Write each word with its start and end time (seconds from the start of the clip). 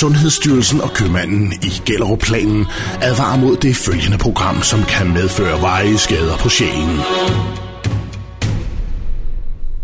Sundhedsstyrelsen 0.00 0.80
og 0.80 0.90
købmanden 0.90 1.52
i 1.52 1.70
Gellerup-planen 1.86 2.66
advarer 3.02 3.38
mod 3.38 3.56
det 3.56 3.76
følgende 3.76 4.18
program, 4.18 4.62
som 4.62 4.80
kan 4.82 5.12
medføre 5.12 5.60
veje 5.60 5.98
skader 5.98 6.36
på 6.36 6.48
sjælen. 6.48 6.96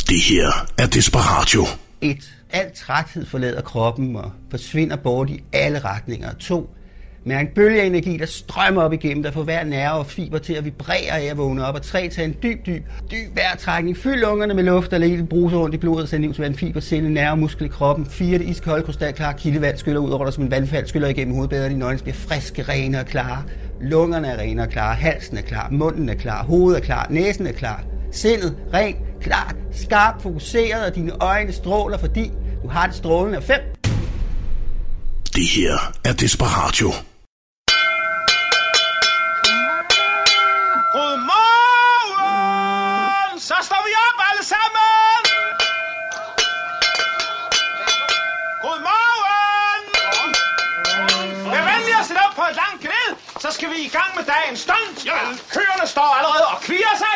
Det 0.09 0.21
her 0.30 0.48
er 0.79 0.87
Desperatio. 0.87 1.64
1. 2.01 2.33
Al 2.51 2.71
træthed 2.77 3.27
forlader 3.27 3.62
kroppen 3.62 4.17
og 4.17 4.30
forsvinder 4.51 4.96
bort 4.96 5.30
i 5.30 5.40
alle 5.53 5.78
retninger. 5.78 6.33
2. 6.33 6.71
Mærk 7.24 7.54
bølgeenergi, 7.54 8.16
der 8.16 8.26
strømmer 8.26 8.82
op 8.82 8.92
igennem, 8.92 9.22
der 9.22 9.30
får 9.30 9.42
hver 9.42 9.64
nerve 9.64 9.98
og 9.98 10.06
fiber 10.06 10.38
til 10.38 10.52
at 10.52 10.64
vibrere 10.64 11.21
af 11.21 11.30
at 11.30 11.36
vågne 11.36 11.66
op. 11.66 11.74
Og 11.74 11.82
tre, 11.82 12.08
Tag 12.08 12.24
en 12.24 12.36
dyb, 12.42 12.66
dyb, 12.66 12.82
dyb 13.10 13.36
vejrtrækning. 13.36 13.96
Fyld 13.96 14.21
lungerne 14.21 14.54
med 14.54 14.64
luft, 14.64 14.90
der 14.90 14.98
lægger 14.98 15.24
bruser 15.24 15.56
rundt 15.56 15.74
i 15.74 15.78
blodet, 15.78 16.08
så 16.08 16.16
ud 16.16 16.32
til 16.34 16.42
vand, 16.42 16.54
fiber, 16.54 16.80
celle, 16.80 17.14
nerve, 17.14 17.36
muskel 17.36 17.64
i 17.64 17.68
kroppen. 17.68 18.06
Fire, 18.06 18.38
Det 18.38 18.48
iskolde, 18.48 18.82
krystalklare 18.82 19.34
kildevand 19.38 19.78
skyller 19.78 20.00
ud 20.00 20.10
over 20.10 20.24
dig 20.24 20.34
som 20.34 20.44
en 20.44 20.50
vandfald, 20.50 20.86
skyller 20.86 21.08
igennem 21.08 21.34
hovedbæret. 21.34 21.70
Dine 21.70 21.84
øjne 21.84 21.98
bliver 21.98 22.14
friske, 22.14 22.62
rene 22.62 23.00
og 23.00 23.06
klare. 23.06 23.42
Lungerne 23.80 24.28
er 24.28 24.38
rene 24.38 24.62
og 24.62 24.68
klare. 24.68 24.94
Halsen 24.94 25.36
er 25.36 25.42
klar. 25.42 25.68
Munden 25.70 26.08
er 26.08 26.14
klar. 26.14 26.44
Hovedet 26.44 26.80
er 26.80 26.84
klar. 26.84 27.06
Næsen 27.10 27.46
er 27.46 27.52
klar. 27.52 27.84
Sindet 28.12 28.56
rent, 28.74 28.96
klart, 29.20 29.56
skarpt, 29.72 30.22
fokuseret, 30.22 30.86
og 30.86 30.94
dine 30.94 31.12
øjne 31.20 31.52
stråler, 31.52 31.98
fordi 31.98 32.30
du 32.62 32.68
har 32.68 32.86
det 32.86 32.94
strålende 32.96 33.36
af 33.36 33.42
fem. 33.42 33.60
Det 35.36 35.48
her 35.48 35.92
er 36.04 36.12
Desperatio. 36.12 36.92
Står 43.68 43.82
vi 43.88 43.92
op 44.06 44.18
alle 44.28 44.44
sammen! 44.54 45.20
Godmorgen! 48.64 49.82
Vær 51.52 51.62
venlig 51.72 51.94
at 52.00 52.06
sætte 52.06 52.22
op 52.26 52.34
på 52.41 52.44
et 52.50 52.56
langt 52.62 52.80
knæ, 52.84 53.02
så 53.41 53.48
skal 53.50 53.70
vi 53.70 53.78
i 53.88 53.88
gang 53.88 54.10
med 54.16 54.24
dagens 54.34 54.60
stunt. 54.60 54.98
Køerne 55.54 55.86
står 55.94 56.10
allerede 56.19 56.46
og 56.54 56.58
kvier 56.60 56.94
sig. 57.04 57.14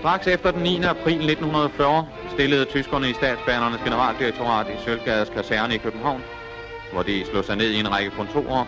Straks 0.00 0.26
efter 0.26 0.50
den 0.50 0.62
9. 0.62 0.82
april 0.82 1.30
1940 1.30 2.06
stillede 2.28 2.64
tyskerne 2.64 3.10
i 3.10 3.14
statsbanernes 3.14 3.80
generaldirektorat 3.84 4.66
i 4.68 4.84
Sølvgades 4.84 5.28
kaserne 5.28 5.74
i 5.74 5.78
København, 5.78 6.22
hvor 6.92 7.02
de 7.02 7.24
slog 7.30 7.44
sig 7.44 7.56
ned 7.56 7.70
i 7.70 7.80
en 7.80 7.92
række 7.92 8.10
kontorer, 8.10 8.64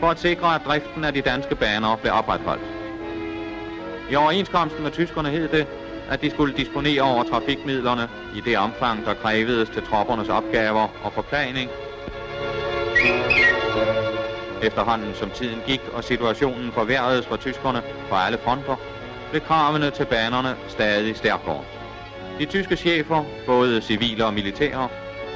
for 0.00 0.06
at 0.06 0.18
sikre, 0.18 0.54
at 0.54 0.60
driften 0.66 1.04
af 1.04 1.14
de 1.14 1.20
danske 1.20 1.54
baner 1.54 1.96
blev 1.96 2.12
opretholdt. 2.12 2.62
I 4.10 4.14
overenskomsten 4.14 4.82
med 4.82 4.90
tyskerne 4.90 5.28
hed 5.28 5.48
det, 5.48 5.66
at 6.10 6.22
de 6.22 6.30
skulle 6.30 6.54
disponere 6.56 7.02
over 7.02 7.22
trafikmidlerne 7.22 8.08
i 8.34 8.40
det 8.40 8.58
omfang, 8.58 9.04
der 9.04 9.14
krævedes 9.14 9.68
til 9.68 9.82
troppernes 9.82 10.28
opgaver 10.28 10.88
og 11.02 11.12
forplaning. 11.12 11.70
Efterhånden 14.62 15.14
som 15.14 15.30
tiden 15.30 15.62
gik 15.66 15.80
og 15.92 16.04
situationen 16.04 16.72
forværredes 16.72 17.26
for 17.26 17.36
tyskerne 17.36 17.82
på 18.08 18.14
alle 18.14 18.38
fronter, 18.44 18.76
blev 19.30 19.42
kravene 19.42 19.90
til 19.90 20.04
banerne 20.04 20.56
stadig 20.68 21.16
stærkere. 21.16 21.64
De 22.38 22.44
tyske 22.44 22.76
chefer, 22.76 23.24
både 23.46 23.82
civile 23.82 24.26
og 24.26 24.34
militære, 24.34 24.88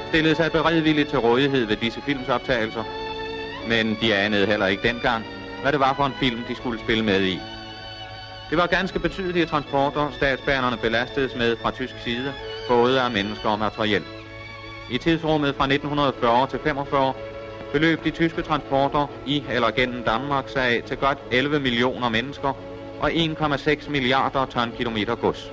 stillede 0.09 0.35
sig 0.35 0.51
beredvilligt 0.51 1.09
til 1.09 1.19
rådighed 1.19 1.65
ved 1.65 1.75
disse 1.75 2.01
filmsoptagelser, 2.01 2.83
men 3.67 3.97
de 4.01 4.15
anede 4.15 4.45
heller 4.45 4.67
ikke 4.67 4.87
dengang, 4.87 5.25
hvad 5.61 5.71
det 5.71 5.79
var 5.79 5.93
for 5.93 6.05
en 6.05 6.13
film, 6.19 6.43
de 6.49 6.55
skulle 6.55 6.79
spille 6.79 7.05
med 7.05 7.21
i. 7.21 7.39
Det 8.49 8.57
var 8.57 8.67
ganske 8.67 8.99
betydelige 8.99 9.45
transporter, 9.45 10.11
statsbanerne 10.11 10.77
belastedes 10.77 11.35
med 11.35 11.55
fra 11.61 11.71
tysk 11.71 11.93
side, 12.03 12.33
både 12.67 13.01
af 13.01 13.11
mennesker 13.11 13.49
og 13.49 13.59
materiel. 13.59 14.03
I 14.91 14.97
tidsrummet 14.97 15.55
fra 15.55 15.63
1940 15.63 16.47
til 16.47 16.59
45 16.63 17.13
beløb 17.71 18.03
de 18.03 18.11
tyske 18.11 18.41
transporter 18.41 19.07
i 19.25 19.43
eller 19.49 19.71
gennem 19.71 20.03
Danmark 20.03 20.49
sig 20.49 20.63
af 20.63 20.83
til 20.85 20.97
godt 20.97 21.17
11 21.31 21.59
millioner 21.59 22.09
mennesker 22.09 22.74
og 23.05 23.11
1,6 23.11 23.89
milliarder 23.89 24.45
tonkilometer 24.45 25.15
gods. 25.15 25.51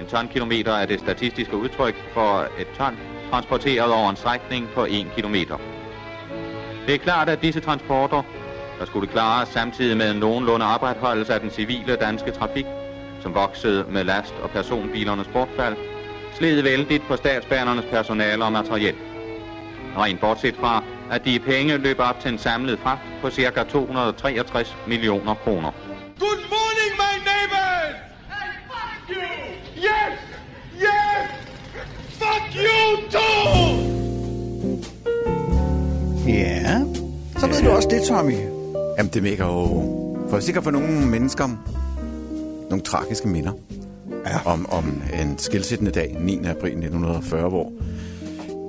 En 0.00 0.06
tonkilometer 0.06 0.72
er 0.72 0.86
det 0.86 1.00
statistiske 1.00 1.56
udtryk 1.56 1.94
for 2.14 2.48
et 2.58 2.66
ton 2.78 2.98
transporteret 3.30 3.92
over 3.92 4.10
en 4.10 4.16
strækning 4.16 4.68
på 4.74 4.84
1 4.84 5.06
kilometer. 5.16 5.56
Det 6.86 6.94
er 6.94 6.98
klart, 6.98 7.28
at 7.28 7.42
disse 7.42 7.60
transporter, 7.60 8.22
der 8.78 8.84
skulle 8.84 9.08
klare 9.08 9.46
samtidig 9.46 9.96
med 9.96 10.10
en 10.10 10.16
nogenlunde 10.16 10.66
opretholdelse 10.66 11.34
af 11.34 11.40
den 11.40 11.50
civile 11.50 11.96
danske 11.96 12.30
trafik, 12.30 12.66
som 13.20 13.34
voksede 13.34 13.84
med 13.88 14.04
last- 14.04 14.34
og 14.42 14.50
personbilernes 14.50 15.28
bortfald, 15.32 15.76
sled 16.34 16.62
vældigt 16.62 17.02
på 17.08 17.16
statsbanernes 17.16 17.84
personale 17.84 18.44
og 18.44 18.52
materiel. 18.52 18.94
Rent 19.98 20.20
bortset 20.20 20.56
fra, 20.56 20.84
at 21.10 21.24
de 21.24 21.38
penge 21.38 21.76
løb 21.76 21.96
op 22.00 22.20
til 22.20 22.32
en 22.32 22.38
samlet 22.38 22.78
fragt 22.78 23.02
på 23.22 23.30
ca. 23.30 23.62
263 23.62 24.76
millioner 24.86 25.34
kroner. 25.34 25.91
You! 29.12 29.22
Yes! 29.76 30.14
Yes! 30.76 31.30
Fuck 32.20 32.44
you 32.56 33.08
too! 33.10 33.92
Ja, 36.26 36.80
så 37.38 37.46
ved 37.46 37.62
du 37.62 37.70
også 37.70 37.88
det, 37.88 38.02
Tommy. 38.02 38.38
Jamen, 38.98 39.12
det 39.12 39.22
vækker 39.22 39.46
jo 39.46 39.88
for 40.30 40.40
sikkert 40.40 40.64
for 40.64 40.70
nogle 40.70 41.06
mennesker 41.06 41.48
nogle 42.70 42.82
tragiske 42.82 43.28
minder 43.28 43.52
ja. 44.26 44.46
om, 44.46 44.72
om 44.72 45.02
en 45.20 45.38
skilsættende 45.38 45.90
dag, 45.90 46.16
9. 46.20 46.36
april 46.36 46.70
1940, 46.70 47.48
hvor 47.48 47.72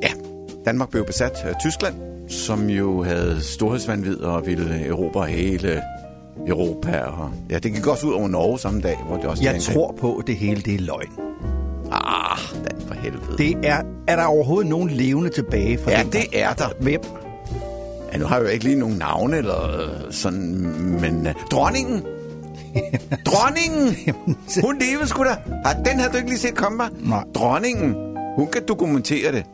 ja, 0.02 0.10
Danmark 0.66 0.90
blev 0.90 1.06
besat 1.06 1.32
af 1.44 1.56
Tyskland, 1.62 1.96
som 2.30 2.70
jo 2.70 3.04
havde 3.04 3.42
storhedsvandvid 3.42 4.20
og 4.20 4.46
ville 4.46 4.86
erobre 4.86 5.26
hele 5.28 5.82
Europa. 6.48 7.00
Og, 7.00 7.32
ja, 7.50 7.60
det 7.60 7.74
gik 7.74 7.88
også 7.88 8.08
ud 8.08 8.14
over 8.14 8.28
Norge 8.28 8.60
samme 8.60 8.82
dag, 8.82 8.98
hvor 9.08 9.18
det 9.18 9.26
også 9.26 9.44
Jeg 9.44 9.62
tror 9.62 9.96
på, 10.00 10.16
at 10.16 10.28
det 10.28 10.36
hele 10.36 10.62
det 10.62 10.76
er 10.76 10.80
løgn. 10.80 11.10
Ah, 11.92 12.38
den 12.54 12.88
for 12.88 12.94
helvede. 12.94 13.38
Det 13.38 13.56
er, 13.64 13.82
er 14.08 14.16
der 14.16 14.24
overhovedet 14.24 14.70
nogen 14.70 14.90
levende 14.90 15.30
tilbage 15.30 15.78
fra 15.78 15.92
Ja, 15.92 16.04
den 16.04 16.12
det 16.12 16.26
er 16.34 16.54
der. 16.54 16.66
Hvem? 16.80 17.02
Ja, 18.14 18.18
nu 18.18 18.26
har 18.26 18.36
jeg 18.36 18.46
jo 18.46 18.50
ikke 18.50 18.66
lige 18.66 18.80
nogen 18.80 18.98
navne 18.98 19.38
eller 19.38 19.82
øh, 19.82 20.12
sådan, 20.12 20.58
men 21.02 21.28
uh, 21.28 21.34
dronningen. 21.52 22.04
dronningen! 23.28 24.16
Hun 24.64 24.80
levede 24.80 25.08
sgu 25.08 25.24
da. 25.24 25.36
Den 25.86 26.00
havde 26.00 26.12
du 26.12 26.18
ikke 26.18 26.30
lige 26.30 26.40
set 26.40 26.56
komme, 26.56 26.78
var? 26.78 26.92
Nej. 27.00 27.24
Dronningen. 27.36 27.96
Hun 28.36 28.48
kan 28.48 28.62
dokumentere 28.68 29.32
det. 29.32 29.46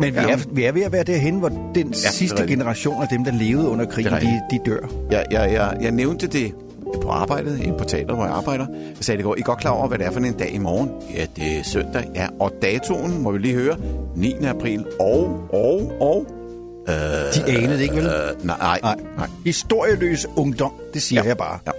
Men 0.00 0.14
vi, 0.14 0.20
Ja, 0.20 0.28
er, 0.32 0.36
vi 0.52 0.64
er 0.64 0.72
ved 0.72 0.82
at 0.82 0.92
være 0.92 1.02
derhen, 1.02 1.38
hvor 1.38 1.48
den 1.74 1.88
er 1.88 2.10
sidste 2.10 2.46
generation 2.46 3.02
af 3.02 3.08
dem, 3.08 3.24
der 3.24 3.32
levede 3.32 3.68
under 3.68 3.84
krigen, 3.86 4.12
de, 4.12 4.40
de 4.50 4.58
dør. 4.66 4.78
Jeg, 5.10 5.24
jeg, 5.30 5.52
jeg, 5.52 5.76
jeg 5.80 5.90
nævnte 5.90 6.26
det 6.26 6.52
på 7.02 7.08
arbejdet, 7.08 7.60
inde 7.60 7.78
på 7.78 7.84
teater, 7.84 8.14
hvor 8.14 8.24
jeg 8.24 8.34
arbejder. 8.34 8.66
Jeg 8.70 8.96
sagde 9.00 9.16
det 9.18 9.22
i 9.22 9.26
går, 9.26 9.36
I 9.38 9.40
godt 9.40 9.58
klar 9.60 9.70
over, 9.70 9.88
hvad 9.88 9.98
det 9.98 10.06
er 10.06 10.10
for 10.10 10.20
en 10.20 10.32
dag 10.32 10.54
i 10.54 10.58
morgen? 10.58 10.90
Ja, 11.14 11.26
det 11.36 11.58
er 11.58 11.62
søndag. 11.64 12.04
Ja, 12.14 12.26
og 12.40 12.52
datoen, 12.62 13.22
må 13.22 13.30
vi 13.30 13.38
lige 13.38 13.54
høre, 13.54 13.76
9. 14.16 14.34
april. 14.44 14.84
Og, 15.00 15.48
og, 15.52 15.92
og... 16.00 16.26
Øh, 16.88 16.94
De 16.94 17.52
anede 17.58 17.72
det 17.74 17.80
ikke, 17.80 17.94
vel? 17.96 18.04
øh, 18.06 18.46
nej, 18.46 18.56
nej, 18.60 18.78
Nej. 18.82 18.96
nej. 19.16 19.26
Historieløs 19.44 20.26
ungdom, 20.36 20.72
det 20.94 21.02
siger 21.02 21.22
Ja. 21.22 21.28
jeg 21.28 21.36
bare. 21.36 21.58
Ja. 21.66 21.70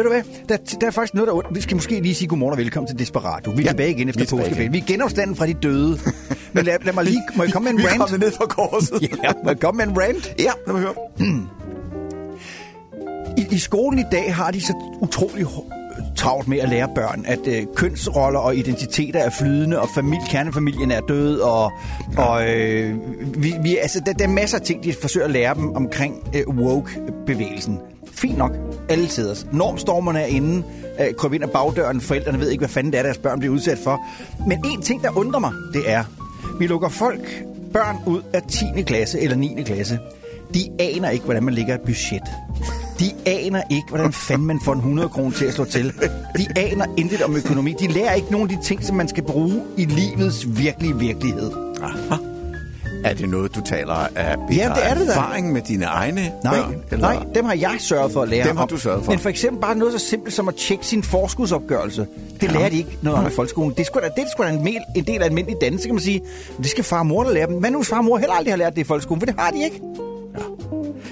Ved 0.00 0.04
du 0.04 0.12
hvad? 0.12 0.22
Der, 0.48 0.56
der 0.80 0.86
er 0.86 0.90
faktisk 0.90 1.14
noget, 1.14 1.28
der... 1.28 1.52
Vi 1.54 1.60
skal 1.60 1.76
måske 1.76 2.00
lige 2.00 2.14
sige 2.14 2.28
godmorgen 2.28 2.52
og 2.52 2.58
velkommen 2.58 2.88
til 2.88 2.98
Desperado. 2.98 3.50
Vi 3.50 3.56
er 3.56 3.62
Ja, 3.62 3.68
tilbage 3.68 3.90
igen 3.90 4.06
vi 4.06 4.10
efter 4.10 4.36
er 4.36 4.40
påskeferien. 4.40 4.72
Vi 4.72 4.78
er 4.78 4.82
genopstanden 4.86 5.36
fra 5.36 5.46
de 5.46 5.54
døde. 5.54 5.98
Men 6.52 6.64
lad, 6.64 6.78
lad 6.84 6.92
mig 6.92 7.04
lige... 7.04 7.22
Må 7.36 7.42
jeg 7.42 7.52
komme 7.52 7.64
med 7.64 7.72
en 7.72 7.78
Vi 7.82 7.84
er 7.84 7.88
rant? 7.88 8.00
kommet 8.00 8.20
ned 8.20 8.32
fra 8.32 8.46
korset. 8.46 9.02
Ja, 9.24 9.32
må 9.44 9.50
jeg 9.50 9.60
komme 9.60 9.84
med 9.86 9.94
en 9.94 10.00
rant? 10.02 10.34
ja 10.38 10.50
lad 10.66 10.74
mig 10.74 10.82
høre. 10.82 10.94
I, 13.40 13.46
I 13.54 13.58
skolen 13.58 13.98
i 13.98 14.04
dag 14.12 14.34
har 14.34 14.50
de 14.50 14.60
så 14.60 14.74
utrolig 15.00 15.46
travlt 16.16 16.48
med 16.48 16.58
at 16.58 16.68
lære 16.68 16.88
børn, 16.94 17.24
at 17.26 17.46
øh, 17.46 17.62
kønsroller 17.76 18.40
og 18.40 18.56
identiteter 18.56 19.20
er 19.20 19.30
flydende, 19.30 19.80
og 19.80 19.88
familie, 19.94 20.26
kernefamilien 20.30 20.90
er 20.90 21.00
død, 21.00 21.38
og, 21.40 21.72
og 22.16 22.48
øh, 22.48 22.94
vi, 23.42 23.54
vi, 23.62 23.76
altså, 23.76 24.02
der, 24.06 24.12
der 24.12 24.24
er 24.24 24.28
masser 24.28 24.58
af 24.58 24.64
ting, 24.64 24.84
de 24.84 24.94
forsøger 25.00 25.26
at 25.26 25.32
lære 25.32 25.54
dem 25.54 25.70
omkring 25.76 26.14
øh, 26.34 26.48
woke-bevægelsen. 26.48 27.78
Fint 28.12 28.38
nok, 28.38 28.52
alle 28.88 29.08
sidder. 29.08 29.34
Normstormerne 29.52 30.20
er 30.20 30.26
inde, 30.26 30.64
øh, 31.00 31.14
kryber 31.14 31.34
ind 31.34 31.44
ad 31.44 31.48
bagdøren, 31.48 32.00
forældrene 32.00 32.40
ved 32.40 32.48
ikke, 32.50 32.60
hvad 32.60 32.68
fanden 32.68 32.92
det 32.92 32.98
er, 32.98 33.02
deres 33.02 33.18
børn 33.18 33.38
bliver 33.38 33.54
udsat 33.54 33.78
for. 33.84 34.00
Men 34.46 34.64
en 34.64 34.82
ting, 34.82 35.02
der 35.02 35.18
undrer 35.18 35.40
mig, 35.40 35.52
det 35.72 35.82
er, 35.90 36.04
vi 36.58 36.66
lukker 36.66 36.88
folk, 36.88 37.44
børn 37.72 37.96
ud 38.06 38.22
af 38.32 38.42
10. 38.42 38.82
klasse 38.82 39.20
eller 39.20 39.36
9. 39.36 39.62
klasse. 39.66 39.98
De 40.54 40.60
aner 40.78 41.10
ikke, 41.10 41.24
hvordan 41.24 41.42
man 41.42 41.54
lægger 41.54 41.74
et 41.74 41.80
budget. 41.80 42.22
de 43.00 43.12
aner 43.26 43.62
ikke, 43.70 43.86
hvordan 43.88 44.12
fanden 44.12 44.46
man 44.46 44.60
får 44.64 44.72
en 44.72 44.78
100 44.78 45.08
kroner 45.08 45.30
til 45.30 45.44
at 45.44 45.54
slå 45.54 45.64
til. 45.64 45.92
De 46.36 46.46
aner 46.56 46.86
intet 46.96 47.22
om 47.22 47.36
økonomi. 47.36 47.74
De 47.80 47.86
lærer 47.88 48.12
ikke 48.12 48.32
nogen 48.32 48.50
af 48.50 48.56
de 48.56 48.64
ting, 48.64 48.84
som 48.84 48.96
man 48.96 49.08
skal 49.08 49.22
bruge 49.22 49.62
i 49.76 49.84
livets 49.84 50.58
virkelige 50.58 50.98
virkelighed. 50.98 51.50
Aha. 51.82 52.29
Er 53.04 53.14
det 53.14 53.28
noget, 53.28 53.54
du 53.54 53.60
taler 53.64 53.92
af 53.94 54.08
Ja, 54.16 54.54
det 54.74 54.86
er 54.90 54.94
det 54.94 55.08
erfaring 55.08 55.52
med 55.52 55.60
dine 55.62 55.84
egne 55.84 56.32
Nej, 56.44 56.56
børn? 56.60 56.74
Eller? 56.90 57.12
nej, 57.14 57.24
dem 57.34 57.44
har 57.44 57.54
jeg 57.54 57.76
sørget 57.78 58.12
for 58.12 58.22
at 58.22 58.28
lære 58.28 58.48
Dem 58.48 58.56
har 58.56 58.62
om. 58.62 58.68
du 58.68 58.76
sørget 58.76 59.04
for. 59.04 59.12
Men 59.12 59.18
for 59.18 59.28
eksempel 59.28 59.60
bare 59.60 59.74
noget 59.74 60.00
så 60.00 60.06
simpelt 60.08 60.34
som 60.34 60.48
at 60.48 60.54
tjekke 60.54 60.86
sin 60.86 61.02
forskudsopgørelse. 61.02 62.06
Det 62.40 62.46
Ja. 62.48 62.52
lærer 62.52 62.68
de 62.68 62.76
ikke 62.76 62.98
noget 63.02 63.18
om 63.18 63.26
i 63.26 63.30
folkeskolen. 63.30 63.70
Det 63.70 63.80
er 63.80 63.84
sgu 63.84 64.00
da, 64.00 64.04
det 64.16 64.22
er 64.24 64.28
sgu 64.34 64.42
da 64.42 64.48
en, 64.48 64.66
del, 64.66 64.78
en 64.96 65.04
del 65.04 65.20
af 65.22 65.24
almindelig 65.26 65.56
dannelse, 65.60 65.88
kan 65.88 65.94
man 65.94 66.02
sige. 66.02 66.20
Men 66.56 66.62
det 66.62 66.70
skal 66.70 66.84
far 66.84 66.98
og 66.98 67.06
mor 67.06 67.22
der 67.24 67.30
lære 67.32 67.46
dem. 67.46 67.54
Men 67.60 67.72
nu 67.72 67.82
far 67.82 67.98
og 67.98 68.04
mor 68.04 68.18
heller 68.18 68.34
aldrig 68.34 68.52
har 68.52 68.58
lært 68.58 68.74
det 68.74 68.80
i 68.80 68.84
folkeskolen, 68.84 69.20
for 69.20 69.26
det 69.26 69.34
har 69.38 69.50
de 69.50 69.64
ikke. 69.64 69.80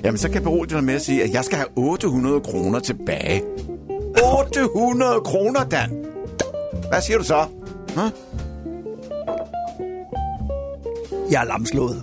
Jamen, 0.04 0.18
så 0.18 0.28
kan 0.30 0.42
berolige 0.42 0.74
dig 0.74 0.84
med 0.84 0.94
at 0.94 1.02
sige, 1.02 1.24
at 1.24 1.32
jeg 1.32 1.44
skal 1.44 1.56
have 1.58 1.68
800 1.76 2.40
kroner 2.40 2.78
tilbage. 2.80 3.42
800 4.40 5.20
kroner, 5.24 5.64
Dan! 5.64 5.90
Hvad 6.90 7.00
siger 7.02 7.18
du 7.18 7.24
så? 7.24 7.44
Huh? 7.96 8.10
Jeg 11.30 11.42
er 11.42 11.46
lamslået. 11.46 12.02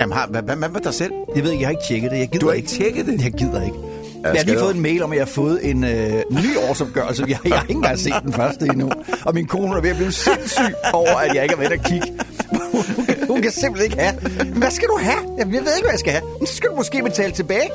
Jamen, 0.00 0.12
har, 0.16 0.26
hvad, 0.26 0.42
hvad, 0.42 0.56
med 0.68 0.80
dig 0.80 0.94
selv? 0.94 1.12
Jeg 1.36 1.44
ved 1.44 1.50
ikke, 1.50 1.62
jeg 1.62 1.68
har 1.68 1.70
ikke 1.72 1.86
tjekket 1.88 2.10
det. 2.10 2.18
Jeg 2.18 2.28
gider 2.28 2.40
Du 2.40 2.46
har 2.46 2.54
ikke 2.54 2.68
tjekket 2.68 3.06
det? 3.06 3.24
Jeg 3.24 3.32
gider 3.32 3.62
ikke. 3.64 3.76
Ja, 4.26 4.32
Jeg 4.32 4.40
har 4.40 4.44
lige 4.46 4.58
fået 4.58 4.74
en 4.74 4.82
mail 4.82 5.02
om, 5.02 5.12
at 5.12 5.18
jeg 5.18 5.24
har 5.24 5.32
fået 5.32 5.70
en 5.70 5.84
øh, 5.84 6.12
ny 6.30 6.58
årsopgørelse. 6.68 7.24
Jeg, 7.28 7.38
jeg 7.44 7.54
har 7.56 7.62
ikke 7.62 7.72
engang 7.74 7.98
set 7.98 8.14
den 8.22 8.32
første 8.32 8.66
endnu. 8.66 8.90
Og 9.24 9.34
min 9.34 9.46
kone 9.46 9.76
er 9.76 9.80
ved 9.80 9.90
at 9.90 9.96
blive 9.96 10.12
sindssyg 10.12 10.74
over, 10.92 11.16
at 11.16 11.34
jeg 11.34 11.42
ikke 11.42 11.54
er 11.54 11.58
ved 11.58 11.66
at 11.70 11.84
kigge. 11.84 12.12
Hun 12.72 13.04
kan, 13.06 13.16
hun 13.28 13.42
kan 13.42 13.50
simpelthen 13.50 13.90
ikke 13.92 14.02
have. 14.02 14.14
Hvad 14.58 14.70
skal 14.70 14.88
du 14.88 14.98
have? 15.02 15.18
Jeg 15.38 15.46
ved 15.46 15.54
ikke, 15.54 15.66
hvad 15.80 15.90
jeg 15.90 15.98
skal 15.98 16.12
have. 16.12 16.22
Men 16.38 16.46
så 16.46 16.54
skal 16.54 16.70
du 16.70 16.74
måske 16.76 17.02
betale 17.02 17.32
tilbage. 17.32 17.70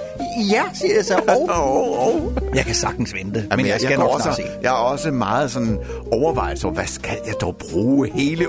Ja, 0.51 0.61
siger 0.73 0.95
jeg 0.95 1.05
så. 1.05 1.15
Og 1.27 1.49
Oh, 1.49 2.07
oh. 2.15 2.21
jeg 2.55 2.65
kan 2.65 2.75
sagtens 2.75 3.13
vente. 3.13 3.39
Jamen, 3.51 3.63
men 3.63 3.65
jeg, 3.71 3.79
skal 3.81 3.95
går 3.97 4.03
nok 4.03 4.13
også, 4.13 4.29
se. 4.35 4.43
Jeg 4.61 4.69
er 4.69 4.71
også 4.73 5.11
meget 5.11 5.51
sådan 5.51 5.79
overvejet, 6.11 6.59
så 6.59 6.69
hvad 6.69 6.85
skal 6.85 7.17
jeg 7.25 7.33
dog 7.41 7.55
bruge 7.57 8.09
hele 8.13 8.45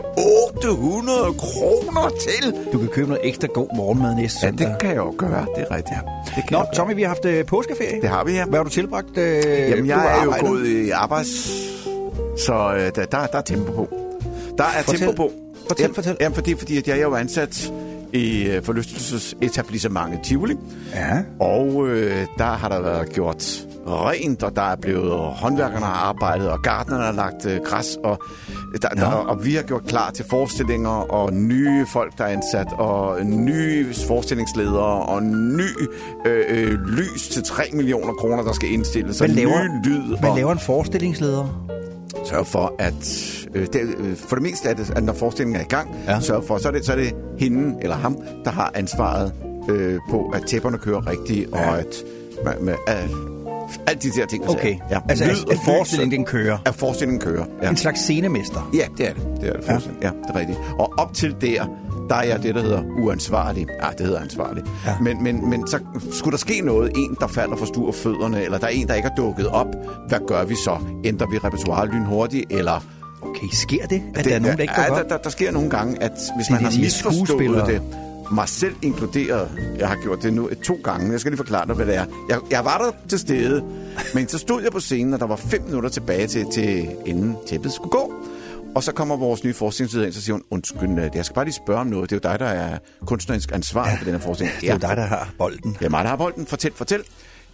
800 0.57 1.17
kroner 1.39 2.09
til? 2.21 2.55
Du 2.73 2.79
kan 2.79 2.89
købe 2.89 3.09
noget 3.09 3.29
ekstra 3.29 3.47
god 3.55 3.69
morgenmad 3.77 4.15
næste 4.15 4.39
Ja, 4.43 4.49
søndag. 4.49 4.69
det 4.69 4.79
kan 4.81 4.89
jeg 4.91 4.97
jo 4.97 5.15
gøre. 5.19 5.47
Det 5.57 5.67
er 5.71 5.75
rigtigt. 5.77 5.99
Det 6.25 6.35
kan 6.35 6.45
Nå, 6.51 6.59
jeg. 6.59 6.67
Tommy, 6.77 6.95
vi 6.95 7.03
har 7.03 7.09
haft 7.09 7.25
øh, 7.25 7.45
Det 8.01 8.09
har 8.09 8.25
vi, 8.25 8.33
ja. 8.33 8.45
Hvad 8.45 8.59
har 8.59 8.65
du 8.65 8.71
tilbragt? 8.71 9.19
Øh, 9.19 9.43
Jamen, 9.47 9.87
jeg 9.87 10.19
er 10.21 10.25
jo 10.25 10.35
gået 10.41 10.67
i 10.67 10.91
arbejds... 10.91 11.29
Så 12.39 12.73
øh, 12.77 12.81
der, 12.81 12.91
der, 12.91 13.27
der 13.27 13.39
er 13.39 13.43
tempo 13.43 13.73
på. 13.73 13.89
Der 14.59 14.65
er 14.65 14.83
Fortæl. 14.83 15.01
tempo 15.01 15.13
på. 15.17 15.33
Fortæl, 15.69 15.83
Jamen, 15.85 15.95
fortæl. 15.95 16.17
Jamen, 16.21 16.35
fordi, 16.35 16.55
fordi 16.55 16.79
at 16.79 16.89
jeg 16.89 16.99
er 16.99 17.03
jo 17.03 17.15
ansat 17.15 17.73
i 18.13 18.43
øh, 18.43 18.63
forlystelsesetablissementet 18.63 20.21
Tivoli. 20.25 20.57
Ja. 20.95 21.19
Og 21.41 21.89
øh, 21.89 22.27
der 22.39 22.45
har 22.45 22.69
der 22.69 22.81
været 22.81 23.13
gjort 23.13 23.67
rent, 23.87 24.43
og 24.43 24.57
der 24.57 24.63
er 24.63 24.77
blevet 24.77 25.13
håndværkerne 25.13 25.85
har 25.87 26.09
arbejdet, 26.09 26.51
og 26.51 26.59
gartnerne 26.63 27.03
har 27.05 27.13
lagt 27.13 27.47
øh, 27.47 27.61
græs, 27.65 27.99
og, 28.05 28.19
der, 28.83 28.89
der, 28.89 29.07
og 29.07 29.45
vi 29.45 29.55
har 29.55 29.63
gjort 29.63 29.85
klar 29.85 30.11
til 30.11 30.25
forestillinger, 30.31 30.91
og 30.91 31.33
nye 31.33 31.87
folk, 31.93 32.19
der 32.19 32.25
er 32.25 32.29
ansat, 32.29 32.67
og 32.79 33.25
nye 33.27 33.95
forestillingsledere, 34.07 35.03
og 35.03 35.23
ny 35.23 35.89
øh, 36.27 36.45
øh, 36.49 36.81
lys 36.81 37.29
til 37.29 37.43
3 37.43 37.63
millioner 37.73 38.13
kroner, 38.13 38.43
der 38.43 38.53
skal 38.53 38.73
indstilles, 38.73 39.21
og 39.21 39.29
laver, 39.29 39.63
ny 39.63 39.87
lyd. 39.89 40.17
hvad 40.19 40.31
og 40.31 40.37
laver 40.37 40.53
en 40.53 40.59
forestillingsleder? 40.59 41.69
sørge 42.25 42.45
for, 42.45 42.75
at 42.79 42.95
øh, 43.55 43.67
det, 43.73 43.81
øh, 43.99 44.17
for 44.17 44.37
det 44.37 44.43
meste 44.43 44.69
er 44.69 44.75
det, 44.75 44.91
at 44.97 45.05
når 45.05 45.13
forestillingen 45.13 45.61
er 45.61 45.65
i 45.65 45.69
gang, 45.69 45.95
Ja. 46.09 46.21
sørge 46.21 46.43
for, 46.43 46.59
så 46.59 46.69
er, 46.69 46.73
det, 46.73 46.85
så 46.87 46.93
er 46.93 46.97
det 46.97 47.15
hende 47.39 47.77
eller 47.83 47.97
ham, 47.97 48.17
der 48.45 48.51
har 48.51 48.73
ansvaret 48.75 49.33
øh, 49.71 49.99
på, 50.11 50.31
at 50.35 50.43
tæpperne 50.47 50.79
kører 50.79 51.07
rigtigt, 51.11 51.51
ja. 51.55 51.71
og 51.71 51.79
at 51.79 52.05
med, 52.45 52.53
med, 52.61 52.75
øh, 52.89 53.32
alt 53.87 54.03
de 54.03 54.11
der 54.11 54.27
ting. 54.27 54.49
Okay, 54.49 54.77
ja. 54.91 54.99
altså 55.09 55.25
Lyd 55.25 55.31
at, 55.31 55.53
at 55.53 55.59
forestillingen 55.65 56.19
den 56.19 56.27
kører. 56.27 56.59
At 56.67 56.75
forestillingen 56.75 57.21
kører, 57.21 57.45
ja. 57.63 57.71
En 57.71 57.77
slags 57.77 58.01
scenemester. 58.01 58.71
Ja, 58.75 58.85
det 58.99 59.09
er 59.09 59.15
det. 59.15 59.23
Det 59.41 59.49
er 59.49 59.53
det, 59.53 59.91
ja. 60.03 60.07
ja, 60.09 60.09
det 60.09 60.35
er 60.35 60.39
rigtigt. 60.39 60.59
Og 60.79 60.93
op 60.99 61.15
til 61.15 61.37
der, 61.41 61.67
der 62.09 62.15
er 62.15 62.23
jeg 62.23 62.43
det, 62.43 62.55
der 62.55 62.63
hedder 62.63 62.83
uansvarlig. 62.99 63.67
Ja, 63.83 63.89
det 63.99 64.07
hedder 64.07 64.21
ansvarlig. 64.21 64.65
Ja. 64.87 64.95
Men, 65.01 65.23
men, 65.23 65.51
men 65.51 65.67
så 65.67 65.79
skulle 66.11 66.33
der 66.33 66.39
ske 66.39 66.61
noget, 66.61 66.93
en, 66.97 67.17
der 67.21 67.27
falder 67.27 67.57
for 67.57 67.67
stur 67.67 67.93
fødderne, 67.93 68.43
eller 68.45 68.59
der 68.59 68.67
er 68.67 68.71
en, 68.71 68.89
der 68.89 68.95
ikke 68.95 69.09
er 69.09 69.15
dukket 69.17 69.49
op, 69.49 69.67
hvad 70.09 70.19
gør 70.27 70.45
vi 70.45 70.55
så? 70.55 70.79
Ændrer 71.05 71.27
vi 71.27 71.39
repertoire 71.39 71.87
lynhurtigt, 71.87 72.53
eller... 72.53 72.85
Okay, 73.23 73.47
sker 73.53 73.87
det, 73.87 74.03
at 74.15 74.25
der 74.25 74.35
er 74.35 74.39
nogen, 74.39 74.57
der 74.57 74.63
ikke 74.63 74.75
ja, 74.81 74.87
der, 74.87 75.03
der, 75.03 75.17
der 75.17 75.31
sker 75.31 75.53
nogle 75.53 75.71
gange, 75.71 76.03
at 76.03 76.11
hvis 76.11 76.47
Det 76.47 76.51
man 76.51 76.65
har 76.65 76.81
misforstået 76.81 77.67
det, 77.67 77.83
mig 78.33 78.49
selv 78.49 78.75
inkluderet, 78.83 79.51
jeg 79.79 79.89
har 79.89 79.97
gjort 80.03 80.23
det 80.23 80.33
nu 80.33 80.51
to 80.65 80.81
gange, 80.85 81.13
jeg 81.13 81.21
skal 81.21 81.33
lige 81.33 81.37
forklare 81.37 81.67
dig, 81.67 81.75
hvad 81.75 81.87
det 81.87 81.97
er. 81.97 82.07
Jeg, 82.29 82.39
jeg 82.51 82.65
var 82.65 82.79
der 82.79 83.09
til 83.09 83.19
stede, 83.19 83.65
men 84.15 84.29
så 84.29 84.39
stod 84.39 84.63
jeg 84.63 84.73
på 84.73 84.81
scenen, 84.81 85.15
og 85.15 85.21
der 85.21 85.27
var 85.27 85.37
fem 85.37 85.63
minutter 85.63 85.91
tilbage 85.91 86.27
til, 86.27 86.47
til 86.53 86.89
inden 87.07 87.37
tæppet 87.47 87.73
skulle 87.73 87.91
gå. 87.91 88.13
Og 88.75 88.83
så 88.83 88.93
kommer 88.93 89.17
vores 89.17 89.45
nye 89.45 89.55
forskningsleder 89.55 90.07
ind, 90.07 90.15
så 90.15 90.23
siger 90.23 90.35
hun, 90.35 90.43
undskyld, 90.51 90.99
øh, 90.99 91.11
jeg 91.15 91.25
skal 91.25 91.35
bare 91.35 91.45
lige 91.45 91.55
spørge 91.55 91.81
om 91.81 91.87
noget. 91.87 92.11
Det 92.11 92.17
er 92.17 92.29
jo 92.29 92.33
dig, 92.33 92.41
der 92.41 92.47
er 92.47 92.79
kunstnerisk 93.07 93.53
ansvarlig 93.53 93.93
ja, 93.93 93.99
for 93.99 94.05
den 94.05 94.15
her 94.15 94.21
forskning. 94.21 94.51
Det 94.61 94.69
er 94.69 94.73
jo 94.73 94.79
dig, 94.79 94.97
der 94.97 95.07
har 95.07 95.33
bolden. 95.39 95.77
Det 95.79 95.85
er 95.85 95.91
mig, 95.91 96.05
der 96.05 96.11
har 96.11 96.17
bolden. 96.17 96.47
Fortæl, 96.47 96.73
fortæl. 96.75 97.03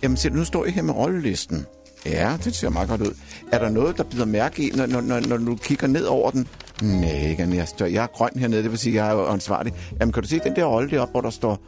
Jamen, 0.02 0.16
se, 0.16 0.30
nu 0.30 0.44
står 0.44 0.64
jeg 0.64 0.74
her 0.74 0.82
med 0.82 0.94
rollelisten. 0.94 1.66
Ja, 2.06 2.36
det 2.44 2.54
ser 2.54 2.68
meget 2.68 2.88
godt 2.88 3.00
ud. 3.00 3.14
Er 3.52 3.58
der 3.58 3.68
noget, 3.68 3.96
der 3.96 4.02
bider 4.02 4.24
mærke 4.24 4.62
i, 4.62 4.70
når, 4.76 4.86
når, 4.86 5.00
når, 5.00 5.20
når 5.20 5.36
du 5.36 5.56
kigger 5.56 5.86
ned 5.86 6.04
over 6.04 6.30
den? 6.30 6.48
Nej, 6.82 7.10
ikke. 7.28 7.48
Jeg, 7.56 7.68
står, 7.68 7.86
jeg 7.86 8.02
er 8.02 8.06
grøn 8.06 8.30
hernede, 8.36 8.62
det 8.62 8.70
vil 8.70 8.78
sige, 8.78 8.94
jeg 9.04 9.08
er 9.08 9.12
jo 9.14 9.26
ansvarlig. 9.26 9.72
Jamen, 10.00 10.12
kan 10.12 10.22
du 10.22 10.28
se 10.28 10.38
den 10.38 10.56
der 10.56 10.64
rolle 10.64 10.90
deroppe, 10.90 11.10
hvor 11.10 11.20
der 11.20 11.30
står 11.30 11.58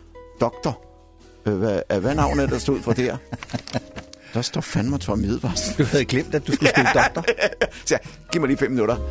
doktor? 0.40 0.80
Øh, 1.46 1.54
Hvad, 1.58 2.00
hvad 2.00 2.14
navnet 2.14 2.42
er 2.44 2.48
der 2.48 2.58
stod 2.58 2.80
for 2.80 2.92
der? 2.92 3.16
Der 4.34 4.42
står 4.42 4.60
fandme 4.60 4.98
Tom 4.98 5.18
Midvars. 5.18 5.74
Du 5.78 5.84
havde 5.84 6.04
glemt, 6.04 6.34
at 6.34 6.46
du 6.46 6.52
skulle 6.52 6.70
spille 6.70 6.90
doktor. 6.94 7.24
så 7.86 7.94
jeg, 7.94 8.00
giv 8.32 8.40
mig 8.40 8.48
lige 8.48 8.58
fem 8.58 8.70
minutter. 8.70 8.94
Øh, 8.96 9.02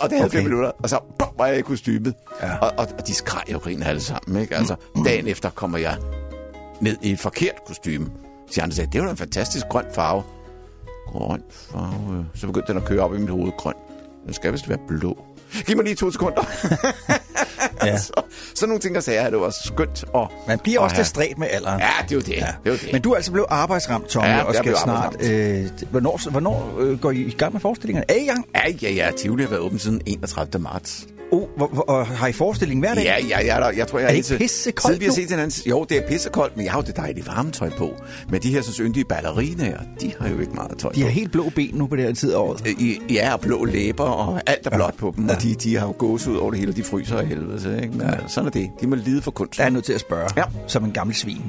og 0.00 0.10
det 0.10 0.18
havde 0.18 0.24
Okay. 0.24 0.30
fem 0.38 0.44
minutter, 0.44 0.70
og 0.78 0.88
så 0.88 0.98
bum, 1.18 1.28
var 1.38 1.46
jeg 1.46 1.58
i 1.58 1.62
kostymet. 1.62 2.14
Ja. 2.42 2.56
Og, 2.58 2.72
og, 2.76 2.86
og 2.98 3.06
de 3.06 3.14
skreg 3.14 3.42
jo 3.52 3.58
grin 3.58 3.82
alle 3.82 4.00
sammen. 4.00 4.42
Ikke? 4.42 4.56
Altså, 4.56 4.74
dagen 5.04 5.26
efter 5.28 5.50
kommer 5.50 5.78
jeg 5.78 5.96
ned 6.80 6.96
i 7.02 7.10
et 7.12 7.18
forkert 7.20 7.54
kostume. 7.66 8.10
Så 8.50 8.60
andre 8.62 8.74
sagde, 8.74 8.90
det 8.92 9.02
var 9.02 9.10
en 9.10 9.16
fantastisk 9.16 9.66
grøn 9.66 9.84
farve. 9.94 10.22
Grøn 11.06 11.42
farve. 11.50 12.26
Så 12.34 12.46
begyndte 12.46 12.72
den 12.72 12.82
at 12.82 12.88
køre 12.88 13.00
op 13.00 13.14
i 13.14 13.18
mit 13.18 13.30
hoved. 13.30 13.52
Grøn. 13.58 13.74
Den 14.26 14.34
skal 14.34 14.52
vist 14.52 14.68
være 14.68 14.78
blå. 14.88 15.24
Giv 15.66 15.76
mig 15.76 15.84
lige 15.84 15.94
to 15.96 16.10
sekunder. 16.10 16.42
Ja. 17.84 17.98
så, 17.98 18.12
så 18.54 18.66
nogle 18.66 18.80
ting, 18.80 18.94
der 18.94 19.00
sagde, 19.00 19.20
at 19.20 19.32
det 19.32 19.40
var 19.40 19.54
skønt. 19.64 20.04
Og, 20.12 20.32
Man 20.48 20.58
bliver 20.58 20.78
og 20.78 20.84
også 20.84 20.96
have- 20.96 21.02
distræt 21.04 21.38
med 21.38 21.46
alderen. 21.50 21.80
Ja, 21.80 21.86
det 22.02 22.10
er 22.12 22.14
jo 22.14 22.20
det. 22.20 22.28
Ja. 22.28 22.34
det, 22.36 22.46
er 22.64 22.70
jo 22.70 22.76
det. 22.76 22.88
Men 22.92 23.02
du 23.02 23.10
er 23.12 23.16
altså 23.16 23.32
blevet 23.32 23.46
arbejdsramt, 23.50 24.06
Tommy, 24.08 24.28
Ja, 24.28 24.42
og 24.42 24.54
skal 24.54 24.76
snart... 24.76 25.16
Øh, 25.22 25.64
hvornår 25.90 26.30
hvornår 26.30 26.74
øh, 26.78 27.00
går 27.00 27.10
I 27.10 27.16
i 27.20 27.30
gang 27.30 27.52
med 27.52 27.60
forestillingerne? 27.60 28.04
Er 28.10 28.14
I 28.14 28.22
i 28.22 28.26
gang? 28.26 28.46
Ja, 28.54 28.60
ja, 28.82 28.90
ja. 28.90 29.10
Tivoli 29.18 29.42
har 29.42 29.50
været 29.50 29.62
åben 29.62 29.78
siden 29.78 30.00
31. 30.06 30.62
marts. 30.62 31.06
Oh, 31.32 31.48
hvor, 31.56 31.66
hvor, 31.66 31.82
og 31.82 32.06
har 32.06 32.26
I 32.26 32.32
forestilling 32.32 32.80
hver 32.80 32.94
dag? 32.94 33.04
Ja, 33.04 33.26
ja, 33.26 33.44
ja, 33.44 33.60
der, 33.60 33.70
jeg 33.76 33.86
tror, 33.88 33.98
jeg 33.98 34.06
Er 34.06 34.10
det 34.10 34.16
indtil- 34.18 34.32
ikke 34.32 34.42
pissekoldt 34.44 35.00
vi 35.00 35.04
har 35.04 35.12
set 35.12 35.30
hinanden... 35.30 35.62
Jo, 35.70 35.86
det 35.88 35.96
er 35.98 36.06
pissekoldt, 36.08 36.56
men 36.56 36.64
jeg 36.64 36.72
har 36.72 36.78
jo 36.80 36.86
det 36.86 36.96
dejlige 36.96 37.26
varmetøj 37.26 37.70
på. 37.70 37.90
Men 38.28 38.42
de 38.42 38.50
her 38.50 38.62
så 38.62 38.82
yndige 38.82 39.04
ballerinaer, 39.04 39.78
de 40.00 40.12
har 40.20 40.28
jo 40.28 40.38
ikke 40.40 40.52
meget 40.52 40.78
tøj 40.78 40.92
De 40.92 41.00
har 41.00 41.08
på. 41.08 41.12
helt 41.12 41.32
blå 41.32 41.50
ben 41.54 41.74
nu 41.74 41.86
på 41.86 41.96
det 41.96 42.04
her 42.04 42.12
tid 42.14 42.32
af 42.32 42.36
året. 42.38 42.62
Øh, 42.66 42.72
I, 42.82 43.00
ja, 43.10 43.32
og 43.34 43.40
blå 43.40 43.64
læber, 43.64 44.04
og 44.04 44.40
alt 44.46 44.66
er 44.66 44.70
blåt 44.70 44.94
på 44.98 45.12
dem. 45.16 45.28
Og 45.28 45.42
de, 45.42 45.54
de 45.54 45.76
har 45.76 45.86
jo 45.86 45.94
gås 45.98 46.26
ud 46.26 46.36
over 46.36 46.50
det 46.50 46.58
hele, 46.60 46.72
og 46.72 46.76
de 46.76 46.84
fryser 46.84 47.18
af 47.18 47.26
helvede. 47.26 47.60
Så, 47.60 47.70
ikke? 47.70 47.88
Men 47.88 48.06
ja. 48.06 48.14
sådan 48.28 48.46
er 48.46 48.50
det. 48.50 48.70
De 48.80 48.86
må 48.86 48.94
lide 48.94 49.22
for 49.22 49.30
kunst. 49.30 49.56
Der 49.56 49.62
er 49.62 49.66
jeg 49.66 49.72
nødt 49.72 49.84
til 49.84 49.92
at 49.92 50.00
spørge, 50.00 50.28
Ja. 50.36 50.44
som 50.66 50.84
en 50.84 50.92
gammel 50.92 51.16
svin. 51.16 51.42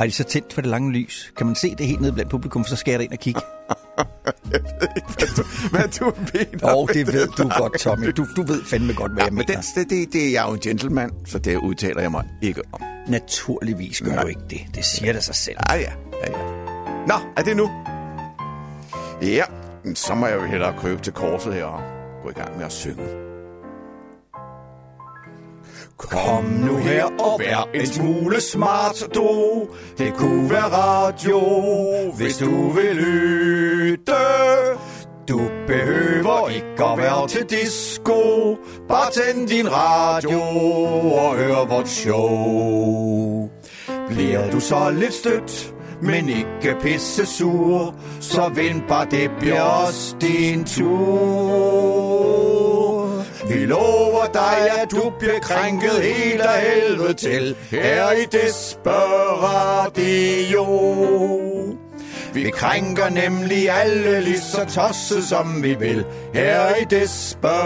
Har 0.00 0.06
de 0.06 0.12
så 0.12 0.24
tændt 0.24 0.52
for 0.52 0.60
det 0.60 0.70
lange 0.70 0.92
lys? 0.92 1.32
Kan 1.36 1.46
man 1.46 1.54
se 1.56 1.74
det 1.78 1.86
helt 1.86 2.00
ned 2.00 2.12
blandt 2.12 2.30
publikum, 2.30 2.64
så 2.64 2.76
skal 2.76 2.92
jeg 2.92 3.02
ind 3.02 3.12
og 3.12 3.18
kigge? 3.18 3.40
Hvad 5.72 5.98
du 5.98 6.12
mener. 6.34 6.74
Åh, 6.74 6.76
oh, 6.76 6.88
det 6.88 7.12
ved 7.12 7.28
du 7.28 7.50
godt, 7.58 7.78
Tommy. 7.80 8.06
Du, 8.16 8.26
du 8.36 8.42
ved 8.42 8.64
fandme 8.64 8.92
godt, 8.92 9.12
hvad 9.12 9.22
Ja, 9.22 9.24
jeg 9.24 9.32
men 9.32 9.44
mener. 9.48 9.60
det, 9.60 9.90
det, 9.90 9.90
det, 9.90 10.12
det 10.12 10.26
er 10.26 10.30
jeg 10.30 10.44
jo 10.48 10.52
en 10.54 10.60
gentleman, 10.60 11.10
så 11.26 11.38
det 11.38 11.56
udtaler 11.56 12.00
jeg 12.00 12.10
mig 12.10 12.24
ikke 12.42 12.62
om. 12.72 12.80
Naturligvis 13.08 14.00
gør 14.00 14.12
Nej. 14.12 14.22
du 14.22 14.28
ikke 14.28 14.40
det. 14.50 14.60
Det 14.74 14.84
siger 14.84 15.12
det 15.12 15.24
sig 15.24 15.34
selv. 15.34 15.56
Ja, 15.70 15.74
ja, 15.74 15.92
ja, 16.26 16.38
ja. 16.38 16.44
Nå, 17.06 17.14
er 17.36 17.42
det 17.42 17.56
nu? 17.56 17.70
Ja, 19.22 19.44
men 19.84 19.96
så 19.96 20.14
må 20.14 20.26
jeg 20.26 20.36
jo 20.36 20.44
hellere 20.44 20.74
krybe 20.78 21.02
til 21.02 21.12
korset 21.12 21.54
her 21.54 21.64
og 21.64 21.82
gå 22.22 22.30
i 22.30 22.32
gang 22.32 22.56
med 22.56 22.64
at 22.66 22.72
synge. 22.72 23.29
Kom 26.08 26.44
nu 26.44 26.76
her 26.76 27.04
og 27.04 27.40
vær 27.40 27.68
en 27.74 27.86
smule 27.86 28.40
smart, 28.40 29.08
du. 29.14 29.66
Det 29.98 30.14
kunne 30.14 30.50
være 30.50 30.68
radio, 30.72 31.40
hvis 32.16 32.36
du 32.36 32.70
vil 32.70 32.96
lytte. 32.96 34.12
Du 35.28 35.40
behøver 35.66 36.48
ikke 36.48 36.84
at 36.84 36.98
være 36.98 37.28
til 37.28 37.44
disco. 37.50 38.56
Bare 38.88 39.10
tænd 39.12 39.48
din 39.48 39.72
radio 39.72 40.40
og 41.14 41.36
hør 41.36 41.64
vort 41.66 41.88
show. 41.88 43.50
Bliver 44.08 44.50
du 44.50 44.60
så 44.60 44.90
lidt 44.90 45.14
stødt, 45.14 45.74
men 46.02 46.28
ikke 46.28 46.76
pisse 46.80 47.26
sur, 47.26 47.94
så 48.20 48.48
vind 48.54 48.82
bare, 48.88 49.06
det 49.10 49.30
bliver 49.40 49.62
også 49.62 50.16
din 50.20 50.64
tur. 50.64 52.10
Vi 53.50 53.66
lover 53.66 54.26
dig, 54.32 54.82
at 54.82 54.90
du 54.90 55.12
bliver 55.18 55.40
krænket 55.40 56.02
helt 56.02 56.40
af 56.40 56.60
helvede 56.62 57.14
til, 57.14 57.56
her 57.70 58.10
i 58.10 58.24
Desperatio. 58.32 59.00
Vi 62.34 62.50
krænker 62.50 63.08
nemlig 63.08 63.70
alle 63.70 64.20
lige 64.20 64.40
så 64.40 64.64
tosset 64.64 65.24
som 65.24 65.62
vi 65.62 65.74
vil. 65.74 66.04
Her 66.34 66.74
i 66.74 66.84
Desperatio. 66.84 67.60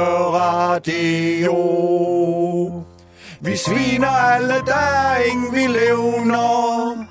Vi 3.40 3.56
sviner 3.56 4.08
alle, 4.08 4.54
der 4.66 4.74
er 4.74 5.24
ingen 5.30 5.54
vi 5.54 5.66
levner. 5.66 7.06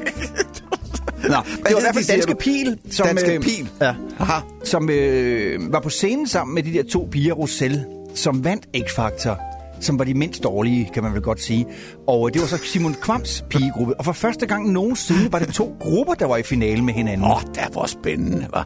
Nå, 1.23 1.27
det 1.27 1.63
var 1.63 1.69
i 1.69 1.73
hvert 1.81 1.93
fald 1.95 2.03
siger 2.03 2.15
Danske? 2.15 2.35
Pil, 2.35 2.77
som, 2.91 3.07
Danske 3.07 3.33
øh, 3.35 3.41
Pil? 3.41 3.69
Ja, 3.81 3.93
Aha. 4.19 4.39
som 4.63 4.89
øh, 4.89 5.73
var 5.73 5.79
på 5.79 5.89
scenen 5.89 6.27
sammen 6.27 6.55
med 6.55 6.63
de 6.63 6.73
der 6.73 6.83
to 6.83 7.07
piger, 7.11 7.33
Rosell, 7.33 7.85
som 8.15 8.44
vandt 8.44 8.68
X-Factor, 8.77 9.39
som 9.80 10.00
var 10.00 10.06
de 10.06 10.13
mindst 10.13 10.44
dårlige, 10.44 10.89
kan 10.94 11.03
man 11.03 11.13
vel 11.13 11.22
godt 11.22 11.41
sige. 11.41 11.65
Og 12.08 12.27
øh, 12.27 12.34
det 12.34 12.41
var 12.41 12.48
så 12.48 12.58
Simon 12.58 12.96
Kvams 13.01 13.46
pigegruppe. 13.50 13.94
Og 14.00 14.06
for 14.06 14.12
første 14.12 14.46
gang 14.46 14.72
nogensinde 14.72 15.32
var 15.32 15.39
det 15.39 15.53
to 15.53 15.75
grupper, 15.80 16.13
der 16.13 16.25
var 16.25 16.38
i 16.38 16.44
finale 16.44 16.82
med 16.82 16.94
hinanden. 16.94 17.24
Åh, 17.25 17.36
oh, 17.36 17.41
det 17.41 17.75
var 17.75 17.86
spændende, 17.86 18.48
hva'? 18.56 18.63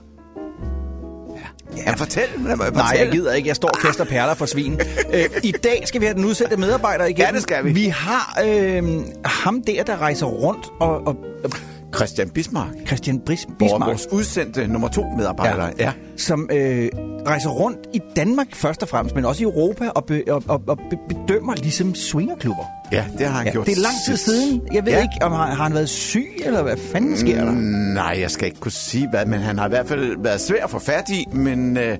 Ja. 1.77 1.81
ja, 1.81 1.93
fortæl. 1.93 2.27
Lad 2.45 2.55
mig, 2.55 2.71
Nej, 2.71 2.95
jeg 2.99 3.09
gider 3.11 3.33
ikke. 3.33 3.47
Jeg 3.47 3.55
står 3.55 3.67
og 3.67 3.77
kaster 3.77 4.03
perler 4.05 4.33
for 4.33 4.45
svin. 4.45 4.79
øh, 5.13 5.25
I 5.43 5.51
dag 5.51 5.83
skal 5.85 6.01
vi 6.01 6.05
have 6.05 6.17
den 6.17 6.25
udsendte 6.25 6.57
medarbejder 6.57 7.05
igen. 7.05 7.19
Ja, 7.19 7.31
det 7.33 7.41
skal 7.41 7.65
vi. 7.65 7.71
Vi 7.71 7.85
har 7.85 8.39
øh, 8.45 8.83
ham 9.25 9.61
der, 9.67 9.83
der 9.83 9.97
rejser 9.97 10.25
rundt, 10.25 10.67
og, 10.79 11.07
og, 11.07 11.15
og 11.43 11.51
Christian 11.95 12.29
Bismarck. 12.29 12.71
Christian 12.87 13.19
Bris, 13.19 13.47
Bismarck. 13.59 13.85
Vores 13.85 14.07
udsendte 14.11 14.67
nummer 14.67 14.87
to 14.87 15.03
medarbejder. 15.17 15.63
Ja. 15.65 15.71
ja. 15.85 15.91
som 16.17 16.49
øh, 16.51 16.89
rejser 17.27 17.49
rundt 17.49 17.79
i 17.93 17.99
Danmark 18.15 18.55
først 18.55 18.83
og 18.83 18.89
fremmest, 18.89 19.15
men 19.15 19.25
også 19.25 19.41
i 19.41 19.43
Europa 19.43 19.89
og, 19.89 20.05
be, 20.05 20.23
og, 20.29 20.43
og, 20.47 20.61
og 20.67 20.77
be- 20.77 21.15
bedømmer 21.15 21.55
ligesom 21.55 21.95
swingerklubber. 21.95 22.63
Ja, 22.91 23.05
det 23.17 23.27
har 23.27 23.37
han 23.37 23.45
Ja, 23.45 23.51
gjort. 23.51 23.65
det 23.65 23.77
er 23.77 23.81
lang 23.81 23.95
tid 24.07 24.17
siden. 24.17 24.61
Jeg 24.73 24.85
ved 24.85 24.93
Ja. 24.93 25.01
ikke, 25.01 25.13
om 25.25 25.31
har, 25.31 25.45
har 25.45 25.63
han 25.63 25.73
været 25.73 25.89
syg, 25.89 26.27
eller 26.45 26.63
hvad 26.63 26.77
fanden 26.77 27.17
sker 27.17 27.45
der? 27.45 27.51
Nej, 27.93 28.17
jeg 28.21 28.31
skal 28.31 28.45
ikke 28.47 28.59
kunne 28.59 28.71
sige 28.71 29.09
hvad, 29.09 29.25
men 29.25 29.39
han 29.39 29.57
har 29.57 29.65
i 29.65 29.69
hvert 29.69 29.87
fald 29.87 30.15
været 30.23 30.41
svær 30.41 30.63
at 30.63 30.69
få 30.69 30.79
fat 30.79 31.09
i, 31.09 31.25
men 31.33 31.77
øh, 31.77 31.97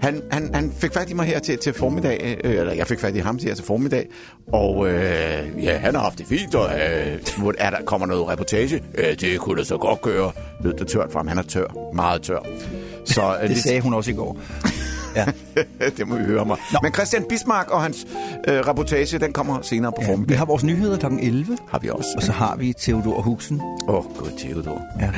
han, 0.00 0.22
han, 0.30 0.54
han 0.54 0.72
fik 0.78 0.92
fat 0.92 1.10
i 1.10 1.14
mig 1.14 1.26
her 1.26 1.38
til, 1.38 1.58
til 1.58 1.74
formiddag, 1.74 2.38
øh, 2.44 2.54
eller 2.54 2.72
jeg 2.72 2.86
fik 2.86 3.00
fat 3.00 3.16
i 3.16 3.18
ham 3.18 3.38
her 3.42 3.54
til 3.54 3.64
formiddag, 3.64 4.08
og 4.52 4.88
øh, 4.88 5.64
ja, 5.64 5.78
han 5.78 5.94
har 5.94 6.02
haft 6.02 6.18
det 6.18 6.26
fint, 6.26 6.54
og 6.54 6.70
øh, 6.74 7.18
er 7.58 7.70
der 7.70 7.82
kommer 7.86 8.06
noget 8.06 8.28
reportage, 8.28 8.82
øh, 8.94 9.20
det 9.20 9.40
kunne 9.40 9.58
da 9.58 9.64
så 9.64 9.76
godt 9.76 10.02
gøre, 10.02 10.32
lød 10.64 10.74
det 10.74 10.88
tørt 10.88 11.12
frem, 11.12 11.26
han 11.26 11.38
er 11.38 11.42
tør, 11.42 11.92
meget 11.94 12.22
tør. 12.22 12.38
Så 13.04 13.22
øh, 13.42 13.48
Det 13.48 13.58
sagde 13.58 13.80
hun 13.80 13.94
også 13.94 14.10
i 14.10 14.14
går. 14.14 14.38
Ja. 15.16 15.26
det 15.96 16.08
må 16.08 16.16
vi 16.16 16.24
høre 16.24 16.44
mig. 16.44 16.56
Nå. 16.72 16.78
Men 16.82 16.94
Christian 16.94 17.24
Bismarck 17.28 17.70
og 17.70 17.82
hans 17.82 18.06
øh, 18.48 18.60
reportage, 18.60 19.18
den 19.18 19.32
kommer 19.32 19.62
senere 19.62 19.92
på 19.92 20.02
ja. 20.02 20.08
formiddag. 20.08 20.28
Vi 20.28 20.34
har 20.34 20.44
vores 20.44 20.64
nyheder 20.64 20.96
kl. 20.98 21.06
11, 21.20 21.58
har 21.68 21.78
vi 21.78 21.88
også. 21.88 22.08
og 22.16 22.22
så 22.22 22.32
har 22.32 22.56
vi 22.56 22.72
Theodor 22.72 23.20
Huxen. 23.22 23.60
Åh, 23.88 23.94
oh, 23.94 24.04
gud, 24.04 24.30
Theodor. 24.38 24.82
Ja. 25.00 25.10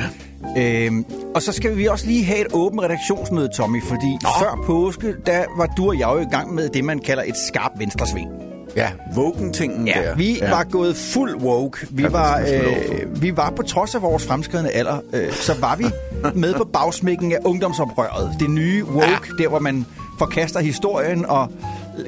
Øhm, 0.57 1.05
og 1.35 1.41
så 1.41 1.51
skal 1.51 1.77
vi 1.77 1.85
også 1.87 2.05
lige 2.07 2.25
have 2.25 2.39
et 2.41 2.47
åbent 2.53 2.81
redaktionsmøde, 2.81 3.49
Tommy, 3.57 3.83
fordi 3.83 4.17
Nå. 4.23 4.29
før 4.39 4.63
påske, 4.65 5.13
der 5.25 5.43
var 5.57 5.65
du 5.77 5.87
og 5.87 5.99
jeg 5.99 6.09
jo 6.13 6.19
i 6.19 6.25
gang 6.31 6.53
med 6.53 6.69
det, 6.69 6.83
man 6.83 6.99
kalder 6.99 7.23
et 7.23 7.35
skarpt 7.47 7.79
venstresving. 7.79 8.29
Ja, 8.75 8.89
Woken-tingen 9.17 9.87
Ja, 9.87 9.93
der. 10.03 10.15
vi 10.15 10.37
ja. 10.41 10.49
var 10.49 10.63
gået 10.63 10.95
fuld 10.95 11.35
woke. 11.35 11.87
Vi, 11.91 12.03
Ja, 12.03 12.09
var, 12.09 12.39
øh, 12.39 13.21
vi 13.21 13.37
var 13.37 13.49
på 13.49 13.63
trods 13.63 13.95
af 13.95 14.01
vores 14.01 14.25
fremskridende 14.25 14.71
alder, 14.71 14.97
øh, 15.13 15.31
så 15.33 15.53
var 15.59 15.75
vi 15.75 15.85
med 16.39 16.53
på 16.53 16.63
bagsmækken 16.63 17.31
af 17.31 17.37
ungdomsoprøret. 17.45 18.35
Det 18.39 18.49
nye 18.49 18.85
woke, 18.85 19.07
ja. 19.39 19.43
der 19.43 19.49
hvor 19.49 19.59
man 19.59 19.85
forkaster 20.19 20.59
historien 20.59 21.25
og 21.25 21.51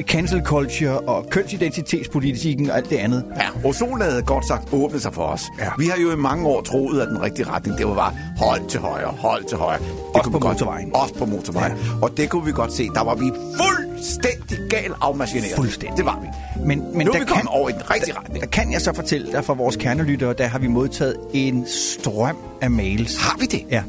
cancel 0.02 0.42
culture 0.46 1.00
og 1.00 1.26
kønsidentitetspolitikken 1.30 2.70
og 2.70 2.78
alt 2.78 2.90
det 2.90 2.98
andet. 2.98 3.24
Ja, 3.36 3.68
ozonlaget 3.70 4.26
godt 4.26 4.48
sagt 4.48 4.74
åbnet 4.74 5.02
sig 5.02 5.14
for 5.14 5.24
os. 5.24 5.44
Ja. 5.60 5.70
Vi 5.80 5.86
har 5.86 5.98
jo 6.02 6.12
i 6.12 6.16
mange 6.16 6.48
år 6.48 6.62
troet, 6.62 7.02
at 7.02 7.08
den 7.08 7.22
rigtige 7.22 7.48
retning, 7.50 7.78
det 7.78 7.88
var 7.88 7.96
bare 7.96 8.14
hold 8.38 8.68
til 8.70 8.80
højre, 8.80 9.08
hold 9.20 9.44
til 9.44 9.58
højre. 9.58 9.80
Det 9.80 9.88
Også 10.14 10.24
kunne 10.24 10.32
på 10.34 10.40
godt- 10.40 10.54
motorvejen. 10.54 10.96
Også 10.96 11.14
på 11.14 11.26
motorvejen. 11.26 11.72
Ja. 11.78 11.84
Og 12.02 12.18
det 12.18 12.30
kunne 12.30 12.46
vi 12.46 12.52
godt 12.52 12.74
se. 12.74 12.90
Der 12.96 13.04
var 13.04 13.16
vi 13.16 13.32
fuldstændig 13.64 14.58
gal 14.70 14.92
afmarchineret. 15.02 15.56
Fuldstændig. 15.56 15.98
Det 15.98 16.06
var 16.06 16.20
vi. 16.22 16.28
Men, 16.66 16.84
men 16.98 17.06
Nu 17.06 17.12
er 17.12 17.16
der 17.18 17.20
vi 17.20 17.26
kommet 17.26 17.48
over 17.48 17.70
i 17.70 17.72
den 17.72 17.92
rigtige 17.92 18.18
retning. 18.18 18.42
Der 18.42 18.48
kan 18.50 18.72
jeg 18.72 18.82
så 18.82 18.94
fortælle 18.96 19.32
dig 19.32 19.46
fra 19.46 19.54
vores 19.54 19.76
kernelyttere, 19.76 20.34
der 20.34 20.48
har 20.48 20.60
vi 20.60 20.68
modtaget 20.68 21.16
en 21.34 21.66
strøm 21.68 22.38
af 22.62 22.72
mails. 22.72 23.18
Har 23.22 23.38
vi 23.40 23.46
det? 23.46 23.64
Ja. 23.72 23.84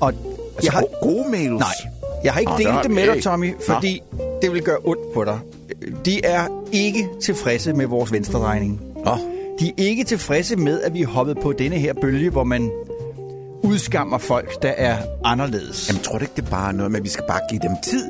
Og 0.00 0.12
Altså, 0.56 0.72
har... 0.72 0.84
gode 1.02 1.30
mails? 1.30 1.50
Nej, 1.60 1.90
jeg 2.26 2.32
har 2.32 2.40
ikke 2.40 2.52
Nå, 2.52 2.58
Nå, 2.58 2.64
har 2.70 2.72
delt 2.82 2.82
det 2.82 2.94
med 2.94 3.14
dig. 3.14 3.22
Tommy, 3.22 3.50
Nå. 3.50 3.56
fordi 3.74 4.02
det 4.42 4.52
vil 4.52 4.62
gøre 4.62 4.78
ondt 4.84 5.14
på 5.14 5.24
dig. 5.24 5.38
De 6.04 6.24
er 6.24 6.46
ikke 6.72 7.08
tilfredse 7.22 7.72
med 7.72 7.86
vores 7.86 8.12
venstredrejning. 8.12 8.80
Nå. 9.04 9.16
De 9.60 9.68
er 9.68 9.72
ikke 9.78 10.04
tilfredse 10.04 10.56
med, 10.56 10.80
at 10.82 10.94
vi 10.94 11.02
er 11.02 11.06
hoppet 11.06 11.38
på 11.42 11.52
denne 11.52 11.76
her 11.76 11.92
bølge, 12.00 12.30
hvor 12.30 12.44
man 12.44 12.70
udskammer 13.62 14.18
folk, 14.18 14.62
der 14.62 14.68
er 14.68 14.96
anderledes. 15.24 15.88
Jamen, 15.88 16.02
tror 16.02 16.18
du 16.18 16.24
ikke, 16.24 16.32
det 16.36 16.44
er 16.44 16.50
bare 16.50 16.72
noget 16.72 16.90
med, 16.92 17.00
at 17.00 17.04
vi 17.04 17.08
skal 17.08 17.24
bare 17.28 17.40
give 17.50 17.60
dem 17.62 17.70
tid? 17.82 18.04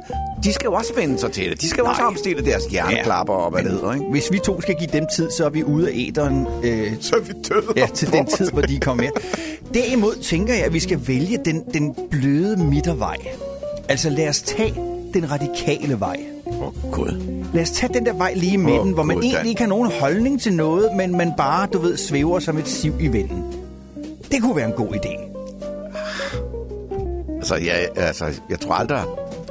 De 0.44 0.52
skal 0.52 0.64
jo 0.66 0.72
også 0.72 0.94
vende 0.94 1.18
sig 1.18 1.32
til 1.32 1.50
det. 1.50 1.60
De 1.60 1.68
skal 1.68 1.82
jo 1.82 1.86
også 1.88 2.02
omstille 2.02 2.44
deres 2.44 2.64
hjerneklapper 2.64 3.34
og 3.34 3.50
hvad 3.50 3.62
det 3.62 3.70
hedder, 3.72 3.92
ikke? 3.94 4.06
Hvis 4.10 4.32
vi 4.32 4.38
to 4.38 4.60
skal 4.60 4.74
give 4.78 4.90
dem 4.92 5.06
tid, 5.16 5.30
så 5.30 5.44
er 5.44 5.50
vi 5.50 5.64
ude 5.64 5.88
af 5.88 5.92
æderen 5.94 6.46
øh, 6.64 6.92
Så 7.00 7.16
er 7.16 7.20
vi 7.20 7.32
døde. 7.48 7.64
ja, 7.76 7.86
til 7.94 8.12
den 8.12 8.26
tid, 8.26 8.50
hvor 8.50 8.62
de 8.62 8.80
kommer 8.80 9.04
med. 9.04 9.10
Derimod 9.82 10.14
tænker 10.22 10.54
jeg, 10.54 10.64
at 10.64 10.72
vi 10.72 10.80
skal 10.80 11.00
vælge 11.08 11.38
den, 11.44 11.64
den 11.74 11.94
bløde 12.10 12.56
midtervej. 12.64 13.16
Altså 13.88 14.10
lad 14.10 14.28
os 14.28 14.42
tage 14.42 14.74
den 15.14 15.30
radikale 15.30 16.00
vej. 16.00 16.16
Åh, 16.46 16.62
oh, 16.66 16.72
Gud. 16.92 17.42
Lad 17.54 17.62
os 17.62 17.70
tage 17.70 17.94
den 17.94 18.06
der 18.06 18.12
vej 18.12 18.34
lige 18.34 18.52
i 18.52 18.56
midten, 18.56 18.88
Åh, 18.88 18.94
hvor 18.94 19.02
man 19.02 19.16
Gud, 19.16 19.24
egentlig 19.24 19.48
ikke 19.50 19.60
har 19.62 19.68
nogen 19.68 19.90
holdning 20.00 20.40
til 20.40 20.52
noget, 20.52 20.96
men 20.96 21.16
man 21.16 21.32
bare, 21.36 21.68
du 21.72 21.78
ved, 21.78 21.96
svæver 21.96 22.38
som 22.38 22.58
et 22.58 22.68
siv 22.68 22.94
i 23.00 23.08
vinden. 23.08 23.44
Det 24.32 24.42
kunne 24.42 24.56
være 24.56 24.66
en 24.66 24.72
god 24.72 24.88
idé. 24.88 25.20
Altså, 27.36 27.54
jeg, 27.56 27.88
altså, 27.96 28.24
jeg 28.50 28.60
tror 28.60 28.74
aldrig, 28.74 29.02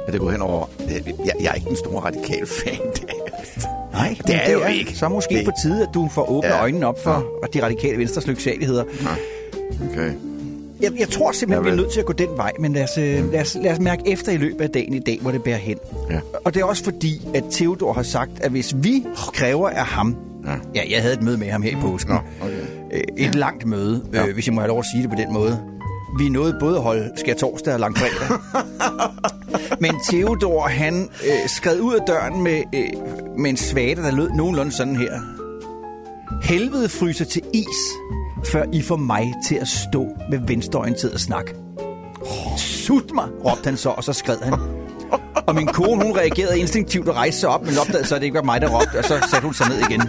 at 0.06 0.12
det 0.12 0.20
går 0.20 0.30
hen 0.30 0.42
over... 0.42 0.66
Jeg, 0.88 1.02
jeg, 1.06 1.32
jeg 1.40 1.50
er 1.50 1.54
ikke 1.54 1.70
en 1.70 1.76
stor 1.76 2.00
radikal 2.00 2.46
fan. 2.46 2.78
Nej, 3.92 4.08
Det 4.18 4.26
men 4.28 4.36
er 4.44 4.52
jo 4.52 4.64
ikke. 4.64 4.96
Så 4.98 5.08
måske 5.08 5.34
Det- 5.34 5.44
på 5.44 5.50
tide, 5.62 5.82
at 5.82 5.88
du 5.94 6.08
får 6.12 6.30
åbnet 6.30 6.48
Ja. 6.48 6.54
ja. 6.56 6.60
øjnene 6.62 6.86
op 6.86 7.02
for 7.04 7.24
de 7.54 7.62
radikale 7.64 7.98
venstres 7.98 8.26
lyksaligheder. 8.26 8.84
Okay. 9.92 10.12
Jeg, 10.80 10.92
jeg 10.98 11.08
tror 11.08 11.32
simpelthen, 11.32 11.64
vi 11.64 11.70
er 11.70 11.74
nødt 11.74 11.92
til 11.92 12.00
at 12.00 12.06
gå 12.06 12.12
den 12.12 12.28
vej, 12.36 12.52
men 12.60 12.72
lad 12.72 12.82
os, 12.82 12.98
øh, 12.98 13.32
lad, 13.32 13.40
os, 13.40 13.56
lad 13.62 13.72
os 13.72 13.78
mærke 13.78 14.02
efter 14.06 14.32
i 14.32 14.36
løbet 14.36 14.60
af 14.60 14.70
dagen 14.70 14.94
i 14.94 14.98
dag, 14.98 15.18
hvor 15.22 15.30
det 15.30 15.42
bærer 15.42 15.56
hen. 15.56 15.76
Ja. 16.10 16.20
Og 16.44 16.54
det 16.54 16.60
er 16.60 16.64
også 16.64 16.84
fordi, 16.84 17.20
at 17.34 17.44
Theodor 17.50 17.92
har 17.92 18.02
sagt, 18.02 18.30
at 18.40 18.50
hvis 18.50 18.74
vi 18.76 19.04
kræver 19.34 19.68
af 19.68 19.84
ham... 19.86 20.16
Ja. 20.46 20.52
Ja, 20.74 20.82
jeg 20.90 21.02
havde 21.02 21.14
et 21.14 21.22
møde 21.22 21.38
med 21.38 21.50
ham 21.50 21.62
her 21.62 21.70
i 21.70 21.76
påsken. 21.80 22.14
Nå, 22.14 22.20
okay. 22.46 22.54
Øh, 22.92 23.00
Et 23.16 23.34
langt 23.34 23.66
møde, 23.66 24.04
Ja. 24.12 24.26
øh, 24.26 24.34
hvis 24.34 24.46
jeg 24.46 24.54
må 24.54 24.60
have 24.60 24.68
lov 24.68 24.78
at 24.78 24.84
sige 24.94 25.02
det 25.02 25.10
på 25.10 25.16
den 25.16 25.32
måde. 25.32 25.62
Vi 26.18 26.28
nåede 26.28 26.56
både 26.60 26.76
at 26.76 26.82
holde 26.82 27.10
skær 27.16 27.34
torsdag 27.34 27.74
og 27.74 27.80
langfredag. 27.80 28.38
Men 29.80 29.92
Theodor, 30.10 30.60
han 30.62 30.94
øh, 31.26 31.48
skred 31.48 31.80
ud 31.80 31.94
af 31.94 32.00
døren 32.06 32.42
med, 32.42 32.62
øh, 32.74 32.84
med 33.38 33.50
en 33.50 33.56
svate, 33.56 34.02
der 34.02 34.10
lød 34.10 34.30
nogenlunde 34.30 34.72
sådan 34.72 34.96
her. 34.96 35.20
Helvede 36.42 36.88
fryser 36.88 37.24
til 37.24 37.42
is, 37.54 37.66
før 38.52 38.64
I 38.72 38.82
får 38.82 38.96
mig 38.96 39.34
til 39.48 39.54
at 39.54 39.68
stå 39.68 40.06
med 40.30 40.38
venstreorienteret 40.46 41.20
snak. 41.20 41.44
Sut 42.56 43.14
mig, 43.14 43.24
råbte 43.44 43.64
han 43.64 43.76
så, 43.76 43.88
og 43.90 44.04
så 44.04 44.12
skred 44.12 44.36
han. 44.42 44.54
Og 45.46 45.54
min 45.54 45.66
kone, 45.66 46.02
hun 46.04 46.16
reagerede 46.16 46.58
instinktivt 46.58 47.08
og 47.08 47.14
rejste 47.16 47.40
sig 47.40 47.48
op, 47.48 47.62
men 47.66 47.78
opdagede 47.80 48.06
så, 48.06 48.14
at 48.14 48.20
det 48.20 48.24
ikke 48.26 48.36
var 48.36 48.42
mig, 48.44 48.60
der 48.60 48.68
råbte, 48.80 48.98
og 48.98 49.04
så 49.04 49.14
satte 49.30 49.44
hun 49.44 49.54
sig 49.54 49.68
ned 49.68 49.78
igen. 49.90 50.02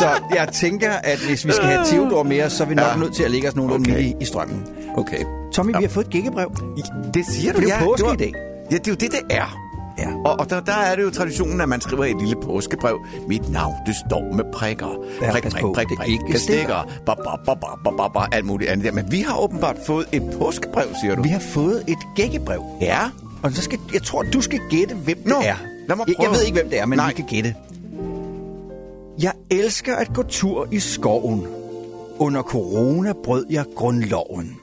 Så 0.00 0.08
jeg 0.34 0.48
tænker, 0.52 0.90
at 0.92 1.18
hvis 1.18 1.46
vi 1.46 1.52
skal 1.52 1.64
have 1.68 1.84
Theodor 1.86 2.44
os, 2.46 2.52
så 2.52 2.64
er 2.64 2.68
vi 2.68 2.74
nok 2.74 2.84
Ja. 2.94 2.96
nødt 2.96 3.14
til 3.14 3.22
at 3.22 3.30
lægge 3.30 3.48
os 3.48 3.56
nogenlunde 3.56 3.90
Okay. 3.92 4.02
midt 4.04 4.16
i, 4.20 4.22
i 4.22 4.24
strømmen. 4.24 4.62
Okay. 4.96 5.24
Tommy, 5.52 5.76
vi 5.76 5.82
har 5.82 5.88
fået 5.88 6.04
et 6.06 6.12
gækkebrev. 6.12 6.50
Det 7.14 7.26
siger 7.26 7.52
du, 7.52 7.60
Det 7.60 7.70
er 7.70 7.74
jo 7.78 7.80
ja. 7.84 7.84
påske 7.90 8.06
var- 8.06 8.12
i 8.12 8.16
dag. 8.16 8.32
Ja, 8.70 8.76
det 8.76 8.86
er 8.88 8.92
jo 8.92 8.96
det, 8.96 9.10
det 9.12 9.20
er. 9.30 9.67
Ja. 9.98 10.08
Og, 10.24 10.40
og 10.40 10.50
der, 10.50 10.60
der 10.60 10.72
er 10.72 10.96
det 10.96 11.02
jo 11.02 11.10
traditionen, 11.10 11.60
at 11.60 11.68
man 11.68 11.80
skriver 11.80 12.04
et 12.04 12.16
lille 12.20 12.36
påskebrev. 12.42 12.98
Mit 13.28 13.50
navn, 13.52 13.74
det 13.86 13.94
står 14.08 14.32
med 14.34 14.44
prikker. 14.52 15.04
Ja, 15.22 15.30
Prik, 15.32 15.42
prik, 15.42 15.52
prik, 15.74 15.88
det 15.88 15.98
prik, 15.98 16.08
ikke 16.08 16.24
prik, 16.30 16.36
stikker. 16.36 16.88
Ba, 17.06 17.14
ba, 17.14 17.36
ba, 17.46 17.54
ba, 17.54 17.74
ba, 17.84 17.90
ba, 17.96 18.08
ba, 18.08 18.36
alt 18.36 18.46
muligt 18.46 18.70
andet 18.70 18.84
der. 18.84 18.92
Men 18.92 19.12
vi 19.12 19.20
har 19.20 19.38
åbenbart 19.40 19.76
fået 19.86 20.06
et 20.12 20.22
påskebrev, 20.38 20.86
siger 21.02 21.14
du. 21.14 21.22
Vi 21.22 21.28
har 21.28 21.38
fået 21.40 21.84
et 21.88 21.98
gækkebrev. 22.16 22.62
Ja. 22.80 22.98
Og 23.42 23.52
så 23.52 23.62
skal, 23.62 23.78
jeg 23.94 24.02
tror, 24.02 24.22
du 24.22 24.40
skal 24.40 24.60
gætte, 24.70 24.94
hvem 24.94 25.18
Nå, 25.26 25.34
det 25.40 25.48
er. 25.48 25.54
lad 25.88 25.96
mig 25.96 26.08
jeg, 26.08 26.14
jeg 26.18 26.26
prøve. 26.26 26.30
ved 26.38 26.42
ikke, 26.46 26.58
hvem 26.58 26.70
det 26.70 26.80
er, 26.80 26.86
men 26.86 26.96
Nej. 26.96 27.08
vi 27.08 27.12
kan 27.14 27.24
gætte. 27.24 27.54
Jeg 29.22 29.32
elsker 29.50 29.96
at 29.96 30.12
gå 30.14 30.22
tur 30.22 30.68
i 30.72 30.78
skoven. 30.78 31.46
Under 32.18 32.42
corona 32.42 33.12
brød 33.24 33.46
jeg 33.50 33.64
grundloven. 33.76 34.56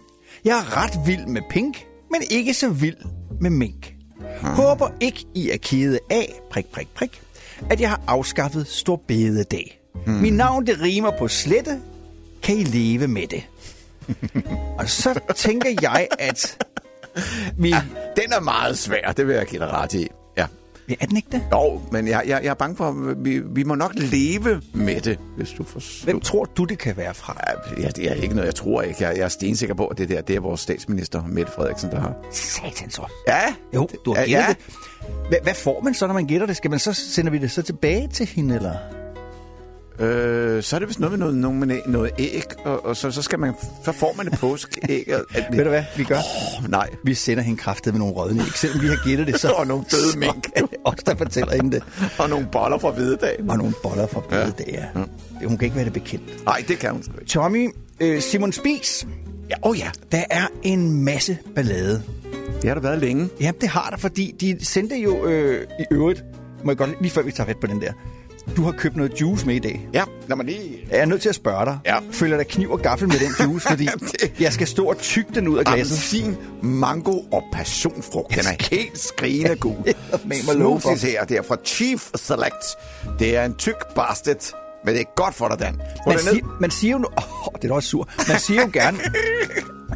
Jeg 0.46 0.58
er 0.58 0.84
ret 0.84 1.08
vild 1.08 1.26
med 1.28 1.42
pink, 1.50 1.86
men 2.12 2.22
ikke 2.32 2.54
så 2.54 2.70
vild 2.70 2.98
med 3.42 3.50
mink. 3.50 3.95
Håber 4.42 4.90
ikke, 5.00 5.26
I 5.34 5.50
er 5.50 5.58
kede 5.58 6.00
af, 6.10 6.34
prik, 6.52 6.66
prik, 6.72 6.88
prik, 6.96 7.22
at 7.70 7.82
jeg 7.82 7.90
har 7.90 8.02
afskaffet 8.08 8.68
stor 8.68 9.02
bededag. 9.08 9.80
Mit 10.08 10.34
navn, 10.34 10.68
det 10.68 10.82
rimer 10.82 11.12
på 11.20 11.28
slette. 11.28 11.80
Kan 12.44 12.58
I 12.58 12.64
leve 12.64 13.08
med 13.08 13.28
det? 13.28 13.44
Og 14.80 14.90
så 14.90 15.20
tænker 15.36 15.70
jeg, 15.82 16.08
at 16.20 16.64
vi... 17.58 17.76
Den 18.16 18.34
er 18.34 18.40
meget 18.40 18.78
svær, 18.78 19.12
det 19.12 19.28
vil 19.28 19.36
jeg 19.36 19.46
give 19.46 19.62
dig 19.62 19.70
ret 19.70 19.94
i. 19.94 20.08
Ja. 20.90 20.96
Er 21.00 21.06
den 21.06 21.18
ikke 21.18 21.30
det? 21.32 21.44
Jo, 21.52 21.82
men 21.92 22.08
jeg, 22.08 22.24
jeg, 22.28 22.40
jeg 22.44 22.50
er 22.50 22.54
bange 22.54 22.76
for, 22.76 23.10
at 23.12 23.26
vi, 23.26 23.42
vi 23.46 23.64
må 23.64 23.76
nok 23.76 23.92
leve 23.96 24.62
med 24.74 25.02
det, 25.02 25.20
hvis 25.38 25.50
du 25.50 25.64
forstår. 25.64 26.06
Hvem 26.06 26.20
tror 26.20 26.46
du, 26.46 26.64
det 26.64 26.78
kan 26.78 26.98
være 26.98 27.14
fra? 27.14 27.38
Ja, 27.78 27.88
det 27.88 28.12
er 28.12 28.14
ikke 28.14 28.36
noget, 28.36 28.48
jeg 28.48 28.56
tror 28.56 28.82
ikke. 28.82 29.04
Jeg, 29.04 29.18
jeg 29.18 29.24
er 29.24 29.30
stensikker 29.30 29.76
på, 29.76 29.88
at 29.88 29.98
det 29.98 30.10
der, 30.10 30.22
det 30.22 30.36
er 30.36 30.40
vores 30.40 30.60
statsminister, 30.62 31.24
Mette 31.28 31.52
Frederiksen, 31.52 31.92
der 31.92 32.00
har. 32.00 32.14
Satans 32.32 33.00
også. 33.00 33.14
Ja, 33.28 33.56
Jo, 33.74 33.88
du 34.06 34.14
har 34.14 34.22
ja, 34.22 34.26
gættet 34.28 34.38
ja. 34.42 34.48
det. 34.48 35.28
Hvad, 35.30 35.38
hvad 35.44 35.54
får 35.54 35.82
man 35.82 35.94
så, 35.94 36.08
når 36.08 36.14
man 36.14 36.26
gætter 36.28 36.48
det? 36.48 36.58
Skal 36.58 36.70
man 36.70 36.80
så 36.80 36.94
sender 36.94 37.32
vi 37.32 37.38
det 37.38 37.52
så 37.52 37.62
tilbage 37.62 38.08
til 38.08 38.26
hende, 38.26 38.56
eller? 38.56 38.74
Øh, 40.00 40.64
så 40.64 40.76
er 40.76 40.80
det 40.80 40.88
vist 40.88 41.00
noget 41.00 41.12
med 41.12 41.20
noget, 41.20 41.36
noget, 41.36 41.82
noget 41.88 42.12
æg, 42.20 42.44
og, 42.66 42.86
og 42.86 42.98
så, 42.98 43.12
så, 43.12 43.22
skal 43.22 43.40
man, 43.40 43.54
så 43.86 43.92
får 43.92 44.14
man 44.18 44.28
et 44.28 44.34
påskeæg. 44.40 45.16
og- 45.16 45.26
at 45.38 45.46
Ved 45.52 45.64
du 45.64 45.70
hvad, 45.70 45.84
vi 45.98 46.04
gør? 46.04 46.18
Oh, 46.64 46.70
nej. 46.70 46.90
Vi 47.04 47.14
sender 47.14 47.44
hende 47.44 47.60
kraftet 47.60 47.94
med 47.94 48.00
nogle 48.00 48.14
rødne 48.16 48.42
æg. 48.42 48.48
Selvom 48.58 48.82
vi 48.82 48.88
har 48.88 49.08
gættet 49.08 49.28
det, 49.28 49.40
så... 49.40 49.50
Og 49.60 49.68
nogle 49.68 49.86
døde 49.92 50.20
mink. 50.20 50.48
Os, 50.86 50.96
der 51.06 51.16
fortæller 51.16 51.56
hende 51.56 51.72
det. 51.72 51.84
Og 52.20 52.30
nogle 52.30 52.48
boller 52.52 52.78
fra 52.78 52.92
hvidedagen. 52.92 53.50
Og 53.50 53.58
nogle 53.58 53.74
boller 53.84 54.08
fra 54.08 54.22
ja. 54.32 54.46
det, 54.46 54.66
ja. 54.68 54.86
Hun 55.48 55.58
kan 55.58 55.66
ikke 55.66 55.76
være 55.76 55.86
det 55.86 55.94
bekendt. 55.94 56.46
Nej, 56.46 56.64
det 56.68 56.80
kan 56.80 56.92
hun 56.92 57.00
ikke. 57.20 57.26
Tommy, 57.26 57.70
øh, 58.00 58.22
Simon 58.22 58.52
Spies. 58.52 59.08
Ja, 59.50 59.56
oh 59.62 59.80
ja, 59.80 59.90
Der 60.12 60.24
er 60.30 60.48
en 60.64 61.04
masse 61.04 61.38
ballade. 61.56 62.02
det 62.62 62.68
har 62.68 62.74
der 62.74 62.82
været 62.82 63.00
længe. 63.00 63.30
Ja, 63.42 63.52
det 63.62 63.70
har 63.70 63.90
der, 63.90 63.98
fordi 63.98 64.36
de 64.40 64.66
sendte 64.66 64.96
jo 64.96 65.26
øh, 65.26 65.68
i 65.80 65.84
øvrigt, 65.92 66.24
må 66.64 66.72
jeg 66.72 66.78
godt 66.78 67.02
lige 67.02 67.12
før 67.12 67.22
vi 67.22 67.32
tager 67.32 67.48
fat 67.48 67.58
på 67.62 67.68
den 67.68 67.82
der. 67.82 67.92
Du 68.58 68.64
har 68.64 68.72
købt 68.72 68.96
noget 68.96 69.22
juice 69.22 69.46
med 69.48 69.56
i 69.56 69.60
dag. 69.60 69.88
Ja, 69.94 70.04
lad 70.28 70.36
mig 70.38 70.46
lige... 70.46 70.88
Jeg 70.92 71.00
er 71.00 71.06
nødt 71.06 71.22
til 71.22 71.30
at 71.30 71.36
spørge 71.36 71.66
dig. 71.66 71.80
Ja. 71.86 71.98
Følger 72.12 72.38
der 72.38 72.44
kniv 72.44 72.72
og 72.72 72.80
gaffel 72.80 73.08
med 73.08 73.16
den 73.20 73.48
juice, 73.52 73.68
fordi 73.70 73.86
det- 73.86 74.34
jeg 74.40 74.54
skal 74.54 74.68
stå 74.68 74.86
og 74.86 74.98
tygge 74.98 75.36
den 75.36 75.48
ud 75.48 75.58
af 75.58 75.66
glasset. 75.66 75.96
Appelsin, 75.96 76.36
mango 76.62 77.20
og 77.32 77.44
passionfrugt. 77.54 78.36
Den 78.36 78.40
er 78.46 78.66
helt 78.76 78.98
skrigende 79.00 79.56
god. 79.68 79.94
Smoothies 80.54 81.02
her, 81.04 81.24
det 81.26 81.38
er 81.38 81.42
fra 81.42 81.58
Chief 81.66 82.10
Select. 82.16 82.66
Det 83.20 83.36
er 83.38 83.46
en 83.46 83.54
tyk 83.56 83.76
bastard, 83.96 84.52
men 84.86 84.94
det 84.94 85.02
er 85.02 85.14
godt 85.16 85.36
for 85.36 85.48
dig, 85.48 85.60
Dan. 85.60 85.82
Man, 86.08 86.20
siger, 86.20 86.58
man 86.62 86.72
siger 86.72 86.92
jo... 86.92 86.98
nu- 86.98 87.08
Åh, 87.18 87.54
det 87.56 87.64
er 87.64 87.68
da 87.68 87.74
også 87.74 87.90
sur. 87.90 88.10
Man 88.28 88.40
siger 88.40 88.62
jo 88.62 88.70
gerne, 88.74 88.98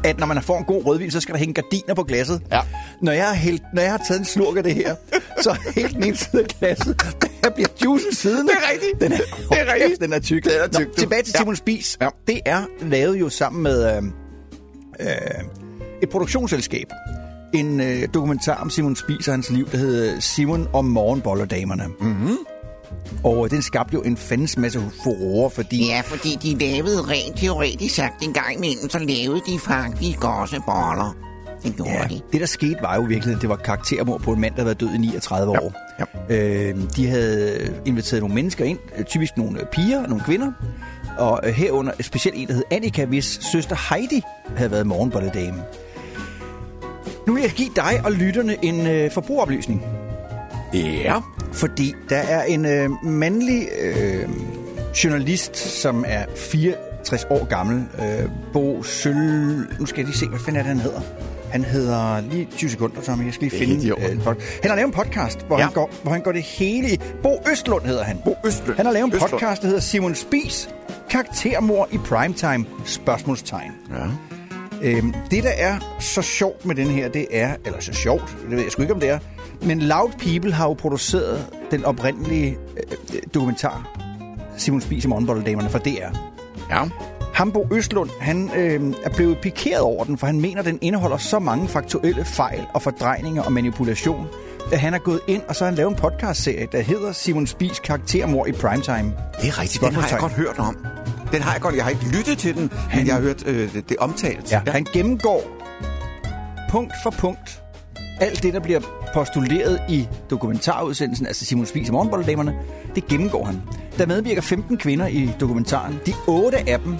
at 0.04 0.20
når 0.20 0.26
man 0.26 0.42
får 0.42 0.58
en 0.58 0.64
god 0.66 0.86
rødvin, 0.86 1.12
så 1.12 1.20
skal 1.20 1.34
der 1.34 1.40
hænge 1.40 1.54
gardiner 1.54 1.94
på 1.94 2.04
glasset. 2.04 2.42
Ja. 2.52 2.60
Når 3.02 3.12
jeg 3.12 3.28
har, 3.28 3.36
hældt, 3.36 3.64
når 3.74 3.82
jeg 3.82 3.92
har 3.92 4.02
taget 4.08 4.20
en 4.20 4.26
slurk 4.26 4.58
af 4.58 4.64
det 4.64 4.76
her, 4.76 4.96
så 5.44 5.58
helt 5.76 5.96
den 5.96 6.04
ene 6.04 6.16
side 6.18 6.42
af 6.42 6.48
glasset, 6.48 7.02
der 7.44 7.50
bliver 7.50 7.68
juicen 7.84 8.14
siden. 8.16 8.48
Det 8.48 8.56
er 8.64 8.72
rigtigt. 8.74 9.02
Den 9.02 9.12
er, 9.12 9.18
Det 9.50 9.60
er 9.70 9.74
rigtigt. 9.74 10.02
Den 10.02 10.14
er 10.14 10.20
tyk. 10.20 10.44
Den 10.44 10.52
er 10.64 10.68
tyk, 10.68 10.88
Nå, 10.88 10.94
tilbage 10.98 11.24
til 11.24 11.32
Ja. 11.36 11.40
Simon 11.40 11.56
Spies. 11.56 11.98
Ja. 12.02 12.10
Det 12.28 12.40
er 12.46 12.64
lavet 12.82 13.20
jo 13.20 13.30
sammen 13.30 13.64
med 13.64 13.96
øh, 13.96 14.04
øh, 15.00 15.10
et 16.04 16.10
produktionsselskab. 16.10 16.88
En 17.54 17.82
øh, 17.82 18.08
dokumentar 18.14 18.56
om 18.56 18.70
Simon 18.70 18.96
Spies 18.96 19.28
og 19.28 19.34
hans 19.34 19.50
liv, 19.50 19.70
der 19.72 19.78
hedder 19.78 20.20
Simon 20.20 20.68
og 20.74 20.86
morgenbollerdamerne. 20.86 21.84
Mm-hmm. 22.00 22.38
Og 23.24 23.52
den 23.52 23.62
skabte 23.62 23.94
jo 23.94 24.02
en 24.02 24.18
fandens 24.18 24.58
masse 24.58 24.82
furore, 25.04 25.50
fordi 25.50 25.86
Ja, 25.88 26.02
fordi 26.06 26.36
de 26.42 26.58
lavede 26.66 27.02
rent 27.02 27.38
teoretisk 27.38 27.96
sagt 27.96 28.24
en 28.24 28.34
gang 28.34 28.54
imellem, 28.56 28.90
så 28.90 29.00
lavede 29.00 29.42
de 29.48 29.60
faktisk 29.60 30.24
også 30.24 30.62
boller. 30.66 31.16
Det 31.64 31.76
gjorde 31.76 31.92
Ja, 31.92 32.04
de. 32.10 32.22
det 32.32 32.42
der 32.42 32.48
skete 32.48 32.78
var 32.82 32.96
jo 32.96 33.02
virkelig, 33.02 33.36
at 33.36 33.42
det 33.42 33.50
var 33.50 33.56
karaktermord 33.56 34.22
på 34.22 34.32
en 34.32 34.42
mand, 34.42 34.56
der 34.56 34.64
været 34.64 34.80
død 34.80 34.90
i 34.94 34.98
39 34.98 35.52
år. 35.52 35.74
ja. 36.30 36.36
Øh, 36.36 36.76
de 36.96 37.08
havde 37.08 37.74
inviteret 37.86 38.22
nogle 38.22 38.36
mennesker 38.36 38.66
ind, 38.66 38.80
øh, 38.98 39.06
typisk 39.06 39.38
nogle 39.38 39.60
øh, 39.60 39.66
piger 39.66 40.04
og 40.04 40.10
nogle 40.10 40.24
kvinder, 40.24 40.52
og 41.18 41.40
øh, 41.44 41.54
herunder 41.54 41.92
specielt 42.02 42.38
en, 42.38 42.48
der 42.48 42.54
hed 42.54 42.64
Annika, 42.72 43.06
hvis 43.06 43.40
søster 43.52 43.94
Heidi 43.96 44.22
havde 44.58 44.72
været 44.72 44.88
morgenbolledame. 44.88 45.64
Nu 47.28 47.34
vil 47.34 47.42
jeg 47.42 47.52
give 47.52 47.70
dig 47.76 48.02
og 48.06 48.12
lytterne 48.12 48.66
en 48.66 48.88
øh, 48.88 49.12
forbrugeroplysning. 49.12 49.82
Ja. 50.74 51.20
Fordi 51.54 51.94
der 52.10 52.18
er 52.18 52.44
en 52.44 52.66
øh, 52.66 52.90
mandlig 53.06 53.68
øh, 53.82 54.30
journalist, 55.04 55.58
som 55.58 56.06
er 56.08 56.26
64 56.36 57.26
år 57.30 57.46
gammel. 57.46 57.84
Øh, 58.00 58.30
Bo 58.54 58.84
Sølv... 58.84 59.68
Nu 59.80 59.86
skal 59.86 60.00
jeg 60.00 60.06
lige 60.06 60.18
se, 60.18 60.28
hvad 60.28 60.40
fanden 60.40 60.56
er 60.60 60.64
det, 60.64 60.68
han 60.70 60.80
hedder. 60.80 61.02
Han 61.52 61.64
hedder... 61.64 62.22
Lige 62.22 62.48
20 62.58 62.70
sekunder, 62.70 63.02
Tommy. 63.02 63.26
Jeg 63.26 63.34
skal 63.34 63.48
lige 63.50 63.60
Det 63.60 63.68
finde... 63.82 63.94
orden. 63.94 64.12
en 64.12 64.22
pod- 64.22 64.60
han 64.62 64.70
har 64.72 64.76
lavet 64.76 64.88
en 64.88 64.94
podcast, 64.94 65.40
hvor, 65.48 65.58
Ja. 65.58 65.64
han 65.64 65.74
går, 65.74 65.92
hvor 66.04 66.12
han 66.12 66.22
går 66.22 66.32
det 66.32 66.42
hele 66.44 66.90
i... 66.94 67.00
Bo 67.24 67.44
Østlund 67.52 67.86
hedder 67.86 68.04
han. 68.04 68.18
Bo 68.26 68.36
Østlund. 68.46 68.78
Han 68.78 68.86
har 68.86 68.94
lavet 68.94 69.06
en 69.08 69.14
Østlund. 69.14 69.32
podcast, 69.32 69.62
der 69.62 69.68
hedder 69.68 69.82
Simon 69.82 70.16
Spies. 70.16 70.70
Karaktermor 71.10 71.88
i 71.92 71.98
primetime. 71.98 72.66
Spørgsmålstegn. 72.86 73.72
Ja. 73.92 74.06
Øhm, 74.82 75.14
det, 75.32 75.44
der 75.44 75.50
er 75.58 75.98
så 76.00 76.22
sjovt 76.22 76.66
med 76.66 76.76
den 76.76 76.88
her, 76.88 77.10
det 77.10 77.28
er, 77.32 77.52
eller 77.66 77.80
så 77.80 77.94
sjovt, 77.94 78.38
det 78.50 78.52
ved 78.58 78.64
jeg 78.64 78.72
sgu 78.72 78.82
ikke, 78.82 78.94
om 78.94 79.00
det 79.00 79.10
er, 79.10 79.20
men 79.62 79.80
Loud 79.80 80.10
People 80.20 80.54
har 80.54 80.66
jo 80.66 80.74
produceret 80.74 81.46
den 81.72 81.86
oprindelige 81.86 82.58
øh, 82.78 83.22
dokumentar, 83.34 84.00
Simon 84.58 84.82
Spies 84.82 85.06
i 85.06 85.08
morgenbolledamerne 85.08 85.70
fra 85.70 85.80
DR. 85.80 86.18
Ja. 86.70 86.84
Hambo 87.34 87.68
Østlund, 87.72 88.10
han 88.20 88.52
øh, 88.56 88.94
er 89.04 89.10
blevet 89.10 89.38
pikeret 89.38 89.82
over 89.82 90.04
den, 90.04 90.18
for 90.18 90.28
han 90.28 90.42
mener, 90.42 90.62
den 90.62 90.80
indeholder 90.82 91.18
så 91.18 91.40
mange 91.40 91.68
faktuelle 91.68 92.26
fejl 92.26 92.66
og 92.74 92.82
fordrejninger 92.82 93.44
og 93.44 93.52
manipulation, 93.52 94.28
at 94.72 94.80
han 94.80 94.94
er 94.94 94.98
gået 94.98 95.20
ind, 95.28 95.42
og 95.48 95.56
så 95.56 95.64
har 95.64 95.72
han 95.72 95.76
lavet 95.76 95.92
en 95.92 95.96
podcastserie, 95.98 96.68
der 96.72 96.82
hedder 96.82 97.12
Simon 97.12 97.48
Spies 97.48 97.80
karaktermor 97.80 98.46
i 98.46 98.52
primetime. 98.52 99.14
Det 99.42 99.48
er 99.50 99.62
rigtigt, 99.62 99.84
den 99.84 99.94
har 99.94 100.08
jeg 100.10 100.20
godt 100.20 100.32
hørt 100.32 100.60
om. 100.60 100.78
Den 101.32 101.42
har 101.42 101.54
jeg 101.54 101.62
godt, 101.62 101.76
jeg 101.76 101.84
har 101.84 101.92
ikke 101.92 102.06
lyttet 102.18 102.38
til 102.38 102.56
den, 102.56 102.72
men 102.96 103.08
jeg 103.08 103.16
har 103.16 103.22
hørt 103.22 103.48
øh, 103.48 103.74
det, 103.74 103.90
det 103.90 103.98
omtalt. 103.98 104.52
Ja. 104.52 104.62
Han 104.68 104.84
gennemgår 104.94 105.44
punkt 106.70 106.94
for 107.04 107.10
punkt 107.10 107.64
alt 108.20 108.44
det, 108.44 108.54
der 108.54 108.60
bliver 108.60 108.80
postuleret 109.14 109.80
i 109.90 110.08
dokumentarudsendelsen, 110.30 111.28
altså 111.28 111.46
Simon 111.46 111.66
Spies 111.66 111.88
og 111.90 111.94
Morgenbolledamerne, 111.94 112.56
det 112.96 113.08
gennemgår 113.08 113.46
han. 113.46 113.62
Der 113.98 114.06
medvirker 114.06 114.42
15 114.42 114.78
kvinder 114.78 115.08
i 115.08 115.30
dokumentaren. 115.40 116.00
De 116.06 116.14
otte 116.28 116.70
af 116.70 116.80
dem 116.80 116.96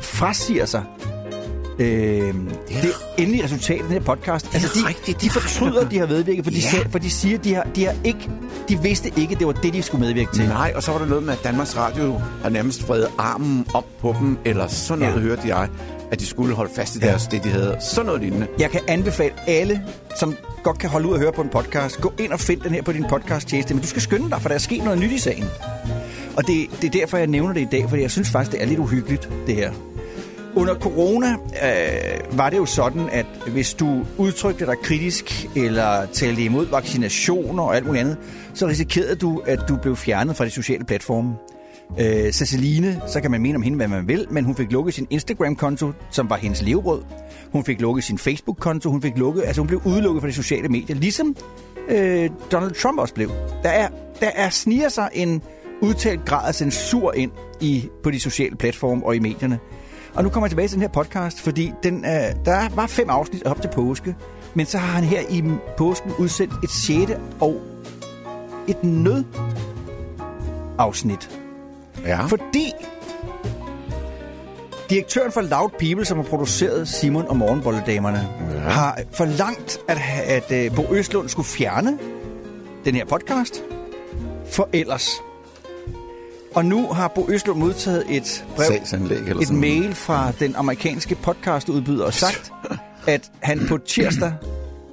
frasiger 0.00 0.66
sig 0.66 0.82
øh, 1.78 2.34
det 2.68 2.92
endelige 3.18 3.44
resultat 3.44 3.76
af 3.76 3.82
den 3.82 3.92
her 3.92 4.00
podcast. 4.00 4.54
Altså, 4.54 4.68
de, 4.82 4.88
rigtigt, 4.88 5.20
de 5.20 5.24
det 5.24 5.32
fortryder, 5.32 5.80
hørt. 5.82 5.90
de 5.90 5.98
har 5.98 6.06
medvirket, 6.06 6.44
for, 6.44 6.50
de, 6.50 6.56
Ja. 6.56 6.62
siger, 6.70 6.88
for 6.90 6.98
de 6.98 7.10
siger, 7.10 7.38
de 7.38 7.54
har, 7.54 7.62
de 7.76 7.84
har 7.84 7.94
ikke, 8.04 8.30
de 8.68 8.82
vidste 8.82 9.10
ikke, 9.16 9.34
det 9.34 9.46
var 9.46 9.52
det, 9.52 9.74
de 9.74 9.82
skulle 9.82 10.06
medvirke 10.06 10.32
til. 10.34 10.44
Nej, 10.48 10.72
og 10.76 10.82
så 10.82 10.92
var 10.92 10.98
der 10.98 11.06
noget 11.06 11.22
med, 11.22 11.32
at 11.32 11.44
Danmarks 11.44 11.76
Radio 11.76 12.20
har 12.42 12.48
nærmest 12.48 12.88
vredet 12.88 13.08
armen 13.18 13.66
op 13.74 13.86
på 14.00 14.14
dem, 14.20 14.38
eller 14.44 14.68
sådan 14.68 14.98
noget, 15.04 15.14
ja. 15.14 15.20
hørte 15.20 15.42
jeg, 15.56 15.68
at 16.12 16.20
de 16.20 16.26
skulle 16.26 16.54
holde 16.54 16.70
fast 16.74 16.96
i 16.96 16.98
Ja. 17.02 17.06
deres, 17.06 17.26
det 17.26 17.44
de 17.44 17.48
havde. 17.48 17.76
Sådan 17.80 18.06
noget 18.06 18.20
lignende. 18.20 18.46
Jeg 18.58 18.70
kan 18.70 18.80
anbefale 18.88 19.32
alle, 19.46 19.82
som 20.18 20.36
godt 20.62 20.78
kan 20.78 20.90
holde 20.90 21.08
ud 21.08 21.12
og 21.12 21.18
høre 21.20 21.32
på 21.32 21.42
en 21.42 21.48
podcast, 21.48 22.00
gå 22.00 22.12
ind 22.18 22.32
og 22.32 22.40
find 22.40 22.60
den 22.60 22.72
her 22.74 22.82
på 22.82 22.92
din 22.92 23.04
podcast 23.08 23.48
tjeneste, 23.48 23.74
men 23.74 23.80
du 23.80 23.86
skal 23.88 24.02
skynde 24.02 24.30
dig, 24.30 24.42
for 24.42 24.48
der 24.48 24.54
er 24.54 24.58
sket 24.58 24.84
noget 24.84 24.98
nyt 24.98 25.12
i 25.12 25.18
sagen. 25.18 25.44
Og 26.36 26.46
det, 26.46 26.66
det 26.80 26.86
er 26.94 27.00
derfor, 27.00 27.16
jeg 27.16 27.26
nævner 27.26 27.52
det 27.52 27.60
i 27.60 27.68
dag, 27.72 27.86
fordi 27.88 28.02
jeg 28.02 28.10
synes 28.10 28.30
faktisk, 28.30 28.52
det 28.52 28.62
er 28.62 28.66
lidt 28.66 28.78
uhyggeligt, 28.78 29.28
det 29.46 29.54
her. 29.54 29.72
Under 30.54 30.74
corona 30.74 31.32
øh, 31.32 32.38
var 32.38 32.50
det 32.50 32.56
jo 32.56 32.66
sådan, 32.66 33.08
at 33.12 33.26
hvis 33.48 33.74
du 33.74 34.04
udtrykte 34.18 34.66
dig 34.66 34.74
kritisk 34.82 35.46
eller 35.56 36.06
talte 36.12 36.42
imod 36.42 36.66
vaccinationer 36.66 37.62
og 37.62 37.76
alt 37.76 37.86
muligt 37.86 38.00
andet, 38.00 38.16
så 38.54 38.66
risikerede 38.66 39.14
du, 39.14 39.42
at 39.46 39.58
du 39.68 39.76
blev 39.76 39.96
fjernet 39.96 40.36
fra 40.36 40.44
de 40.44 40.50
sociale 40.50 40.84
platforme. 40.84 41.34
Øh, 42.00 42.32
Ceciline, 42.32 43.02
så 43.06 43.20
kan 43.20 43.30
man 43.30 43.42
mene 43.42 43.56
om 43.56 43.62
hende, 43.62 43.76
hvad 43.76 43.88
man 43.88 44.08
vil, 44.08 44.26
men 44.30 44.44
hun 44.44 44.54
fik 44.54 44.72
lukket 44.72 44.94
sin 44.94 45.06
Instagram-konto, 45.10 45.92
som 46.10 46.30
var 46.30 46.36
hendes 46.36 46.62
levebrød. 46.62 47.02
Hun 47.52 47.64
fik 47.64 47.80
lukket 47.80 48.04
sin 48.04 48.18
Facebook-konto, 48.18 48.90
hun 48.90 49.02
fik 49.02 49.18
lukket, 49.18 49.42
altså 49.46 49.60
hun 49.60 49.66
blev 49.66 49.80
udelukket 49.84 50.20
fra 50.22 50.28
de 50.28 50.32
sociale 50.32 50.68
medier, 50.68 50.96
ligesom 50.96 51.36
øh, 51.88 52.30
Donald 52.52 52.72
Trump 52.72 52.98
også 52.98 53.14
blev. 53.14 53.28
Der 53.62 53.68
er, 53.68 53.88
der 54.20 54.30
er 54.34 54.50
sniger 54.50 54.88
sig 54.88 55.08
en 55.12 55.42
udtalt 55.80 56.24
grad 56.24 56.48
af 56.48 56.54
censur 56.54 57.12
ind 57.12 57.30
i, 57.60 57.88
på 58.02 58.10
de 58.10 58.20
sociale 58.20 58.56
platforme 58.56 59.06
og 59.06 59.16
i 59.16 59.18
medierne. 59.18 59.58
Og 60.14 60.22
nu 60.22 60.28
kommer 60.28 60.46
jeg 60.46 60.50
tilbage 60.50 60.68
til 60.68 60.74
den 60.74 60.82
her 60.82 60.88
podcast, 60.88 61.40
fordi 61.40 61.72
den, 61.82 62.04
øh, 62.04 62.44
der 62.44 62.74
var 62.74 62.86
fem 62.86 63.10
afsnit 63.10 63.42
op 63.42 63.60
til 63.60 63.68
påske, 63.68 64.16
men 64.54 64.66
så 64.66 64.78
har 64.78 64.92
han 64.92 65.04
her 65.04 65.20
i 65.30 65.42
påsken 65.78 66.12
udsendt 66.18 66.52
et 66.64 66.70
sjette 66.70 67.18
og 67.40 67.60
et 68.68 68.84
nød 68.84 69.24
afsnit 70.78 71.41
Ja. 72.04 72.26
Fordi 72.26 72.72
direktøren 74.90 75.32
for 75.32 75.40
Loud 75.40 75.70
People, 75.78 76.04
som 76.04 76.18
har 76.18 76.24
produceret 76.24 76.88
Simon 76.88 77.28
og 77.28 77.36
Morgenbolledamerne, 77.36 78.28
ja. 78.54 78.58
har 78.58 78.98
forlangt, 79.12 79.78
at, 79.88 79.98
at 80.26 80.52
øh, 80.52 80.76
Bo 80.76 80.94
Østlund 80.94 81.28
skulle 81.28 81.46
fjerne 81.46 81.98
den 82.84 82.94
her 82.94 83.04
podcast, 83.04 83.62
for 84.52 84.68
ellers 84.72 85.10
Og 86.54 86.64
nu 86.64 86.86
har 86.86 87.08
Bo 87.08 87.26
Østlund 87.30 87.58
modtaget 87.58 88.04
et 88.08 88.44
brev, 88.56 88.72
eller 88.92 89.40
et 89.42 89.50
mail 89.50 89.94
fra 89.94 90.32
den 90.40 90.54
amerikanske 90.56 91.14
podcastudbyder 91.14 92.04
og 92.04 92.14
sagt, 92.14 92.52
at 93.06 93.30
han 93.40 93.66
på 93.68 93.78
tirsdag 93.78 94.32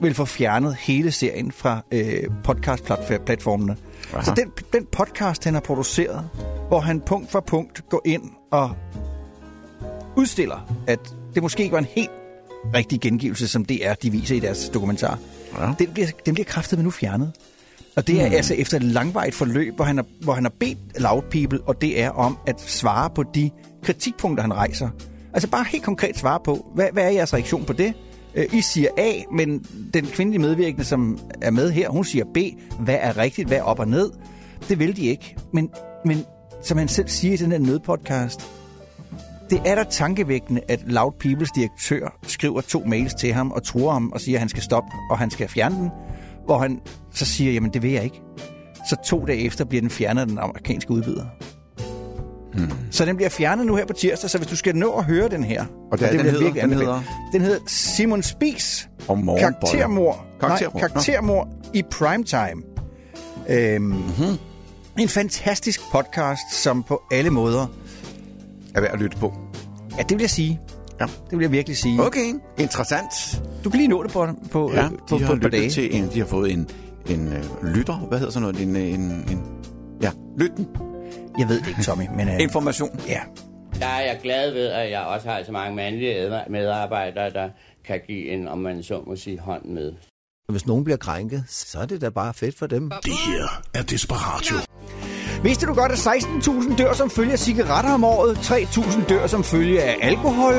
vil 0.01 0.13
få 0.13 0.25
fjernet 0.25 0.75
hele 0.79 1.11
serien 1.11 1.51
fra 1.51 1.81
øh, 1.91 2.23
podcastplatformene. 2.43 3.75
Aha. 4.13 4.23
Så 4.23 4.33
den, 4.35 4.51
den 4.73 4.85
podcast, 4.91 5.43
han 5.43 5.53
har 5.53 5.61
produceret, 5.61 6.29
hvor 6.67 6.79
han 6.79 7.01
punkt 7.01 7.31
for 7.31 7.39
punkt 7.39 7.89
går 7.89 8.01
ind 8.05 8.23
og 8.51 8.71
udstiller, 10.15 10.73
at 10.87 10.99
det 11.35 11.43
måske 11.43 11.63
ikke 11.63 11.73
var 11.73 11.79
en 11.79 11.87
helt 11.95 12.09
rigtig 12.75 12.99
gengivelse, 13.01 13.47
som 13.47 13.65
det 13.65 13.87
er, 13.87 13.93
de 13.93 14.11
viser 14.11 14.35
i 14.35 14.39
deres 14.39 14.69
dokumentar. 14.69 15.17
Ja. 15.59 15.71
Den 15.79 15.87
bliver, 15.93 16.07
den 16.25 16.33
bliver 16.33 16.45
kraftet 16.45 16.79
med 16.79 16.83
nu 16.83 16.91
fjernet. 16.91 17.31
Og 17.95 18.07
det 18.07 18.21
er 18.21 18.25
Hmm. 18.25 18.35
altså 18.35 18.53
efter 18.53 18.77
et 18.77 18.83
langvarigt 18.83 19.35
forløb, 19.35 19.75
hvor 19.75 19.85
han, 19.85 19.97
har, 19.97 20.05
hvor 20.21 20.33
han 20.33 20.43
har 20.43 20.53
bedt 20.59 20.77
Loud 21.01 21.21
People, 21.31 21.59
og 21.65 21.81
det 21.81 22.01
er 22.01 22.09
om 22.09 22.37
at 22.47 22.61
svare 22.61 23.09
på 23.09 23.23
de 23.23 23.49
kritikpunkter, 23.83 24.41
han 24.41 24.53
rejser. 24.53 24.89
Altså 25.33 25.49
bare 25.49 25.65
helt 25.71 25.83
konkret 25.83 26.17
svare 26.17 26.39
på, 26.45 26.71
hvad, 26.75 26.87
hvad 26.93 27.03
er 27.03 27.09
jeres 27.09 27.33
reaktion 27.33 27.65
på 27.65 27.73
det? 27.73 27.93
Øh, 28.35 28.45
I 28.53 28.61
siger 28.61 28.89
A, 28.97 29.11
men 29.31 29.65
den 29.93 30.05
kvindelige 30.05 30.41
medvirkende, 30.41 30.85
som 30.85 31.19
er 31.41 31.51
med 31.51 31.71
her, 31.71 31.89
hun 31.89 32.03
siger 32.03 32.25
B. 32.33 32.37
Hvad 32.79 32.97
er 33.01 33.17
rigtigt? 33.17 33.47
Hvad 33.47 33.57
er 33.57 33.63
op 33.63 33.79
og 33.79 33.87
ned? 33.87 34.11
Det 34.69 34.79
vil 34.79 34.95
de 34.97 35.05
ikke. 35.05 35.35
Men, 35.53 35.69
men 36.05 36.25
som 36.63 36.77
han 36.77 36.87
selv 36.87 37.07
siger 37.07 37.33
i 37.33 37.37
den 37.37 37.51
her 37.51 37.59
nødpodcast, 37.59 38.51
det 39.49 39.61
er 39.65 39.75
da 39.75 39.83
tankevækkende, 39.83 40.61
at 40.67 40.83
Loud 40.85 41.11
Peoples 41.19 41.51
direktør 41.51 42.19
skriver 42.23 42.61
to 42.61 42.83
mails 42.85 43.13
til 43.13 43.33
ham 43.33 43.51
og 43.51 43.63
tror 43.63 43.91
ham 43.91 44.11
og 44.11 44.21
siger, 44.21 44.37
at 44.37 44.39
han 44.39 44.49
skal 44.49 44.63
stoppe, 44.63 44.89
og 45.11 45.17
han 45.17 45.29
skal 45.29 45.47
fjerne 45.47 45.75
den. 45.75 45.89
Hvor 46.45 46.57
han 46.57 46.81
så 47.11 47.25
siger, 47.25 47.51
jamen 47.51 47.73
det 47.73 47.81
vil 47.81 47.91
jeg 47.91 48.03
ikke. 48.03 48.21
Så 48.89 48.95
to 49.05 49.25
dage 49.25 49.39
efter 49.39 49.65
bliver 49.65 49.81
den 49.81 49.89
fjernet 49.89 50.21
af 50.21 50.27
den 50.27 50.37
amerikanske 50.37 50.91
udbyder. 50.91 51.25
Hmm. 52.53 52.71
Så 52.91 53.05
den 53.05 53.15
bliver 53.15 53.29
fjernet 53.29 53.65
nu 53.65 53.75
her 53.75 53.85
på 53.85 53.93
tirsdag, 53.93 54.29
så 54.29 54.37
hvis 54.37 54.47
du 54.47 54.55
skal 54.55 54.75
nå 54.75 54.91
at 54.91 55.03
høre 55.03 55.29
den 55.29 55.43
her... 55.43 55.65
Og 55.91 55.97
hvad 55.97 56.07
er 56.07 56.11
det 56.11 56.19
den 56.19 56.29
hedder? 56.29 56.43
virkelig 56.43 56.63
Den 56.63 56.73
hedder? 56.73 57.01
Den 57.33 57.41
hedder 57.41 57.59
Simon 57.67 58.23
Spies. 58.23 58.89
Og 59.07 59.17
morgenboller. 59.17 59.57
Karaktermor. 59.59 60.25
Karaktermord. 60.39 60.81
Nej, 60.81 60.89
karaktermor 60.89 61.47
i 61.73 61.83
primetime. 61.91 62.61
Øhm, 63.49 63.81
Mhm. 63.83 63.95
mm-hmm. 63.95 64.37
En 64.99 65.09
fantastisk 65.09 65.79
podcast, 65.91 66.41
som 66.53 66.83
på 66.83 67.01
alle 67.11 67.29
måder... 67.29 67.67
Er 68.75 68.81
værd 68.81 68.93
at 68.93 68.99
lytte 68.99 69.17
på. 69.17 69.33
Ja, 69.97 70.01
det 70.03 70.11
vil 70.17 70.19
jeg 70.23 70.29
sige. 70.29 70.59
Ja. 70.99 71.05
Det 71.05 71.37
vil 71.37 71.41
jeg 71.41 71.51
virkelig 71.51 71.77
sige. 71.77 72.03
Okay, 72.05 72.33
interessant. 72.57 73.41
Du 73.63 73.69
kan 73.69 73.77
lige 73.77 73.87
nå 73.87 74.03
det 74.03 74.11
på, 74.11 74.27
på, 74.51 74.71
Ja, 74.73 74.85
øh, 74.85 74.91
de 74.91 74.97
på, 75.09 75.17
har 75.17 75.27
på 75.27 75.33
et 75.33 75.41
par 75.41 75.49
dage. 75.49 75.69
til 75.69 75.95
en, 75.97 76.09
de 76.13 76.19
har 76.19 76.25
fået 76.25 76.51
en, 76.51 76.67
en 77.09 77.27
øh, 77.27 77.65
lytter, 77.75 77.93
hvad 77.95 78.17
hedder 78.19 78.33
sådan 78.33 78.41
noget, 78.53 78.67
en, 78.67 78.75
en, 78.75 79.01
en 79.31 79.41
ja, 80.01 80.11
lytten, 80.37 80.67
Jeg 81.37 81.47
ved 81.47 81.59
det 81.59 81.67
ikke, 81.67 81.81
Tommy, 81.83 82.03
men... 82.15 82.27
Øh, 82.27 82.41
information. 82.41 82.99
ja. 83.07 83.21
Der 83.79 83.85
er 83.85 84.01
jeg 84.01 84.19
glad 84.23 84.51
ved, 84.51 84.67
at 84.67 84.91
jeg 84.91 85.01
også 85.01 85.29
har 85.29 85.43
så 85.43 85.51
mange 85.51 85.75
mandlige 85.75 86.41
medarbejdere, 86.49 87.29
der 87.29 87.49
kan 87.85 88.01
give 88.07 88.29
en, 88.29 88.47
om 88.47 88.57
man 88.57 88.83
så 88.83 89.03
må 89.07 89.15
sige, 89.15 89.39
hånd 89.39 89.65
med. 89.65 89.93
Hvis 90.51 90.67
nogen 90.67 90.83
bliver 90.83 90.97
krænket, 90.97 91.43
så 91.47 91.79
er 91.79 91.85
det 91.85 92.01
da 92.01 92.09
bare 92.09 92.33
fedt 92.33 92.57
for 92.57 92.67
dem. 92.67 92.89
Det 92.89 93.13
her 93.27 93.61
er 93.73 93.83
Desperatio. 93.83 94.55
Vidste 95.43 95.65
du 95.65 95.73
godt, 95.73 95.91
at 95.91 95.97
16.000 95.97 96.75
dør 96.75 96.93
som 96.93 97.09
følge 97.09 97.31
af 97.31 97.39
cigaretter 97.39 97.93
om 97.93 98.03
året, 98.03 98.37
3.000 98.37 99.05
dør 99.05 99.27
som 99.27 99.43
følge 99.43 99.81
af 99.81 99.97
alkohol, 100.01 100.53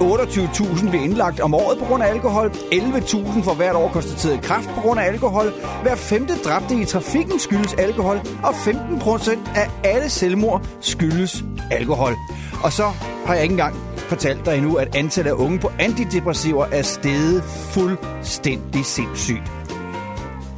28.000 0.00 0.88
bliver 0.88 1.04
indlagt 1.04 1.40
om 1.40 1.54
året 1.54 1.78
på 1.78 1.84
grund 1.84 2.02
af 2.02 2.08
alkohol, 2.08 2.48
11.000 2.48 3.42
får 3.42 3.54
hvert 3.54 3.74
år 3.74 3.88
konstateret 3.88 4.42
kræft 4.42 4.68
på 4.74 4.80
grund 4.80 5.00
af 5.00 5.04
alkohol, 5.04 5.52
hver 5.82 5.94
femte 5.94 6.34
dræbte 6.44 6.74
i 6.74 6.84
trafikken 6.84 7.38
skyldes 7.38 7.74
alkohol, 7.74 8.20
og 8.42 8.54
15 8.54 8.98
procent 8.98 9.50
af 9.54 9.70
alle 9.84 10.08
selvmord 10.08 10.66
skyldes 10.80 11.44
alkohol. 11.70 12.16
Og 12.64 12.72
så 12.72 12.90
har 13.26 13.34
jeg 13.34 13.42
ikke 13.42 13.52
engang 13.52 13.76
fortalt 13.96 14.46
dig 14.46 14.56
endnu, 14.56 14.74
at 14.74 14.96
antallet 14.96 15.30
af 15.30 15.34
unge 15.34 15.58
på 15.58 15.70
antidepressiver 15.78 16.66
er 16.72 16.82
steget 16.82 17.42
fuldstændig 17.44 18.84
sindssygt. 18.84 19.52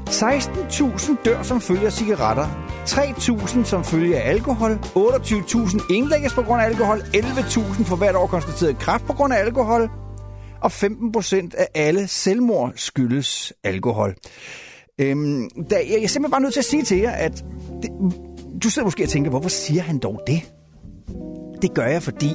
16.000 0.08 1.16
dør 1.24 1.42
som 1.42 1.60
følge 1.60 1.86
af 1.86 1.92
cigaretter. 1.92 2.73
3.000 2.84 3.64
som 3.64 3.84
følge 3.84 4.20
af 4.20 4.30
alkohol. 4.30 4.72
28.000 4.72 5.94
indlægges 5.94 6.34
på 6.34 6.42
grund 6.42 6.62
af 6.62 6.66
alkohol. 6.66 6.98
11.000 6.98 7.84
for 7.84 7.96
hvert 7.96 8.14
år 8.14 8.26
konstateret 8.26 8.78
kræft 8.78 9.04
på 9.04 9.12
grund 9.12 9.34
af 9.34 9.38
alkohol. 9.38 9.90
Og 10.60 10.70
15% 10.72 11.50
af 11.58 11.68
alle 11.74 12.06
selvmord 12.08 12.72
skyldes 12.76 13.52
alkohol. 13.64 14.14
Øhm, 15.00 15.50
der, 15.70 15.78
jeg 15.78 16.02
er 16.02 16.06
simpelthen 16.06 16.30
bare 16.30 16.40
nødt 16.40 16.52
til 16.52 16.60
at 16.60 16.64
sige 16.64 16.82
til 16.82 16.98
jer, 16.98 17.10
at 17.10 17.44
det, 17.82 17.90
du 18.62 18.70
sidder 18.70 18.86
måske 18.86 19.02
og 19.02 19.08
tænker, 19.08 19.30
hvorfor 19.30 19.48
siger 19.48 19.82
han 19.82 19.98
dog 19.98 20.20
det? 20.26 20.52
Det 21.62 21.74
gør 21.74 21.86
jeg, 21.86 22.02
fordi 22.02 22.30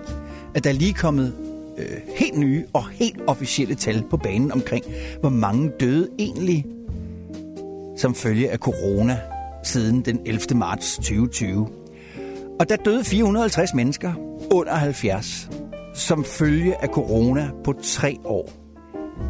at 0.55 0.63
der 0.63 0.69
er 0.69 0.73
lige 0.73 0.93
kommet 0.93 1.33
øh, 1.77 1.97
helt 2.15 2.37
nye 2.37 2.65
og 2.73 2.89
helt 2.89 3.21
officielle 3.27 3.75
tal 3.75 4.03
på 4.09 4.17
banen 4.17 4.51
omkring, 4.51 4.85
hvor 5.19 5.29
mange 5.29 5.71
døde 5.79 6.09
egentlig 6.19 6.65
som 7.97 8.15
følge 8.15 8.51
af 8.51 8.57
corona 8.57 9.19
siden 9.63 10.01
den 10.05 10.19
11. 10.25 10.39
marts 10.55 10.95
2020. 10.95 11.67
Og 12.59 12.69
der 12.69 12.75
døde 12.75 13.03
450 13.03 13.73
mennesker 13.73 14.13
under 14.51 14.73
70 14.75 15.49
som 15.93 16.25
følge 16.25 16.83
af 16.83 16.87
corona 16.87 17.49
på 17.63 17.73
tre 17.83 18.17
år. 18.25 18.49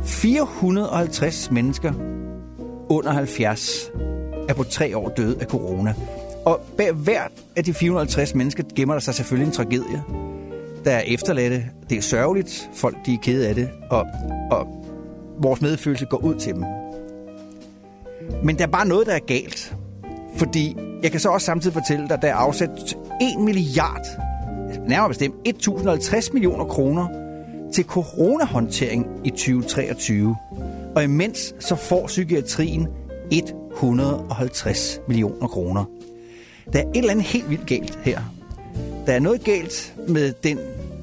450 0.03 1.51
mennesker 1.51 1.93
under 2.89 3.11
70 3.11 3.91
er 4.49 4.53
på 4.53 4.63
tre 4.63 4.97
år 4.97 5.09
døde 5.09 5.37
af 5.41 5.45
corona. 5.45 5.93
Og 6.45 6.61
bag 6.77 6.91
hvert 6.91 7.31
af 7.55 7.63
de 7.63 7.73
450 7.73 8.35
mennesker 8.35 8.63
gemmer 8.75 8.93
der 8.93 9.01
sig 9.01 9.15
selvfølgelig 9.15 9.47
en 9.47 9.53
tragedie. 9.53 10.03
Der 10.85 10.91
er 10.91 11.01
efterladte. 11.01 11.65
Det 11.89 11.97
er 11.97 12.01
sørgeligt. 12.01 12.69
Folk 12.73 12.97
de 13.05 13.13
er 13.13 13.17
kede 13.21 13.47
af 13.47 13.55
det. 13.55 13.69
Og, 13.89 14.05
og 14.51 14.85
vores 15.41 15.61
medfølelse 15.61 16.05
går 16.05 16.17
ud 16.17 16.35
til 16.35 16.53
dem. 16.53 16.63
Men 18.43 18.57
der 18.57 18.63
er 18.63 18.71
bare 18.71 18.87
noget, 18.87 19.07
der 19.07 19.13
er 19.13 19.19
galt. 19.19 19.75
Fordi 20.39 20.78
jeg 21.04 21.12
kan 21.12 21.19
så 21.19 21.30
også 21.30 21.45
samtidig 21.45 21.73
fortælle 21.73 22.08
dig, 22.08 22.13
at 22.13 22.21
der 22.21 22.28
er 22.28 22.34
afsat 22.34 22.97
1 23.21 23.39
milliard, 23.39 24.06
nærmere 24.88 25.10
bestemt 25.10 25.36
1050 25.45 26.34
millioner 26.34 26.65
kroner 26.65 27.08
til 27.73 27.86
coronahåndtering 27.86 29.08
i 29.23 29.30
2023. 29.30 30.36
Og 30.95 31.04
imens 31.04 31.56
så 31.60 31.75
får 31.75 32.08
psykiatrien 32.08 32.88
150 33.32 35.02
millioner 35.08 35.47
kroner. 35.47 35.86
Der 36.73 36.80
er 36.80 36.84
et 36.84 36.97
eller 36.97 37.12
andet 37.12 37.25
helt 37.25 37.49
vildt 37.49 37.65
galt 37.65 37.99
her. 38.04 38.21
Der 39.06 39.13
er 39.13 39.19
noget 39.19 39.43
galt 39.43 39.95
med 40.08 40.34
den 40.43 40.60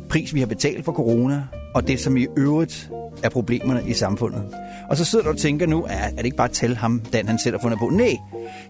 pris, 0.09 0.35
vi 0.35 0.41
har 0.41 0.47
betalt 0.47 0.85
for 0.85 0.93
corona, 0.93 1.45
og 1.75 1.89
det, 1.89 2.01
som 2.01 2.17
i 2.17 2.27
øvrigt 2.37 2.91
er 3.23 3.29
problemerne 3.29 3.83
i 3.87 3.93
samfundet. 3.93 4.43
Og 4.89 4.97
så 4.97 5.05
sidder 5.05 5.25
du 5.25 5.31
og 5.31 5.37
tænker 5.37 5.67
nu, 5.67 5.83
er, 5.83 5.89
er 5.89 6.11
det 6.11 6.25
ikke 6.25 6.37
bare 6.37 6.49
tal 6.49 6.77
ham, 6.77 7.01
Dan 7.13 7.29
han 7.29 7.39
selv 7.39 7.57
har 7.57 7.63
fundet 7.63 7.79
på? 7.79 7.89
Nej, 7.89 8.17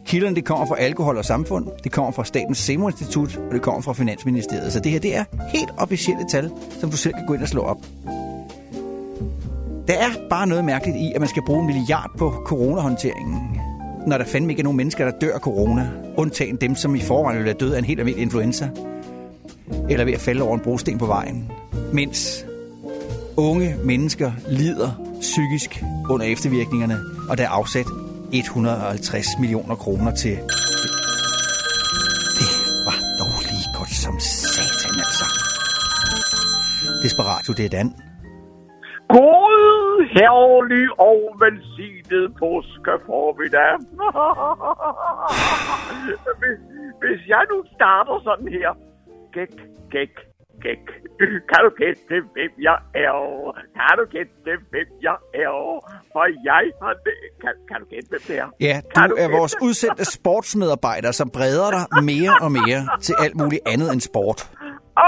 kilderne 0.05 0.37
det 0.37 0.45
kommer 0.45 0.67
fra 0.67 0.79
alkohol 0.79 1.17
og 1.17 1.25
samfund, 1.25 1.67
det 1.85 1.93
kommer 1.93 2.13
fra 2.13 2.25
Statens 2.25 2.59
Serum 2.59 2.89
Institut, 2.89 3.37
og 3.37 3.55
det 3.55 3.63
kommer 3.63 3.81
fra 3.81 3.93
Finansministeriet. 3.93 4.73
Så 4.73 4.81
det 4.81 4.93
her, 4.93 4.99
det 4.99 5.17
er 5.17 5.25
helt 5.49 5.71
officielle 5.79 6.25
tal, 6.31 6.51
som 6.81 6.91
du 6.91 6.97
selv 6.97 7.15
kan 7.15 7.27
gå 7.27 7.35
ind 7.35 7.43
og 7.43 7.49
slå 7.49 7.63
op. 7.63 7.79
Der 9.89 9.95
er 9.95 10.11
bare 10.31 10.47
noget 10.47 10.65
mærkeligt 10.65 10.97
i, 10.97 11.13
at 11.15 11.21
man 11.21 11.29
skal 11.29 11.43
bruge 11.47 11.61
en 11.61 11.67
milliard 11.67 12.11
på 12.19 12.31
coronahåndteringen, 12.31 13.61
når 14.07 14.19
der 14.19 14.25
fandme 14.25 14.53
ikke 14.53 14.61
er 14.61 14.65
nogen 14.65 14.77
mennesker, 14.77 15.05
der 15.05 15.19
dør 15.19 15.35
af 15.35 15.41
corona, 15.41 15.91
undtagen 16.17 16.57
dem, 16.57 16.75
som 16.75 16.95
i 16.95 17.01
forvejen 17.01 17.39
vil 17.39 17.45
være 17.45 17.55
døde 17.55 17.75
af 17.75 17.79
en 17.79 17.85
helt 17.85 18.01
almindelig 18.01 18.23
influenza, 18.23 18.69
eller 19.91 20.05
ved 20.05 20.13
at 20.13 20.21
falde 20.21 20.43
over 20.43 20.55
en 20.55 20.61
brosten 20.61 20.99
på 20.99 21.07
vejen. 21.07 21.53
Mens 21.93 22.47
unge 23.37 23.77
mennesker 23.85 24.33
lider 24.49 25.06
psykisk 25.21 25.83
under 26.11 26.27
eftervirkningerne, 26.27 26.97
og 27.31 27.39
der 27.39 27.45
er 27.45 27.49
afsat 27.49 27.87
150 28.33 29.27
millioner 29.41 29.75
kroner 29.75 30.15
til. 30.15 30.37
Det 32.41 32.51
var 32.87 32.99
dog 33.21 33.35
lige 33.51 33.69
godt 33.79 33.95
som 34.05 34.15
satan, 34.21 34.95
altså. 35.07 35.27
Desperatio, 37.05 37.53
det 37.59 37.65
er 37.65 37.69
Dan. 37.79 37.89
God, 39.09 39.57
herlig 40.17 40.87
og 41.11 41.19
velsignet 41.43 42.27
påske 42.43 42.93
formiddag. 43.07 43.73
hvis, 46.41 46.59
hvis 47.03 47.21
jeg 47.29 47.45
nu 47.53 47.59
starter 47.75 48.21
sådan 48.25 48.49
her. 48.49 48.71
Gæk, 49.33 49.53
gæk, 49.91 50.13
gæk. 50.67 50.83
Kan 51.51 51.61
du 51.67 51.71
gætte, 51.81 52.03
hvem 52.35 52.53
jeg 52.69 52.79
er? 53.07 53.17
Kan 53.77 53.93
du 53.99 54.05
gætte, 54.15 54.33
hvem 54.73 54.89
jeg 55.07 55.17
er? 55.45 55.55
For 56.13 56.25
jeg 56.51 56.65
har... 56.83 56.95
Kan, 57.43 57.53
kan 57.69 57.77
du 57.83 57.87
gætte, 57.95 58.09
hvem 58.13 58.23
det 58.29 58.37
er? 58.45 58.49
Ja, 58.69 58.77
Kan 58.95 59.11
du 59.11 59.15
er 59.25 59.29
vores 59.39 59.55
udsendte 59.67 60.05
sportsmedarbejder, 60.19 61.11
som 61.21 61.27
breder 61.37 61.69
dig 61.75 62.05
mere 62.13 62.35
og 62.45 62.51
mere 62.61 62.81
til 63.07 63.15
alt 63.25 63.37
muligt 63.41 63.63
andet 63.73 63.89
end 63.95 64.01
sport. 64.11 64.41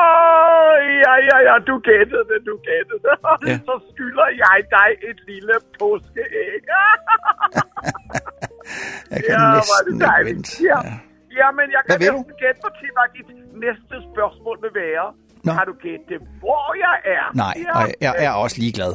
Åh, 0.01 0.79
ja, 1.05 1.15
ja, 1.31 1.37
ja, 1.49 1.55
du 1.71 1.75
gættede 1.91 2.25
det, 2.31 2.41
du 2.51 2.55
gættede 2.69 3.01
det. 3.07 3.17
Ja. 3.51 3.57
Så 3.69 3.75
skylder 3.91 4.29
jeg 4.45 4.57
dig 4.77 4.89
et 5.11 5.19
lille 5.31 5.55
påskeæg. 5.81 6.61
Jeg 9.15 9.21
kan 9.27 9.35
Ja, 9.41 9.55
næsten 9.57 9.95
det 10.01 10.09
ikke 10.19 10.29
vente. 10.31 10.51
Ja. 10.71 10.79
Ja. 10.89 10.95
Jamen, 11.41 11.67
jeg 11.77 11.83
kan 11.87 11.91
Hvad 11.91 12.09
du? 12.13 12.17
næsten 12.17 12.35
gætte 12.43 12.69
til, 12.81 12.91
hvad 12.97 13.09
dit 13.17 13.29
næste 13.65 13.95
spørgsmål 14.11 14.57
vil 14.65 14.73
være. 14.85 15.07
Nå. 15.47 15.53
Kan 15.57 15.67
du 15.71 15.75
gætte, 15.87 16.15
hvor 16.43 16.69
jeg 16.87 16.97
er? 17.17 17.25
Nej, 17.43 17.55
ja, 17.67 17.73
og 17.79 17.87
jeg 18.05 18.13
er 18.25 18.33
også 18.45 18.57
ligeglad. 18.65 18.93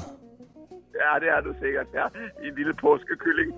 Ja, 1.01 1.11
det 1.21 1.29
er 1.35 1.41
du 1.47 1.51
sikkert, 1.63 1.89
ja. 1.99 2.05
I 2.43 2.45
en 2.51 2.55
lille 2.59 2.73
påskekylling. 2.85 3.49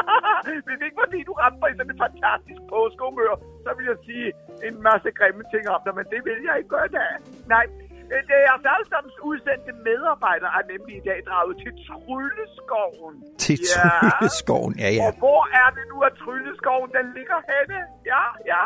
Hvis 0.66 0.80
ikke 0.86 0.98
fordi 1.04 1.20
du 1.28 1.32
ramte 1.42 1.58
mig 1.62 1.70
i 1.72 1.76
sådan 1.78 1.92
et 1.94 2.00
fantastisk 2.06 2.62
påskehumør, 2.74 3.32
så 3.64 3.70
vil 3.76 3.84
jeg 3.92 3.98
sige 4.08 4.26
en 4.68 4.76
masse 4.88 5.08
grimme 5.18 5.42
ting 5.52 5.64
om 5.74 5.80
dig, 5.84 5.92
men 5.98 6.06
det 6.12 6.20
vil 6.26 6.38
jeg 6.48 6.54
ikke 6.60 6.72
gøre 6.74 6.86
i 6.90 6.94
dag. 7.00 7.12
Nej, 7.54 7.64
øh, 8.12 8.20
det 8.28 8.36
er 8.48 8.54
alle 8.74 8.88
sammen 8.92 9.10
udsendte 9.30 9.72
medarbejdere 9.88 10.52
er 10.58 10.64
nemlig 10.72 10.94
i 11.00 11.04
dag 11.10 11.18
draget 11.28 11.54
til 11.62 11.72
Trylleskoven. 11.86 13.14
Til 13.44 13.56
Trylleskoven, 13.72 14.72
ja, 14.84 14.90
ja. 14.98 15.02
Og 15.06 15.12
hvor 15.22 15.42
er 15.62 15.68
det 15.76 15.84
nu, 15.92 15.96
at 16.08 16.14
Trylleskoven 16.22 16.88
den 16.98 17.06
ligger 17.18 17.38
henne? 17.52 17.78
Ja, 18.12 18.24
ja, 18.52 18.62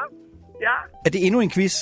ja. 0.66 0.76
Er 1.06 1.10
det 1.14 1.20
endnu 1.26 1.38
en 1.46 1.52
quiz? 1.56 1.76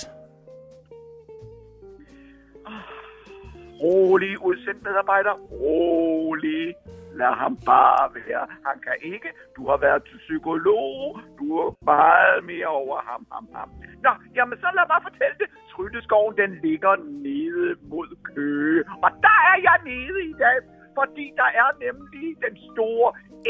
Rolig, 3.83 4.33
udsendt 4.49 4.83
medarbejder. 4.83 5.35
Rolig. 5.63 6.75
Lad 7.21 7.33
ham 7.43 7.55
bare 7.73 8.05
være. 8.15 8.47
Han 8.67 8.77
kan 8.87 8.97
ikke. 9.13 9.29
Du 9.57 9.63
har 9.71 9.77
været 9.77 10.03
til 10.09 10.19
psykolog. 10.27 11.21
Du 11.39 11.47
er 11.63 11.69
meget 11.85 12.45
mere 12.51 12.67
over 12.83 12.99
ham, 13.11 13.27
ham, 13.33 13.47
ham. 13.55 13.69
Nå, 14.05 14.13
jamen 14.37 14.59
så 14.63 14.69
lad 14.77 14.87
mig 14.93 15.01
fortælle 15.09 15.37
det. 15.43 15.49
Trylleskoven, 15.73 16.35
den 16.43 16.51
ligger 16.67 16.95
nede 17.27 17.69
mod 17.93 18.09
Køge. 18.35 18.83
Og 19.05 19.11
der 19.27 19.37
er 19.51 19.57
jeg 19.69 19.79
nede 19.91 20.19
i 20.33 20.35
dag. 20.45 20.59
Fordi 20.99 21.27
der 21.41 21.51
er 21.63 21.71
nemlig 21.87 22.27
den 22.47 22.55
store 22.71 23.09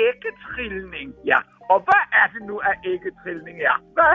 æggetrilling. 0.08 1.10
Ja, 1.32 1.40
og 1.72 1.78
hvad 1.88 2.04
er 2.20 2.26
det 2.34 2.42
nu, 2.50 2.54
at 2.70 2.74
æggetrilling 2.92 3.58
er? 3.70 3.76
Hvad? 3.96 4.14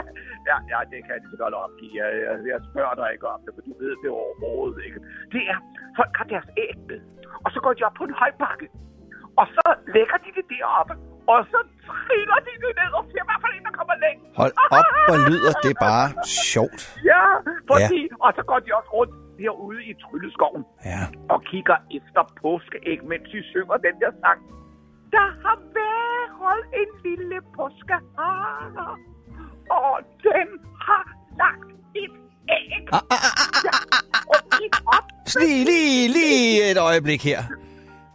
Ja, 0.50 0.56
ja, 0.72 0.78
det 0.90 0.98
kan 1.04 1.12
jeg 1.16 1.22
lige 1.26 1.38
godt 1.44 1.54
opgive. 1.64 1.92
Jeg, 2.00 2.08
jeg, 2.26 2.34
jeg 2.52 2.58
spørger 2.70 2.94
dig 3.00 3.08
ikke 3.14 3.26
om 3.34 3.40
det, 3.44 3.52
for 3.56 3.62
du 3.68 3.72
ved 3.82 3.94
det 4.02 4.10
overhovedet 4.22 4.78
ikke. 4.86 4.98
Det 5.34 5.42
er, 5.52 5.58
folk 5.98 6.12
har 6.20 6.26
deres 6.34 6.48
æg 6.64 6.76
med, 6.90 7.00
og 7.44 7.48
så 7.54 7.58
går 7.64 7.72
de 7.78 7.82
op 7.88 7.94
på 8.00 8.04
en 8.10 8.14
høj 8.22 8.32
bakke, 8.44 8.66
og 9.40 9.46
så 9.56 9.64
lægger 9.96 10.18
de 10.24 10.30
det 10.38 10.44
deroppe, 10.54 10.94
og 11.32 11.38
så 11.52 11.58
triller 11.86 12.38
de 12.46 12.52
det 12.64 12.72
ned 12.80 12.90
og 12.98 13.04
ser, 13.10 13.22
hvad 13.28 13.38
for 13.42 13.50
en, 13.56 13.62
der 13.68 13.74
kommer 13.78 13.96
længst. 14.04 14.24
Hold 14.40 14.54
op, 14.76 14.86
hvor 15.08 15.18
lyder 15.30 15.52
det 15.66 15.74
bare 15.88 16.06
sjovt. 16.52 16.82
Ja, 17.12 17.24
fordi, 17.70 18.00
ja. 18.10 18.16
og 18.24 18.30
så 18.36 18.42
går 18.50 18.58
de 18.64 18.70
også 18.78 18.90
rundt 18.98 19.14
herude 19.40 19.80
i 19.90 19.92
Trylleskoven 20.02 20.62
Ja. 20.92 21.02
og 21.32 21.38
kigger 21.50 21.76
efter 21.98 22.22
påskeæg, 22.42 22.98
mens 23.10 23.26
de 23.32 23.40
synger 23.52 23.76
den 23.86 23.94
der 24.02 24.12
sang. 24.22 24.40
Der 25.16 25.26
har 25.44 25.56
været 25.78 25.87
en 26.80 26.90
lille 27.04 27.38
påskehare, 27.56 28.96
og 29.70 29.94
den 30.22 30.48
har 30.86 31.04
lagt 31.42 31.70
et 31.96 32.14
æg. 32.50 32.88
Ah, 32.92 33.00
Ja, 33.64 33.76
og 34.28 34.40
kig 34.50 34.70
op. 34.86 35.04
Lige, 35.40 35.64
lige, 35.64 36.08
lige 36.08 36.70
et 36.70 36.78
øjeblik 36.78 37.24
her. 37.24 37.42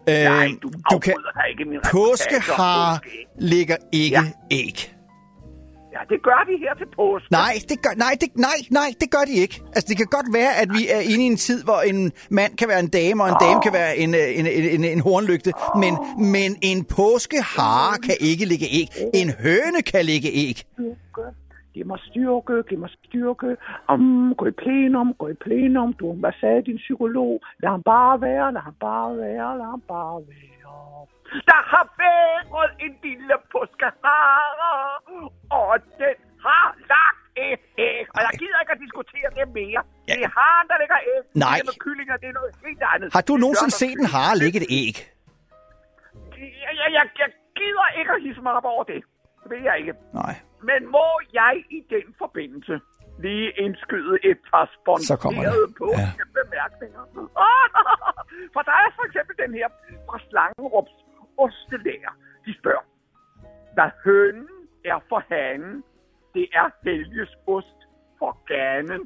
Øh, 0.10 0.16
Nej, 0.24 0.48
du 0.64 0.72
du 0.92 1.00
kan... 1.00 1.14
ikke 1.50 1.66
min 1.66 1.80
Påskehare 1.92 3.00
ligger 3.40 3.76
ikke 3.92 4.16
Ja. 4.16 4.22
æg. 4.52 4.96
Det 6.10 6.20
gør 6.24 6.42
de 6.50 6.58
her 6.64 6.74
til 6.74 6.88
påske. 6.96 7.32
Nej, 7.32 7.54
det 7.70 7.78
gør, 7.84 7.94
nej, 8.06 8.14
det, 8.22 8.30
nej, 8.36 8.60
nej, 8.80 8.90
det 9.02 9.12
gør 9.12 9.24
de 9.30 9.36
ikke. 9.44 9.56
Altså, 9.76 9.88
det 9.90 9.98
kan 9.98 10.10
godt 10.18 10.30
være, 10.40 10.52
at 10.62 10.70
vi 10.78 10.82
er 10.96 11.02
inde 11.12 11.24
i 11.28 11.30
en 11.36 11.40
tid, 11.48 11.64
hvor 11.64 11.80
en 11.92 12.12
mand 12.30 12.52
kan 12.58 12.68
være 12.68 12.80
en 12.80 12.92
dame, 13.00 13.24
og 13.24 13.30
en 13.30 13.40
dame 13.46 13.60
kan 13.66 13.74
være 13.74 13.98
en, 13.98 14.12
øh, 14.22 14.40
en, 14.40 14.46
en, 14.48 14.66
en, 14.76 14.84
en 14.96 15.00
hornlygte. 15.08 15.52
Men, 15.84 15.94
men 16.36 16.50
en 16.62 16.80
påskehare 16.98 17.96
kan 18.08 18.16
ikke 18.30 18.46
ligge 18.52 18.68
æg. 18.80 18.88
En 19.22 19.30
høne 19.44 19.82
kan 19.92 20.06
ligge 20.12 20.30
æg. 20.46 20.58
Giv 21.74 21.86
mig 21.86 22.00
styrke, 22.10 22.64
giv 22.70 22.80
mig 22.80 22.90
styrke. 23.04 23.50
Um, 23.92 24.36
gå 24.38 24.46
i 24.46 24.52
plenum, 24.52 25.14
gå 25.22 25.28
i 25.28 25.38
plenum. 25.46 25.94
Du, 25.94 26.14
hvad 26.14 26.34
sagde 26.42 26.62
din 26.70 26.78
psykolog? 26.78 27.42
Lad 27.62 27.70
ham 27.70 27.84
bare 27.84 28.22
være, 28.22 28.54
lad 28.54 28.62
ham 28.62 28.76
bare 28.80 29.18
være, 29.18 29.58
lad 29.60 29.66
ham 29.66 29.84
bare 29.88 30.18
være. 30.32 30.54
Der 31.52 31.62
har 31.74 31.86
været 32.04 32.72
en 32.86 32.94
lille 33.08 33.36
påskehare, 33.54 34.48
og 35.62 35.74
den 36.02 36.16
har 36.48 36.68
lagt 36.94 37.22
et 37.48 37.62
æg. 37.90 38.06
Og 38.16 38.20
jeg 38.28 38.32
gider 38.42 38.58
ikke 38.64 38.74
at 38.78 38.82
diskutere 38.86 39.30
det 39.38 39.46
mere. 39.60 39.82
Det 40.08 40.22
er 40.30 40.32
haren, 40.40 40.66
der 40.72 40.78
lægger 40.82 40.98
æg. 41.14 41.24
Nej. 41.46 41.58
Det 41.58 41.66
med 41.70 41.78
kyllinger, 41.86 42.16
det 42.22 42.28
er 42.32 42.36
noget 42.40 42.52
helt 42.66 42.84
andet. 42.94 43.08
Har 43.18 43.24
du 43.30 43.34
nogensinde 43.46 43.74
set 43.82 43.98
en 44.04 44.10
hare 44.16 44.36
lægge 44.44 44.58
et 44.64 44.68
æg? 44.82 44.96
Jeg, 46.66 46.74
jeg, 46.82 46.90
jeg, 46.98 47.06
jeg 47.22 47.30
gider 47.60 47.88
ikke 48.00 48.12
at 48.18 48.22
hisse 48.26 48.42
mig 48.46 48.54
op 48.60 48.68
over 48.74 48.84
det. 48.92 49.02
Det 49.42 49.48
vil 49.52 49.62
jeg 49.70 49.76
ikke. 49.82 49.94
Nej. 50.22 50.34
Men 50.70 50.80
må 50.96 51.08
jeg 51.40 51.54
i 51.78 51.80
den 51.96 52.08
forbindelse 52.24 52.76
lige 53.26 53.48
indskyde 53.66 54.16
et 54.32 54.40
par 54.52 54.66
sponserede 54.78 55.68
på 55.80 55.86
Ja. 56.02 56.10
bemærkninger? 56.40 57.02
For 58.54 58.62
der 58.70 58.76
er 58.84 58.90
for 59.00 59.06
eksempel 59.10 59.34
den 59.44 59.52
her 59.60 59.68
fra 60.08 60.18
Slangerups 60.30 60.94
ostelærer. 61.38 62.14
De 62.46 62.52
spørger, 62.60 62.86
hvad 63.74 63.90
hønen 64.06 64.48
er 64.86 65.00
for 65.10 65.22
hanen, 65.30 65.84
det 66.34 66.46
er 66.60 66.68
Helges 66.84 67.34
ost 67.48 67.80
for 68.20 68.32
ganen. 68.52 69.02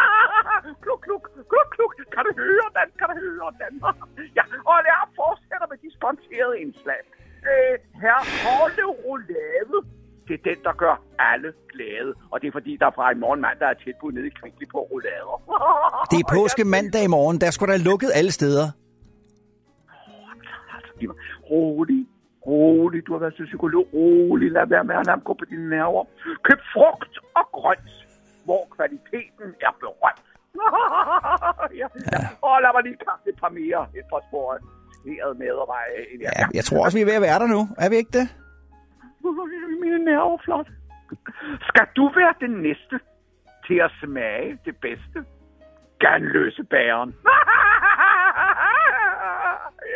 kluk, 0.84 1.00
kluk, 1.06 1.24
kluk, 1.52 1.68
kluk. 1.76 1.92
Kan 2.14 2.22
du 2.28 2.32
høre 2.42 2.68
den? 2.78 2.88
Kan 2.98 3.06
du 3.12 3.16
høre 3.26 3.50
den? 3.62 3.74
ja, 4.38 4.44
og 4.70 4.76
jeg 4.90 5.00
fortsætter 5.20 5.66
med 5.72 5.78
de 5.84 5.88
sponserede 5.98 6.54
indslag. 6.62 7.02
Øh, 7.50 7.74
her 8.04 8.18
Holle 8.44 8.84
Roulade. 9.04 9.78
Det 10.28 10.34
er 10.38 10.42
den, 10.50 10.58
der 10.64 10.72
gør 10.72 10.94
alle 11.18 11.52
glade. 11.72 12.10
Og 12.30 12.36
det 12.40 12.46
er 12.48 12.52
fordi, 12.52 12.76
der 12.82 12.90
fra 12.96 13.12
i 13.12 13.14
morgen 13.24 13.40
mandag 13.40 13.68
er 13.68 13.78
tilbud 13.84 14.12
nede 14.12 14.26
i 14.26 14.34
Kvickly 14.40 14.66
på 14.74 14.78
roulader. 14.90 15.36
Det 16.12 16.18
er 16.22 16.26
påske 16.38 16.64
mandag 16.64 17.04
i 17.04 17.10
morgen. 17.16 17.40
Der 17.40 17.50
skulle 17.50 17.72
der 17.72 17.78
lukket 17.90 18.10
alle 18.14 18.32
steder. 18.32 18.66
Mig- 21.02 21.16
Rolig, 21.50 22.06
rolig. 22.46 23.06
Du 23.06 23.12
har 23.12 23.18
været 23.18 23.34
til 23.34 23.46
psykolog. 23.46 23.84
Rolig, 23.94 24.50
lad 24.52 24.66
være 24.66 24.84
med 24.84 24.94
at 24.94 25.06
lade 25.06 25.20
gå 25.20 25.32
på 25.34 25.44
dine 25.50 25.68
nerver. 25.68 26.04
Køb 26.42 26.60
frugt 26.74 27.18
og 27.38 27.44
grønt, 27.52 27.90
hvor 28.44 28.62
kvaliteten 28.76 29.48
er 29.66 29.72
berømt. 29.82 30.26
ja. 31.80 31.86
ja. 32.12 32.20
Og 32.48 32.62
lad 32.62 32.70
mig 32.74 32.82
lige 32.82 32.96
kaste 33.06 33.26
et 33.32 33.38
par 33.42 33.48
mere. 33.48 33.82
Et 33.98 34.06
par 34.12 34.22
spor 34.28 34.58
medarbejder. 35.38 35.94
Ja, 36.20 36.30
Ja, 36.40 36.44
jeg 36.54 36.64
tror 36.64 36.84
også, 36.84 36.96
vi 36.98 37.02
er 37.02 37.06
ved 37.06 37.14
at 37.20 37.22
være 37.28 37.38
der 37.38 37.46
nu. 37.46 37.60
Er 37.78 37.88
vi 37.90 37.96
ikke 37.96 38.14
det? 38.18 38.26
Mine 39.82 39.98
nerver 40.04 40.38
flot. 40.44 40.68
Skal 41.68 41.86
du 41.96 42.04
være 42.16 42.34
den 42.40 42.50
næste 42.62 42.96
til 43.66 43.74
at 43.86 43.90
smage 44.04 44.58
det 44.64 44.76
bedste? 44.76 45.18
Ganløse 45.98 46.64
bæren. 46.64 47.10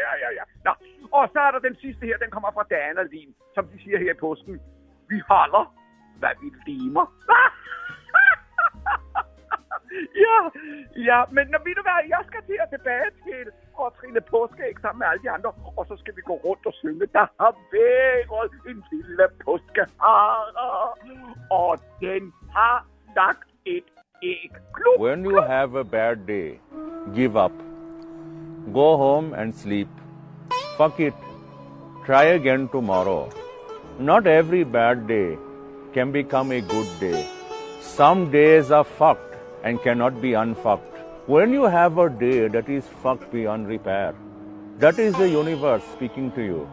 ja, 0.01 0.11
ja, 0.23 0.29
ja. 0.39 0.43
Nå. 0.65 0.73
Og 1.13 1.25
så 1.33 1.39
er 1.47 1.51
der 1.51 1.61
den 1.69 1.77
sidste 1.85 2.07
her, 2.07 2.17
den 2.19 2.31
kommer 2.31 2.51
fra 2.57 2.65
Dana 2.71 3.03
Lin, 3.03 3.35
som 3.55 3.65
de 3.71 3.77
siger 3.83 3.99
her 3.99 4.11
i 4.17 4.21
påsken. 4.27 4.61
Vi 5.09 5.19
holder, 5.29 5.65
hvad 6.21 6.35
vi 6.41 6.49
limer. 6.67 7.07
ja, 10.27 10.39
ja, 11.09 11.19
men 11.37 11.45
når 11.53 11.61
vi 11.65 11.71
nu 11.77 11.83
være, 11.91 12.03
jeg 12.15 12.23
skal 12.27 12.43
til 12.49 12.59
at 12.65 12.69
tilbage 12.77 13.11
til 13.27 13.47
og 13.81 13.97
trille 13.99 14.21
påskeæg 14.21 14.75
sammen 14.81 14.99
med 14.99 15.07
alle 15.11 15.23
de 15.23 15.31
andre, 15.31 15.51
og 15.79 15.85
så 15.89 15.95
skal 15.97 16.17
vi 16.17 16.23
gå 16.31 16.35
rundt 16.47 16.67
og 16.67 16.75
synge, 16.83 17.07
der 17.19 17.27
har 17.41 17.53
været 17.77 18.53
en 18.71 18.85
lille 18.93 19.27
påskehare, 19.45 20.45
og 21.51 21.73
den 22.01 22.33
har 22.57 22.87
lagt 23.17 23.49
et 23.65 23.89
æg. 24.23 24.51
Kluk, 24.75 25.01
When 25.01 25.25
you 25.25 25.43
have 25.43 25.81
a 25.81 25.85
bad 25.85 26.17
day, 26.17 26.51
give 27.15 27.45
up. 27.45 27.53
Go 28.75 28.97
home 28.97 29.37
and 29.37 29.55
sleep. 29.55 30.00
Fuck 30.81 30.99
it. 30.99 31.15
Try 32.07 32.25
again 32.35 32.67
tomorrow. 32.69 33.29
Not 33.99 34.27
every 34.27 34.65
bad 34.65 35.07
day 35.07 35.37
can 35.93 36.11
become 36.11 36.53
a 36.53 36.63
good 36.63 36.89
day. 36.99 37.29
Some 37.83 38.31
days 38.31 38.71
are 38.71 38.85
fucked 38.85 39.35
and 39.63 39.83
cannot 39.83 40.23
be 40.23 40.33
unfucked. 40.33 41.03
When 41.27 41.53
you 41.53 41.65
have 41.65 41.99
a 41.99 42.09
day 42.09 42.49
that 42.49 42.71
is 42.71 42.87
fucked 43.03 43.31
beyond 43.31 43.69
repair, 43.69 44.15
that 44.79 44.99
is 44.99 45.15
the 45.17 45.29
universe 45.29 45.83
speaking 45.97 46.33
to 46.39 46.43
you, 46.43 46.67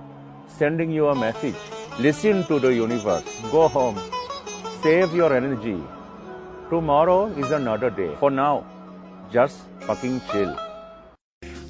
sending 0.47 0.89
you 0.89 1.09
a 1.09 1.15
message. 1.23 1.59
Listen 1.99 2.45
to 2.45 2.59
the 2.59 2.73
universe. 2.73 3.25
Go 3.51 3.67
home. 3.67 3.99
Save 4.83 5.13
your 5.15 5.35
energy. 5.35 5.83
Tomorrow 6.69 7.25
is 7.43 7.51
another 7.51 7.89
day. 7.89 8.15
For 8.21 8.31
now, 8.31 8.65
just 9.33 9.59
fucking 9.81 10.21
chill. 10.31 10.57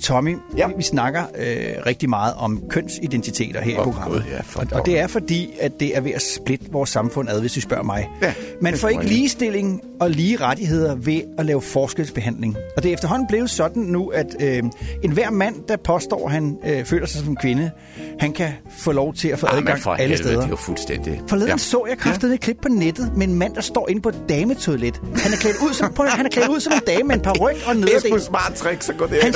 Tommy, 0.08 0.38
ja. 0.58 0.68
vi 0.78 0.84
snakker 0.84 1.24
øh, 1.38 1.86
rigtig 1.86 2.10
meget 2.10 2.34
om 2.38 2.62
kønsidentiteter 2.70 3.62
her 3.62 3.72
i 3.74 3.78
Åh, 3.78 3.84
programmet. 3.84 4.22
Gud, 4.24 4.32
ja, 4.32 4.42
for 4.42 4.60
og, 4.60 4.68
og 4.72 4.86
det 4.86 5.00
er 5.00 5.08
fordi, 5.08 5.50
at 5.62 5.80
det 5.80 5.98
er 5.98 6.02
ved 6.02 6.12
at 6.12 6.22
splitte 6.22 6.66
vores 6.72 6.90
samfund 6.90 7.30
ad, 7.30 7.40
hvis 7.42 7.56
vi 7.56 7.62
spørger 7.62 7.84
mig. 7.84 8.10
Ja, 8.22 8.34
Man 8.62 8.78
får 8.78 8.88
ikke 8.90 9.06
ligestilling 9.06 9.82
og 10.00 10.10
lige 10.10 10.36
rettigheder 10.38 10.96
ved 10.96 11.22
at 11.38 11.46
lave 11.46 11.62
forskelsbehandling. 11.62 12.56
Og 12.78 12.84
det 12.84 12.90
er 12.90 12.94
efterhånden 12.94 13.28
blevet 13.28 13.50
sådan 13.50 13.84
nu, 13.84 14.08
at 14.08 14.36
øh, 14.42 14.64
enhver 15.04 15.30
mand, 15.32 15.56
der 15.68 15.78
påstår, 15.78 16.26
at 16.26 16.32
han 16.32 16.58
øh, 16.66 16.86
føler 16.86 17.06
sig 17.08 17.26
som 17.26 17.36
kvinde, 17.36 17.72
han 18.20 18.34
kan 18.34 18.50
få 18.78 18.92
lov 18.92 19.14
til 19.14 19.28
at 19.28 19.40
få 19.40 19.46
Ah, 19.48 19.58
adgang 19.58 19.80
for 19.80 19.92
alle 19.92 20.02
helvede, 20.04 20.18
steder. 20.24 20.36
det 20.40 20.46
er 20.46 20.50
jo 20.50 20.56
fuldstændig... 20.56 21.22
Forleden 21.28 21.48
Ja. 21.48 21.54
ja. 21.54 21.58
så 21.58 21.86
jeg 21.90 21.98
kraftet 21.98 22.34
et 22.34 22.40
klip 22.40 22.58
på 22.62 22.68
nettet 22.68 23.12
med 23.18 23.28
en 23.28 23.36
mand, 23.36 23.56
der 23.56 23.62
står 23.62 23.90
inde 23.90 24.02
på 24.02 24.10
et 24.10 24.22
dametoilet. 24.30 25.02
Han 25.16 25.34
er 25.34 25.38
klædt 25.38 25.58
ud 25.70 25.74
som, 25.74 25.94
at- 26.00 26.10
han 26.12 26.26
er 26.26 26.30
klædt 26.30 26.48
ud 26.50 26.60
som 26.60 26.74
en 26.74 26.82
dame 26.88 27.04
med 27.04 27.16
en 27.16 27.22
par 27.22 27.34
ryg 27.40 27.56
og 27.66 27.72
en 27.72 27.82
Det 27.82 27.90
er 27.90 28.00
nederdel. 28.04 28.22
smart 28.22 28.54
trick, 28.56 28.82
så 28.82 28.94
går 28.94 29.06
det 29.06 29.18
Han 29.24 29.28
ind 29.28 29.36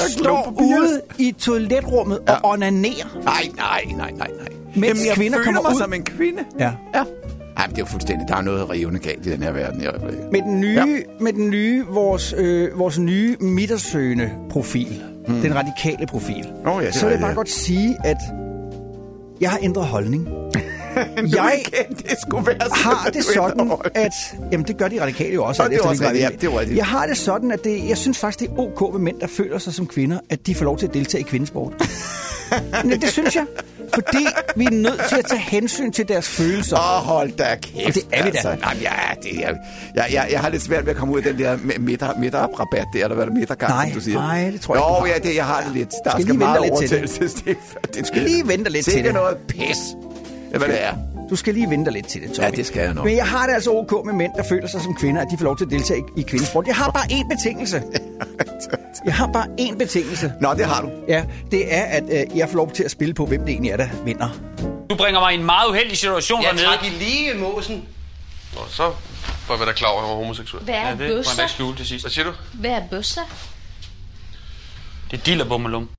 ude 0.62 1.02
i 1.18 1.32
toiletrummet 1.32 2.20
ja. 2.28 2.34
og 2.34 2.40
onanerer. 2.52 3.20
Nej, 3.24 3.34
nej, 3.56 3.84
nej, 3.98 4.12
nej, 4.12 4.28
nej. 4.38 4.48
Mens 4.76 4.88
Jamen, 4.88 5.06
jeg 5.06 5.16
kvinder 5.16 5.38
føler 5.38 5.46
kommer 5.46 5.62
mig 5.62 5.76
ud. 5.76 5.80
som 5.82 5.94
en 5.94 6.04
kvinde. 6.04 6.44
Ja. 6.60 6.72
Ja. 6.96 7.04
Ej, 7.58 7.68
men 7.68 7.76
det 7.76 7.78
er 7.78 7.82
jo 7.82 7.86
fuldstændig... 7.86 8.28
Der 8.28 8.36
er 8.36 8.42
noget 8.42 8.70
rivende 8.70 9.00
galt 9.00 9.26
i 9.26 9.32
den 9.32 9.44
her 9.44 9.52
verden 9.52 9.82
i 9.82 9.86
øjeblikket. 9.86 10.32
Med 10.32 10.42
den 10.42 10.60
nye, 10.62 10.74
ja. 10.74 10.86
med 11.20 11.34
den 11.34 11.50
nye 11.50 11.86
vores, 11.90 12.34
øh, 12.38 12.80
vores 12.80 13.00
nye 13.00 13.38
midtersøgende 13.40 14.32
profil, 14.50 15.02
mm. 15.28 15.42
den 15.42 15.56
radikale 15.56 16.08
profil, 16.08 16.46
Åh, 16.68 16.82
ja, 16.82 16.86
det 16.86 16.96
så 16.96 17.06
er 17.06 17.10
vil 17.10 17.14
jeg 17.14 17.20
bare 17.22 17.30
ja. 17.30 17.36
godt 17.36 17.50
sige, 17.50 17.98
at 18.04 18.18
jeg 19.42 19.50
har 19.50 19.60
ændret 19.62 19.86
holdning. 19.86 20.28
jeg 21.36 21.62
det 21.88 22.16
skulle 22.22 22.48
være 22.48 22.56
sådan, 22.60 22.72
har 22.72 23.10
det 23.14 23.24
sådan, 23.26 23.72
at... 23.96 24.12
Jamen, 24.52 24.68
det 24.68 24.78
gør 24.78 24.88
de 24.88 25.02
radikale 25.02 25.34
jo 25.34 25.44
også. 25.44 25.64
Nå, 25.64 25.70
det 25.70 25.78
er 25.78 25.82
også 25.82 26.04
rigtigt, 26.04 26.24
ja, 26.24 26.30
det 26.42 26.44
er 26.44 26.60
rigtigt. 26.60 26.78
Jeg 26.78 26.86
har 26.86 27.06
det 27.08 27.18
sådan, 27.18 27.52
at 27.52 27.64
det, 27.64 27.90
jeg 27.90 27.98
synes 27.98 28.18
faktisk, 28.20 28.40
det 28.40 28.50
er 28.58 28.60
ok 28.60 28.94
med 28.94 29.00
mænd, 29.02 29.20
der 29.20 29.28
føler 29.28 29.58
sig 29.58 29.74
som 29.74 29.88
kvinder, 29.88 30.20
at 30.30 30.48
de 30.48 30.56
får 30.56 30.66
lov 30.66 30.78
til 30.78 30.88
at 30.88 30.94
deltage 30.94 31.22
i 31.22 31.24
kvindesport. 31.24 31.74
Men 32.84 33.02
det 33.02 33.10
synes 33.10 33.36
jeg. 33.36 33.46
Fordi 33.94 34.26
vi 34.56 34.66
er 34.66 34.70
nødt 34.72 35.02
til 35.10 35.16
at 35.16 35.26
tage 35.26 35.42
hensyn 35.42 35.92
til 35.92 36.08
deres 36.08 36.28
følelser. 36.30 36.78
Åh, 36.78 36.98
oh, 36.98 37.04
hold 37.16 37.32
da 37.32 37.56
kæft. 37.62 37.88
Og 37.88 37.94
det 37.94 38.04
er 38.12 38.24
vi 38.24 38.30
da. 38.30 38.38
Altså, 38.38 38.56
nej, 38.62 38.74
men 38.74 38.82
ja, 38.84 38.90
det, 39.24 39.40
jeg, 39.42 39.56
jeg, 39.96 40.06
jeg, 40.12 40.28
jeg 40.32 40.40
har 40.40 40.50
lidt 40.50 40.62
svært 40.62 40.86
ved 40.86 40.92
at 40.92 40.98
komme 40.98 41.14
ud 41.14 41.18
af 41.18 41.24
den 41.24 41.40
der 41.40 41.58
midter, 41.80 42.14
midterrabat 42.20 42.86
der, 42.94 43.04
eller 43.04 43.16
hvad 43.16 43.24
er 43.26 43.30
det 43.30 43.38
midtergang, 43.38 43.72
Nej, 43.72 43.86
som 43.86 43.94
du 43.94 44.04
siger. 44.04 44.20
nej, 44.20 44.50
det 44.52 44.62
tror 44.62 44.76
jeg 44.76 44.84
jo, 45.00 45.06
ikke, 45.06 45.14
har. 45.14 45.22
ja, 45.24 45.30
det, 45.30 45.36
jeg 45.36 45.46
har 45.46 45.64
det 45.64 45.72
lidt. 45.76 45.90
Der 46.06 46.12
Skal 46.12 46.22
skal, 46.22 46.26
lige 46.26 46.38
meget 46.38 46.62
lidt 46.62 46.78
til 46.80 46.90
det. 46.90 46.98
overtagelse. 47.00 47.38
Det, 47.46 47.58
det, 47.86 47.96
det 47.96 48.08
skal 48.08 48.22
lige 48.22 48.48
vente 48.48 48.70
lidt 48.72 48.84
til 48.84 48.94
Sikke 48.94 49.08
det. 49.08 49.14
noget 49.16 49.38
pis. 49.48 49.78
Hvad 50.58 50.68
det 50.68 50.84
er. 50.84 50.94
Du 51.30 51.36
skal 51.36 51.54
lige 51.54 51.70
vente 51.70 51.92
lidt 51.92 52.08
til 52.08 52.22
det, 52.22 52.32
Tommy. 52.34 52.46
Ja, 52.52 52.56
det 52.56 52.66
skal 52.66 52.82
jeg 52.84 52.94
nok. 52.94 53.06
Men 53.06 53.16
jeg 53.16 53.28
har 53.28 53.48
det 53.48 53.54
altså 53.54 53.72
ok 53.72 54.06
med 54.06 54.14
mænd, 54.14 54.32
der 54.38 54.44
føler 54.44 54.68
sig 54.68 54.82
som 54.82 54.96
kvinder, 54.96 55.22
at 55.22 55.28
de 55.32 55.38
får 55.38 55.46
lov 55.46 55.58
til 55.58 55.66
at 55.66 55.72
deltage 55.72 56.04
i, 56.18 56.22
kvindesport. 56.22 56.68
Jeg 56.68 56.76
har 56.76 56.92
bare 56.92 57.04
én 57.12 57.36
betingelse. 57.36 57.84
Jeg 59.06 59.14
har 59.14 59.28
bare 59.28 59.48
én 59.60 59.78
betingelse. 59.78 60.34
Nå, 60.42 60.54
det 60.54 60.66
har 60.66 60.82
du. 60.82 60.90
Ja, 61.08 61.26
det 61.52 61.74
er, 61.76 61.82
at 61.84 62.04
øh, 62.04 62.38
jeg 62.38 62.50
får 62.50 62.56
lov 62.56 62.72
til 62.72 62.84
at 62.84 62.92
spille 62.92 63.14
på, 63.14 63.26
hvem 63.26 63.40
det 63.42 63.50
egentlig 63.50 63.72
er, 63.72 63.78
der 63.78 63.88
vinder. 64.06 64.30
Du 64.90 64.96
bringer 64.96 65.20
mig 65.20 65.34
i 65.34 65.38
en 65.38 65.46
meget 65.46 65.70
uheldig 65.70 65.98
situation 65.98 66.42
Ja, 66.42 66.48
dernede. 66.48 66.66
tak 66.66 66.86
i 66.86 66.90
lige, 66.90 67.34
Måsen. 67.34 67.86
Nå, 68.56 68.60
så 68.70 68.84
var 69.48 69.58
vi 69.58 69.66
da 69.66 69.72
klar 69.72 69.90
over, 69.90 70.02
at 70.02 70.06
jeg 70.08 70.10
var 70.12 70.16
homoseksuel. 70.22 70.64
Hvad 70.64 70.74
er 70.76 70.88
Ja, 70.90 70.92
det 70.96 71.00
var 71.10 71.16
bøsser? 71.20 71.48
skjule 71.48 71.78
til 71.78 71.88
sidst. 71.88 72.04
Hvad 72.04 72.12
siger 72.12 72.26
du? 72.26 72.32
Hvad 72.54 72.72
er 72.72 72.82
bøsser? 72.92 73.22
Det 75.12 75.20
er 75.20 75.24
dillerbummelum. 75.24 75.90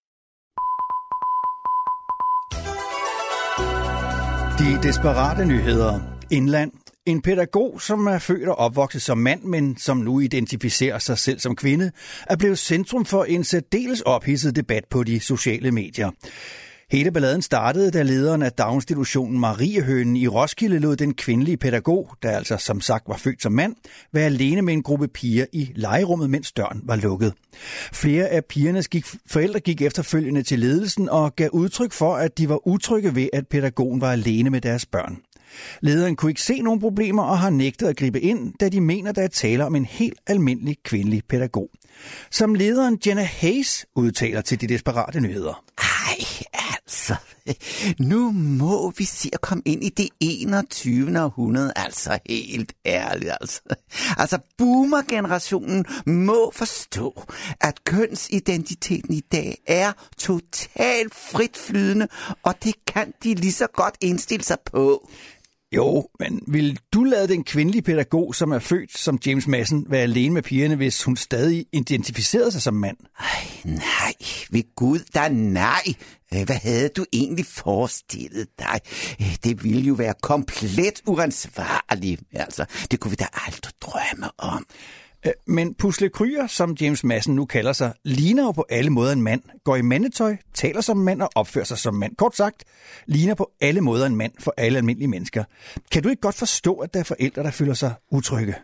De 4.63 4.83
desperate 4.83 5.45
nyheder. 5.47 6.01
Indland. 6.31 6.73
En 7.07 7.23
pædagog, 7.23 7.81
som 7.81 8.07
er 8.07 8.19
født 8.19 8.49
og 8.49 8.59
opvokset 8.59 9.03
som 9.03 9.19
mand, 9.19 9.43
men 9.43 9.77
som 9.77 9.97
nu 9.97 10.21
identificerer 10.21 10.99
sig 10.99 11.19
selv 11.19 11.39
som 11.39 11.57
kvinde, 11.57 11.91
er 12.27 12.37
blevet 12.37 12.59
centrum 12.59 13.05
for 13.05 13.25
en 13.25 13.45
særdeles 13.45 14.01
ophidset 14.01 14.57
debat 14.57 14.85
på 14.91 15.05
de 15.05 15.21
sociale 15.21 15.71
medier. 15.71 16.11
Hele 16.93 17.13
balladen 17.13 17.43
startede, 17.43 17.91
da 17.91 18.03
lederen 18.03 18.43
af 18.43 18.53
daginstitutionen 18.53 19.39
Mariehønen 19.39 20.17
i 20.17 20.29
Roskilde 20.29 20.79
lod 20.79 20.97
den 20.97 21.15
kvindelige 21.15 21.57
pædagog, 21.57 22.09
der 22.23 22.31
altså 22.31 22.57
som 22.57 22.81
sagt 22.81 23.09
var 23.09 23.17
født 23.17 23.43
som 23.43 23.53
mand, 23.53 23.75
være 24.13 24.25
alene 24.25 24.63
med 24.63 24.73
en 24.73 24.83
gruppe 24.83 25.09
piger 25.09 25.47
i 25.53 25.73
legerummet, 25.75 26.31
mens 26.31 26.53
døren 26.53 26.81
var 26.85 26.97
lukket. 26.97 27.35
Flere 27.93 28.29
af 28.29 28.45
pigernes 28.45 28.89
gik, 28.89 29.07
forældre 29.27 29.61
gik 29.61 29.83
efterfølgende 29.83 30.43
til 30.43 30.59
ledelsen 30.59 31.09
og 31.09 31.37
gav 31.37 31.49
udtryk 31.53 31.93
for, 31.93 32.15
at 32.15 32.39
de 32.39 32.49
var 32.49 32.69
utrygge 32.69 33.15
ved, 33.15 33.29
at 33.33 33.49
pædagogen 33.49 34.01
var 34.01 34.13
alene 34.13 34.51
med 34.51 34.61
deres 34.61 34.87
børn. 34.87 35.19
Lederen 35.81 36.17
kunne 36.17 36.31
ikke 36.31 36.43
se 36.43 36.61
nogen 36.61 36.81
problemer 36.81 37.23
og 37.23 37.39
har 37.39 37.51
nægtet 37.51 37.87
at 37.87 37.97
gribe 37.97 38.21
ind, 38.21 38.55
da 38.61 38.69
de 38.69 38.81
mener, 38.81 39.13
der 39.13 39.23
er 39.23 39.29
tale 39.29 39.67
om 39.67 39.75
en 39.77 39.85
helt 39.85 40.19
almindelig 40.27 40.77
kvindelig 40.85 41.23
pædagog. 41.29 41.71
Som 42.31 42.55
lederen 42.55 42.99
Jenna 43.07 43.23
Hayes 43.23 43.87
udtaler 43.97 44.41
til 44.41 44.61
de 44.61 44.67
desperate 44.67 45.21
nyheder. 45.21 45.65
Ej, 45.79 46.32
altså. 46.93 47.17
Nu 48.11 48.31
må 48.33 48.91
vi 48.91 49.05
se 49.05 49.31
at 49.33 49.41
komme 49.41 49.63
ind 49.65 49.85
i 49.85 49.89
det 49.89 50.09
21. 50.21 51.21
århundrede, 51.21 51.73
altså 51.77 52.19
helt 52.27 52.73
ærligt. 52.87 53.33
Altså, 53.41 53.61
altså 54.19 54.39
boomer-generationen 54.59 55.85
må 56.07 56.53
forstå, 56.55 57.25
at 57.61 57.85
kønsidentiteten 57.85 59.15
i 59.15 59.21
dag 59.21 59.59
er 59.67 59.93
totalt 60.19 61.15
fritflydende, 61.15 62.09
og 62.43 62.65
det 62.65 62.75
kan 62.87 63.13
de 63.23 63.35
lige 63.35 63.53
så 63.53 63.67
godt 63.67 63.97
indstille 64.01 64.45
sig 64.45 64.59
på. 64.65 65.09
Jo, 65.77 66.09
men 66.21 66.43
vil 66.47 66.79
du 66.93 67.05
lade 67.05 67.29
den 67.29 67.45
kvindelige 67.45 67.83
pædagog, 67.83 68.35
som 68.35 68.53
er 68.53 68.59
født 68.59 68.99
som 68.99 69.19
James 69.27 69.47
Madsen, 69.47 69.87
være 69.89 70.03
alene 70.03 70.35
med 70.35 70.43
pigerne, 70.43 70.77
hvis 70.77 71.05
hun 71.05 71.17
stadig 71.17 71.67
identificerede 71.73 72.53
sig 72.53 72.63
som 72.63 72.75
mand? 72.75 72.97
Nej, 73.65 74.15
ved 74.51 74.75
Gud, 74.77 74.99
der 75.15 75.29
nej. 75.29 75.95
Øh, 76.35 76.43
hvad 76.45 76.57
havde 76.57 76.89
du 76.89 77.05
egentlig 77.13 77.47
forestillet 77.47 78.49
dig? 78.59 78.81
Øh, 79.21 79.37
det 79.45 79.65
ville 79.65 79.81
jo 79.81 79.95
være 79.95 80.15
komplet 80.23 81.03
uansvarligt. 81.07 82.23
Altså, 82.33 82.65
det 82.91 83.01
kunne 83.01 83.11
vi 83.11 83.17
da 83.17 83.27
aldrig 83.47 83.73
drømme 83.81 84.31
om. 84.39 84.67
Øh, 85.27 85.33
men 85.47 85.75
Pusle 85.75 86.09
Kryer, 86.09 86.47
som 86.47 86.77
James 86.81 87.05
Madsen 87.05 87.35
nu 87.35 87.45
kalder 87.45 87.73
sig, 87.73 87.93
ligner 88.05 88.43
jo 88.43 88.51
på 88.51 88.67
alle 88.71 88.91
måder 88.91 89.13
en 89.13 89.23
mand, 89.23 89.43
går 89.65 89.77
i 89.77 89.83
mandetøj, 89.83 90.37
taler 90.55 90.81
som 90.81 90.97
mand 90.97 91.23
og 91.23 91.31
opfører 91.35 91.65
sig 91.65 91.79
som 91.79 91.95
mand. 91.95 92.17
Kort 92.17 92.37
sagt, 92.37 92.65
ligner 93.07 93.35
på 93.35 93.51
alle 93.61 93.81
måder 93.81 94.07
en 94.07 94.17
mand 94.17 94.33
for 94.41 94.55
alle 94.57 94.79
almindelige 94.79 95.09
mennesker. 95.09 95.45
Kan 95.91 96.03
du 96.03 96.09
ikke 96.09 96.21
godt 96.21 96.35
forstå, 96.35 96.75
at 96.75 96.95
der 96.95 97.01
er 97.01 97.05
forældre, 97.05 97.43
der 97.43 97.51
føler 97.51 97.75
sig 97.75 97.95
utrygge? 98.11 98.55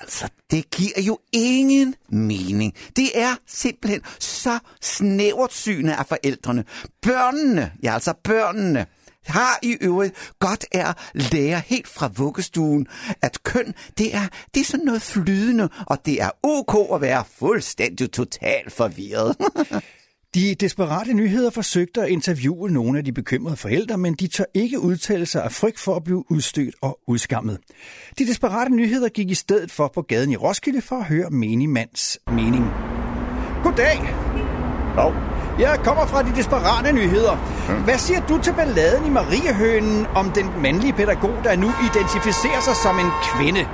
Altså, 0.00 0.28
det 0.50 0.70
giver 0.70 1.00
jo 1.06 1.18
ingen 1.32 1.94
mening. 2.08 2.74
Det 2.96 3.08
er 3.14 3.36
simpelthen 3.46 4.02
så 4.18 4.58
snævert 4.80 5.52
synet 5.52 5.92
af 5.92 6.06
forældrene. 6.06 6.64
Børnene, 7.02 7.72
ja 7.82 7.94
altså 7.94 8.14
børnene, 8.24 8.86
har 9.30 9.58
i 9.62 9.76
øvrigt 9.80 10.32
godt 10.38 10.64
er 10.72 10.88
at 10.88 10.96
lære 11.14 11.62
helt 11.66 11.88
fra 11.88 12.10
vuggestuen, 12.16 12.86
at 13.22 13.42
køn, 13.42 13.74
det 13.98 14.14
er, 14.14 14.28
det 14.54 14.60
er 14.60 14.64
sådan 14.64 14.86
noget 14.86 15.02
flydende, 15.02 15.68
og 15.86 16.06
det 16.06 16.22
er 16.22 16.30
ok 16.42 16.94
at 16.94 17.00
være 17.00 17.24
fuldstændig 17.38 18.12
totalt 18.12 18.72
forvirret. 18.72 19.36
De 20.34 20.54
desperate 20.54 21.14
nyheder 21.14 21.50
forsøgte 21.50 22.02
at 22.02 22.08
interviewe 22.08 22.70
nogle 22.70 22.98
af 22.98 23.04
de 23.04 23.12
bekymrede 23.12 23.56
forældre, 23.56 23.98
men 23.98 24.14
de 24.14 24.26
tør 24.26 24.44
ikke 24.54 24.80
udtale 24.80 25.26
sig 25.26 25.44
af 25.44 25.52
frygt 25.52 25.78
for 25.78 25.96
at 25.96 26.04
blive 26.04 26.30
udstødt 26.30 26.74
og 26.82 26.98
udskammet. 27.06 27.58
De 28.18 28.26
desperate 28.26 28.70
nyheder 28.70 29.08
gik 29.08 29.30
i 29.30 29.34
stedet 29.34 29.70
for 29.70 29.90
på 29.94 30.02
gaden 30.02 30.30
i 30.30 30.36
Roskilde 30.36 30.82
for 30.82 30.96
at 30.96 31.04
høre 31.04 31.30
menigmands 31.30 32.18
mening. 32.26 32.64
Goddag! 33.62 33.98
Jo. 34.96 35.39
Jeg 35.60 35.80
kommer 35.84 36.06
fra 36.06 36.22
de 36.22 36.32
desperate 36.36 36.92
nyheder. 36.92 37.36
Hvad 37.84 37.98
siger 37.98 38.20
du 38.28 38.38
til 38.38 38.52
balladen 38.52 39.06
i 39.06 39.10
Mariehønen 39.10 40.06
om 40.14 40.30
den 40.30 40.50
mandlige 40.62 40.92
pædagog, 40.92 41.34
der 41.44 41.56
nu 41.56 41.70
identificerer 41.94 42.60
sig 42.60 42.76
som 42.76 42.98
en 42.98 43.10
kvinde? 43.22 43.66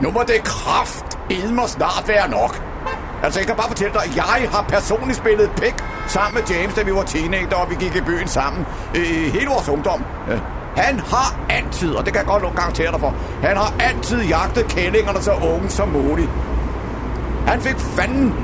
Nu 0.00 0.10
må 0.10 0.22
det 0.26 0.44
kraft 0.44 1.18
mig 1.50 1.68
snart 1.68 2.04
være 2.06 2.30
nok. 2.30 2.62
Altså, 3.22 3.40
jeg 3.40 3.46
kan 3.46 3.56
bare 3.56 3.68
fortælle 3.68 3.92
dig, 3.92 4.02
at 4.04 4.16
jeg 4.16 4.48
har 4.52 4.64
personligt 4.68 5.18
spillet 5.18 5.50
pik 5.56 5.74
sammen 6.06 6.34
med 6.34 6.56
James, 6.56 6.74
da 6.74 6.82
vi 6.82 6.94
var 6.94 7.02
teenager, 7.02 7.56
og 7.56 7.70
vi 7.70 7.74
gik 7.74 7.96
i 7.96 8.00
byen 8.00 8.28
sammen 8.28 8.66
i 8.94 9.30
hele 9.30 9.46
vores 9.46 9.68
ungdom. 9.68 10.04
Øh, 10.30 10.38
Han 10.76 10.98
har 10.98 11.40
altid, 11.48 11.94
og 11.94 12.04
det 12.04 12.12
kan 12.12 12.20
jeg 12.20 12.26
godt 12.26 12.42
nogle 12.42 12.56
garantere 12.56 12.92
dig 12.92 13.00
for, 13.00 13.14
han 13.42 13.56
har 13.56 13.72
altid 13.80 14.22
jagtet 14.22 14.66
kællingerne 14.68 15.22
så 15.22 15.32
unge 15.32 15.68
som 15.70 15.88
muligt. 15.88 16.30
Han 17.46 17.60
fik 17.60 17.76
fanden 17.78 18.34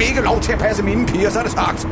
ikke 0.00 0.20
lov 0.20 0.40
til 0.40 0.52
at 0.52 0.58
passe 0.58 0.82
mine 0.82 1.06
piger, 1.06 1.30
så 1.30 1.38
er 1.38 1.42
det 1.42 1.52
sagt. 1.52 1.88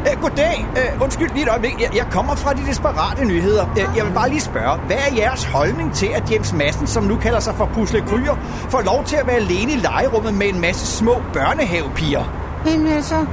Uh, 0.00 0.22
goddag. 0.22 0.66
Uh, 0.70 1.02
undskyld 1.02 1.30
lige 1.30 1.42
et 1.42 1.48
øjeblik. 1.48 1.80
Jeg, 1.80 1.96
jeg 1.96 2.06
kommer 2.10 2.34
fra 2.34 2.54
de 2.54 2.66
desperate 2.66 3.24
nyheder. 3.24 3.64
Uh, 3.64 3.96
jeg 3.96 4.04
vil 4.06 4.12
bare 4.14 4.28
lige 4.28 4.40
spørge, 4.40 4.78
hvad 4.86 4.96
er 4.96 5.14
jeres 5.16 5.44
holdning 5.44 5.94
til, 5.94 6.06
at 6.06 6.30
James 6.30 6.52
Madsen, 6.52 6.86
som 6.86 7.04
nu 7.04 7.16
kalder 7.16 7.40
sig 7.40 7.54
for 7.54 7.70
Pusle 7.74 8.00
Kryer, 8.00 8.36
får 8.68 8.80
lov 8.80 9.04
til 9.04 9.16
at 9.16 9.26
være 9.26 9.36
alene 9.36 9.72
i 9.72 9.76
legerummet 9.76 10.34
med 10.34 10.48
en 10.48 10.60
masse 10.60 10.86
små 10.86 11.14
børnehavepiger? 11.32 12.24
Men 12.64 12.86
altså, 12.86 13.26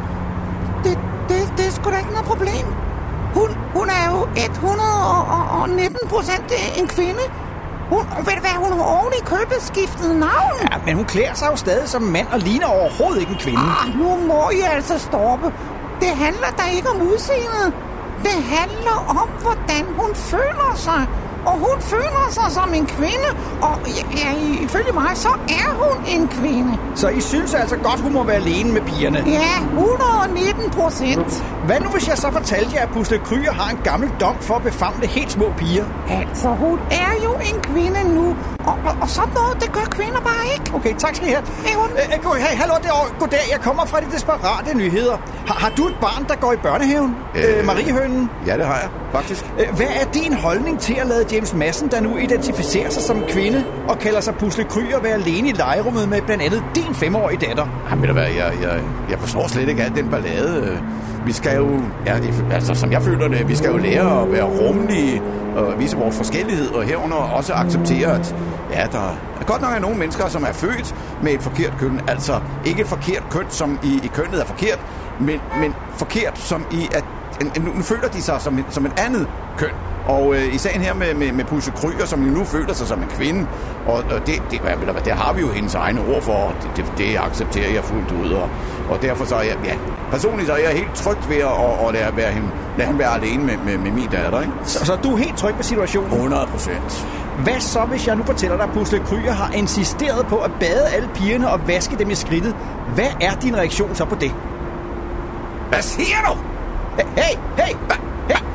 det, 0.84 1.00
det, 1.30 1.54
det 1.58 1.68
er 1.68 1.72
sgu 1.72 1.92
da 1.92 1.98
ikke 1.98 2.12
noget 2.12 2.26
problem. 2.26 2.66
Hun, 3.34 3.50
hun 3.76 3.90
er 3.90 4.06
jo 4.12 4.28
119 4.36 5.98
procent 6.10 6.52
en 6.78 6.88
kvinde. 6.88 7.22
Hun, 7.90 8.00
ved 8.26 8.34
du 8.38 8.42
hvad, 8.48 8.56
hun 8.66 8.72
har 8.78 8.86
oven 9.00 9.14
i 9.22 9.24
købet 9.26 9.60
skiftet 9.62 10.16
navn. 10.16 10.58
Ja, 10.72 10.78
men 10.86 10.96
hun 10.96 11.06
klæder 11.06 11.34
sig 11.34 11.48
jo 11.52 11.56
stadig 11.56 11.90
som 11.90 12.02
mand 12.02 12.28
og 12.28 12.40
ligner 12.40 12.68
overhovedet 12.68 13.20
ikke 13.22 13.32
en 13.32 13.38
kvinde. 13.40 13.62
Ah, 13.82 13.98
nu 14.00 14.18
må 14.28 14.50
I 14.50 14.62
altså 14.76 15.00
stoppe. 15.00 15.48
Det 16.00 16.08
handler 16.08 16.50
da 16.58 16.64
ikke 16.76 16.90
om 16.90 17.02
udseendet. 17.02 17.74
Det 18.24 18.38
handler 18.58 18.98
om, 19.22 19.30
hvordan 19.42 19.86
hun 20.00 20.16
føler 20.16 20.74
sig. 20.76 21.08
Og 21.50 21.54
hun 21.66 21.82
føler 21.82 22.28
sig 22.32 22.44
som 22.52 22.74
en 22.74 22.86
kvinde, 22.86 23.30
og 23.62 23.76
ja, 24.22 24.30
ifølge 24.64 24.92
mig, 24.94 25.12
så 25.16 25.30
er 25.50 25.70
hun 25.82 26.06
en 26.16 26.28
kvinde. 26.28 26.78
Så 26.96 27.08
I 27.10 27.22
synes 27.22 27.54
altså 27.54 27.76
godt, 27.76 28.00
hun 28.00 28.14
må 28.14 28.24
være 28.24 28.36
alene 28.36 28.72
med 28.72 28.82
pigerne? 28.82 29.24
Ja, 29.28 29.54
119 29.80 30.70
procent. 30.72 31.44
Hvad 31.66 31.80
nu, 31.80 31.90
hvis 31.90 32.08
jeg 32.08 32.18
så 32.18 32.32
fortalte 32.32 32.72
jer, 32.76 32.82
at 32.82 32.90
Pusle 32.90 33.18
Kryer 33.18 33.52
har 33.52 33.70
en 33.72 33.80
gammel 33.84 34.10
dom 34.20 34.36
for 34.42 34.56
at 34.56 34.64
befamle 34.64 35.08
helt 35.08 35.32
små 35.32 35.46
piger? 35.58 35.86
Altså, 36.10 36.48
hun 36.50 36.80
er 36.92 37.12
jo 37.24 37.34
en 37.34 37.62
kvinde 37.62 38.14
nu, 38.16 38.36
og, 38.66 38.76
og, 38.86 38.96
og 39.02 39.10
sådan 39.10 39.34
noget, 39.34 39.62
det 39.62 39.72
gør 39.72 39.86
kvinder 39.92 40.20
bare 40.22 40.46
ikke. 40.54 40.72
Okay, 40.76 40.94
tak 40.98 41.16
skal 41.16 41.28
I 41.28 41.32
have. 41.32 41.44
Øh, 41.66 42.18
øh, 42.18 42.24
god- 42.24 42.36
hey, 42.36 42.58
hallo 42.58 42.74
derovre. 42.84 43.10
Goddag, 43.20 43.40
jeg 43.52 43.60
kommer 43.62 43.86
fra 43.86 44.00
de 44.00 44.06
desperate 44.14 44.78
nyheder. 44.78 45.18
Har, 45.48 45.54
har 45.56 45.70
du 45.78 45.88
et 45.88 45.96
barn, 46.02 46.26
der 46.28 46.36
går 46.36 46.54
i 46.54 46.56
børnehaven? 46.58 47.16
Øh, 47.36 47.66
Mariehønen? 47.66 48.30
Ja, 48.48 48.58
det 48.58 48.66
har 48.66 48.76
jeg, 48.76 48.90
faktisk. 49.12 49.46
Øh, 49.60 49.76
Hvad 49.76 49.86
er 50.02 50.06
din 50.14 50.34
holdning 50.34 50.80
til 50.80 50.94
at 50.94 51.08
lade 51.08 51.24
James 51.38 51.54
Madsen, 51.54 51.92
der 51.92 52.02
nu 52.02 52.18
identificerer 52.18 52.90
sig 52.90 53.04
som 53.04 53.24
kvinde 53.30 53.64
og 53.88 54.00
kalder 54.00 54.22
sig 54.22 54.36
Pusle 54.36 54.66
og 54.96 55.04
være 55.04 55.14
alene 55.14 55.50
i 55.50 55.52
legerummet 55.52 56.10
med 56.10 56.22
blandt 56.22 56.44
andet 56.44 56.64
din 56.76 56.96
femårige 56.96 57.48
datter? 57.48 57.68
Jamen, 57.90 58.02
ved 58.02 58.08
du 58.08 58.14
hvad, 58.14 58.24
jeg, 58.24 58.54
jeg, 58.62 58.82
jeg 59.10 59.20
forstår 59.20 59.48
slet 59.48 59.70
ikke 59.70 59.84
alt 59.84 59.96
den 59.96 60.10
ballade. 60.10 60.80
Vi 61.26 61.32
skal 61.32 61.56
jo, 61.58 61.82
ja, 62.06 62.20
altså 62.52 62.74
som 62.74 62.92
jeg 62.92 63.02
føler 63.02 63.28
det, 63.28 63.48
vi 63.48 63.56
skal 63.56 63.72
jo 63.72 63.78
lære 63.78 64.22
at 64.22 64.32
være 64.32 64.44
rummelige 64.44 65.22
og 65.56 65.80
vise 65.80 65.98
vores 65.98 66.18
forskellighed, 66.18 66.70
og 66.70 66.84
herunder 66.84 67.18
også 67.18 67.54
acceptere, 67.54 68.16
at 68.16 68.36
ja, 68.72 68.86
der 68.92 69.18
er 69.42 69.46
godt 69.46 69.62
nok 69.62 69.72
er 69.76 69.80
nogle 69.80 69.98
mennesker, 69.98 70.28
som 70.28 70.44
er 70.44 70.54
født 70.54 70.96
med 71.24 71.32
et 71.32 71.42
forkert 71.42 71.74
køn. 71.80 72.02
Altså 72.08 72.40
ikke 72.66 72.82
et 72.82 72.88
forkert 72.88 73.24
køn, 73.32 73.46
som 73.50 73.80
i, 73.84 74.00
i 74.04 74.08
kønnet 74.08 74.42
er 74.42 74.46
forkert, 74.46 74.80
men, 75.20 75.40
men 75.62 75.74
forkert 75.98 76.40
som 76.40 76.66
i, 76.72 76.88
at 76.94 77.04
nu, 77.64 77.74
nu 77.76 77.82
føler 77.82 78.08
de 78.08 78.22
sig 78.22 78.42
som, 78.42 78.66
som 78.70 78.86
et 78.86 78.94
andet 79.00 79.28
køn. 79.58 79.74
Og 80.08 80.36
øh, 80.36 80.56
i 80.56 80.58
sagen 80.58 80.82
her 80.82 80.94
med, 80.94 81.14
med, 81.14 81.32
med 81.32 81.46
Pusse 81.46 81.72
Kryer, 81.72 82.06
som 82.06 82.24
jo 82.24 82.32
nu 82.32 82.44
føler 82.44 82.74
sig 82.74 82.88
som 82.88 83.02
en 83.02 83.08
kvinde, 83.08 83.48
og, 83.88 83.94
og 83.94 84.28
det, 84.28 84.42
det, 84.52 84.60
hvad, 84.60 85.04
det 85.06 85.14
har 85.14 85.34
vi 85.34 85.42
jo 85.42 85.50
hendes 85.50 85.76
egne 85.76 86.02
ord 86.02 86.22
for, 86.22 86.34
og 86.34 86.54
det, 86.62 86.72
det, 86.76 86.94
det 86.98 87.18
accepterer 87.18 87.74
jeg 87.74 87.84
fuldt 87.84 88.12
ud. 88.12 88.32
Og, 88.32 88.50
og 88.90 89.02
derfor 89.02 89.26
så 89.26 89.36
er 89.36 89.42
jeg, 89.42 89.58
ja, 89.66 89.76
personligt 90.12 90.48
så 90.48 90.54
er 90.54 90.58
jeg 90.58 90.70
helt 90.72 90.96
trygt 90.96 91.30
ved 91.30 91.36
at, 91.36 91.44
at, 91.44 91.88
at 91.88 91.94
lade, 91.94 92.18
være 92.18 92.32
hende, 92.32 92.48
lade 92.78 92.88
hende 92.88 93.00
være 93.00 93.16
alene 93.16 93.44
med, 93.44 93.58
med, 93.66 93.78
med 93.78 93.92
min 93.92 94.08
datter. 94.12 94.42
Ikke? 94.42 94.54
Så, 94.64 94.86
så 94.86 94.96
du 94.96 95.14
er 95.14 95.18
helt 95.18 95.38
tryg 95.38 95.56
ved 95.58 95.64
situationen? 95.64 96.12
100 96.12 96.48
procent. 96.52 97.08
Hvad 97.44 97.60
så, 97.60 97.80
hvis 97.80 98.08
jeg 98.08 98.16
nu 98.16 98.24
fortæller 98.24 98.58
dig, 98.58 98.66
at 98.66 98.72
Pusle 98.74 99.00
Kryer 99.00 99.32
har 99.32 99.52
insisteret 99.52 100.26
på 100.28 100.38
at 100.38 100.52
bade 100.60 100.88
alle 100.96 101.10
pigerne 101.16 101.50
og 101.50 101.68
vaske 101.68 101.96
dem 102.00 102.10
i 102.10 102.16
skridtet? 102.16 102.56
Hvad 102.96 103.12
er 103.22 103.36
din 103.36 103.58
reaktion 103.58 103.96
så 103.96 104.06
på 104.06 104.16
det? 104.16 104.32
Hvad 105.70 105.82
siger 105.82 106.18
du? 106.28 106.38
Hey, 106.98 107.06
hey, 107.24 107.38
hey, 107.58 107.74
hey 107.90 108.08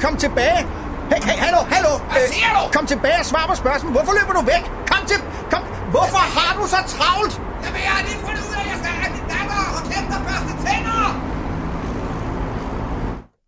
kom 0.03 0.17
tilbage. 0.17 0.67
Hey, 1.11 1.21
hey, 1.29 1.39
hallo, 1.45 1.61
hallo. 1.75 1.93
Hvad 2.13 2.25
siger 2.33 2.49
du? 2.57 2.63
Kom 2.77 2.87
tilbage 2.87 3.19
og 3.23 3.27
svar 3.33 3.45
på 3.51 3.55
spørgsmålet. 3.63 3.95
Hvorfor 3.97 4.15
løber 4.19 4.35
du 4.39 4.43
væk? 4.53 4.65
Kom 4.93 5.03
til, 5.11 5.21
kom. 5.53 5.63
Hvorfor 5.95 6.23
har 6.39 6.53
du 6.59 6.65
så 6.75 6.81
travlt? 6.95 7.33
Jamen, 7.65 7.81
jeg 7.87 7.93
har 7.97 8.03
lige 8.09 8.19
fundet 8.27 8.43
ud 8.49 8.55
af, 8.59 8.63
at 8.65 8.69
jeg 8.73 8.79
skal 8.83 8.93
have 9.01 9.13
min 9.17 9.27
datter 9.35 9.61
og 9.77 9.83
kæmpe 9.91 10.13
og 10.19 10.23
børste 10.29 10.53
tænder! 10.67 11.05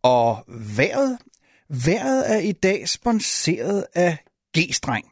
Og 0.02 0.44
vejret? 0.78 1.18
Vejret 1.86 2.32
er 2.34 2.38
i 2.38 2.52
dag 2.52 2.88
sponsoreret 2.88 3.84
af 3.94 4.18
G-streng. 4.58 5.04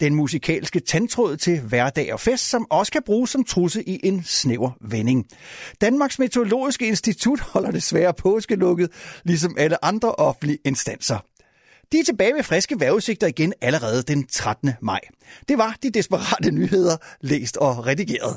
Den 0.00 0.14
musikalske 0.14 0.80
tandtråd 0.80 1.36
til 1.36 1.60
hverdag 1.60 2.12
og 2.12 2.20
fest, 2.20 2.50
som 2.50 2.66
også 2.70 2.92
kan 2.92 3.02
bruges 3.06 3.30
som 3.30 3.44
trusse 3.44 3.88
i 3.88 4.00
en 4.02 4.24
snæver 4.24 4.70
vending. 4.80 5.26
Danmarks 5.80 6.18
Meteorologiske 6.18 6.86
Institut 6.86 7.40
holder 7.40 7.70
desværre 7.70 8.14
påskelukket, 8.14 8.88
ligesom 9.24 9.54
alle 9.58 9.84
andre 9.84 10.12
offentlige 10.12 10.58
instanser. 10.64 11.18
De 11.92 11.98
er 11.98 12.04
tilbage 12.04 12.34
med 12.34 12.42
friske 12.42 12.80
vejrudsigter 12.80 13.26
igen 13.26 13.52
allerede 13.60 14.02
den 14.02 14.26
13. 14.26 14.70
maj. 14.80 15.00
Det 15.48 15.58
var 15.58 15.76
de 15.82 15.90
desperate 15.90 16.50
nyheder, 16.60 16.96
læst 17.20 17.56
og 17.56 17.86
redigeret. 17.86 18.36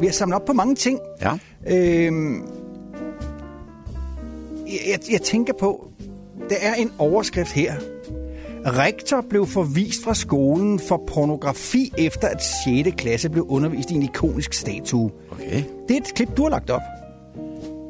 Vi 0.00 0.06
har 0.06 0.12
samlet 0.12 0.36
op 0.36 0.44
på 0.44 0.52
mange 0.52 0.74
ting. 0.74 1.00
Ja. 1.20 1.38
Øhm, 1.66 2.42
jeg, 4.66 4.98
jeg, 5.10 5.22
tænker 5.22 5.52
på, 5.60 5.90
der 6.50 6.56
er 6.62 6.74
en 6.74 6.92
overskrift 6.98 7.52
her. 7.52 7.74
Rektor 8.66 9.24
blev 9.30 9.46
forvist 9.46 10.04
fra 10.04 10.14
skolen 10.14 10.78
for 10.78 11.04
pornografi 11.06 11.92
efter 11.98 12.28
at 12.28 12.42
6. 12.66 12.88
klasse 12.96 13.30
blev 13.30 13.46
undervist 13.48 13.90
i 13.90 13.94
en 13.94 14.02
ikonisk 14.02 14.52
statue. 14.52 15.10
Okay. 15.30 15.62
Det 15.88 15.96
er 15.96 16.00
et 16.00 16.14
klip, 16.14 16.28
du 16.36 16.42
har 16.42 16.50
lagt 16.50 16.70
op. 16.70 16.99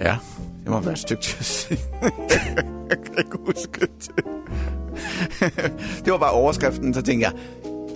Ja, 0.01 0.17
det 0.63 0.71
må 0.71 0.81
være 0.81 0.93
et 0.93 0.99
stykke 0.99 1.23
til 1.23 1.37
at 1.39 1.45
se. 1.45 1.79
jeg 2.91 2.99
kan 3.05 3.15
ikke 3.19 3.39
huske 3.47 3.81
det. 3.81 4.11
det 6.05 6.13
var 6.13 6.19
bare 6.19 6.31
overskriften, 6.31 6.95
så 6.95 7.03
tænkte 7.03 7.29
jeg, 7.29 7.33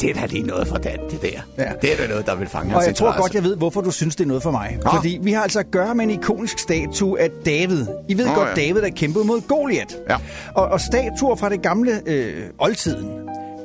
det 0.01 0.11
er 0.11 0.21
da 0.21 0.27
lige 0.27 0.43
noget 0.43 0.69
for 0.69 0.77
Dan, 0.77 0.99
det 1.11 1.23
der. 1.23 1.29
Ja. 1.59 1.73
Det 1.83 1.93
er 1.93 1.97
da 1.97 2.07
noget, 2.09 2.27
der 2.27 2.35
vil 2.35 2.49
fange 2.49 2.75
Og 2.75 2.81
hans 2.81 2.87
jeg 2.87 2.95
tror 2.95 3.21
godt, 3.21 3.35
jeg 3.35 3.43
ved, 3.43 3.57
hvorfor 3.57 3.81
du 3.81 3.91
synes, 3.91 4.17
det 4.17 4.25
er 4.25 4.29
noget 4.29 4.43
for 4.43 4.51
mig. 4.51 4.79
Nå. 4.85 4.91
Fordi 4.95 5.19
vi 5.23 5.33
har 5.33 5.43
altså 5.43 5.59
at 5.59 5.71
gøre 5.71 5.95
med 5.95 6.05
en 6.05 6.11
ikonisk 6.11 6.59
statue 6.59 7.21
af 7.21 7.31
David. 7.47 7.87
I 8.09 8.19
ved 8.19 8.27
Nå, 8.27 8.35
godt, 8.35 8.49
ja. 8.49 8.55
David, 8.55 8.83
der 8.83 8.91
kæmpede 8.91 9.25
mod 9.25 9.41
Goliat. 9.41 9.97
Ja. 10.11 10.17
Og, 10.55 10.65
og 10.65 10.81
statuer 10.81 11.37
fra 11.37 11.49
det 11.49 11.63
gamle 11.63 12.01
øh, 12.07 12.45
oldtiden, 12.59 13.11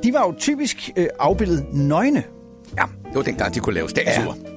de 0.04 0.12
var 0.12 0.26
jo 0.26 0.34
typisk 0.38 0.90
øh, 0.96 1.06
afbildet 1.18 1.66
nøgne. 1.72 2.22
Ja, 2.78 2.84
det 3.04 3.14
var 3.14 3.22
dengang, 3.22 3.54
de 3.54 3.60
kunne 3.60 3.74
lave 3.74 3.88
statuer. 3.88 4.34
Ja, 4.44 4.49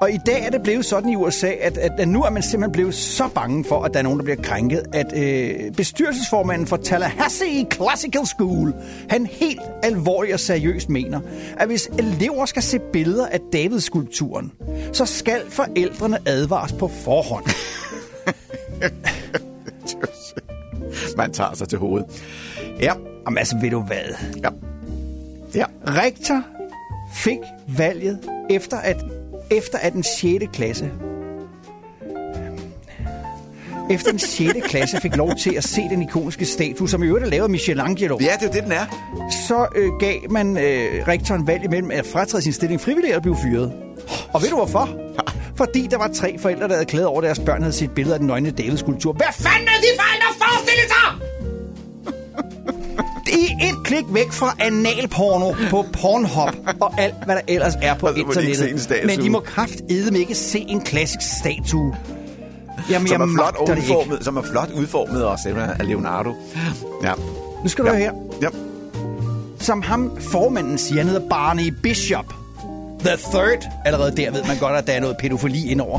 og 0.00 0.12
i 0.12 0.18
dag 0.26 0.46
er 0.46 0.50
det 0.50 0.62
blevet 0.62 0.84
sådan 0.84 1.10
i 1.10 1.16
USA, 1.16 1.50
at, 1.60 1.78
at, 1.78 1.92
at 1.98 2.08
nu 2.08 2.22
er 2.22 2.30
man 2.30 2.42
simpelthen 2.42 2.72
blevet 2.72 2.94
så 2.94 3.28
bange 3.28 3.64
for, 3.64 3.84
at 3.84 3.92
der 3.92 3.98
er 3.98 4.02
nogen, 4.02 4.18
der 4.18 4.24
bliver 4.24 4.42
krænket, 4.42 4.82
at 4.92 5.16
øh, 5.16 5.72
bestyrelsesformanden 5.72 6.66
for 6.66 6.76
Tallahassee 6.76 7.66
Classical 7.72 8.26
School, 8.26 8.74
han 9.08 9.26
helt 9.26 9.60
alvorligt 9.82 10.34
og 10.34 10.40
seriøst 10.40 10.88
mener, 10.88 11.20
at 11.56 11.66
hvis 11.66 11.90
elever 11.98 12.46
skal 12.46 12.62
se 12.62 12.78
billeder 12.92 13.26
af 13.26 13.40
Davids-skulpturen, 13.52 14.52
så 14.92 15.06
skal 15.06 15.40
forældrene 15.50 16.18
advares 16.26 16.72
på 16.72 16.88
forhånd. 16.88 17.44
Man 21.16 21.32
tager 21.32 21.54
sig 21.54 21.68
til 21.68 21.78
hovedet. 21.78 22.06
Ja. 22.80 22.92
Jamen 23.26 23.38
altså, 23.38 23.56
ved 23.60 23.70
du 23.70 23.80
hvad? 23.80 24.14
Ja. 24.42 24.48
Ja. 25.54 25.64
Rektor 25.86 26.42
fik 27.14 27.38
valget 27.76 28.18
efter 28.50 28.76
at, 28.76 28.96
efter 29.52 29.78
at 29.78 29.92
den 29.92 30.02
6. 30.02 30.44
klasse 30.52 30.90
efter 33.90 34.10
den 34.10 34.18
6. 34.18 34.52
klasse 34.64 35.00
fik 35.00 35.16
lov 35.16 35.34
til 35.34 35.54
at 35.56 35.64
se 35.64 35.80
den 35.80 36.02
ikoniske 36.02 36.44
statue, 36.44 36.88
som 36.88 37.02
i 37.02 37.06
øvrigt 37.06 37.26
er 37.26 37.30
lavet 37.30 37.44
af 37.44 37.50
Michelangelo. 37.50 38.18
Ja, 38.20 38.32
det 38.40 38.48
er 38.48 38.52
det, 38.52 38.62
den 38.62 38.72
er. 38.72 38.86
Så 39.48 39.66
øh, 39.76 39.88
gav 40.00 40.20
man 40.30 40.56
øh, 40.56 41.08
rektoren 41.08 41.46
valg 41.46 41.64
imellem 41.64 41.90
at 41.90 42.06
fratræde 42.06 42.42
sin 42.42 42.52
stilling 42.52 42.80
frivilligt 42.80 43.10
eller 43.10 43.22
blive 43.22 43.36
fyret. 43.42 43.72
Og 44.32 44.42
ved 44.42 44.48
du 44.48 44.56
hvorfor? 44.56 44.88
Fordi 45.56 45.86
der 45.90 45.98
var 45.98 46.08
tre 46.08 46.38
forældre, 46.38 46.68
der 46.68 46.74
havde 46.74 46.86
klædet 46.86 47.06
over, 47.06 47.18
at 47.18 47.24
deres 47.24 47.38
børn 47.38 47.62
havde 47.62 47.72
set 47.72 47.90
billeder 47.90 48.14
af 48.14 48.18
den 48.18 48.26
nøgne 48.26 48.50
Davids-skulptur. 48.50 49.12
Hvad 49.12 49.26
Fanden 49.32 49.68
er 49.68 49.80
de 49.86 49.90
forældre 50.00 50.28
forestillet 50.42 50.88
sig? 50.94 51.01
Klik 53.84 54.04
væk 54.08 54.32
fra 54.32 54.56
analporno 54.58 55.52
på 55.70 55.84
Pornhub 55.92 56.48
og 56.80 57.00
alt, 57.00 57.14
hvad 57.24 57.34
der 57.34 57.42
ellers 57.48 57.74
er 57.82 57.94
på 57.94 58.06
Og 58.06 58.14
så 58.16 58.24
må 58.26 58.32
de 58.32 58.42
ikke 58.46 58.56
se 58.58 58.64
en 58.64 58.70
internettet. 58.70 58.82
statue. 58.82 59.06
Men 59.06 59.20
de 59.24 59.30
må 59.30 59.40
kraftedeme 59.40 60.18
ikke 60.18 60.34
se 60.34 60.58
en 60.68 60.80
klassisk 60.80 61.38
statue. 61.40 61.96
Jamen, 62.90 63.08
som 63.08 63.20
er 63.20 63.26
flot 63.36 63.68
udformet, 63.70 64.24
som 64.24 64.36
er 64.36 64.42
flot 64.42 64.70
udformet 64.74 65.24
også 65.24 65.48
af 65.78 65.86
Leonardo. 65.88 66.34
Ja. 67.02 67.12
Nu 67.62 67.68
skal 67.68 67.84
du 67.84 67.90
ja. 67.90 67.96
her. 67.98 68.12
Ja. 68.42 68.48
Som 69.58 69.82
ham 69.82 70.20
formanden 70.20 70.78
siger, 70.78 71.00
han 71.02 71.06
hedder 71.10 71.28
Barney 71.28 71.74
Bishop. 71.82 72.34
The 73.00 73.16
Third. 73.16 73.68
Allerede 73.84 74.16
der 74.16 74.30
ved 74.30 74.44
man 74.44 74.58
godt, 74.58 74.76
at 74.76 74.86
der 74.86 74.92
er 74.92 75.00
noget 75.00 75.16
pædofili 75.16 75.70
indover. 75.70 75.98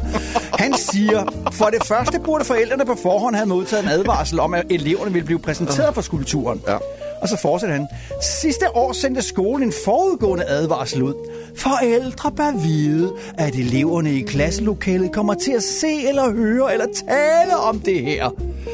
Han 0.59 0.73
siger, 0.77 1.23
for 1.51 1.65
det 1.65 1.83
første 1.87 2.19
burde 2.19 2.45
forældrene 2.45 2.85
på 2.85 2.95
forhånd 3.03 3.35
have 3.35 3.45
modtaget 3.45 3.83
en 3.83 3.89
advarsel 3.89 4.39
om, 4.39 4.53
at 4.53 4.65
eleverne 4.69 5.13
ville 5.13 5.25
blive 5.25 5.39
præsenteret 5.39 5.93
for 5.93 6.01
skulpturen. 6.01 6.61
Ja. 6.67 6.77
Og 7.23 7.29
så 7.29 7.37
fortsætter 7.37 7.75
han. 7.75 7.87
Sidste 8.21 8.75
år 8.75 8.93
sendte 8.93 9.21
skolen 9.21 9.67
en 9.67 9.73
forudgående 9.85 10.45
advarsel 10.45 11.03
ud. 11.03 11.13
Forældre 11.55 12.31
bør 12.31 12.51
vide, 12.63 13.13
at 13.37 13.55
eleverne 13.55 14.13
i 14.13 14.21
klasselokalet 14.21 15.11
kommer 15.11 15.33
til 15.33 15.51
at 15.51 15.63
se 15.63 16.07
eller 16.07 16.31
høre 16.31 16.73
eller 16.73 16.85
tale 17.07 17.57
om 17.57 17.79
det 17.79 18.01
her. 18.01 18.25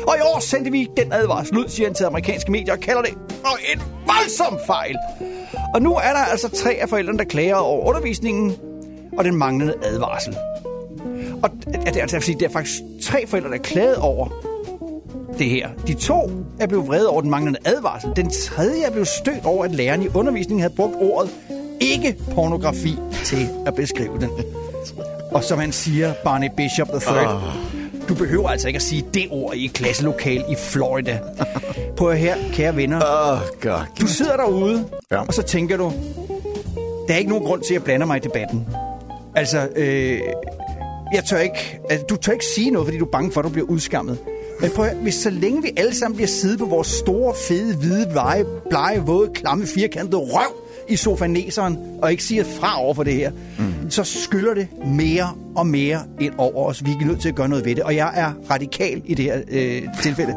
Og 0.08 0.16
i 0.18 0.22
år 0.22 0.40
sendte 0.40 0.72
vi 0.72 0.88
den 0.98 1.14
advarsel 1.14 1.58
ud, 1.58 1.66
siger 1.68 1.88
han 1.88 1.96
til 1.96 2.04
amerikanske 2.04 2.52
medier, 2.52 2.74
og 2.74 2.80
kalder 2.80 3.02
det 3.02 3.14
og 3.44 3.58
en 3.74 3.82
voldsom 4.06 4.60
fejl. 4.66 4.96
Og 5.74 5.82
nu 5.82 5.96
er 5.96 6.14
der 6.14 6.26
altså 6.32 6.50
tre 6.50 6.78
af 6.82 6.90
forældrene, 6.90 7.18
der 7.18 7.26
klager 7.26 7.56
over 7.56 7.88
undervisningen 7.88 8.56
og 9.18 9.26
den 9.26 9.36
manglende 9.36 9.74
advarsel. 9.84 10.38
Og 11.44 11.50
det 11.66 11.98
er, 11.98 12.02
altså, 12.02 12.36
det 12.40 12.42
er 12.42 12.50
faktisk 12.50 12.80
tre 13.04 13.28
forældre, 13.28 13.50
der 13.50 13.56
er 13.56 13.62
klaget 13.62 13.96
over 13.98 14.49
det 15.38 15.50
her. 15.50 15.70
De 15.88 15.94
to 15.94 16.32
er 16.60 16.68
blevet 16.68 16.88
vrede 16.88 17.10
over 17.10 17.22
den 17.22 17.30
manglende 17.30 17.60
advarsel. 17.66 18.10
Den 18.16 18.30
tredje 18.30 18.84
er 18.84 18.92
blevet 18.92 19.08
stødt 19.08 19.46
over, 19.46 19.66
at 19.66 19.72
læreren 19.76 20.04
i 20.04 20.08
undervisningen 20.14 20.60
havde 20.62 20.74
brugt 20.76 20.96
ordet 21.02 21.32
ikke 21.80 22.16
pornografi 22.34 22.96
til 23.26 23.48
at 23.66 23.76
beskrive 23.76 24.20
den. 24.20 24.30
Og 25.32 25.44
som 25.44 25.60
han 25.60 25.72
siger, 25.72 26.14
Barney 26.24 26.48
Bishop 26.58 26.88
III, 26.94 27.28
Du 28.10 28.14
behøver 28.16 28.50
altså 28.50 28.68
ikke 28.68 28.78
at 28.78 28.82
sige 28.84 29.06
det 29.14 29.28
ord 29.32 29.56
i 29.56 29.66
et 29.66 29.74
klasselokal 29.74 30.44
i 30.50 30.56
Florida. 30.56 31.20
Prøv 31.98 32.14
her, 32.14 32.36
kære 32.54 32.76
venner. 32.76 32.98
Oh, 32.98 33.40
God. 33.62 33.80
Du 34.02 34.08
sidder 34.08 34.38
derude, 34.38 34.86
Ja. 35.12 35.22
og 35.22 35.34
så 35.34 35.42
tænker 35.42 35.78
du, 35.78 35.92
der 37.08 37.14
er 37.14 37.18
ikke 37.18 37.30
nogen 37.30 37.46
grund 37.46 37.62
til 37.62 37.74
at 37.74 37.84
blande 37.84 38.06
mig 38.06 38.18
i 38.18 38.20
debatten. 38.20 38.68
Altså, 39.36 39.68
øh, 39.76 40.20
jeg 41.14 41.24
tør 41.24 41.38
ikke, 41.38 41.80
altså, 41.90 42.06
du 42.10 42.16
tør 42.16 42.32
ikke 42.32 42.46
sige 42.56 42.72
noget, 42.72 42.88
fordi 42.88 42.98
du 42.98 43.06
er 43.06 43.10
bange 43.12 43.32
for, 43.32 43.42
at 43.42 43.46
du 43.46 43.50
bliver 43.50 43.68
udskammet. 43.68 44.18
Men 44.62 44.72
prøv 44.76 44.90
hvis 45.02 45.16
så 45.16 45.30
længe 45.30 45.62
vi 45.62 45.72
alle 45.78 45.96
sammen 45.96 46.16
bliver 46.16 46.28
siddet 46.28 46.60
på 46.60 46.66
vores 46.66 46.88
store, 46.88 47.34
fede, 47.48 47.76
hvide, 47.76 48.08
blege, 48.12 48.46
blege, 48.70 49.00
våde, 49.00 49.32
klamme, 49.34 49.66
firkantede 49.66 50.18
røv 50.18 50.56
i 50.90 50.96
sofaneseren, 50.96 51.78
og 52.02 52.12
ikke 52.12 52.24
siger 52.24 52.44
fra 52.44 52.82
over 52.82 52.94
for 52.94 53.04
det 53.04 53.14
her, 53.14 53.32
mm. 53.60 53.92
så 53.92 54.04
skylder 54.04 54.54
det 54.54 54.68
mere 54.86 55.36
og 55.56 55.68
mere 55.68 56.00
ind 56.20 56.34
over 56.38 56.70
os. 56.70 56.86
Vi 56.86 56.92
er 57.02 57.06
nødt 57.06 57.22
til 57.22 57.30
at 57.30 57.36
gøre 57.36 57.50
noget 57.50 57.66
ved 57.66 57.76
det. 57.76 57.84
Og 57.84 57.96
jeg 57.96 58.12
er 58.16 58.34
radikal 58.50 59.02
i 59.06 59.14
det 59.14 59.26
her 59.26 59.42
øh, 59.52 59.82
tilfælde. 60.02 60.36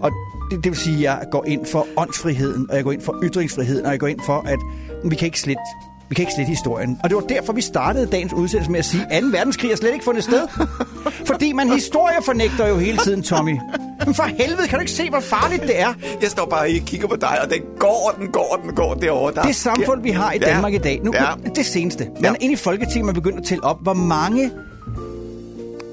Og 0.00 0.10
det, 0.50 0.64
det 0.64 0.72
vil 0.72 0.78
sige, 0.78 0.96
at 0.96 1.02
jeg 1.02 1.26
går 1.30 1.44
ind 1.46 1.66
for 1.66 1.86
åndsfriheden, 1.96 2.66
og 2.70 2.76
jeg 2.76 2.84
går 2.84 2.92
ind 2.92 3.00
for 3.00 3.20
ytringsfriheden, 3.22 3.86
og 3.86 3.90
jeg 3.90 4.00
går 4.00 4.06
ind 4.06 4.20
for, 4.26 4.46
at 4.46 4.58
vi 5.04 5.16
kan 5.16 5.26
ikke 5.26 5.40
slet 5.40 5.58
vi 6.14 6.16
kan 6.16 6.22
ikke 6.22 6.32
slette 6.32 6.50
historien. 6.50 7.00
Og 7.02 7.10
det 7.10 7.16
var 7.16 7.22
derfor, 7.22 7.52
vi 7.52 7.60
startede 7.60 8.06
dagens 8.06 8.32
udsendelse 8.32 8.70
med 8.70 8.78
at 8.78 8.84
sige, 8.84 9.06
at 9.10 9.22
2. 9.22 9.28
verdenskrig 9.32 9.70
er 9.72 9.76
slet 9.76 9.92
ikke 9.92 10.04
fundet 10.04 10.24
sted. 10.24 10.48
Fordi 11.30 11.52
man 11.52 11.70
historiefornægter 11.72 12.68
jo 12.68 12.76
hele 12.76 12.98
tiden, 12.98 13.22
Tommy. 13.22 13.58
Men 14.06 14.14
for 14.14 14.22
helvede, 14.22 14.68
kan 14.68 14.78
du 14.78 14.80
ikke 14.80 14.92
se, 14.92 15.10
hvor 15.10 15.20
farligt 15.20 15.62
det 15.62 15.80
er? 15.80 15.94
Jeg 16.22 16.30
står 16.30 16.46
bare 16.46 16.60
og 16.60 16.86
kigger 16.86 17.08
på 17.08 17.16
dig, 17.16 17.38
og 17.44 17.50
den 17.50 17.60
går, 17.78 18.10
og 18.12 18.20
den 18.20 18.32
går, 18.32 18.56
og 18.56 18.62
den 18.62 18.74
går 18.74 18.94
derovre. 18.94 19.34
Der 19.34 19.42
Det 19.42 19.56
samfund, 19.56 20.02
vi 20.02 20.10
har 20.10 20.32
i 20.32 20.38
Ja. 20.42 20.46
Danmark 20.46 20.74
i 20.74 20.78
dag, 20.78 21.00
nu, 21.04 21.12
Ja. 21.14 21.50
det 21.54 21.66
seneste. 21.66 22.08
Man 22.20 22.32
er 22.32 22.36
inde 22.40 22.52
i 22.52 22.56
Folketinget, 22.56 23.04
man 23.06 23.14
begynder 23.14 23.38
at 23.38 23.44
tælle 23.44 23.64
op, 23.64 23.82
hvor 23.82 23.94
mange 23.94 24.50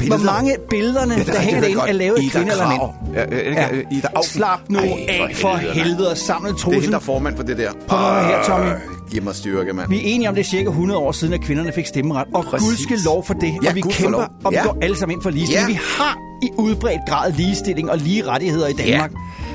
Billeder. 0.02 0.18
Hvor 0.24 0.32
mange 0.34 0.56
billederne, 0.70 1.14
Ja, 1.14 1.18
ja, 1.20 1.24
det 1.24 1.30
er 1.30 1.34
der 1.34 1.42
hænger 1.42 1.62
derinde, 1.62 1.82
er 1.88 1.92
lavet 1.94 2.16
af 2.18 2.24
kvinder 2.32 2.52
eller 2.52 2.70
mænd. 2.70 2.82
Ja, 3.16 3.22
ja, 3.38 3.76
ja, 3.76 3.98
Ida 3.98 4.08
Auken. 4.16 4.30
Slap 4.30 4.60
nu 4.70 4.80
Ej, 4.80 5.06
af 5.10 5.36
for 5.36 5.56
helvede 5.56 6.12
og 6.12 6.18
samle 6.18 6.50
Det 6.54 6.64
er 6.66 6.72
hende, 6.74 6.88
der 6.88 6.96
er 6.96 7.00
formand 7.00 7.36
for 7.36 7.44
det 7.44 7.58
der. 7.58 7.72
Prøv 7.88 8.00
at 8.18 8.26
her, 8.26 8.44
Tommy. 8.44 8.70
Giv 9.12 9.24
mig 9.24 9.36
styrke, 9.36 9.74
mand. 9.74 9.90
Vi 9.90 9.96
er 9.98 10.02
enige 10.04 10.30
om, 10.30 10.36
det 10.36 10.42
er 10.42 10.46
cirka 10.50 10.70
100 10.70 11.00
år 11.00 11.12
siden, 11.12 11.34
at 11.34 11.42
kvinderne 11.42 11.72
fik 11.72 11.86
stemmeret. 11.88 12.28
Og 12.34 12.44
Præcis. 12.46 12.68
Gud 12.70 12.76
skal 12.78 12.98
lov 13.06 13.26
for 13.26 13.34
det. 13.34 13.54
Ja, 13.64 13.70
og 13.70 13.76
vi 13.76 13.82
for 13.82 13.90
kæmper, 13.92 14.12
lov. 14.20 14.28
og 14.44 14.52
vi 14.52 14.56
Ja. 14.56 14.64
går 14.64 14.78
alle 14.82 14.98
sammen 14.98 15.16
ind 15.16 15.24
for 15.24 15.30
ligestilling. 15.30 15.68
Ja. 15.70 15.74
Vi 15.74 15.80
har 15.98 16.18
i 16.44 16.50
udbredt 16.58 17.02
grad 17.10 17.32
ligestilling 17.34 17.92
og 17.92 17.98
lige 17.98 18.28
rettigheder 18.28 18.68
i 18.68 18.74
Danmark. 18.74 19.12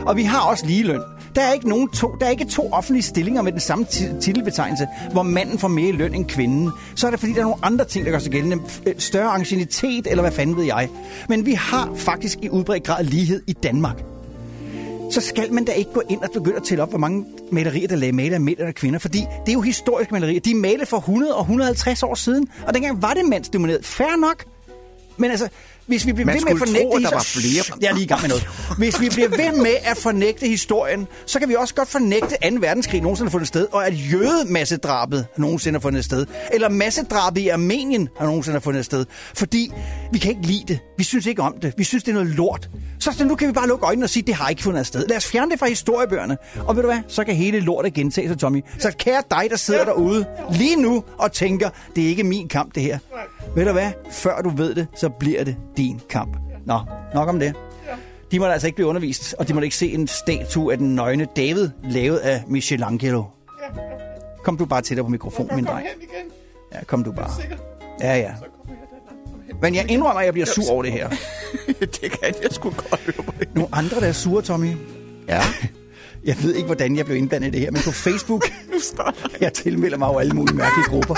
Og 0.07 0.17
vi 0.17 0.23
har 0.23 0.41
også 0.41 0.67
ligeløn. 0.67 1.01
Der 1.37 1.43
er 1.43 1.53
ikke 1.53 1.69
nogen 1.69 1.89
to, 1.89 2.17
der 2.21 2.27
er 2.27 2.31
ikke 2.31 2.45
to 2.45 2.73
offentlige 2.73 3.03
stillinger 3.03 3.43
med 3.43 3.53
den 3.53 3.61
samme 3.61 3.85
titelbetegnelse, 4.21 4.87
hvor 5.13 5.23
manden 5.23 5.59
får 5.59 5.69
mere 5.69 5.89
i 5.89 5.93
løn 5.93 6.15
end 6.15 6.25
kvinden. 6.25 6.71
Så 6.95 7.07
er 7.07 7.11
det 7.11 7.21
fordi, 7.21 7.33
der 7.33 7.39
er 7.39 7.43
nogle 7.43 7.65
andre 7.65 7.85
ting, 7.85 8.05
der 8.05 8.13
gør 8.13 8.19
sig 8.19 8.33
gældende. 8.33 8.59
Øh, 8.87 8.95
større 8.99 9.29
angstinitet, 9.29 10.07
eller 10.07 10.23
hvad 10.23 10.33
fanden 10.33 10.57
ved 10.57 10.65
jeg. 10.65 10.89
Men 11.29 11.47
vi 11.47 11.53
har 11.53 11.95
faktisk 11.95 12.39
i 12.43 12.49
udbredt 12.49 12.85
grad 12.85 13.05
lighed 13.05 13.43
i 13.47 13.53
Danmark 13.53 14.03
så 15.11 15.21
skal 15.21 15.53
man 15.53 15.65
da 15.65 15.73
ikke 15.73 15.93
gå 15.93 16.03
ind 16.09 16.23
og 16.23 16.31
begynde 16.33 16.57
at 16.57 16.63
tælle 16.63 16.83
op, 16.83 16.89
hvor 16.89 16.99
mange 16.99 17.27
malerier, 17.53 17.89
der 17.89 17.97
lagde 17.97 18.13
maler 18.13 18.35
af 18.35 18.41
mænd 18.41 18.59
eller 18.59 18.73
kvinder. 18.73 18.99
Fordi 18.99 19.19
det 19.19 19.49
er 19.49 19.53
jo 19.53 19.61
historiske 19.61 20.13
malerier. 20.13 20.41
De 20.41 20.51
er 20.51 20.55
malet 20.55 20.89
for 20.89 20.97
100 20.97 21.35
og 21.35 21.41
150 21.41 22.03
år 22.03 22.15
siden. 22.15 22.49
Og 22.67 22.75
dengang 22.75 23.03
var 23.03 23.15
det 23.15 23.25
mandsdomineret. 23.25 23.85
Fair 23.85 24.17
nok. 24.21 24.45
Men 25.17 25.31
altså, 25.31 25.49
hvis 25.87 26.07
vi 26.07 26.13
bliver 26.13 26.27
Man 26.27 26.35
ved 26.35 26.43
med 26.43 26.53
at 26.53 26.59
fornægte... 26.59 26.89
tro, 26.91 26.97
at 26.97 27.03
der 27.03 27.11
var 27.11 27.23
flere. 27.23 27.79
Jeg 27.81 27.89
er 27.89 27.95
lige 27.95 28.05
i 28.05 28.07
gang 28.07 28.21
med 28.21 28.29
noget. 28.29 28.49
Hvis 28.79 29.01
vi 29.01 29.09
bliver 29.09 29.29
ved 29.29 29.63
med 29.63 29.77
at 29.85 29.97
fornægte 29.97 30.49
historien, 30.49 31.07
så 31.27 31.39
kan 31.39 31.49
vi 31.49 31.55
også 31.55 31.75
godt 31.75 31.89
fornægte 31.89 32.37
2. 32.51 32.57
verdenskrig 32.61 33.01
nogensinde 33.01 33.29
har 33.29 33.33
fundet 33.33 33.49
sted, 33.49 33.67
og 33.73 33.87
at 33.87 34.13
jødemassedrabet 34.13 35.27
nogensinde 35.37 35.77
har 35.77 35.81
fundet 35.81 36.05
sted, 36.05 36.27
eller 36.53 36.69
massedrabet 36.69 37.41
i 37.41 37.49
Armenien 37.49 38.09
har 38.19 38.27
nogensinde 38.27 38.55
har 38.55 38.61
fundet 38.61 38.85
sted. 38.85 39.07
Fordi 39.35 39.73
vi 40.13 40.19
kan 40.19 40.31
ikke 40.31 40.43
lide 40.47 40.65
det. 40.69 40.79
Vi 40.99 41.05
synes 41.05 41.27
ikke 41.27 41.43
om 41.43 41.55
det. 41.63 41.75
Vi 41.77 41.85
synes, 41.85 42.05
det 42.05 42.11
er 42.11 42.15
noget 42.15 42.29
lort. 42.31 42.69
Så 42.99 43.13
så 43.13 43.25
nu 43.25 43.35
kan 43.35 43.49
vi 43.49 43.53
bare 43.53 43.69
lukke 43.69 43.87
øjnene 43.87 44.07
og 44.07 44.11
sige, 44.11 44.23
at 44.23 44.27
det 44.27 44.35
har 44.35 44.49
ikke 44.49 44.63
fundet 44.63 44.87
sted. 44.87 45.07
Lad 45.09 45.17
os 45.17 45.27
fjerne 45.27 45.51
det 45.51 45.59
fra 45.59 45.67
historiebøgerne. 45.69 46.37
Og 46.59 46.77
ved 46.77 46.83
du 46.83 46.89
hvad? 46.89 46.99
Så 47.09 47.25
kan 47.25 47.35
hele 47.35 47.61
lortet 47.61 47.95
gentage 47.95 48.29
sig, 48.29 48.39
Tommy. 48.39 48.65
Så 48.79 48.93
kære 48.99 49.23
dig, 49.31 49.51
der 49.51 49.57
sidder 49.57 49.85
derude 49.85 50.27
lige 50.53 50.77
nu 50.83 51.05
og 51.19 51.33
tænker, 51.33 51.71
det 51.97 52.05
er 52.05 52.09
ikke 52.09 52.25
min 52.25 52.49
kamp, 52.49 52.75
det 52.75 52.83
her. 52.83 52.99
Ved 53.57 53.67
du 53.67 53.73
hvad? 53.73 53.91
Før 54.11 54.41
du 54.43 54.49
ved 54.51 54.75
det, 54.75 54.87
så 54.97 55.09
bliver 55.09 55.45
det 55.45 55.57
din 55.77 56.01
kamp. 56.09 56.37
Nå, 56.67 56.81
nok 57.15 57.29
om 57.29 57.39
det. 57.39 57.55
De 58.31 58.39
må 58.39 58.47
da 58.47 58.53
altså 58.53 58.67
ikke 58.67 58.77
blive 58.77 58.89
undervist, 58.89 59.35
og 59.39 59.49
de 59.49 59.55
må 59.55 59.61
da 59.61 59.65
ikke 59.65 59.77
se 59.77 59.93
en 59.93 60.09
statue 60.09 60.73
af 60.73 60.79
den 60.79 60.95
nøgne 60.95 61.27
David, 61.37 61.69
lavet 61.85 62.19
af 62.19 62.45
Michelangelo. 62.49 63.25
Kom 64.45 64.57
du 64.57 64.65
bare 64.65 64.83
tættere 64.83 65.05
på 65.05 65.11
mikrofonen, 65.11 65.57
min 65.57 65.65
dreng. 65.65 65.87
Ja, 66.75 66.85
kom 66.85 67.05
du 67.05 67.13
bare. 67.13 67.31
Ja, 68.01 68.17
ja. 68.17 68.33
Men 69.63 69.75
jeg 69.75 69.91
indrømmer, 69.91 70.21
at 70.21 70.25
jeg 70.25 70.33
bliver 70.33 70.47
sur 70.47 70.73
over 70.73 70.83
det 70.83 70.93
her. 70.93 71.09
det 72.01 72.11
kan 72.11 72.35
jeg 72.43 72.51
sgu 72.51 72.71
godt 72.71 73.01
høre. 73.01 73.47
Nogle 73.55 73.69
andre, 73.73 74.01
der 74.01 74.07
er 74.07 74.13
sure, 74.13 74.43
Tommy. 74.43 74.73
Ja. 75.29 75.43
Jeg 76.25 76.37
ved 76.43 76.55
ikke, 76.55 76.67
hvordan 76.67 76.97
jeg 76.97 77.05
blev 77.05 77.17
indblandet 77.17 77.49
i 77.49 77.51
det 77.51 77.61
her, 77.61 77.71
men 77.71 77.81
på 77.85 77.91
Facebook... 77.91 78.45
jeg 79.41 79.53
tilmelder 79.53 79.99
mig 79.99 80.09
jo 80.09 80.19
alle 80.19 80.33
mulige 80.33 80.57
mærkelige 80.57 80.87
grupper. 80.89 81.15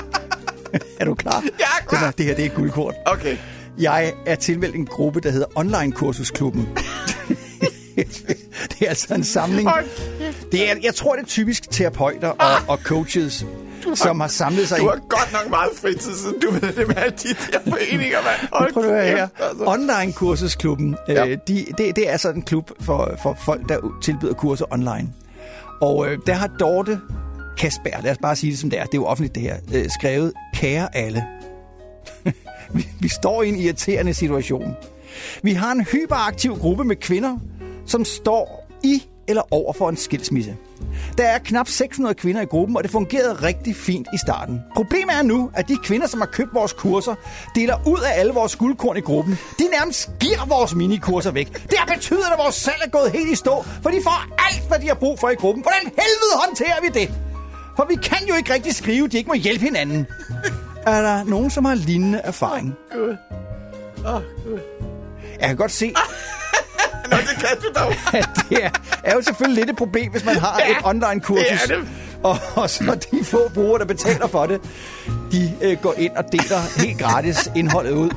er 1.00 1.04
du 1.04 1.14
klar? 1.14 1.42
Jeg 1.58 1.66
er 1.80 1.86
klar. 1.86 1.98
Det, 1.98 2.06
var, 2.06 2.10
det 2.10 2.26
her, 2.26 2.34
det 2.34 2.44
er 2.44 2.48
guldkort. 2.48 2.94
Okay. 3.06 3.36
Jeg 3.78 4.12
er 4.26 4.34
tilmeldt 4.34 4.74
en 4.76 4.86
gruppe, 4.86 5.20
der 5.20 5.30
hedder 5.30 5.46
Online 5.54 5.92
Kursusklubben. 5.92 6.68
det 7.96 8.82
er 8.82 8.88
altså 8.88 9.14
en 9.14 9.24
samling. 9.24 9.68
Det 10.52 10.70
er, 10.70 10.74
jeg 10.82 10.94
tror, 10.94 11.14
det 11.14 11.22
er 11.22 11.26
typisk 11.26 11.70
terapeuter 11.70 12.28
og, 12.28 12.50
og 12.68 12.78
coaches, 12.78 13.46
som 13.94 14.20
har 14.20 14.28
samlet 14.28 14.68
sig 14.68 14.78
Du 14.78 14.82
i... 14.84 14.86
har 14.86 14.96
godt 15.08 15.32
nok 15.32 15.50
meget 15.50 15.70
fritid, 15.82 16.14
siden 16.14 16.40
du 16.40 16.50
ved 16.50 16.60
det 16.72 16.88
med 16.88 16.96
alle 16.96 17.16
de 17.22 17.28
der 17.28 17.58
foreninger, 17.70 18.18
mand. 18.22 18.48
Hold 18.52 18.72
Prøv 18.72 18.84
at 18.84 19.04
her. 19.08 19.28
altså. 19.38 19.64
Online 19.66 20.12
kursusklubben, 20.12 20.96
Ja. 21.08 21.26
øh, 21.26 21.38
de, 21.48 21.66
det, 21.78 21.96
det 21.96 22.10
er 22.10 22.16
sådan 22.16 22.36
en 22.38 22.42
klub 22.42 22.70
for, 22.80 23.14
for 23.22 23.36
folk, 23.44 23.68
der 23.68 23.78
tilbyder 24.02 24.34
kurser 24.34 24.64
online. 24.72 25.08
Og 25.80 26.08
øh, 26.08 26.18
der 26.26 26.32
har 26.34 26.46
Dorte 26.46 27.00
Kasper, 27.58 28.02
lad 28.02 28.10
os 28.10 28.18
bare 28.22 28.36
sige 28.36 28.50
det 28.50 28.58
som 28.58 28.70
det 28.70 28.78
er, 28.78 28.84
det 28.84 28.94
er 28.94 28.98
jo 28.98 29.06
offentligt 29.06 29.34
det 29.34 29.42
her, 29.42 29.56
øh, 29.74 29.86
skrevet, 29.98 30.32
kære 30.54 30.96
alle. 30.96 31.24
vi, 32.74 32.88
vi 33.00 33.08
står 33.08 33.42
i 33.42 33.48
en 33.48 33.56
irriterende 33.56 34.14
situation. 34.14 34.76
Vi 35.42 35.52
har 35.52 35.72
en 35.72 35.84
hyperaktiv 35.84 36.56
gruppe 36.56 36.84
med 36.84 36.96
kvinder, 36.96 37.38
som 37.86 38.04
står 38.04 38.68
i 38.84 39.02
eller 39.28 39.42
over 39.50 39.72
for 39.72 39.88
en 39.88 39.96
skilsmisse. 39.96 40.56
Der 41.18 41.24
er 41.24 41.38
knap 41.38 41.68
600 41.68 42.14
kvinder 42.14 42.40
i 42.40 42.44
gruppen, 42.44 42.76
og 42.76 42.82
det 42.82 42.90
fungerede 42.90 43.34
rigtig 43.34 43.76
fint 43.76 44.08
i 44.14 44.18
starten. 44.18 44.60
Problemet 44.76 45.14
er 45.18 45.22
nu, 45.22 45.50
at 45.54 45.68
de 45.68 45.76
kvinder, 45.84 46.06
som 46.06 46.20
har 46.20 46.26
købt 46.26 46.54
vores 46.54 46.72
kurser, 46.72 47.14
deler 47.54 47.76
ud 47.86 47.98
af 47.98 48.20
alle 48.20 48.32
vores 48.32 48.56
guldkorn 48.56 48.96
i 48.96 49.00
gruppen. 49.00 49.38
De 49.58 49.64
nærmest 49.78 50.10
giver 50.20 50.46
vores 50.46 50.74
minikurser 50.74 51.30
væk. 51.30 51.52
Det 51.70 51.78
har 51.78 51.94
betydet, 51.94 52.24
at 52.32 52.38
vores 52.44 52.54
salg 52.54 52.80
er 52.84 52.90
gået 52.90 53.12
helt 53.12 53.30
i 53.30 53.34
stå, 53.34 53.62
for 53.82 53.90
de 53.90 54.00
får 54.02 54.18
alt, 54.48 54.68
hvad 54.68 54.78
de 54.78 54.86
har 54.86 54.94
brug 54.94 55.18
for 55.18 55.28
i 55.28 55.34
gruppen. 55.34 55.62
Hvordan 55.62 55.82
helvede 55.84 56.34
håndterer 56.44 56.80
vi 56.82 57.00
det? 57.00 57.27
For 57.78 57.84
vi 57.88 57.94
kan 57.94 58.28
jo 58.28 58.34
ikke 58.34 58.54
rigtig 58.54 58.74
skrive, 58.74 59.04
at 59.04 59.12
de 59.12 59.16
ikke 59.16 59.28
må 59.28 59.34
hjælpe 59.34 59.64
hinanden. 59.64 60.06
Er 60.86 61.02
der 61.02 61.24
nogen, 61.24 61.50
som 61.50 61.64
har 61.64 61.74
lignende 61.74 62.18
erfaring? 62.18 62.74
Gud. 62.92 63.16
Åh, 64.06 64.22
Gud. 64.44 64.58
Jeg 65.40 65.48
kan 65.48 65.56
godt 65.56 65.70
se, 65.72 65.94
Nå, 67.10 67.16
det 67.16 67.36
kan 67.38 67.48
du 67.62 67.80
dog. 67.80 67.92
det 68.50 68.64
er, 68.64 68.70
er 69.04 69.14
jo 69.14 69.22
selvfølgelig 69.22 69.56
lidt 69.60 69.70
et 69.70 69.76
problem, 69.76 70.10
hvis 70.10 70.24
man 70.24 70.36
har 70.36 70.60
Ja, 70.66 70.70
et 70.70 70.76
online-kursus. 70.84 71.60
det 71.62 71.68
det. 71.68 71.88
Og, 72.22 72.36
og 72.54 72.70
så 72.70 72.98
de 73.12 73.24
få 73.24 73.48
brugere, 73.54 73.78
der 73.78 73.84
betaler 73.84 74.26
for 74.26 74.46
det, 74.46 74.60
de 75.32 75.56
øh, 75.62 75.76
går 75.82 75.94
ind 75.98 76.12
og 76.16 76.24
deler 76.32 76.80
helt 76.86 76.98
gratis 76.98 77.50
indholdet 77.56 77.92
ud. 77.92 78.10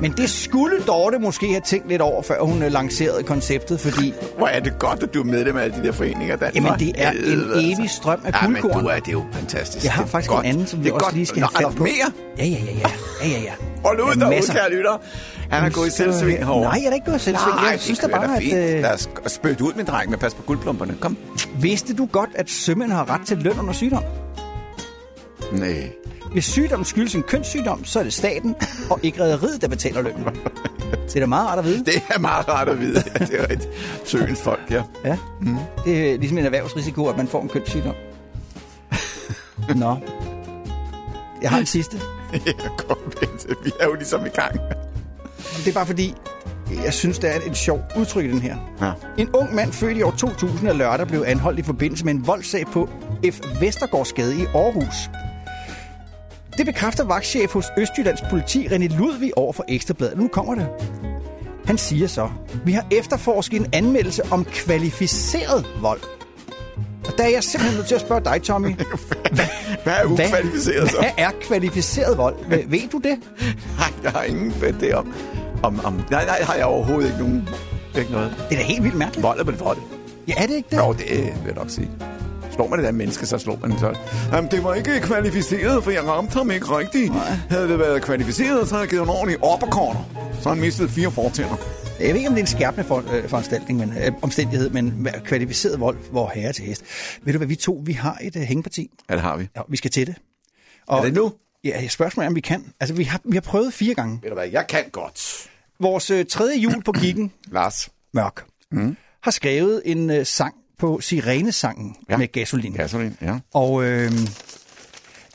Men 0.00 0.12
det 0.12 0.30
skulle 0.30 0.76
Dorte 0.86 1.18
måske 1.18 1.48
have 1.48 1.60
tænkt 1.66 1.88
lidt 1.88 2.02
over, 2.02 2.22
før 2.22 2.42
hun 2.42 2.62
øh, 2.62 2.72
lancerede 2.72 3.22
konceptet, 3.22 3.80
fordi 3.80 4.14
Hvor 4.38 4.46
er 4.46 4.60
det 4.60 4.78
godt, 4.78 5.02
at 5.02 5.14
du 5.14 5.20
er 5.20 5.24
medlem 5.24 5.56
af 5.56 5.72
de 5.72 5.82
der 5.82 5.92
foreninger, 5.92 6.36
Dan. 6.36 6.50
Jamen, 6.54 6.72
det 6.78 6.92
er 6.96 7.10
en 7.10 7.16
helvede, 7.16 7.62
evig 7.64 7.78
altså. 7.80 7.96
strøm 7.96 8.20
af 8.24 8.32
Ja, 8.42 8.48
men 8.48 8.60
guldkorn. 8.62 8.82
du 8.82 8.88
er, 8.88 8.94
det 8.98 9.08
er 9.08 9.12
jo 9.12 9.24
fantastisk. 9.32 9.84
jeg 9.84 9.92
har 9.92 10.06
faktisk 10.06 10.30
godt. 10.30 10.44
en 10.46 10.50
anden, 10.52 10.66
som 10.66 10.84
vi 10.84 10.90
også 10.90 11.04
godt. 11.04 11.14
lige 11.14 11.26
skal 11.26 11.40
Nå, 11.40 11.46
have 11.56 11.64
fat 11.66 11.72
der 11.72 11.76
på. 11.78 11.82
mere? 11.82 11.92
Ja, 12.38 12.44
ja, 12.44 12.50
ja, 12.50 12.72
ja. 12.72 12.90
ja, 13.22 13.28
ja, 13.28 13.40
ja. 13.42 13.52
Hold 13.84 14.00
ud 14.00 14.04
Der 14.06 14.26
er 14.26 14.30
derude, 14.30 14.52
kære 14.52 14.70
lytter. 14.70 15.00
Han 15.50 15.62
har 15.62 15.70
gået 15.70 15.86
i 15.86 15.90
selvsving 15.90 16.38
herovre. 16.38 16.62
Nej, 16.62 16.80
jeg 16.82 16.90
er 16.90 16.94
ikke 16.94 17.06
gået 17.06 17.16
i 17.16 17.20
selvsving. 17.24 17.56
Nej, 17.56 17.68
Jeg 17.70 17.80
synes 17.80 17.98
det 17.98 18.10
da 18.10 18.16
bare, 18.16 18.26
da 18.34 18.38
fint. 18.38 18.54
at, 18.54 18.74
øh, 18.76 18.82
Lad 18.82 18.92
os 18.92 19.08
spytte 19.26 19.64
ud, 19.64 19.72
min 19.76 19.86
dreng, 19.86 20.10
men 20.10 20.18
pas 20.18 20.34
på 20.34 20.42
guldplumperne. 20.42 20.94
Kom. 21.00 21.16
Vidste 21.60 21.94
du 21.94 22.06
godt, 22.12 22.30
at 22.34 22.50
sømænd 22.50 22.92
har 22.92 23.10
ret 23.10 23.20
til 23.26 23.38
løn 23.38 23.58
under 23.60 23.72
sygdom? 23.72 24.02
Nej. 25.52 25.90
Hvis 26.32 26.44
sygdommen 26.44 26.84
skyldes 26.84 27.14
en 27.14 27.22
kønssygdom, 27.22 27.84
så 27.84 27.98
er 27.98 28.02
det 28.02 28.12
staten 28.12 28.54
og 28.90 29.00
ikke 29.02 29.22
rædderiet, 29.22 29.62
der 29.62 29.68
betaler 29.68 30.02
lønnen. 30.02 30.24
Det 31.08 31.16
er 31.16 31.20
da 31.20 31.26
meget 31.26 31.48
rart 31.48 31.58
at 31.58 31.64
vide. 31.64 31.84
Det 31.84 32.02
er 32.10 32.18
meget 32.18 32.48
rart 32.48 32.68
at 32.68 32.80
vide. 32.80 33.02
Ja, 33.20 33.24
det 33.24 33.40
er 33.40 33.46
et 33.54 33.68
søgens 34.04 34.40
folk, 34.40 34.60
ja. 34.70 34.82
Ja, 35.04 35.16
mm. 35.40 35.56
det 35.84 36.12
er 36.12 36.18
ligesom 36.18 36.38
en 36.38 36.44
erhvervsrisiko, 36.44 37.06
at 37.06 37.16
man 37.16 37.28
får 37.28 37.42
en 37.42 37.48
kønssygdom. 37.48 37.94
Nå. 39.76 39.96
Jeg 41.42 41.50
har 41.50 41.58
en 41.58 41.66
sidste. 41.66 42.00
Ja, 42.32 42.52
kom, 42.76 42.96
Bente. 43.20 43.56
Vi 43.64 43.72
er 43.80 43.86
jo 43.86 43.94
ligesom 43.94 44.26
i 44.26 44.28
gang. 44.28 44.60
Det 45.56 45.68
er 45.68 45.72
bare 45.72 45.86
fordi, 45.86 46.14
jeg 46.84 46.94
synes, 46.94 47.18
der 47.18 47.28
er 47.28 47.40
et 47.46 47.56
sjovt 47.56 47.82
udtryk 47.96 48.24
i 48.24 48.28
den 48.28 48.40
her. 48.40 48.56
Ja. 48.80 48.92
En 49.18 49.30
ung 49.34 49.54
mand 49.54 49.72
født 49.72 49.96
i 49.96 50.02
år 50.02 50.10
2000 50.10 50.68
af 50.68 50.78
lørdag 50.78 51.06
blev 51.06 51.24
anholdt 51.26 51.58
i 51.58 51.62
forbindelse 51.62 52.04
med 52.04 52.14
en 52.14 52.26
voldssag 52.26 52.66
på 52.66 52.88
F. 53.32 53.40
Vestergårdsgade 53.60 54.34
i 54.36 54.44
Aarhus. 54.54 55.10
Det 56.58 56.66
bekræfter 56.66 57.04
vagtchef 57.04 57.52
hos 57.52 57.66
Østjyllands 57.78 58.20
politi, 58.30 58.66
René 58.66 58.98
Ludvig, 58.98 59.38
over 59.38 59.52
for 59.52 59.64
Ekstrabladet. 59.68 60.18
Nu 60.18 60.28
kommer 60.28 60.54
det. 60.54 60.68
Han 61.64 61.78
siger 61.78 62.06
så, 62.06 62.30
vi 62.64 62.72
har 62.72 62.86
efterforsket 62.90 63.60
en 63.60 63.66
anmeldelse 63.72 64.22
om 64.30 64.44
kvalificeret 64.44 65.66
vold. 65.80 66.00
Og 67.06 67.12
der 67.18 67.24
er 67.24 67.28
jeg 67.28 67.44
simpelthen 67.44 67.76
nødt 67.76 67.88
til 67.88 67.94
at 67.94 68.00
spørge 68.00 68.24
dig, 68.24 68.42
Tommy. 68.42 68.68
Hvad 69.84 69.94
er 69.94 70.04
ukvalificeret 70.04 70.90
så? 70.90 70.96
Hvad 71.00 71.10
er 71.18 71.30
kvalificeret 71.40 72.18
vold? 72.18 72.36
Ved, 72.48 72.64
ved 72.72 72.88
du 72.92 72.98
det? 72.98 73.18
Nej, 73.78 73.92
jeg 74.02 74.10
har 74.10 74.22
ingen 74.22 74.52
det 74.80 74.94
om, 74.94 75.14
om, 75.62 75.80
om... 75.84 76.00
Nej, 76.10 76.24
nej, 76.24 76.42
har 76.42 76.54
jeg 76.54 76.64
overhovedet 76.64 77.06
ikke 77.06 77.18
nogen... 77.18 77.48
Ikke 77.98 78.12
noget. 78.12 78.34
Det 78.48 78.54
er 78.54 78.60
da 78.60 78.66
helt 78.66 78.82
vildt 78.82 78.96
mærkeligt. 78.96 79.22
Vold 79.22 79.40
er 79.40 79.44
vel 79.44 79.58
vold. 79.58 79.78
Ja, 80.28 80.32
er 80.36 80.46
det 80.46 80.54
ikke 80.54 80.68
det? 80.70 80.76
Jo, 80.76 80.92
det 80.92 81.08
vil 81.08 81.46
jeg 81.46 81.54
nok 81.54 81.70
sige. 81.70 81.90
Slår 82.58 82.68
man 82.68 82.78
det 82.78 82.86
der 82.86 82.92
menneske, 82.92 83.26
så 83.26 83.38
slår 83.38 83.58
man 83.62 83.70
det 83.70 83.80
så. 83.80 83.98
Jamen, 84.32 84.50
det 84.50 84.64
var 84.64 84.74
ikke 84.74 85.00
kvalificeret, 85.00 85.84
for 85.84 85.90
jeg 85.90 86.04
ramte 86.04 86.32
ham 86.32 86.50
ikke 86.50 86.66
rigtigt. 86.66 87.12
Nej. 87.12 87.28
Havde 87.50 87.68
det 87.68 87.78
været 87.78 88.02
kvalificeret, 88.02 88.68
så 88.68 88.74
havde 88.74 88.82
jeg 88.82 88.90
givet 88.90 89.02
en 89.02 89.08
ordentlig 89.08 89.36
uppercorner. 89.54 90.30
Så 90.32 90.48
har 90.48 90.54
han 90.54 90.60
mistet 90.60 90.90
fire 90.90 91.10
fortænder. 91.10 91.56
Jeg 92.00 92.08
ved 92.08 92.16
ikke, 92.16 92.28
om 92.28 92.34
det 92.34 92.40
er 92.40 92.42
en 92.42 92.46
skærpende 92.46 92.84
for, 92.84 93.04
øh, 93.12 93.28
foranstaltning, 93.28 93.78
men, 93.78 93.92
øh, 93.98 94.12
omstændighed, 94.22 94.70
men 94.70 95.08
kvalificeret 95.24 95.80
vold, 95.80 95.96
hvor 96.10 96.30
herre 96.34 96.52
til 96.52 96.64
hest. 96.64 96.84
Ved 97.22 97.32
du 97.32 97.36
hvad, 97.38 97.48
vi 97.48 97.56
to, 97.56 97.82
vi 97.84 97.92
har 97.92 98.18
et 98.20 98.36
øh, 98.36 98.42
hængeparti. 98.42 98.90
Ja, 99.10 99.14
det 99.14 99.22
har 99.22 99.36
vi. 99.36 99.48
Ja, 99.56 99.60
vi 99.68 99.76
skal 99.76 99.90
til 99.90 100.06
det. 100.06 100.14
Og, 100.86 100.98
Er 100.98 101.02
det 101.04 101.14
nu? 101.14 101.32
Ja, 101.64 101.88
spørgsmålet 101.88 102.24
er, 102.24 102.28
om 102.30 102.34
vi 102.34 102.40
kan. 102.40 102.72
Altså, 102.80 102.94
vi 102.94 103.04
har, 103.04 103.20
vi 103.24 103.36
har 103.36 103.40
prøvet 103.40 103.74
fire 103.74 103.94
gange. 103.94 104.18
Ved 104.22 104.30
du 104.30 104.34
hvad, 104.34 104.48
jeg 104.52 104.66
kan 104.66 104.84
godt. 104.92 105.48
Vores 105.80 106.10
øh, 106.10 106.26
tredje 106.26 106.58
jul 106.58 106.82
på 106.82 106.92
kiggen, 106.92 107.32
Lars. 107.52 107.88
Mørk, 108.14 108.44
mm. 108.72 108.96
har 109.22 109.30
skrevet 109.30 109.82
en 109.84 110.10
øh, 110.10 110.26
sang 110.26 110.54
på 110.78 111.00
Sirenesangen 111.00 111.96
ja. 112.10 112.16
med 112.16 112.32
gasolin. 112.32 112.72
Gasolin, 112.72 113.16
ja. 113.22 113.38
Og 113.54 113.84
øh, 113.84 114.12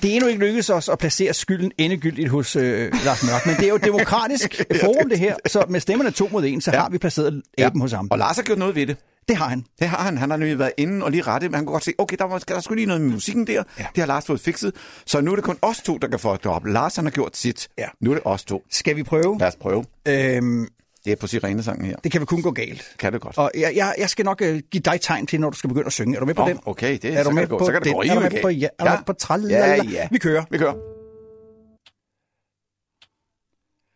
det 0.02 0.12
er 0.12 0.16
endnu 0.16 0.28
ikke 0.28 0.40
lykkedes 0.40 0.70
os 0.70 0.90
at 0.90 0.98
placere 0.98 1.34
skylden 1.34 1.72
endegyldigt 1.78 2.30
hos 2.30 2.56
øh, 2.56 2.92
Lars 3.06 3.24
Mørk, 3.24 3.46
men 3.46 3.56
det 3.56 3.64
er 3.64 3.70
jo 3.70 3.76
et 3.76 3.84
demokratisk 3.84 4.62
forum 4.84 5.10
det 5.10 5.20
her, 5.20 5.36
så 5.46 5.66
med 5.70 5.80
stemmerne 5.80 6.12
to 6.12 6.30
mod 6.32 6.46
en, 6.46 6.62
så 6.62 6.72
ja. 6.74 6.80
har 6.80 6.90
vi 6.90 6.98
placeret 6.98 7.42
aben 7.58 7.82
hos 7.82 7.92
ham. 7.92 8.08
Og 8.12 8.18
Lars 8.18 8.36
har 8.36 8.44
gjort 8.44 8.58
noget 8.58 8.76
ved 8.76 8.88
det. 8.88 8.98
Det 9.28 9.38
har 9.38 9.50
han. 9.50 9.66
Det 9.80 9.88
har 9.88 9.98
han. 9.98 10.18
Han 10.18 10.30
har 10.30 10.38
nemlig 10.38 10.60
været 10.60 10.72
inde 10.78 11.06
og 11.06 11.12
lige 11.12 11.22
rette, 11.22 11.50
men 11.50 11.56
han 11.56 11.66
kunne 11.66 11.74
godt 11.74 11.84
se, 11.84 11.94
okay, 11.98 12.18
der, 12.20 12.26
var, 12.26 12.38
der 12.40 12.60
skulle 12.60 12.80
lige 12.80 12.88
noget 12.88 13.02
med 13.02 13.12
musikken 13.12 13.48
der. 13.48 13.64
Ja. 13.80 13.86
Det 13.96 13.98
har 13.98 14.06
Lars 14.06 14.26
fået 14.26 14.40
fikset. 14.40 14.76
Så 15.06 15.22
nu 15.22 15.32
er 15.32 15.36
det 15.36 15.44
kun 15.44 15.58
os 15.62 15.82
to, 15.82 15.98
der 15.98 16.08
kan 16.08 16.20
få 16.20 16.38
det 16.38 16.46
op. 16.46 16.66
Lars 16.66 16.96
han 16.96 17.06
har 17.06 17.12
gjort 17.12 17.38
sit. 17.38 17.68
Ja. 17.78 17.88
Nu 18.02 18.12
er 18.12 18.16
det 18.16 18.24
os 18.26 18.44
to. 18.44 18.64
Skal 18.72 18.96
vi 18.96 19.04
prøve? 19.04 19.38
Lad 19.40 19.48
os 19.48 19.56
prøve. 19.56 19.86
Øhm, 20.08 20.68
Det 21.06 21.12
er 21.12 21.16
på 21.16 21.28
Sirenesangen 21.28 21.86
her. 21.86 21.96
det 22.04 22.12
kan 22.12 22.22
vi 22.22 22.26
kun 22.26 22.42
gå 22.42 22.52
galt. 22.52 22.84
Kan 23.00 23.14
det 23.14 23.22
godt. 23.22 23.38
Og 23.38 23.52
jeg, 23.58 23.74
jeg, 23.76 23.96
jeg 23.98 24.10
skal 24.10 24.26
nok 24.26 24.42
øh, 24.42 24.62
give 24.72 24.82
dig 24.82 25.02
tegn 25.02 25.28
til, 25.28 25.40
når 25.42 25.50
du 25.50 25.58
skal 25.58 25.68
begynde 25.68 25.86
at 25.86 25.94
synge. 25.94 26.16
Er 26.16 26.20
du 26.20 26.26
med 26.26 26.34
på 26.36 26.42
Nå, 26.42 26.48
den? 26.48 26.60
okay, 26.66 26.98
det- 27.02 27.14
er 27.14 27.18
så 27.18 27.24
du 27.24 27.30
kan 27.30 27.36
med 27.36 27.42
det 27.42 27.50
gå- 27.50 27.60
så 27.66 27.72
kan 27.72 27.82
det 27.82 27.86
den? 27.86 27.94
gå 27.94 28.02
Er 28.02 28.14
du 28.14 28.20
med 28.20 28.42
på, 28.42 28.50
ja, 28.50 28.68
er 28.80 28.86
du 28.86 28.90
med 28.92 29.06
på 29.06 29.14
tralala? 29.14 29.58
Ja, 29.76 29.84
ja. 29.84 30.08
Vi 30.12 30.18
kører. 30.18 30.44
Vi 30.52 30.58
kører. 30.58 30.74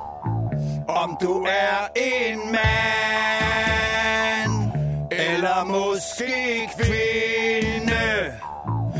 om 0.88 1.16
du 1.22 1.43
er 1.43 1.88
en 1.97 2.38
mand, 2.53 3.72
eller 5.43 5.64
måske 5.64 6.68
kvinde, 6.76 8.32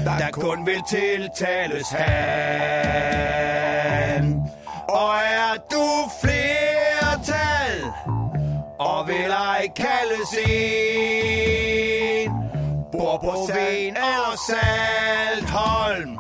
der 0.05 0.31
kun 0.33 0.67
vil 0.67 0.83
tiltales 0.89 1.89
han. 1.89 3.33
Og 4.89 5.15
er 5.17 5.55
du 5.71 6.11
flertal, 6.21 7.83
og 8.79 9.09
vil 9.09 9.31
ej 9.31 9.69
kaldes 9.77 10.35
en, 10.49 12.33
bor 12.93 13.19
på 13.19 13.49
Ven 13.55 13.97
og 13.97 14.39
Saltholm, 14.49 16.19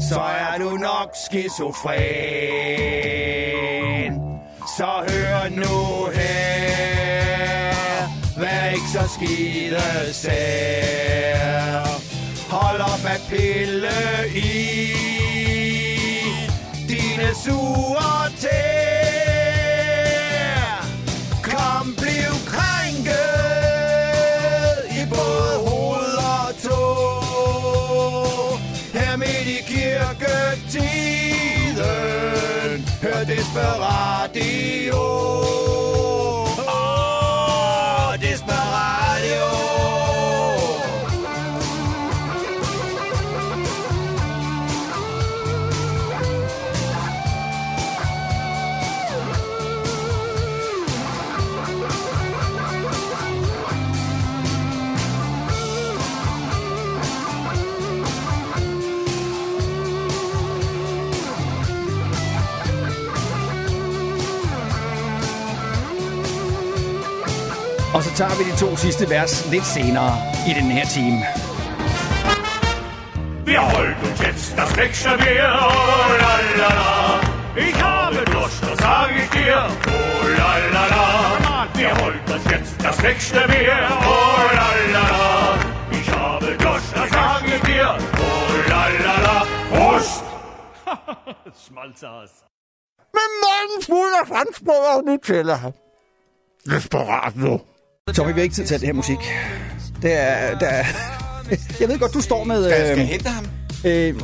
så 0.00 0.20
er 0.20 0.58
du 0.58 0.70
nok 0.76 1.10
skizofren. 1.14 2.99
Skide 9.14 10.12
sær. 10.12 11.86
Hold 12.50 12.80
op 12.80 13.04
at 13.14 13.20
pille 13.28 13.90
i 14.34 14.38
dine 16.88 17.34
sure 17.44 18.30
tæer. 18.40 18.70
Kom, 21.42 21.94
bliv 21.94 22.32
krænket 22.46 23.20
i 24.90 25.06
både 25.08 25.54
hoved 25.68 26.14
og 26.32 26.48
tå. 26.62 26.82
Her 28.98 29.16
midt 29.16 29.46
i 29.46 29.60
kirketiden, 29.72 30.20
hør 33.02 33.24
Desperatio. 33.24 34.94
Åh, 34.94 35.69
Og 67.94 68.02
så 68.02 68.10
tager 68.14 68.34
vi 68.38 68.44
de 68.50 68.56
to 68.56 68.76
sidste 68.76 69.10
vers 69.10 69.50
lidt 69.50 69.66
senere 69.66 70.12
i 70.48 70.52
den 70.58 70.70
her 70.76 70.86
time. 70.98 71.20
Wir 73.50 73.60
holt 73.74 73.98
uns 74.08 74.20
jetzt 74.28 74.56
das 74.60 74.76
nächste 74.76 75.10
Bier, 75.22 75.50
oh 75.68 76.10
la 76.22 76.34
la 76.60 76.70
la. 76.80 76.92
Ich 77.66 77.76
habe 77.82 78.18
Durst, 78.34 78.60
das 78.62 78.78
sag 78.78 79.10
ich 79.22 79.30
dir, 79.38 79.58
oh 79.86 80.26
la 80.38 80.52
la 80.74 80.84
la. 80.94 81.06
Wir 81.80 81.92
holt 82.00 82.24
uns 82.34 82.44
jetzt 82.54 82.74
das 82.86 82.96
nächste 83.02 83.40
Bier, 83.52 83.80
oh 84.14 84.40
la 84.58 84.68
la 84.94 85.04
la. 85.14 85.28
Ich 85.98 86.08
habe 86.18 86.48
Durst, 86.64 86.90
das 86.98 87.10
sag 87.18 87.42
ich 87.54 87.62
dir, 87.70 87.88
oh 88.26 88.70
la 88.72 88.82
la 89.06 89.14
la. 89.26 89.36
Prost! 89.72 90.24
Smalzers. 91.66 92.32
Men 93.16 93.30
manden 93.44 93.80
fuld 93.90 94.14
af 94.20 94.26
franskbrød 94.28 94.84
og 94.96 95.04
Nutella. 95.04 95.58
Desperat 96.66 97.36
nu. 97.36 97.60
Tommy, 98.14 98.32
vi 98.32 98.38
har 98.40 98.42
ikke 98.42 98.54
tid 98.54 98.66
til 98.66 98.74
alt 98.74 98.80
det 98.80 98.88
her 98.88 98.94
musik. 98.94 99.18
Det 100.02 100.12
er, 100.12 100.58
der 100.58 100.66
er, 100.66 100.84
jeg 101.80 101.88
ved 101.88 101.98
godt, 101.98 102.14
du 102.14 102.20
står 102.20 102.44
med... 102.44 102.64
Skal, 102.64 102.86
skal 102.86 102.88
jeg 102.88 102.98
øh, 102.98 103.08
hente 103.08 103.28
ham? 103.28 103.46
Øh, 103.84 104.14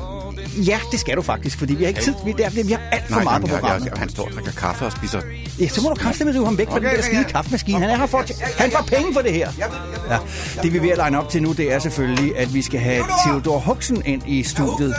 Ja, 0.67 0.79
det 0.93 1.01
skal 1.01 1.17
du 1.17 1.23
faktisk, 1.23 1.59
fordi 1.59 1.75
vi 1.75 1.85
har 1.85 1.89
ikke 1.89 2.01
tid. 2.01 2.15
Vi, 2.25 2.33
der, 2.39 2.65
vi 2.65 2.73
har 2.73 2.81
alt 2.93 3.05
for 3.07 3.15
Nej, 3.15 3.25
meget 3.25 3.43
på 3.43 3.49
jeg, 3.49 3.59
programmet. 3.61 3.91
jeg, 3.91 3.99
han 3.99 4.09
står 4.09 4.25
og 4.25 4.31
drikker 4.33 4.53
kaffe 4.53 4.85
og 4.85 4.93
spiser... 4.93 5.21
Ja, 5.61 5.69
så 5.69 5.81
må 5.83 5.89
du 5.89 5.95
kraftedeme 5.95 6.35
rive 6.35 6.45
ham 6.45 6.59
væk 6.59 6.67
fra 6.67 6.77
Okay, 6.77 6.85
den 6.85 6.91
der 6.91 6.97
ja, 6.97 7.03
skide 7.03 7.21
ja. 7.21 7.29
kaffemaskine. 7.29 7.79
Han 7.79 7.91
er 7.91 7.97
her 7.97 8.07
for 8.07 8.25
Han 8.63 8.71
får 8.71 8.83
penge 8.97 9.15
for 9.15 9.21
det 9.21 9.33
her. 9.33 9.51
Ja. 9.59 10.19
Det 10.63 10.73
vi 10.73 10.79
er 10.79 10.83
ved 10.83 10.91
at 10.91 10.99
line 11.05 11.19
op 11.19 11.29
til 11.29 11.43
nu, 11.43 11.53
det 11.53 11.73
er 11.73 11.79
selvfølgelig, 11.79 12.39
at 12.39 12.55
vi 12.55 12.63
skal 12.63 12.81
have 12.81 13.05
Theodor 13.27 13.59
Huxen 13.59 14.03
ind 14.05 14.23
i 14.29 14.43
studiet. 14.43 14.95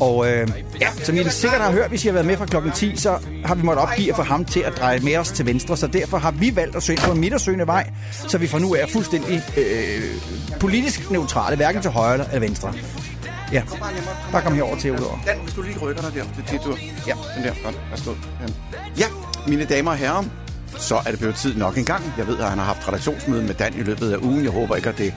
Og 0.00 0.30
øh, 0.30 0.48
ja, 0.80 0.88
som 1.04 1.16
I 1.16 1.24
sikkert 1.28 1.60
har 1.60 1.72
hørt, 1.72 1.88
hvis 1.88 2.04
I 2.04 2.08
har 2.08 2.12
været 2.12 2.26
med 2.26 2.36
fra 2.36 2.46
klokken 2.46 2.72
10, 2.72 2.96
så 2.96 3.18
har 3.44 3.54
vi 3.54 3.62
måttet 3.62 3.82
opgive 3.82 4.10
at 4.10 4.16
få 4.16 4.22
ham 4.22 4.44
til 4.44 4.60
at 4.60 4.72
dreje 4.78 5.00
med 5.00 5.16
os 5.16 5.28
til 5.28 5.46
venstre. 5.46 5.76
Så 5.76 5.86
derfor 5.86 6.18
har 6.18 6.30
vi 6.30 6.56
valgt 6.56 6.76
at 6.76 6.82
søge 6.82 6.98
på 7.04 7.12
en 7.12 7.20
midtersøgende 7.20 7.66
vej, 7.66 7.90
så 8.12 8.38
vi 8.38 8.46
fra 8.46 8.58
nu 8.58 8.74
er 8.74 8.86
fuldstændig 8.92 9.42
øh, 9.56 10.02
politisk 10.60 11.10
neutrale, 11.10 11.56
hverken 11.56 11.82
til 11.82 11.90
højre 11.90 12.14
eller 12.14 12.40
venstre. 12.40 12.72
Ja, 13.52 13.62
bare 14.32 14.42
kom 14.42 14.54
herover, 14.54 14.76
Theodor. 14.76 15.20
Dan, 15.26 15.38
hvis 15.42 15.54
du 15.54 15.62
lige 15.62 15.78
rykker 15.78 16.02
dig 16.02 16.14
der 16.14 16.24
til 16.34 16.44
Tito. 16.58 16.70
Ja, 17.06 17.14
den 17.36 17.44
der. 17.44 17.52
Godt, 17.64 17.80
værsgo. 17.90 18.12
Ja, 18.98 19.06
mine 19.46 19.64
damer 19.64 19.90
og 19.90 19.96
herrer, 19.96 20.24
så 20.76 20.96
er 21.06 21.10
det 21.10 21.18
blevet 21.18 21.34
tid 21.36 21.54
nok 21.54 21.78
en 21.78 21.84
gang. 21.84 22.12
Jeg 22.18 22.26
ved, 22.26 22.38
at 22.38 22.44
han 22.44 22.58
har 22.58 22.64
haft 22.64 22.88
redaktionsmøde 22.88 23.42
med 23.42 23.54
Dan 23.54 23.74
i 23.74 23.82
løbet 23.82 24.12
af 24.12 24.16
ugen. 24.16 24.44
Jeg 24.44 24.52
håber 24.52 24.76
ikke, 24.76 24.88
at 24.88 24.98
det 24.98 25.14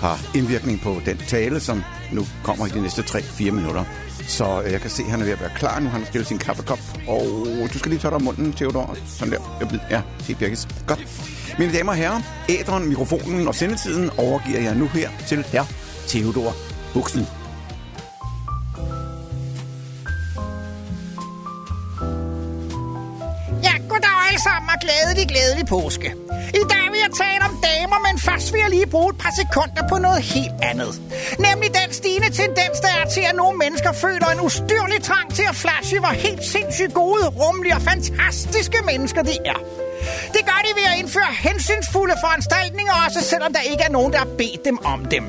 har 0.00 0.20
indvirkning 0.34 0.80
på 0.80 1.00
den 1.06 1.18
tale, 1.28 1.60
som 1.60 1.84
nu 2.12 2.26
kommer 2.42 2.66
i 2.66 2.70
de 2.70 2.82
næste 2.82 3.02
3-4 3.02 3.50
minutter. 3.50 3.84
Så 4.28 4.62
øh, 4.64 4.72
jeg 4.72 4.80
kan 4.80 4.90
se, 4.90 5.02
at 5.02 5.10
han 5.10 5.20
er 5.20 5.24
ved 5.24 5.32
at 5.32 5.40
være 5.40 5.50
klar 5.56 5.80
nu. 5.80 5.88
Han 5.88 6.00
har 6.00 6.06
stillet 6.06 6.28
sin 6.28 6.38
kaffekop. 6.38 6.78
Og 7.08 7.24
du 7.72 7.78
skal 7.78 7.90
lige 7.90 8.00
tørre 8.00 8.10
dig 8.10 8.16
om 8.16 8.22
munden, 8.22 8.52
Theodor. 8.52 8.96
Sådan 9.06 9.32
der. 9.32 9.56
Jeg 9.60 9.70
ved, 9.70 9.80
ja, 9.90 10.02
helt 10.26 10.38
birkes. 10.38 10.68
Godt. 10.86 11.06
Mine 11.58 11.72
damer 11.72 11.92
og 11.92 11.98
herrer, 11.98 12.20
æderen, 12.48 12.88
mikrofonen 12.88 13.48
og 13.48 13.54
sendetiden 13.54 14.10
overgiver 14.18 14.60
jeg 14.60 14.74
nu 14.74 14.86
her 14.86 15.10
til 15.28 15.44
her 15.52 15.64
Theodor 16.08 16.54
Buxen. 16.94 17.26
Ja, 23.62 23.74
goddag 23.88 24.10
alle 24.28 24.40
sammen 24.42 24.70
og 24.74 24.78
glædelig, 24.80 25.28
glædelig 25.28 25.66
påske. 25.66 26.14
I 26.54 26.62
dag 26.70 26.89
skal 27.14 27.26
tale 27.26 27.44
om 27.50 27.54
damer, 27.70 27.98
men 28.06 28.18
først 28.18 28.52
vil 28.52 28.60
jeg 28.60 28.70
lige 28.70 28.86
bruge 28.86 29.10
et 29.14 29.18
par 29.18 29.32
sekunder 29.42 29.82
på 29.88 29.96
noget 29.98 30.22
helt 30.22 30.56
andet. 30.62 30.92
Nemlig 31.46 31.68
den 31.80 31.92
stigende 31.92 32.30
tendens, 32.42 32.76
der 32.84 32.92
er 33.00 33.06
til, 33.14 33.24
at 33.30 33.36
nogle 33.36 33.58
mennesker 33.58 33.92
føler 33.92 34.26
en 34.34 34.40
ustyrlig 34.40 35.02
trang 35.02 35.34
til 35.34 35.46
at 35.52 35.56
flashe, 35.56 35.98
hvor 35.98 36.14
helt 36.26 36.44
sindssygt 36.44 36.94
gode, 36.94 37.26
rummelige 37.40 37.74
og 37.74 37.82
fantastiske 37.82 38.78
mennesker 38.90 39.22
de 39.22 39.36
er. 39.52 39.60
Det 40.34 40.42
gør 40.48 40.60
de 40.66 40.70
ved 40.78 40.86
at 40.92 40.98
indføre 41.00 41.32
hensynsfulde 41.48 42.14
foranstaltninger, 42.24 42.94
også 43.06 43.20
selvom 43.32 43.52
der 43.52 43.60
ikke 43.60 43.82
er 43.88 43.92
nogen, 43.98 44.12
der 44.12 44.18
har 44.18 44.30
bedt 44.38 44.64
dem 44.64 44.78
om 44.84 45.04
dem. 45.04 45.24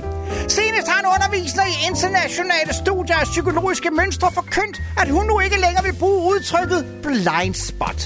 Senest 0.58 0.88
har 0.92 1.00
en 1.04 1.10
underviser 1.16 1.66
i 1.74 1.76
internationale 1.90 2.74
studier 2.74 3.18
af 3.24 3.26
psykologiske 3.34 3.90
mønstre 3.92 4.32
forkyndt, 4.32 4.82
at 5.02 5.10
hun 5.10 5.26
nu 5.26 5.40
ikke 5.40 5.60
længere 5.66 5.84
vil 5.84 5.96
bruge 6.04 6.20
udtrykket 6.32 6.86
blind 7.04 7.56
spot. 7.56 8.02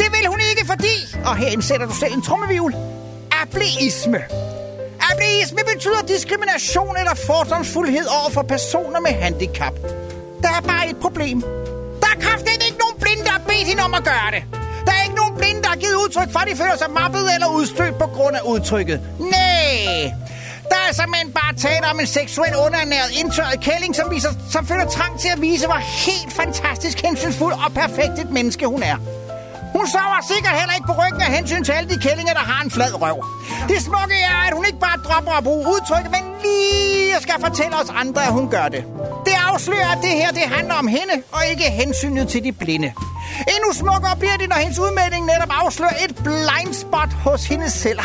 Det 0.00 0.08
vil 0.14 0.24
hun 0.32 0.40
ikke, 0.50 0.66
fordi, 0.66 0.96
og 1.24 1.36
her 1.36 1.48
indsætter 1.48 1.86
du 1.86 1.94
selv 1.94 2.12
en 2.12 2.22
trummevivl, 2.22 2.74
ableisme. 3.42 4.20
Ableisme 5.10 5.60
betyder 5.74 6.02
diskrimination 6.08 6.96
eller 7.00 7.14
fordomsfuldhed 7.14 8.06
over 8.18 8.30
for 8.30 8.42
personer 8.42 9.00
med 9.00 9.10
handicap. 9.10 9.74
Der 10.42 10.48
er 10.58 10.60
bare 10.60 10.90
et 10.90 10.96
problem. 10.96 11.40
Der 12.02 12.08
er 12.14 12.20
kraftigt 12.20 12.64
ikke 12.68 12.78
nogen 12.84 12.98
blinde, 13.00 13.24
der 13.24 13.30
har 13.30 13.42
bedt 13.50 13.66
hende 13.70 13.82
om 13.82 13.94
at 13.94 14.04
gøre 14.04 14.30
det. 14.34 14.42
Der 14.86 14.92
er 14.98 15.02
ikke 15.02 15.16
nogen 15.22 15.34
blinde, 15.36 15.62
der 15.62 15.68
har 15.68 15.76
givet 15.76 15.94
udtryk 16.04 16.30
for, 16.32 16.38
at 16.38 16.48
de 16.50 16.56
føler 16.56 16.76
sig 16.76 16.90
mappet 16.90 17.34
eller 17.34 17.48
udstødt 17.58 17.98
på 17.98 18.06
grund 18.06 18.36
af 18.36 18.42
udtrykket. 18.52 19.00
Nej! 19.18 20.12
Der 20.70 20.80
er 20.88 20.92
simpelthen 20.92 21.32
bare 21.32 21.54
tale 21.54 21.86
om 21.92 22.00
en 22.00 22.06
seksuel 22.06 22.52
underernæret 22.66 23.10
indtørret 23.20 23.60
kælling, 23.60 23.96
som, 23.96 24.10
viser, 24.10 24.32
som 24.50 24.66
føler 24.66 24.86
trang 24.86 25.20
til 25.20 25.28
at 25.34 25.40
vise, 25.40 25.66
hvor 25.66 25.82
helt 26.06 26.32
fantastisk 26.32 27.00
hensynsfuld 27.06 27.52
og 27.52 27.72
perfekt 27.74 28.18
et 28.18 28.30
menneske 28.30 28.66
hun 28.66 28.82
er. 28.82 28.96
Hun 29.78 29.86
sover 29.86 30.20
sikkert 30.32 30.54
heller 30.60 30.74
ikke 30.74 30.86
på 30.86 30.96
ryggen 31.02 31.20
af 31.20 31.30
hensyn 31.36 31.64
til 31.64 31.72
alle 31.72 31.88
de 31.94 31.98
kællinger, 32.06 32.34
der 32.40 32.44
har 32.52 32.64
en 32.64 32.70
flad 32.70 32.92
røv. 33.02 33.18
Det 33.68 33.78
smukke 33.82 34.16
er, 34.32 34.40
at 34.48 34.52
hun 34.56 34.64
ikke 34.66 34.80
bare 34.80 34.98
dropper 35.06 35.32
at 35.32 35.44
bruge 35.44 35.64
udtrykket, 35.74 36.10
men 36.16 36.24
lige 36.44 37.14
skal 37.20 37.34
fortælle 37.46 37.74
os 37.82 37.90
andre, 38.02 38.22
at 38.28 38.32
hun 38.38 38.50
gør 38.50 38.68
det. 38.68 38.82
Det 39.26 39.34
afslører, 39.50 39.90
at 39.96 39.98
det 40.02 40.10
her 40.10 40.30
det 40.30 40.46
handler 40.56 40.74
om 40.74 40.86
hende, 40.86 41.14
og 41.32 41.40
ikke 41.50 41.64
hensynet 41.80 42.28
til 42.28 42.44
de 42.44 42.52
blinde. 42.52 42.92
Endnu 43.54 43.72
smukkere 43.72 44.16
bliver 44.16 44.36
det, 44.36 44.48
når 44.48 44.56
hendes 44.56 44.78
udmelding 44.78 45.26
netop 45.26 45.52
afslører 45.62 45.96
et 46.04 46.14
blind 46.16 46.74
spot 46.74 47.12
hos 47.12 47.44
hende 47.46 47.70
selv. 47.70 48.00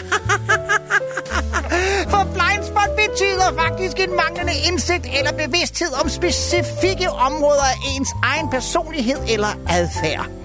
For 2.11 2.23
blind 2.35 2.63
spot 2.71 2.91
betyder 3.03 3.49
faktisk 3.61 3.99
en 3.99 4.15
manglende 4.21 4.53
indsigt 4.67 5.05
eller 5.17 5.31
bevidsthed 5.31 5.91
om 6.01 6.09
specifikke 6.09 7.09
områder 7.09 7.67
af 7.73 7.77
ens 7.95 8.09
egen 8.23 8.49
personlighed 8.49 9.17
eller 9.27 9.51
adfærd. 9.69 10.42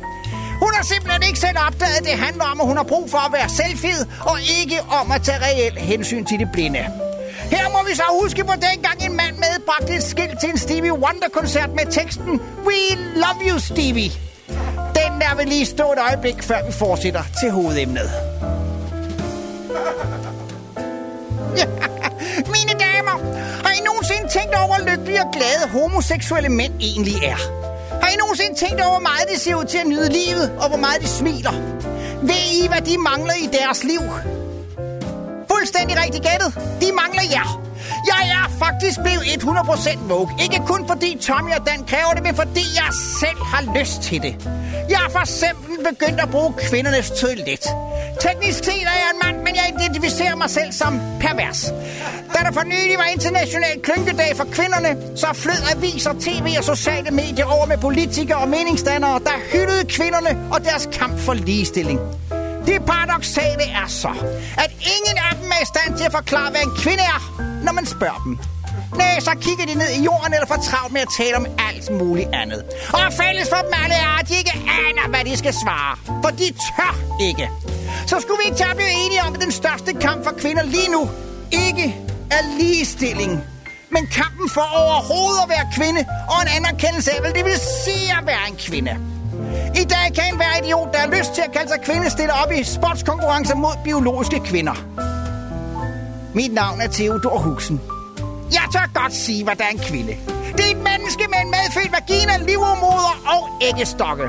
Hun 0.63 0.71
har 0.75 0.83
simpelthen 0.83 1.23
ikke 1.23 1.39
selv 1.39 1.59
opdaget, 1.67 1.97
at 2.01 2.05
det 2.05 2.13
handler 2.27 2.45
om, 2.45 2.61
at 2.61 2.67
hun 2.67 2.77
har 2.77 2.85
brug 2.85 3.11
for 3.11 3.19
at 3.19 3.33
være 3.33 3.49
selvfed, 3.49 4.07
og 4.21 4.37
ikke 4.61 4.79
om 5.01 5.11
at 5.11 5.23
tage 5.23 5.39
reelt 5.47 5.79
hensyn 5.79 6.25
til 6.25 6.39
det 6.39 6.49
blinde. 6.53 6.85
Her 7.51 7.69
må 7.69 7.79
vi 7.89 7.95
så 7.95 8.03
huske 8.23 8.45
på 8.45 8.53
dengang 8.53 9.05
en 9.07 9.17
mand 9.17 9.35
medbragte 9.37 9.95
et 9.95 10.03
skilt 10.03 10.41
til 10.41 10.49
en 10.49 10.59
Stevie 10.59 10.93
Wonder-koncert 10.93 11.71
med 11.71 11.87
teksten 11.93 12.41
We 12.67 12.79
love 13.23 13.41
you, 13.49 13.59
Stevie. 13.59 14.11
Den 14.99 15.13
der 15.21 15.37
vil 15.37 15.49
lige 15.49 15.67
stå 15.67 15.93
et 15.93 15.99
øjeblik, 16.09 16.43
før 16.43 16.67
vi 16.67 16.73
fortsætter 16.73 17.23
til 17.41 17.51
hovedemnet. 17.51 18.11
Mine 22.55 22.75
damer, 22.87 23.17
har 23.65 23.73
I 23.73 23.81
nogensinde 23.85 24.29
tænkt 24.29 24.55
over, 24.55 24.67
hvor 24.67 24.91
lykkelige 24.91 25.21
og 25.21 25.31
glade 25.33 25.69
homoseksuelle 25.73 26.49
mænd 26.49 26.73
egentlig 26.81 27.15
er? 27.25 27.69
Har 28.09 28.15
I 28.15 28.17
nogensinde 28.17 28.55
tænkt 28.55 28.81
over, 28.81 28.91
hvor 28.91 29.09
meget 29.11 29.29
de 29.33 29.41
ser 29.41 29.55
ud 29.55 29.65
til 29.65 29.79
at 29.79 29.87
nyde 29.87 30.09
livet, 30.13 30.53
og 30.61 30.69
hvor 30.69 30.77
meget 30.77 31.03
de 31.03 31.09
smiler? 31.09 31.53
Ved 32.23 32.45
I, 32.63 32.69
hvad 32.69 32.81
de 32.81 32.99
mangler 32.99 33.35
i 33.35 33.47
deres 33.59 33.85
liv? 33.85 34.01
Fuldstændig 35.53 35.97
rigtig 36.05 36.21
gættet. 36.29 36.51
De 36.81 36.93
mangler 36.93 37.23
jer. 37.31 37.68
Jeg 38.13 38.23
er 38.39 38.49
faktisk 38.59 38.99
blevet 39.01 39.23
100% 39.23 40.13
woke. 40.13 40.33
Ikke 40.43 40.61
kun 40.67 40.89
fordi 40.89 41.19
Tommy 41.21 41.53
og 41.59 41.67
Dan 41.67 41.85
kræver 41.87 42.13
det, 42.15 42.23
men 42.23 42.35
fordi 42.35 42.65
jeg 42.81 42.91
selv 43.21 43.41
har 43.53 43.63
lyst 43.79 44.03
til 44.03 44.23
det. 44.23 44.35
Jeg 44.89 44.99
har 44.99 45.11
for 45.11 45.19
eksempel 45.19 45.77
begyndt 45.91 46.21
at 46.21 46.31
bruge 46.31 46.53
kvindernes 46.59 47.11
toilet. 47.11 47.65
Teknisk 48.21 48.65
set 48.65 48.87
er 48.93 48.99
jeg 49.03 49.11
en 49.15 49.21
mand, 49.25 49.37
men 49.47 49.55
jeg 49.55 49.75
identificerer 49.79 50.37
mig 50.37 50.51
selv 50.51 50.73
som 50.73 51.01
pervers. 51.21 51.61
Da 52.35 52.39
der 52.47 52.53
for 52.53 52.65
nylig 52.65 52.97
var 52.99 53.09
international 53.17 53.81
klynkedag 53.83 54.37
for 54.37 54.45
kvinderne, 54.45 55.17
så 55.17 55.27
flød 55.35 55.63
aviser, 55.77 56.13
tv 56.21 56.47
og 56.59 56.65
sociale 56.65 57.11
medier 57.11 57.45
over 57.45 57.67
med 57.67 57.79
politikere 57.79 58.39
og 58.39 58.49
meningsdannere, 58.49 59.19
der 59.19 59.37
hyldede 59.53 59.85
kvinderne 59.85 60.39
og 60.53 60.65
deres 60.65 60.89
kamp 60.93 61.19
for 61.19 61.35
ligestilling. 61.35 62.01
Det 62.69 62.85
paradoxale 62.87 63.65
er 63.83 63.87
så, 63.87 64.13
at 64.65 64.71
ingen 64.95 65.17
af 65.27 65.33
dem 65.41 65.51
er 65.57 65.61
i 65.63 65.69
stand 65.75 65.91
til 65.99 66.05
at 66.05 66.13
forklare, 66.13 66.51
hvad 66.51 66.63
en 66.69 66.75
kvinde 66.83 67.05
er, 67.17 67.21
når 67.65 67.73
man 67.73 67.87
spørger 67.87 68.23
dem. 68.25 68.39
Nej, 69.01 69.21
så 69.21 69.33
kigger 69.47 69.65
de 69.71 69.75
ned 69.83 69.91
i 69.99 70.01
jorden 70.09 70.33
eller 70.35 70.47
får 70.47 70.61
travlt 70.69 70.93
med 70.93 71.01
at 71.01 71.11
tale 71.19 71.37
om 71.37 71.47
alt 71.69 71.91
muligt 72.01 72.29
andet. 72.43 72.63
Og 72.93 73.13
fælles 73.21 73.49
for 73.53 73.61
dem 73.67 73.73
alle 73.83 73.97
er, 74.07 74.15
at 74.21 74.29
de 74.29 74.35
ikke 74.43 74.55
aner, 74.87 75.05
hvad 75.13 75.25
de 75.29 75.37
skal 75.37 75.55
svare. 75.65 75.93
For 76.23 76.31
de 76.41 76.47
tør 76.67 76.95
ikke. 77.29 77.47
Så 78.11 78.17
skulle 78.23 78.39
vi 78.43 78.45
ikke 78.49 78.59
tage 78.63 78.71
at 78.71 78.77
blive 78.77 78.95
enige 79.05 79.23
om, 79.27 79.35
at 79.35 79.41
den 79.41 79.53
største 79.53 79.91
kamp 80.07 80.25
for 80.27 80.33
kvinder 80.43 80.65
lige 80.77 80.91
nu 80.97 81.03
ikke 81.65 81.87
er 82.37 82.43
ligestilling. 82.59 83.33
Men 83.95 84.03
kampen 84.21 84.49
for 84.57 84.67
overhovedet 84.83 85.41
at 85.45 85.49
være 85.55 85.67
kvinde 85.77 86.01
og 86.33 86.39
en 86.45 86.51
anerkendelse 86.59 87.11
af, 87.15 87.21
hvad 87.21 87.33
det 87.33 87.45
vil 87.45 87.59
sige 87.85 88.09
at 88.19 88.27
være 88.27 88.45
en 88.51 88.57
kvinde. 88.67 89.18
I 89.75 89.85
dag 89.85 90.15
kan 90.15 90.37
hver 90.37 90.65
idiot, 90.65 90.93
der 90.93 90.99
har 90.99 91.19
lyst 91.19 91.35
til 91.35 91.43
at 91.43 91.53
kalde 91.53 91.69
sig 91.69 91.81
kvinde, 91.85 92.11
stille 92.11 92.33
op 92.33 92.53
i 92.53 92.65
sportskonkurrencer 92.65 93.55
mod 93.55 93.77
biologiske 93.85 94.41
kvinder. 94.41 94.77
Mit 96.35 96.53
navn 96.55 96.81
er 96.81 96.89
Theodor 96.89 97.39
Huxen. 97.39 97.81
Jeg 98.53 98.63
tør 98.73 99.03
godt 99.03 99.15
sige, 99.15 99.45
hvad 99.45 99.57
der 99.57 99.65
er 99.65 99.69
en 99.69 99.79
kvinde. 99.79 100.17
Det 100.57 100.65
er 100.67 100.71
et 100.71 100.83
menneske 100.91 101.25
med 101.33 101.39
en 101.45 101.51
medfødt 101.51 101.93
vagina, 101.93 102.37
livmoder 102.37 103.15
og 103.35 103.43
æggestokke. 103.63 104.25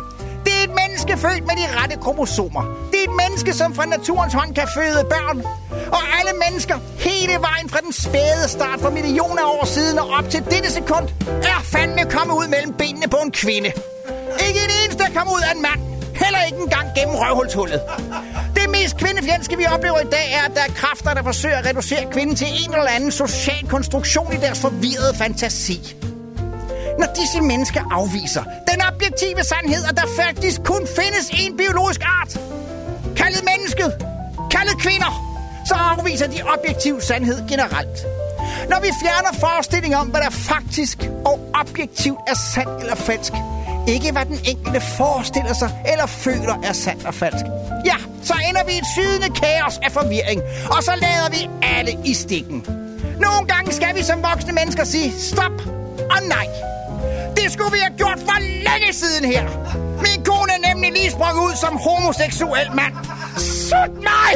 Det 0.45 0.53
er 0.59 0.63
et 0.63 0.75
menneske 0.81 1.17
født 1.17 1.43
med 1.49 1.55
de 1.61 1.65
rette 1.77 1.95
kromosomer. 1.95 2.63
Det 2.91 2.99
er 2.99 3.03
et 3.03 3.15
menneske, 3.23 3.53
som 3.53 3.75
fra 3.75 3.85
naturens 3.85 4.33
hånd 4.33 4.55
kan 4.55 4.67
føde 4.75 5.03
børn. 5.09 5.37
Og 5.97 6.01
alle 6.17 6.33
mennesker, 6.45 6.77
hele 6.97 7.33
vejen 7.47 7.69
fra 7.69 7.79
den 7.85 7.93
spæde 7.93 8.47
start 8.47 8.79
for 8.79 8.89
millioner 8.89 9.45
år 9.45 9.65
siden 9.65 9.99
og 9.99 10.07
op 10.09 10.29
til 10.29 10.43
dette 10.53 10.71
sekund, 10.71 11.05
er 11.27 11.59
fandme 11.63 12.03
kommet 12.11 12.35
ud 12.35 12.47
mellem 12.47 12.73
benene 12.73 13.07
på 13.07 13.17
en 13.17 13.31
kvinde. 13.31 13.71
Ikke 14.47 14.59
en 14.65 14.71
eneste 14.83 15.03
kom 15.15 15.27
ud 15.27 15.41
af 15.49 15.55
en 15.55 15.61
mand. 15.61 15.81
Heller 16.23 16.41
ikke 16.47 16.57
engang 16.57 16.87
gennem 16.97 17.15
røvhulshullet. 17.15 17.81
Det 18.55 18.69
mest 18.69 18.97
kvindefjendske, 18.97 19.57
vi 19.57 19.65
oplever 19.65 19.99
i 19.99 20.09
dag, 20.11 20.27
er, 20.33 20.43
at 20.49 20.55
der 20.55 20.61
er 20.61 20.73
kræfter, 20.81 21.13
der 21.13 21.23
forsøger 21.23 21.57
at 21.57 21.65
reducere 21.65 22.11
kvinden 22.11 22.35
til 22.35 22.47
en 22.63 22.73
eller 22.73 22.91
anden 22.95 23.11
social 23.11 23.67
konstruktion 23.67 24.33
i 24.33 24.37
deres 24.37 24.59
forvirrede 24.59 25.13
fantasi. 25.15 25.95
Når 26.99 27.07
disse 27.15 27.41
mennesker 27.41 27.81
afviser 27.91 28.43
den 28.71 28.81
objektive 28.91 29.43
sandhed, 29.43 29.83
at 29.89 29.97
der 29.97 30.07
faktisk 30.23 30.63
kun 30.63 30.87
findes 30.95 31.29
en 31.33 31.57
biologisk 31.57 32.01
art, 32.05 32.33
kaldet 33.17 33.43
mennesket, 33.51 34.05
kaldet 34.51 34.77
kvinder, 34.79 35.11
så 35.67 35.73
afviser 35.73 36.27
de 36.27 36.41
objektiv 36.43 37.01
sandhed 37.01 37.47
generelt. 37.49 37.97
Når 38.69 38.79
vi 38.81 38.89
fjerner 39.03 39.39
forestillingen 39.39 39.99
om, 39.99 40.07
hvad 40.07 40.21
der 40.21 40.29
faktisk 40.29 40.97
og 41.25 41.39
objektivt 41.53 42.19
er 42.27 42.35
sandt 42.53 42.81
eller 42.81 42.95
falsk. 42.95 43.33
Ikke 43.93 44.11
hvad 44.11 44.25
den 44.25 44.39
enkelte 44.45 44.81
forestiller 44.81 45.53
sig 45.53 45.69
eller 45.91 46.05
føler 46.05 46.55
er 46.63 46.73
sandt 46.73 47.05
og 47.05 47.13
falsk. 47.13 47.45
Ja, 47.85 47.95
så 48.23 48.33
ender 48.49 48.63
vi 48.65 48.71
i 48.71 48.77
et 48.77 48.89
sydende 48.95 49.29
kaos 49.41 49.75
af 49.83 49.91
forvirring, 49.91 50.41
og 50.75 50.83
så 50.83 50.91
lader 51.05 51.29
vi 51.29 51.49
alle 51.61 51.91
i 52.05 52.13
stikken. 52.13 52.65
Nogle 53.19 53.47
gange 53.47 53.73
skal 53.73 53.95
vi 53.95 54.03
som 54.03 54.23
voksne 54.23 54.53
mennesker 54.53 54.83
sige 54.83 55.11
stop 55.19 55.55
og 56.13 56.19
nej. 56.27 56.47
Det 57.37 57.51
skulle 57.51 57.71
vi 57.71 57.79
have 57.85 57.97
gjort 57.97 58.19
for 58.19 58.39
længe 58.39 58.93
siden 58.93 59.25
her. 59.25 59.43
Min 60.05 60.25
kone 60.25 60.51
er 60.57 60.73
nemlig 60.73 60.91
lige 60.91 61.11
sprunget 61.11 61.41
ud 61.47 61.55
som 61.55 61.77
homoseksuel 61.77 62.69
mand. 62.75 62.93
Sut 63.37 63.93
mig! 63.95 64.33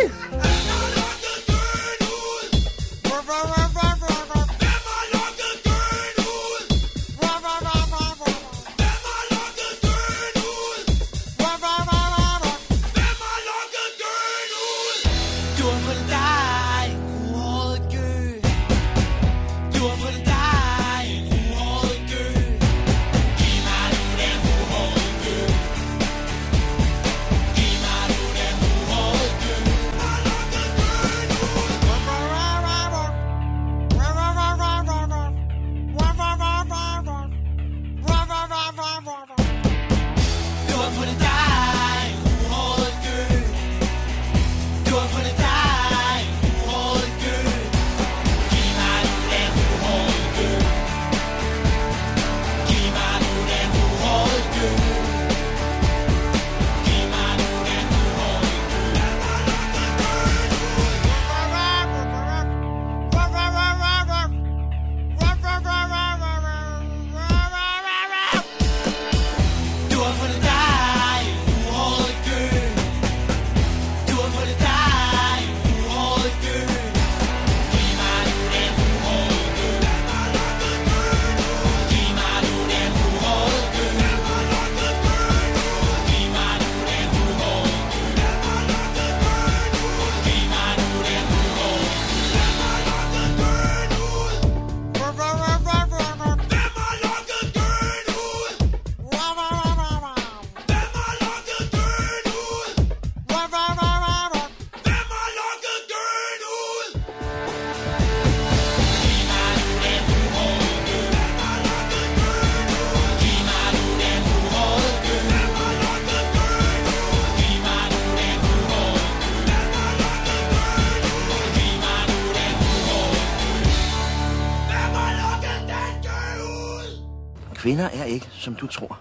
Kvinder 127.74 127.90
er 127.90 128.04
ikke, 128.04 128.28
som 128.32 128.56
du 128.56 128.68
tror. 128.68 129.00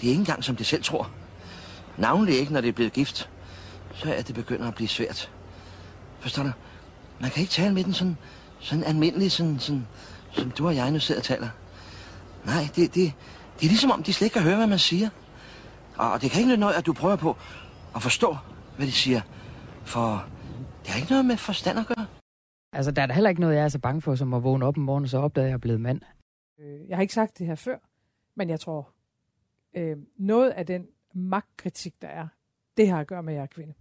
De 0.00 0.06
er 0.06 0.10
ikke 0.10 0.20
engang, 0.20 0.44
som 0.44 0.56
de 0.56 0.64
selv 0.64 0.82
tror. 0.82 1.10
Navnlig 1.96 2.38
ikke, 2.38 2.52
når 2.52 2.60
det 2.60 2.68
er 2.68 2.72
blevet 2.72 2.92
gift. 2.92 3.30
Så 3.94 4.14
er 4.14 4.22
det 4.22 4.34
begynder 4.34 4.68
at 4.68 4.74
blive 4.74 4.88
svært. 4.88 5.30
Forstår 6.20 6.42
du? 6.42 6.50
Man 7.20 7.30
kan 7.30 7.40
ikke 7.40 7.50
tale 7.50 7.74
med 7.74 7.84
den 7.84 7.92
sådan, 7.92 8.16
sådan 8.60 8.84
almindelig, 8.84 9.32
sådan, 9.32 9.58
sådan, 9.58 9.86
som 10.32 10.50
du 10.50 10.66
og 10.66 10.76
jeg 10.76 10.90
nu 10.90 10.98
sidder 10.98 11.20
og 11.20 11.24
taler. 11.24 11.48
Nej, 12.44 12.68
det, 12.76 12.94
det, 12.94 13.12
det 13.60 13.64
er 13.66 13.68
ligesom 13.68 13.90
om, 13.90 14.02
de 14.02 14.12
slet 14.12 14.26
ikke 14.26 14.34
kan 14.34 14.42
høre, 14.42 14.56
hvad 14.56 14.66
man 14.66 14.78
siger. 14.78 15.08
Og 15.96 16.22
det 16.22 16.30
kan 16.30 16.40
ikke 16.40 16.48
nytte 16.48 16.60
noget, 16.60 16.74
at 16.74 16.86
du 16.86 16.92
prøver 16.92 17.16
på 17.16 17.36
at 17.96 18.02
forstå, 18.02 18.36
hvad 18.76 18.86
de 18.86 18.92
siger. 18.92 19.20
For 19.84 20.24
det 20.82 20.90
har 20.90 20.96
ikke 21.00 21.10
noget 21.10 21.24
med 21.24 21.36
forstand 21.36 21.78
at 21.78 21.86
gøre. 21.86 22.06
Altså, 22.72 22.90
der 22.90 23.02
er 23.02 23.06
da 23.06 23.12
heller 23.14 23.30
ikke 23.30 23.40
noget, 23.40 23.56
jeg 23.56 23.64
er 23.64 23.68
så 23.68 23.78
bange 23.78 24.02
for, 24.02 24.14
som 24.14 24.34
at 24.34 24.42
vågne 24.42 24.66
op 24.66 24.76
om 24.76 24.82
morgenen, 24.82 25.04
og 25.04 25.10
så 25.10 25.18
opdager, 25.18 25.44
at 25.44 25.48
jeg 25.48 25.54
er 25.54 25.58
blevet 25.58 25.80
mand. 25.80 26.00
Øh, 26.60 26.88
Jeg 26.88 26.96
har 26.96 27.02
ikke 27.02 27.14
sagt 27.14 27.38
det 27.38 27.46
her 27.46 27.54
før, 27.54 27.76
men 28.38 28.50
jeg 28.50 28.60
tror, 28.60 28.90
øh, 29.74 29.96
noget 30.16 30.50
af 30.50 30.66
den 30.66 30.86
magtkritik, 31.14 32.02
der 32.02 32.08
er, 32.08 32.28
det 32.76 32.88
har 32.88 33.00
at 33.00 33.06
gøre 33.06 33.22
med, 33.22 33.32
at 33.32 33.36
jeg 33.36 33.42
er 33.42 33.46
kvinde. 33.46 33.74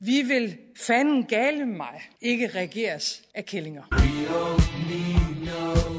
Vi 0.00 0.22
vil 0.22 0.58
fanden 0.76 1.24
gale 1.24 1.66
mig, 1.66 2.00
ikke 2.20 2.48
regeres 2.48 3.22
af 3.34 3.44
kællinger. 3.44 3.82
We 3.92 5.97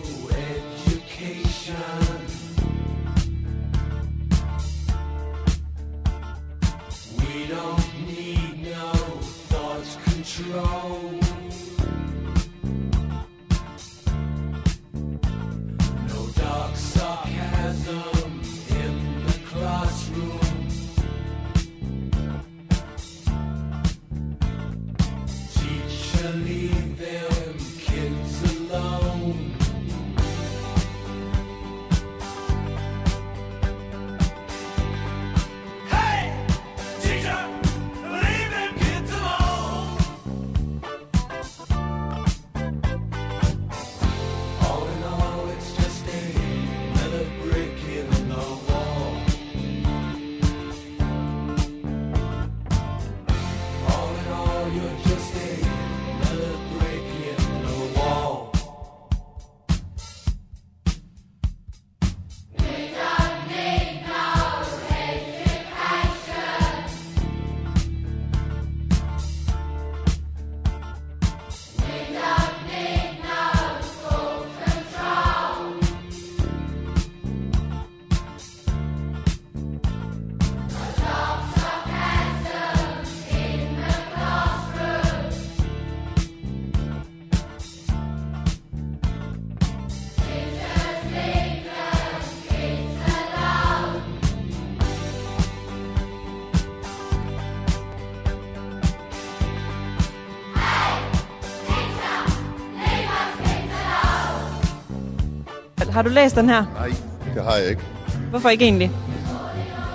Har 105.99 106.03
du 106.03 106.09
læst 106.09 106.35
den 106.35 106.49
her? 106.49 106.65
Nej, 106.73 106.87
det 107.35 107.43
har 107.43 107.55
jeg 107.55 107.69
ikke. 107.69 107.81
Hvorfor 108.29 108.49
ikke 108.49 108.63
egentlig? 108.63 108.91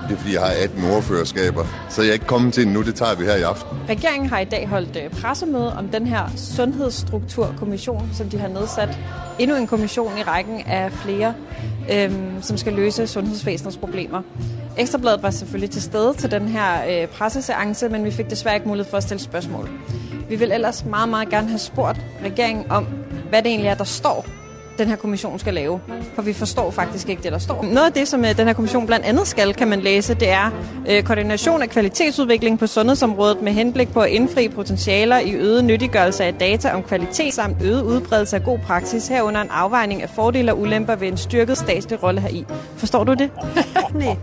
Det 0.08 0.14
er, 0.14 0.18
fordi 0.18 0.34
jeg 0.34 0.40
har 0.42 0.52
18 0.62 0.84
ordførerskaber, 0.84 1.64
så 1.90 2.02
jeg 2.02 2.08
er 2.08 2.12
ikke 2.12 2.26
kommet 2.26 2.54
til 2.54 2.64
den 2.64 2.72
nu. 2.72 2.82
Det 2.82 2.94
tager 2.94 3.14
vi 3.14 3.24
her 3.24 3.36
i 3.36 3.42
aften. 3.42 3.78
Regeringen 3.88 4.28
har 4.30 4.38
i 4.38 4.44
dag 4.44 4.68
holdt 4.68 4.96
øh, 4.96 5.10
pressemøde 5.10 5.76
om 5.76 5.88
den 5.88 6.06
her 6.06 6.28
sundhedsstrukturkommission, 6.36 8.10
som 8.12 8.28
de 8.28 8.38
har 8.38 8.48
nedsat. 8.48 8.98
Endnu 9.38 9.56
en 9.56 9.66
kommission 9.66 10.18
i 10.18 10.22
rækken 10.22 10.60
af 10.66 10.92
flere, 10.92 11.34
øhm, 11.92 12.42
som 12.42 12.56
skal 12.56 12.72
løse 12.72 13.06
sundhedsvæsenets 13.06 13.76
problemer. 13.76 14.22
Ekstrabladet 14.78 15.22
var 15.22 15.30
selvfølgelig 15.30 15.70
til 15.70 15.82
stede 15.82 16.14
til 16.14 16.30
den 16.30 16.48
her 16.48 17.02
øh, 17.02 17.08
presseseance, 17.08 17.88
men 17.88 18.04
vi 18.04 18.10
fik 18.10 18.30
desværre 18.30 18.54
ikke 18.54 18.68
mulighed 18.68 18.90
for 18.90 18.96
at 18.96 19.02
stille 19.02 19.20
spørgsmål. 19.20 19.70
Vi 20.28 20.36
vil 20.36 20.52
ellers 20.52 20.84
meget, 20.84 21.08
meget 21.08 21.28
gerne 21.28 21.48
have 21.48 21.58
spurgt 21.58 22.00
regeringen 22.24 22.70
om, 22.70 22.86
hvad 23.28 23.42
det 23.42 23.50
egentlig 23.50 23.68
er, 23.68 23.74
der 23.74 23.84
står, 23.84 24.26
den 24.78 24.88
her 24.88 24.96
kommission 24.96 25.38
skal 25.38 25.54
lave. 25.54 25.80
For 26.14 26.22
vi 26.22 26.32
forstår 26.32 26.70
faktisk 26.70 27.08
ikke 27.08 27.22
det, 27.22 27.32
der 27.32 27.38
står. 27.38 27.62
Noget 27.62 27.86
af 27.86 27.92
det, 27.92 28.08
som 28.08 28.24
øh, 28.24 28.36
den 28.36 28.46
her 28.46 28.54
kommission 28.54 28.86
blandt 28.86 29.06
andet 29.06 29.26
skal, 29.26 29.54
kan 29.54 29.68
man 29.68 29.80
læse, 29.80 30.14
det 30.14 30.30
er 30.30 30.50
øh, 30.88 31.02
koordination 31.02 31.62
af 31.62 31.70
kvalitetsudvikling 31.70 32.58
på 32.58 32.66
sundhedsområdet 32.66 33.42
med 33.42 33.52
henblik 33.52 33.92
på 33.92 34.00
at 34.00 34.10
indfri 34.10 34.48
potentialer 34.48 35.18
i 35.18 35.32
øget 35.32 35.64
nyttiggørelse 35.64 36.24
af 36.24 36.34
data 36.34 36.70
om 36.70 36.82
kvalitet 36.82 37.34
samt 37.34 37.62
øget 37.62 37.82
udbredelse 37.82 38.36
af 38.36 38.44
god 38.44 38.58
praksis 38.58 39.08
herunder 39.08 39.40
en 39.40 39.50
afvejning 39.50 40.02
af 40.02 40.10
fordele 40.10 40.52
og 40.52 40.60
ulemper 40.60 40.94
ved 40.96 41.08
en 41.08 41.16
styrket 41.16 41.58
statslig 41.58 42.02
rolle 42.02 42.20
heri. 42.20 42.44
Forstår 42.76 43.04
du 43.04 43.14
det? 43.14 43.30
Nej. 43.94 44.16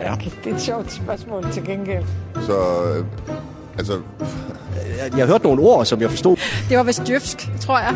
Ja. 0.00 0.14
Det 0.44 0.50
er 0.50 0.54
et 0.54 0.60
sjovt 0.60 0.92
spørgsmål 0.92 1.52
til 1.52 1.64
gengæld. 1.64 2.04
Så, 2.34 2.58
øh, 2.96 3.04
altså... 3.78 4.00
Jeg, 5.04 5.18
jeg 5.18 5.26
har 5.26 5.32
hørt 5.32 5.44
nogle 5.44 5.62
ord, 5.62 5.86
som 5.86 6.00
jeg 6.00 6.10
forstod. 6.10 6.36
Det 6.68 6.76
var 6.78 6.82
vist 6.82 7.06
djøfsk, 7.06 7.50
tror 7.60 7.78
jeg. 7.78 7.94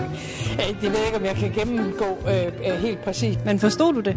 Det 0.82 0.90
ved 0.90 0.98
jeg 0.98 1.06
ikke, 1.06 1.18
om 1.18 1.24
jeg 1.24 1.34
kan 1.34 1.50
gennemgå 1.50 2.18
øh, 2.28 2.46
øh, 2.46 2.78
helt 2.78 3.04
præcist. 3.04 3.38
Men 3.44 3.59
forstod 3.59 3.94
du 3.94 4.00
det? 4.00 4.16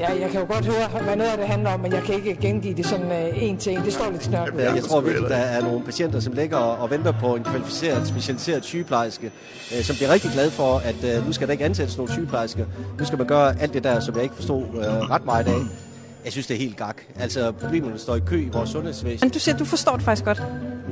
Jeg, 0.00 0.16
jeg 0.20 0.30
kan 0.30 0.40
jo 0.40 0.46
godt 0.46 0.66
høre, 0.66 1.02
hvad 1.04 1.16
noget 1.16 1.30
af 1.30 1.38
det 1.38 1.46
handler 1.46 1.70
om, 1.70 1.80
men 1.80 1.92
jeg 1.92 2.02
kan 2.02 2.14
ikke 2.14 2.36
gengive 2.40 2.74
det 2.74 2.86
sådan 2.86 3.12
øh, 3.12 3.42
en 3.42 3.56
til 3.56 3.72
en. 3.72 3.84
Det 3.84 3.92
står 3.92 4.10
lidt 4.10 4.24
snørklet. 4.24 4.64
Jeg, 4.64 4.74
jeg 4.74 4.84
tror 4.84 5.00
virkelig, 5.00 5.28
der 5.28 5.36
er 5.36 5.62
nogle 5.62 5.84
patienter, 5.84 6.20
som 6.20 6.32
ligger 6.32 6.56
og, 6.56 6.78
og 6.78 6.90
venter 6.90 7.12
på 7.20 7.34
en 7.34 7.44
kvalificeret, 7.44 8.06
specialiseret 8.06 8.64
sygeplejerske, 8.64 9.30
øh, 9.76 9.82
som 9.82 9.96
bliver 9.96 10.12
rigtig 10.12 10.30
glad 10.30 10.50
for, 10.50 10.82
at 10.84 11.16
øh, 11.16 11.26
nu 11.26 11.32
skal 11.32 11.46
der 11.46 11.52
ikke 11.52 11.64
ansættes 11.64 11.96
nogle 11.96 12.12
sygeplejersker. 12.12 12.64
Nu 12.98 13.04
skal 13.04 13.18
man 13.18 13.26
gøre 13.26 13.60
alt 13.60 13.74
det 13.74 13.84
der, 13.84 14.00
som 14.00 14.14
jeg 14.14 14.22
ikke 14.22 14.34
forstod 14.34 14.62
øh, 14.62 15.10
ret 15.10 15.24
meget 15.24 15.46
af. 15.46 15.87
Jeg 16.24 16.32
synes, 16.32 16.46
det 16.46 16.54
er 16.54 16.58
helt 16.58 16.76
gak. 16.76 16.96
Altså, 17.18 17.52
problemerne 17.52 17.98
står 17.98 18.16
i 18.16 18.20
kø 18.26 18.40
i 18.40 18.48
vores 18.52 18.70
sundhedsvæsen. 18.70 19.26
Men 19.26 19.30
du 19.30 19.38
siger, 19.38 19.56
du 19.56 19.64
forstår 19.64 19.92
det 19.92 20.02
faktisk 20.02 20.24
godt. 20.24 20.42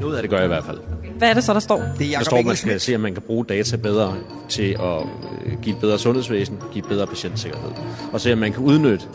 Noget 0.00 0.16
af 0.16 0.22
det 0.22 0.30
gør 0.30 0.36
jeg 0.36 0.44
i 0.44 0.48
hvert 0.48 0.64
fald. 0.64 0.78
Hvad 1.18 1.30
er 1.30 1.34
det 1.34 1.44
så, 1.44 1.54
der 1.54 1.60
står? 1.60 1.82
Det 1.98 2.12
Der 2.18 2.24
står, 2.24 2.36
at 2.36 2.44
man 2.46 2.56
skal 2.56 2.80
se, 2.80 2.94
at 2.94 3.00
man 3.00 3.14
kan 3.14 3.22
bruge 3.22 3.44
data 3.44 3.76
bedre 3.76 4.16
til 4.48 4.76
at 4.80 5.02
øh, 5.46 5.60
give 5.62 5.74
et 5.74 5.80
bedre 5.80 5.98
sundhedsvæsen, 5.98 6.58
give 6.72 6.84
bedre 6.88 7.06
patientsikkerhed. 7.06 7.70
Og 8.12 8.20
se, 8.20 8.32
at 8.32 8.38
man 8.38 8.52
kan 8.52 8.62
udnytte 8.62 9.06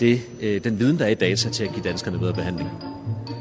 det, 0.00 0.20
øh, 0.40 0.64
den 0.64 0.78
viden, 0.78 0.98
der 0.98 1.04
er 1.04 1.08
i 1.08 1.14
data, 1.14 1.48
til 1.50 1.64
at 1.64 1.72
give 1.72 1.82
danskerne 1.84 2.18
bedre 2.18 2.32
behandling. 2.32 2.70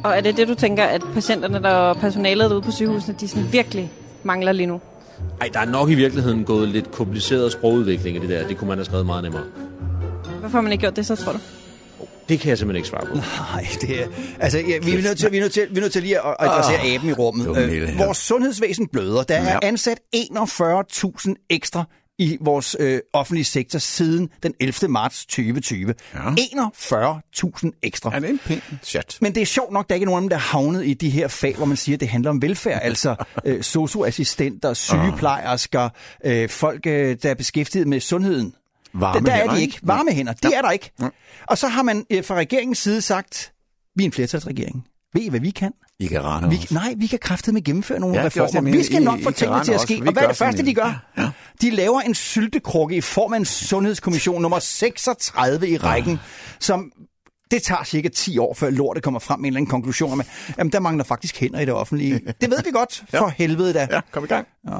Og 0.03 0.17
er 0.17 0.21
det 0.21 0.37
det, 0.37 0.47
du 0.47 0.55
tænker, 0.55 0.83
at 0.83 1.01
patienterne 1.13 1.63
der 1.63 1.69
og 1.69 1.97
personalet 1.97 2.49
derude 2.49 2.61
på 2.61 2.71
sygehusene, 2.71 3.15
de 3.19 3.27
sådan 3.27 3.51
virkelig 3.51 3.91
mangler 4.23 4.51
lige 4.51 4.67
nu? 4.67 4.81
Ej, 5.41 5.49
der 5.53 5.59
er 5.59 5.65
nok 5.65 5.89
i 5.89 5.95
virkeligheden 5.95 6.43
gået 6.43 6.67
lidt 6.69 6.91
kompliceret 6.91 7.51
sprogudvikling 7.51 8.17
i 8.17 8.19
det 8.19 8.29
der. 8.29 8.47
Det 8.47 8.57
kunne 8.57 8.67
man 8.67 8.77
have 8.77 8.85
skrevet 8.85 9.05
meget 9.05 9.23
nemmere. 9.23 9.43
Hvorfor 10.39 10.57
har 10.57 10.61
man 10.61 10.71
ikke 10.71 10.81
gjort 10.81 10.95
det 10.95 11.05
så, 11.05 11.15
tror 11.15 11.31
du? 11.31 11.37
Det 12.29 12.39
kan 12.39 12.49
jeg 12.49 12.57
simpelthen 12.57 12.75
ikke 12.75 12.87
svare 12.89 13.05
på. 13.05 13.15
Nej, 13.15 13.67
det 13.81 14.01
er... 14.03 14.07
Altså, 14.39 14.59
ja, 14.59 14.77
vi, 14.83 14.91
er 14.95 15.01
nødt 15.01 15.17
til, 15.17 15.31
vi, 15.31 15.37
er 15.37 15.41
nødt 15.41 15.53
til, 15.53 15.67
vi 15.71 15.77
er 15.77 15.81
nødt 15.81 15.93
til 15.93 16.01
lige 16.01 16.17
at 16.27 16.35
adressere 16.39 16.77
Ah, 16.79 16.93
aben 16.93 17.09
i 17.09 17.13
rummet. 17.13 17.57
Øh, 17.57 17.97
vores 17.99 18.17
sundhedsvæsen 18.17 18.87
bløder. 18.87 19.23
Der 19.23 19.35
er 19.35 19.43
Ja. 19.51 19.59
ansat 19.63 19.99
41.000 20.15 21.33
ekstra 21.49 21.83
i 22.19 22.37
vores 22.41 22.75
øh, 22.79 22.99
offentlige 23.13 23.45
sektor 23.45 23.79
siden 23.79 24.29
den 24.43 24.53
11. 24.59 24.87
marts 24.91 25.25
2020. 25.25 25.93
Ja. 26.13 26.19
41.000 26.19 27.69
ekstra. 27.83 28.15
Er 28.15 28.19
det 28.19 28.29
en 28.29 28.39
pæn 28.45 28.61
chat? 28.83 29.17
Men 29.21 29.35
det 29.35 29.41
er 29.41 29.45
sjovt 29.45 29.73
nok, 29.73 29.89
der 29.89 29.93
er 29.93 29.95
ikke 29.95 30.05
nogen 30.05 30.17
af 30.17 30.21
dem, 30.21 30.29
der 30.29 30.35
er 30.35 30.39
havnet 30.39 30.85
i 30.85 30.93
de 30.93 31.09
her 31.09 31.27
fag, 31.27 31.55
hvor 31.55 31.65
man 31.65 31.77
siger, 31.77 31.95
at 31.95 31.99
det 31.99 32.07
handler 32.07 32.29
om 32.29 32.41
velfærd. 32.41 32.79
altså 32.83 33.15
øh, 33.45 33.63
socioassistenter, 33.63 34.73
sygeplejersker, 34.73 35.89
øh, 36.25 36.49
folk, 36.49 36.87
øh, 36.87 37.17
der 37.23 37.29
er 37.29 37.33
beskæftiget 37.35 37.87
med 37.87 37.99
sundheden. 37.99 38.53
Varme 38.99 39.19
der, 39.19 39.25
der 39.25 39.31
er 39.31 39.37
hænder, 39.39 39.55
de 39.55 39.61
ikke? 39.61 39.79
Varme 39.83 40.11
hænder, 40.11 40.33
det 40.33 40.51
Ja. 40.51 40.57
er 40.57 40.61
der 40.61 40.71
ikke. 40.71 40.91
Og 41.47 41.57
så 41.57 41.67
har 41.67 41.81
man 41.83 42.05
øh, 42.09 42.23
fra 42.23 42.35
regeringens 42.35 42.77
side 42.77 43.01
sagt, 43.01 43.53
vi 43.95 44.03
er 44.03 44.05
en 44.05 44.11
flertalsregering. 44.11 44.87
Ved 45.13 45.21
I, 45.21 45.29
hvad 45.29 45.39
vi 45.39 45.49
kan? 45.49 45.71
I 45.99 46.07
kan 46.07 46.23
rane 46.23 46.49
Vi, 46.49 46.65
nej, 46.71 46.93
vi 46.97 47.07
kan 47.07 47.19
kraftedeme 47.19 47.61
gennemføre 47.61 47.99
nogle 47.99 48.15
Ja, 48.15 48.19
ja, 48.21 48.23
er 48.23 48.27
også 48.27 48.43
reformer. 48.43 48.69
jeg 48.69 48.77
Vi 48.79 48.83
skal 48.83 49.01
nok 49.03 49.19
I- 49.19 49.23
få 49.23 49.31
tingene 49.31 49.63
til 49.63 49.71
at 49.71 49.81
ske. 49.81 50.01
Og 50.07 50.11
hvad 50.13 50.23
er 50.23 50.27
det 50.27 50.37
første, 50.37 50.65
de 50.65 50.73
gør? 50.73 51.05
De 51.61 51.69
laver 51.69 52.01
en 52.01 52.15
syltekrukke 52.15 52.95
i 52.95 53.01
form 53.01 53.33
af 53.33 53.37
en 53.37 53.45
sundhedskommission 53.45 54.41
nummer 54.41 54.59
36 54.59 55.69
i 55.69 55.77
rækken, 55.77 56.19
som 56.59 56.91
det 57.51 57.63
tager 57.63 57.83
cirka 57.83 58.07
10 58.09 58.37
år, 58.37 58.53
før 58.53 58.69
lortet 58.69 59.03
kommer 59.03 59.19
frem 59.19 59.39
med 59.39 59.43
en 59.43 59.47
eller 59.47 59.57
anden 59.57 59.69
konklusion 59.69 60.11
om, 60.11 60.19
at 60.19 60.27
jamen, 60.57 60.71
der 60.71 60.79
mangler 60.79 61.03
faktisk 61.03 61.39
hænder 61.39 61.59
i 61.59 61.65
det 61.65 61.73
offentlige. 61.73 62.19
Det 62.41 62.49
ved 62.51 62.63
vi 62.65 62.71
godt, 62.71 63.03
for 63.09 63.27
helvede 63.27 63.73
da. 63.73 63.87
Ja, 63.91 64.01
kom 64.11 64.23
i 64.23 64.27
gang. 64.27 64.47
Ja. 64.69 64.77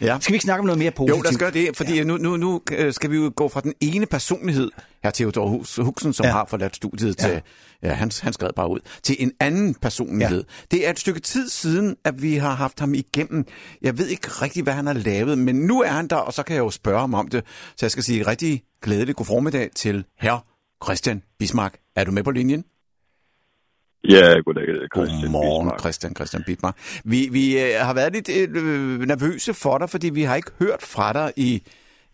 Ja. 0.00 0.18
Skal 0.20 0.32
vi 0.32 0.34
ikke 0.34 0.44
snakke 0.44 0.60
om 0.60 0.66
noget 0.66 0.78
mere 0.78 0.90
positivt? 0.90 1.18
Jo, 1.18 1.22
lad 1.22 1.30
os 1.30 1.38
gøre 1.38 1.50
det, 1.50 1.76
fordi 1.76 1.96
ja. 1.96 2.04
nu, 2.04 2.16
nu, 2.16 2.36
nu 2.36 2.60
øh, 2.72 2.92
skal 2.92 3.10
vi 3.10 3.16
jo 3.16 3.32
gå 3.36 3.48
fra 3.48 3.60
den 3.60 3.74
ene 3.80 4.06
personlighed, 4.06 4.70
her 5.04 5.10
Theodor 5.10 5.64
Huxen, 5.82 6.12
som 6.12 6.26
ja. 6.26 6.32
har 6.32 6.46
forladt 6.48 6.76
studiet 6.76 7.18
til, 7.18 7.40
ja, 7.82 7.92
han, 7.92 8.10
han 8.22 8.32
skrev 8.32 8.50
bare 8.56 8.70
ud, 8.70 8.80
til 9.02 9.16
en 9.18 9.32
anden 9.40 9.74
personlighed. 9.74 10.44
Ja. 10.48 10.76
Det 10.76 10.86
er 10.86 10.90
et 10.90 10.98
stykke 10.98 11.20
tid 11.20 11.48
siden, 11.48 11.96
at 12.04 12.22
vi 12.22 12.34
har 12.34 12.54
haft 12.54 12.80
ham 12.80 12.94
igennem. 12.94 13.44
Jeg 13.82 13.98
ved 13.98 14.06
ikke 14.06 14.28
rigtig, 14.28 14.62
hvad 14.62 14.72
han 14.72 14.86
har 14.86 14.94
lavet, 14.94 15.38
men 15.38 15.56
nu 15.56 15.82
er 15.82 15.90
han 15.90 16.08
der, 16.08 16.16
og 16.16 16.32
så 16.32 16.42
kan 16.42 16.56
jeg 16.56 16.62
jo 16.62 16.70
spørge 16.70 17.00
ham 17.00 17.14
om 17.14 17.28
det. 17.28 17.44
Så 17.76 17.86
jeg 17.86 17.90
skal 17.90 18.04
sige 18.04 18.26
rigtig 18.26 18.62
glædelig 18.82 19.16
god 19.16 19.26
formiddag 19.26 19.70
til 19.76 20.04
herr 20.18 20.46
Christian 20.84 21.22
Bismarck. 21.38 21.78
Er 21.96 22.04
du 22.04 22.10
med 22.10 22.22
på 22.22 22.30
linjen? 22.30 22.64
Ja, 24.08 24.40
goddag, 24.44 24.64
Christian 24.94 25.20
Godmorgen, 25.20 25.78
Christian, 25.78 26.14
Christian 26.14 26.42
Bismarck. 26.46 26.76
Vi, 27.04 27.28
vi 27.32 27.44
øh, 27.62 27.80
har 27.80 27.94
været 27.94 28.12
lidt 28.12 28.28
øh, 28.28 29.00
nervøse 29.00 29.54
for 29.54 29.78
dig, 29.78 29.90
fordi 29.90 30.10
vi 30.10 30.22
har 30.22 30.36
ikke 30.36 30.50
hørt 30.58 30.82
fra 30.82 31.12
dig 31.12 31.32
i 31.36 31.62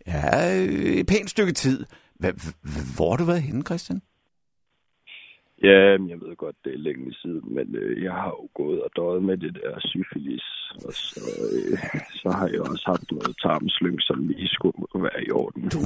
ja, 0.07 0.57
øh, 0.57 0.93
et 0.99 1.07
pænt 1.07 1.29
stykke 1.29 1.51
tid. 1.51 1.85
Hva, 2.19 2.31
hvor 2.95 3.09
har 3.09 3.17
du 3.17 3.23
været 3.23 3.41
henne, 3.41 3.63
Christian? 3.63 4.01
Ja, 5.63 5.81
jeg 6.11 6.17
ved 6.23 6.35
godt, 6.37 6.55
det 6.63 6.73
er 6.73 6.77
længe 6.77 7.13
siden, 7.13 7.55
men 7.55 7.75
øh, 7.75 8.03
jeg 8.03 8.11
har 8.11 8.31
jo 8.39 8.49
gået 8.55 8.81
og 8.81 8.89
døjet 8.95 9.23
med 9.23 9.37
det 9.37 9.53
der 9.53 9.71
syfilis, 9.79 10.47
og 10.85 10.93
så, 10.93 11.21
øh, 11.45 11.77
så 12.21 12.29
har 12.29 12.47
jeg 12.47 12.61
også 12.61 12.83
haft 12.85 13.11
noget 13.11 13.35
tarmslyng, 13.43 13.97
som 14.01 14.27
lige 14.27 14.47
skulle 14.47 15.03
være 15.07 15.23
i 15.27 15.31
orden. 15.31 15.69
Du 15.69 15.81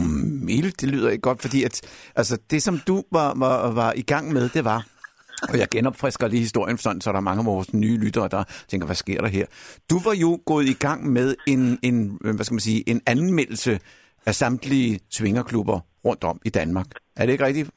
mild, 0.49 0.71
det 0.81 0.89
lyder 0.91 1.09
ikke 1.09 1.21
godt, 1.29 1.41
fordi 1.41 1.63
at, 1.63 1.75
altså, 2.15 2.41
det, 2.51 2.63
som 2.63 2.75
du 2.87 3.03
var, 3.11 3.33
var, 3.39 3.73
var 3.73 3.93
i 3.95 4.01
gang 4.01 4.33
med, 4.33 4.49
det 4.49 4.63
var, 4.65 4.81
og 5.49 5.59
jeg 5.59 5.67
genopfrisker 5.71 6.27
lige 6.27 6.39
historien, 6.39 6.77
sådan, 6.77 7.01
så 7.01 7.11
der 7.11 7.17
er 7.17 7.21
mange 7.21 7.39
af 7.39 7.45
vores 7.45 7.73
nye 7.73 7.97
lyttere, 7.97 8.27
der 8.27 8.43
tænker, 8.67 8.86
hvad 8.86 8.95
sker 8.95 9.21
der 9.21 9.27
her? 9.27 9.45
Du 9.89 9.99
var 10.05 10.15
jo 10.21 10.39
gået 10.45 10.65
i 10.65 10.73
gang 10.73 11.13
med 11.13 11.36
en, 11.47 11.79
en, 11.83 12.17
hvad 12.21 12.43
skal 12.45 12.53
man 12.53 12.59
sige, 12.59 12.89
en 12.89 13.01
anmeldelse 13.07 13.79
af 14.25 14.36
samtlige 14.36 14.99
svingerklubber 15.09 15.79
rundt 16.05 16.23
om 16.23 16.41
i 16.45 16.49
Danmark. 16.49 16.88
Er 17.15 17.25
det 17.25 17.31
ikke 17.31 17.45
rigtigt 17.45 17.69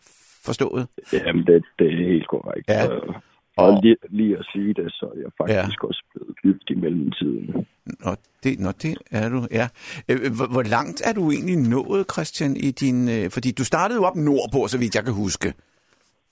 forstået? 0.44 0.86
Jamen, 1.12 1.46
det, 1.46 1.64
det 1.78 1.86
er 1.86 1.96
helt 2.10 2.28
korrekt. 2.28 2.68
Ja. 2.68 2.86
Og, 2.86 3.74
og 3.74 3.80
lige, 3.82 3.96
lige 4.08 4.38
at 4.38 4.46
sige 4.52 4.74
det, 4.74 4.92
så 4.92 5.06
er 5.14 5.20
jeg 5.20 5.30
faktisk 5.40 5.82
ja. 5.82 5.88
også 5.88 6.02
blevet 6.12 6.34
gift 6.42 6.70
i 6.70 6.74
mellemtiden. 6.74 7.66
Nå, 8.04 8.10
det, 8.42 8.60
nå, 8.60 8.70
det 8.82 8.96
er 9.10 9.28
du, 9.28 9.46
ja. 9.50 9.68
Øh, 10.08 10.36
Hvor, 10.36 10.46
hvor 10.46 10.62
langt 10.62 11.02
er 11.08 11.12
du 11.12 11.30
egentlig 11.30 11.56
nået, 11.56 12.06
Christian, 12.12 12.56
i 12.56 12.70
din... 12.70 13.08
Øh, 13.08 13.30
fordi 13.30 13.50
du 13.52 13.64
startede 13.64 13.98
jo 14.00 14.04
op 14.04 14.16
nordpå, 14.16 14.68
så 14.68 14.78
vidt 14.78 14.94
jeg 14.94 15.04
kan 15.04 15.14
huske. 15.14 15.54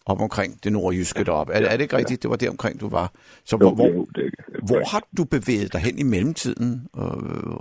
Op 0.07 0.21
omkring 0.21 0.65
det 0.65 0.73
nordjyske 0.73 1.25
deroppe. 1.25 1.53
Er, 1.53 1.61
er 1.73 1.77
det 1.77 1.81
ikke 1.81 1.97
rigtigt? 1.97 2.23
Det 2.23 2.31
var 2.31 2.37
der 2.37 2.51
omkring, 2.51 2.81
du 2.81 2.89
var. 2.89 3.11
Så 3.45 3.57
hvor, 3.57 3.69
Jo, 3.69 3.75
hvor, 3.75 3.89
jo, 3.89 4.07
det 4.15 4.35
hvor 4.69 4.83
har 4.93 5.03
du 5.19 5.25
bevæget 5.25 5.73
dig 5.73 5.81
hen 5.81 5.99
i 5.99 6.03
mellemtiden? 6.03 6.89
Og, 6.93 7.13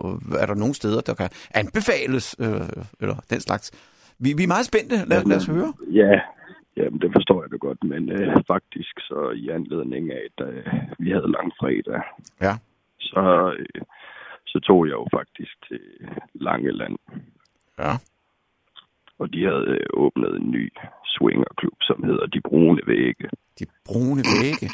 og 0.04 0.12
er 0.42 0.46
der 0.46 0.56
nogle 0.56 0.74
steder, 0.74 1.02
der 1.02 1.14
kan 1.14 1.30
anbefales? 1.62 2.36
Øh, 2.40 2.84
eller 3.02 3.16
den 3.30 3.40
slags? 3.40 3.66
Vi, 4.20 4.34
vi 4.38 4.44
er 4.44 4.48
meget 4.48 4.66
spændte. 4.66 4.96
Lad, 5.10 5.24
lad 5.26 5.38
os 5.38 5.46
høre. 5.46 5.74
Ja, 6.02 6.14
jamen, 6.78 7.00
det 7.02 7.10
forstår 7.16 7.44
jeg 7.44 7.52
da 7.52 7.58
godt, 7.68 7.84
men 7.84 8.12
øh, 8.12 8.36
faktisk 8.48 8.94
så 9.00 9.20
i 9.36 9.50
anledning 9.50 10.12
af, 10.12 10.22
at 10.30 10.48
øh, 10.48 10.66
vi 11.00 11.10
havde 11.16 11.32
langfredag, 11.38 12.02
ja. 12.42 12.54
så, 13.00 13.54
øh, 13.60 13.82
så 14.46 14.60
tog 14.60 14.86
jeg 14.88 14.94
jo 14.94 15.08
faktisk 15.18 15.56
til 15.68 15.80
Langeland. 16.34 16.98
Ja. 17.80 17.94
Og 19.20 19.34
de 19.34 19.40
havde 19.44 19.66
øh, 19.68 19.86
åbnet 19.94 20.36
en 20.42 20.52
ny 20.52 20.74
swingerklub, 21.06 21.78
som 21.82 22.04
hedder 22.04 22.26
De 22.26 22.42
Brune 22.42 22.82
Vægge. 22.88 23.30
De 23.60 23.66
Brune 23.86 24.24
Vægge? 24.42 24.70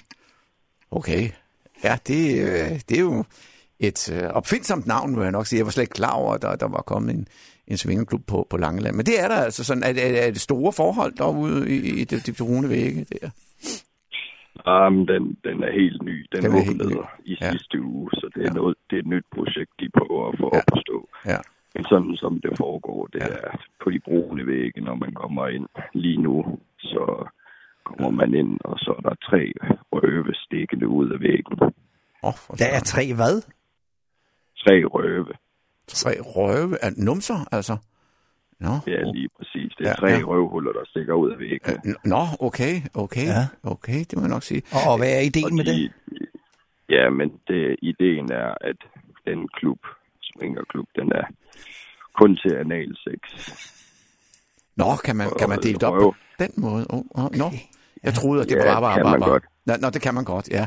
Okay. 0.92 1.24
Ja, 1.84 1.94
det, 2.08 2.22
øh, 2.44 2.72
det 2.90 2.98
er 2.98 3.02
jo 3.02 3.24
et 3.80 4.02
øh, 4.16 4.30
opfindsomt 4.30 4.88
navn, 4.88 5.16
vil 5.16 5.24
jeg 5.24 5.32
nok 5.32 5.46
sige. 5.46 5.58
Jeg 5.58 5.66
var 5.66 5.72
slet 5.72 5.84
ikke 5.84 5.94
klar 6.02 6.14
over, 6.14 6.34
at 6.34 6.42
der, 6.42 6.56
der 6.56 6.68
var 6.68 6.82
kommet 6.82 7.16
en, 7.16 7.28
en 7.68 7.78
svingerklub 7.78 8.22
på, 8.28 8.48
på 8.50 8.58
Langeland. 8.58 8.96
Men 8.96 9.06
det 9.06 9.20
er 9.24 9.28
der 9.28 9.36
altså 9.36 9.64
sådan, 9.64 9.84
at, 9.84 9.98
at, 9.98 10.16
at 10.16 10.34
det 10.34 10.42
store 10.42 10.74
forhold 10.74 11.14
derude 11.18 11.70
i, 11.76 12.02
i 12.02 12.04
de, 12.04 12.20
de 12.20 12.34
brune 12.40 12.70
vægge 12.70 13.06
der. 13.12 13.30
Um, 14.72 15.08
den, 15.08 15.24
den 15.48 15.58
er 15.64 15.72
helt 15.82 16.02
ny. 16.04 16.26
Den, 16.32 16.44
Den 16.44 16.52
er 16.56 16.64
helt 16.64 16.88
ny. 16.90 16.96
i 17.26 17.38
Ja. 17.42 17.52
sidste 17.52 17.82
uge, 17.82 18.10
så 18.14 18.30
det 18.36 18.46
er, 18.48 18.54
noget, 18.54 18.78
det 18.90 18.96
er 18.96 19.00
et 19.00 19.08
nyt 19.08 19.26
projekt, 19.36 19.72
de 19.80 19.90
prøver 19.98 20.30
at 20.32 20.36
få 20.40 20.50
ja. 20.54 20.58
op 20.60 20.64
at 20.76 20.82
stå. 20.88 21.10
Ja. 21.26 21.38
Men 21.76 21.84
sådan 21.90 22.16
som 22.18 22.42
det 22.42 22.52
foregår, 22.58 23.08
det 23.08 23.22
er 23.24 23.58
på 23.84 23.90
de 23.92 24.00
brune 24.00 24.48
vægge, 24.48 24.82
når 24.82 24.96
man 24.96 25.14
kommer 25.14 25.48
ind 25.48 25.68
lige 25.94 26.22
nu. 26.22 26.60
Så 26.80 27.28
kommer 27.84 28.10
man 28.10 28.34
ind, 28.34 28.60
og 28.64 28.80
så 28.80 28.92
er 28.98 29.02
der 29.10 29.16
tre 29.30 29.54
røve 29.92 30.34
stikkende 30.36 30.88
ud 30.88 31.10
af 31.12 31.20
væggen. 31.20 31.60
Oh, 32.24 32.34
Der 32.60 32.66
er 32.78 32.80
tre 32.80 33.14
hvad? 33.14 33.42
Tre 34.66 34.84
røve. 34.86 35.34
Tre 35.88 36.12
røve 36.22 36.84
af 36.86 36.92
numser, 36.98 37.40
altså? 37.52 37.78
Nå, 38.60 38.74
Ja, 38.88 39.02
lige 39.12 39.30
præcis. 39.38 39.74
Det 39.78 39.86
er 39.88 39.90
Ja, 39.90 39.96
tre 39.96 40.08
ja. 40.08 40.24
røvhuller, 40.26 40.72
der 40.72 40.86
stikker 40.86 41.14
ud 41.14 41.32
af 41.32 41.40
væggen. 41.40 41.96
Nå, 42.06 42.22
okay, 42.40 42.74
okay, 42.94 43.26
Ja. 43.38 43.44
okay, 43.64 44.00
det 44.10 44.14
må 44.16 44.22
jeg 44.22 44.30
nok 44.30 44.44
sige. 44.44 44.62
Og, 44.76 44.92
og 44.92 44.98
hvad 44.98 45.12
er 45.18 45.22
ideen 45.22 45.56
med 45.56 45.66
det? 45.66 45.92
Ja, 46.90 47.10
men 47.10 47.28
det, 47.48 47.76
ideen 47.82 48.32
er, 48.32 48.54
at 48.62 48.78
den 49.28 49.48
klub, 49.48 49.80
swingerklub, 50.22 50.88
den 50.96 51.12
er 51.12 51.26
kun 52.22 52.38
til 52.44 52.54
analsex. 52.64 53.22
Nå, 54.76 54.96
kan 55.06 55.16
man, 55.16 55.28
kan 55.40 55.50
man 55.50 55.60
dele 55.60 55.74
det 55.74 55.84
op 55.84 56.02
på 56.02 56.16
den 56.40 56.52
måde? 56.58 56.86
Oh, 56.90 57.04
oh, 57.10 57.30
nå. 57.42 57.48
Jeg 58.04 58.14
troede, 58.14 58.42
at 58.42 58.50
det 58.50 58.56
Ja, 58.56 58.64
bare 58.64 58.82
var... 58.82 59.04
bare, 59.04 59.20
bare. 59.20 59.30
godt. 59.30 59.44
Nå, 59.66 59.74
nå, 59.82 59.90
det 59.90 60.02
kan 60.02 60.14
man 60.14 60.24
godt, 60.24 60.50
ja. 60.50 60.66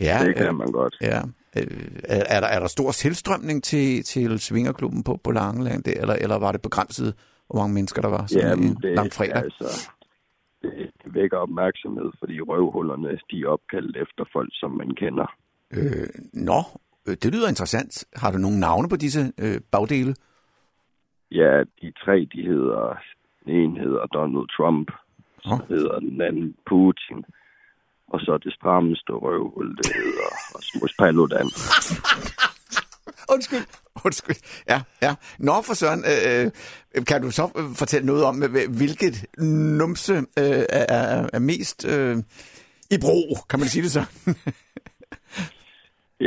ja 0.00 0.18
Det 0.26 0.36
kan 0.36 0.46
øh, 0.46 0.54
man 0.54 0.72
godt. 0.72 0.94
Ja. 1.00 1.20
Øh, 1.56 1.66
er, 2.04 2.24
er, 2.34 2.40
der, 2.40 2.46
er 2.46 2.60
der 2.60 2.66
stor 2.66 2.90
tilstrømning 2.90 3.64
til, 3.64 4.02
til 4.02 4.40
Svingerklubben 4.40 5.04
på, 5.04 5.20
på 5.24 5.30
Langeland, 5.30 5.82
det, 5.84 6.00
eller, 6.00 6.14
eller 6.14 6.38
var 6.38 6.52
det 6.52 6.62
begrænset, 6.62 7.14
hvor 7.46 7.58
mange 7.60 7.74
mennesker 7.74 8.02
der 8.02 8.08
var 8.08 8.26
sådan 8.26 8.48
Jamen, 8.48 8.64
en 8.64 8.76
det, 8.82 8.96
lang 8.96 9.12
fredag? 9.12 9.36
Altså, 9.36 9.90
det 10.62 11.14
vækker 11.14 11.36
opmærksomhed, 11.36 12.10
fordi 12.18 12.40
røvhullerne, 12.40 13.08
de 13.08 13.36
er 13.42 13.48
opkaldt 13.48 13.96
efter 13.96 14.24
folk, 14.32 14.50
som 14.52 14.70
man 14.70 14.90
kender. 14.94 15.26
Øh, 15.76 16.08
nå, 16.32 16.60
øh, 17.08 17.16
det 17.22 17.34
lyder 17.34 17.48
interessant. 17.48 18.04
Har 18.16 18.30
du 18.30 18.38
nogle 18.38 18.60
navne 18.60 18.88
på 18.88 18.96
disse 18.96 19.32
øh, 19.38 19.60
bagdele? 19.72 20.14
Ja, 21.40 21.52
de 21.80 21.92
tre, 22.04 22.16
de 22.34 22.42
hedder, 22.42 22.96
ene 23.46 23.80
hedder 23.80 24.06
Donald 24.06 24.48
Trump, 24.56 24.88
så 25.42 25.60
hedder 25.68 25.98
den 25.98 26.20
anden 26.20 26.54
Putin, 26.66 27.24
og 28.12 28.20
så 28.20 28.38
det 28.44 28.54
strammeste 28.54 29.12
røvhul, 29.12 29.76
det 29.76 29.86
hedder 29.86 30.28
Rasmus 30.54 30.94
Paludan. 30.98 31.48
Undskyld. 33.34 33.66
Undskyld. 34.04 34.36
Ja, 34.68 34.82
ja. 35.02 35.14
Nå, 35.38 35.62
for 35.62 35.74
søren, 35.74 36.04
øh, 36.12 36.50
øh, 36.94 37.04
kan 37.04 37.22
du 37.22 37.30
så 37.30 37.50
øh, 37.56 37.76
fortælle 37.76 38.06
noget 38.06 38.24
om, 38.24 38.42
øh, 38.42 38.50
hvilket 38.76 39.26
numse 39.78 40.14
øh, 40.14 40.64
er, 40.68 40.86
er, 40.88 41.28
er 41.32 41.38
mest 41.38 41.86
øh, 41.88 42.16
i 42.90 42.98
brug, 43.00 43.38
kan 43.50 43.58
man 43.58 43.68
sige 43.68 43.82
det 43.82 43.92
så? 43.92 44.04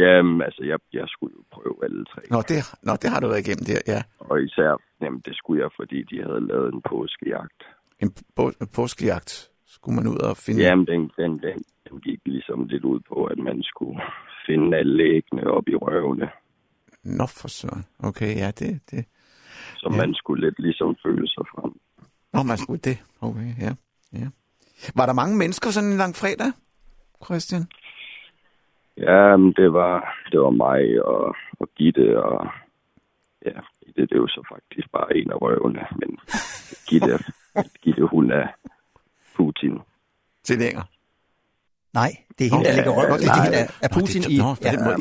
Jamen, 0.02 0.42
altså, 0.42 0.62
jeg, 0.72 0.80
jeg 0.94 1.08
skulle 1.08 1.34
jo 1.38 1.44
prøve 1.56 1.78
alle 1.86 2.06
tre. 2.06 2.22
Nå, 2.34 2.40
det, 2.52 2.58
nå, 2.88 2.94
det 3.02 3.10
har 3.10 3.20
du 3.20 3.28
været 3.28 3.48
igennem 3.48 3.66
der, 3.72 3.82
ja. 3.94 4.02
Og 4.20 4.44
især, 4.44 4.72
jamen, 5.02 5.22
det 5.26 5.36
skulle 5.38 5.64
jeg, 5.64 5.70
fordi 5.80 6.04
de 6.12 6.18
havde 6.26 6.48
lavet 6.48 6.74
en 6.74 6.82
påskejagt. 6.92 7.62
En 8.00 8.10
på, 8.36 8.52
påskejagt 8.76 9.32
skulle 9.76 9.96
man 9.96 10.08
ud 10.08 10.18
og 10.18 10.38
finde... 10.38 10.62
Jamen, 10.62 10.86
den, 10.88 11.02
den, 11.18 11.32
den, 11.46 11.58
den 11.90 12.00
gik 12.00 12.20
ligesom 12.26 12.60
lidt 12.72 12.84
ud 12.84 13.00
på, 13.10 13.26
at 13.26 13.38
man 13.38 13.64
skulle 13.64 14.02
finde 14.48 14.78
alle 14.78 14.98
læggene 14.98 15.44
op 15.58 15.68
i 15.68 15.76
røvene. 15.76 16.30
Nå, 17.04 17.26
for 17.26 17.48
søren. 17.48 17.86
Okay, 18.00 18.36
ja, 18.36 18.52
det... 18.60 18.82
det. 18.92 19.06
Så 19.78 19.90
ja. 19.92 19.98
man 19.98 20.14
skulle 20.14 20.46
lidt 20.46 20.60
ligesom 20.60 20.96
føle 21.06 21.28
sig 21.28 21.46
frem. 21.54 21.72
Nå, 22.34 22.44
man 22.44 22.58
skulle 22.58 22.82
det. 22.82 22.98
Okay, 23.22 23.52
ja. 23.62 23.74
ja. 24.14 24.28
Var 24.96 25.06
der 25.06 25.14
mange 25.14 25.38
mennesker 25.38 25.70
sådan 25.70 25.90
en 25.90 25.98
lang 25.98 26.16
fredag, 26.16 26.52
Christian? 27.26 27.68
Ja, 28.98 29.38
men 29.38 29.54
det 29.54 29.74
var, 29.74 30.18
det 30.32 30.40
var 30.40 30.50
mig 30.50 31.06
og, 31.06 31.36
og 31.60 31.68
Gitte, 31.76 32.24
og 32.24 32.48
ja, 33.46 33.60
Gitte, 33.86 34.02
det 34.02 34.12
er 34.12 34.16
jo 34.16 34.28
så 34.28 34.42
faktisk 34.54 34.92
bare 34.92 35.18
en 35.18 35.32
af 35.32 35.42
røvene, 35.42 35.86
men 36.00 36.20
Gitte, 36.88 37.20
Gitte 37.84 38.06
hun 38.06 38.32
er 38.32 38.48
Putin. 39.36 39.80
Tilhænger? 40.44 40.84
Nej, 41.94 42.12
det 42.40 42.48
er 42.48 42.52
hende, 42.56 42.66
der 42.70 42.76
ligger 42.76 42.92
røv. 42.92 43.18
Det 43.18 43.28
er 43.28 43.44
hende, 43.44 43.58
er 43.82 43.90
Putin 43.94 44.24
i... 44.34 44.38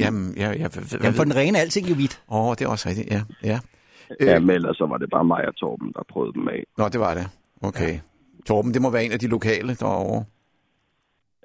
Jamen, 0.04 0.34
ja, 0.36 0.48
ja, 0.62 0.68
Jamen, 1.02 1.14
for 1.14 1.24
den 1.24 1.36
rene 1.36 1.58
er 1.58 1.62
alting 1.62 1.88
jo 1.90 1.94
hvidt. 1.94 2.22
Åh, 2.30 2.46
oh, 2.46 2.50
det 2.56 2.64
er 2.64 2.68
også 2.68 2.88
rigtigt, 2.88 3.10
ja. 3.10 3.22
ja. 3.42 3.58
Ja, 4.20 4.38
men 4.38 4.50
ellers 4.50 4.76
så 4.76 4.86
var 4.86 4.98
det 4.98 5.10
bare 5.10 5.24
mig 5.24 5.48
og 5.48 5.56
Torben, 5.56 5.92
der 5.96 6.02
prøvede 6.08 6.32
dem 6.32 6.48
af. 6.48 6.64
Nå, 6.78 6.88
det 6.88 7.00
var 7.00 7.14
det. 7.14 7.26
Okay. 7.62 7.92
Ja. 7.92 7.98
Torben, 8.46 8.74
det 8.74 8.82
må 8.82 8.90
være 8.90 9.04
en 9.04 9.12
af 9.12 9.18
de 9.18 9.26
lokale 9.26 9.74
derovre. 9.74 10.24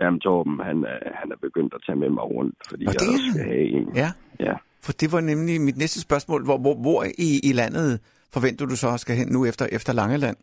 Jamen, 0.02 0.20
Torben, 0.20 0.60
han 0.70 0.78
er, 0.84 1.00
han 1.22 1.32
er 1.32 1.36
begyndt 1.42 1.74
at 1.74 1.82
tage 1.86 1.96
med 2.04 2.10
mig 2.10 2.24
rundt, 2.24 2.56
fordi 2.70 2.84
Nå, 2.86 2.92
jeg 2.92 3.00
det 3.00 3.08
er 3.08 3.12
også 3.14 3.32
skal 3.34 3.46
have 3.46 3.68
en. 3.78 3.88
Ja. 3.96 4.12
Ja. 4.40 4.54
For 4.84 4.92
det 4.92 5.12
var 5.12 5.22
nemlig 5.22 5.62
mit 5.62 5.78
næste 5.78 6.00
spørgsmål. 6.02 6.44
Hvor, 6.44 6.58
hvor, 6.58 6.76
hvor 6.76 7.04
i, 7.04 7.40
i 7.50 7.52
landet 7.54 8.00
forventer 8.34 8.66
du 8.66 8.76
så 8.76 8.98
skal 8.98 9.16
hen 9.16 9.28
nu 9.28 9.46
efter, 9.46 9.66
efter 9.72 9.94
Langeland? 9.94 10.38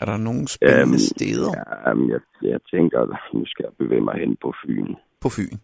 Er 0.00 0.04
der 0.04 0.16
nogle 0.16 0.48
spændende 0.48 0.82
Øhm, 0.82 0.98
steder? 0.98 1.52
Jamen, 1.86 2.10
jeg, 2.10 2.20
jeg 2.42 2.60
tænker, 2.70 2.98
nu 3.38 3.46
skal 3.46 3.62
jeg 3.68 3.72
bevæge 3.78 4.00
mig 4.00 4.14
hen 4.14 4.36
på 4.42 4.52
Fyn. 4.66 4.94
På 5.20 5.28
Fyn. 5.28 5.56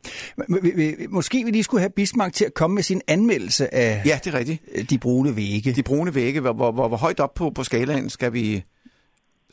Måske 1.11 1.45
vi 1.45 1.51
lige 1.51 1.63
skulle 1.63 1.81
have 1.81 1.91
Bismarck 1.91 2.35
til 2.35 2.45
at 2.45 2.55
komme 2.55 2.75
med 2.75 2.83
sin 2.83 3.01
anmeldelse 3.09 3.75
af 3.75 4.03
Ja, 4.07 4.19
det 4.25 4.35
er 4.35 4.39
rigtigt. 4.39 4.91
de 4.91 4.99
brune 4.99 5.37
vægge. 5.37 5.73
De 5.73 5.83
brune 5.83 6.15
vægge, 6.15 6.41
hvor, 6.41 6.53
hvor, 6.53 6.73
hvor, 6.73 6.89
hvor 6.89 6.97
højt 6.97 7.21
op 7.21 7.35
på, 7.35 7.51
på 7.51 7.65
skalaen 7.65 8.11
skal 8.11 8.33
vi 8.33 8.65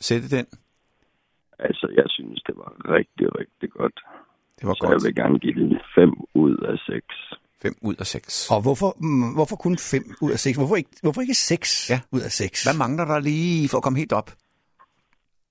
sætte 0.00 0.36
den? 0.36 0.46
Altså, 1.58 1.86
jeg 1.96 2.04
synes, 2.08 2.42
det 2.46 2.54
var 2.56 2.70
rigtig, 2.96 3.26
rigtig 3.38 3.70
godt. 3.70 4.00
Det 4.58 4.66
var 4.68 4.74
Så 4.74 4.80
godt. 4.80 4.92
jeg 4.92 5.00
vil 5.06 5.14
gerne 5.14 5.38
give 5.38 5.54
den 5.54 5.78
5 5.94 6.10
ud 6.34 6.56
af 6.56 6.78
6. 6.78 7.06
5 7.62 7.74
ud 7.82 7.94
af 7.98 8.06
6. 8.06 8.50
Og 8.50 8.62
hvorfor, 8.62 8.96
mm, 9.00 9.34
hvorfor 9.34 9.56
kun 9.56 9.76
5 9.78 10.02
ud 10.22 10.30
af 10.32 10.38
6? 10.38 10.56
Hvorfor 10.58 10.76
ikke, 10.76 10.90
hvorfor 11.02 11.20
ikke 11.20 11.34
6 11.34 11.90
ja. 11.90 12.00
ud 12.12 12.20
af 12.20 12.30
6? 12.30 12.64
Hvad 12.64 12.76
mangler 12.78 13.04
der 13.04 13.18
lige 13.20 13.68
for 13.68 13.76
at 13.78 13.82
komme 13.82 13.98
helt 13.98 14.12
op? 14.12 14.30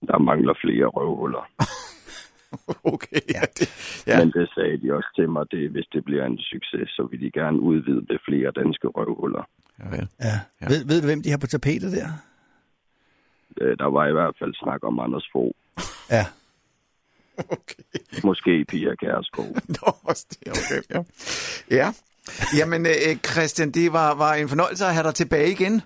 Der 0.08 0.18
mangler 0.18 0.54
flere 0.64 0.86
røvhuller. 0.86 1.44
okay, 2.94 3.22
ja. 3.36 3.42
Det, 3.60 3.68
ja. 4.08 4.20
Men 4.20 4.32
det 4.32 4.50
sagde 4.56 4.78
de 4.82 4.94
også 4.98 5.10
til 5.16 5.30
mig, 5.30 5.46
det, 5.52 5.70
hvis 5.72 5.88
det 5.94 6.06
bliver 6.06 6.26
en 6.26 6.38
succes, 6.38 6.90
så 6.90 7.08
vil 7.12 7.22
de 7.22 7.32
gerne 7.32 7.60
udvide 7.60 8.06
det 8.12 8.20
flere 8.28 8.52
danske 8.52 8.88
røvhuller. 8.88 9.44
Ja, 9.80 9.90
vel. 9.96 10.08
Ja. 10.20 10.36
Ja. 10.62 10.66
Ved, 10.72 10.80
ved 10.88 11.02
du, 11.02 11.08
hvem 11.08 11.22
de 11.24 11.30
har 11.30 11.38
på 11.38 11.48
tapetet 11.48 11.92
der? 11.92 12.08
Øh, 13.62 13.78
Der 13.78 13.90
var 13.92 14.08
i 14.08 14.12
hvert 14.12 14.36
fald 14.40 14.54
snak 14.54 14.80
om 14.84 15.00
Anders 15.00 15.28
Fogh. 15.32 15.52
Ja. 16.10 16.26
Okay. 17.38 17.84
Måske 18.24 18.66
Pia 18.66 18.96
Kærsgaard. 18.96 19.48
Nå, 19.82 19.96
også 20.04 20.26
det, 20.30 20.52
okay, 20.52 20.82
ja. 20.90 21.04
Ja, 21.72 21.94
jamen 22.58 22.86
øh, 22.86 23.16
Christian, 23.32 23.72
det 23.72 23.94
var, 23.94 24.16
var 24.16 24.34
en 24.34 24.50
fornøjelse 24.50 24.86
at 24.86 24.94
have 24.94 25.04
dig 25.04 25.16
tilbage 25.16 25.52
igen. 25.52 25.82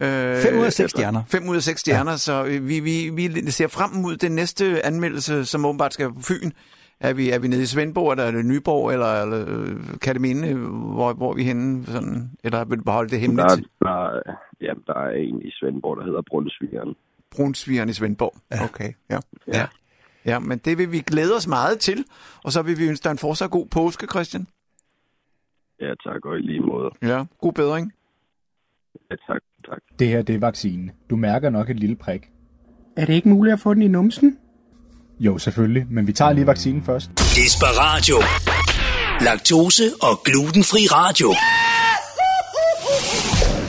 Øh, 0.00 0.42
Fem 0.42 0.58
ud 0.58 0.64
af 0.64 0.72
seks 0.72 0.90
stjerner. 0.90 1.22
5 1.28 1.48
ud 1.48 1.56
af 1.56 1.62
6 1.62 1.80
stjerner, 1.80 2.10
ja. 2.12 2.16
så 2.16 2.44
øh, 2.44 2.68
vi, 2.68 2.80
vi, 2.80 3.08
vi 3.08 3.50
ser 3.50 3.68
frem 3.68 3.90
mod 3.90 4.16
den 4.16 4.32
næste 4.32 4.86
anmeldelse, 4.86 5.44
som 5.46 5.64
åbenbart 5.64 5.94
skal 5.94 6.12
på 6.12 6.20
Fyn. 6.22 6.50
Er 7.00 7.12
vi, 7.12 7.30
er 7.30 7.38
vi 7.38 7.48
nede 7.48 7.62
i 7.62 7.66
Svendborg, 7.66 8.10
eller 8.12 8.24
er 8.24 8.30
det 8.30 8.46
Nyborg, 8.46 8.92
eller, 8.92 9.22
eller 9.22 9.44
øh, 9.48 9.98
kan 10.02 10.14
det 10.14 10.20
minde, 10.20 10.54
hvor, 10.94 11.12
hvor 11.12 11.30
er 11.30 11.34
vi 11.34 11.44
henne? 11.44 11.86
Sådan, 11.86 12.30
eller 12.44 12.64
vil 12.64 12.78
du 12.78 12.84
beholde 12.84 13.10
det 13.10 13.20
hemmeligt? 13.20 13.48
Der, 13.48 13.86
der, 13.86 14.22
ja, 14.60 14.72
der 14.86 14.94
er 14.94 15.10
en 15.10 15.42
i 15.42 15.50
Svendborg, 15.50 15.96
der 15.96 16.04
hedder 16.04 16.22
Brunsvigeren. 16.30 16.94
Brunsvigeren 17.36 17.88
i 17.88 17.92
Svendborg. 17.92 18.34
Ja. 18.50 18.64
Okay, 18.64 18.92
ja. 19.10 19.18
ja. 19.46 19.66
Ja, 20.24 20.38
men 20.38 20.58
det 20.58 20.78
vil 20.78 20.92
vi 20.92 20.98
glæde 20.98 21.36
os 21.36 21.46
meget 21.48 21.78
til, 21.78 22.04
og 22.44 22.52
så 22.52 22.62
vil 22.62 22.78
vi 22.78 22.88
ønske 22.88 23.04
dig 23.04 23.10
en 23.10 23.18
fortsat 23.18 23.50
god 23.50 23.66
påske, 23.66 24.06
Christian. 24.06 24.46
Ja, 25.80 25.94
tak, 25.94 26.24
og 26.24 26.38
i 26.38 26.40
lige 26.40 26.60
måde. 26.60 26.90
Ja, 27.02 27.24
god 27.38 27.52
bedring. 27.52 27.92
Ja, 29.10 29.16
tak, 29.26 29.40
tak. 29.68 29.78
Det 29.98 30.08
her, 30.08 30.22
det 30.22 30.34
er 30.34 30.38
vaccinen. 30.38 30.90
Du 31.10 31.16
mærker 31.16 31.50
nok 31.50 31.70
et 31.70 31.80
lille 31.80 31.96
prik. 31.96 32.30
Er 32.96 33.06
det 33.06 33.12
ikke 33.12 33.28
muligt 33.28 33.52
at 33.52 33.60
få 33.60 33.74
den 33.74 33.82
i 33.82 33.88
numsen? 33.88 34.38
Jo, 35.20 35.38
selvfølgelig, 35.38 35.86
men 35.90 36.06
vi 36.06 36.12
tager 36.12 36.32
lige 36.32 36.46
vaccinen 36.46 36.82
først. 36.86 37.10
Desperatio. 37.18 38.16
Laktose 39.20 39.90
og 40.02 40.22
glutenfri 40.24 40.78
radio. 40.90 41.28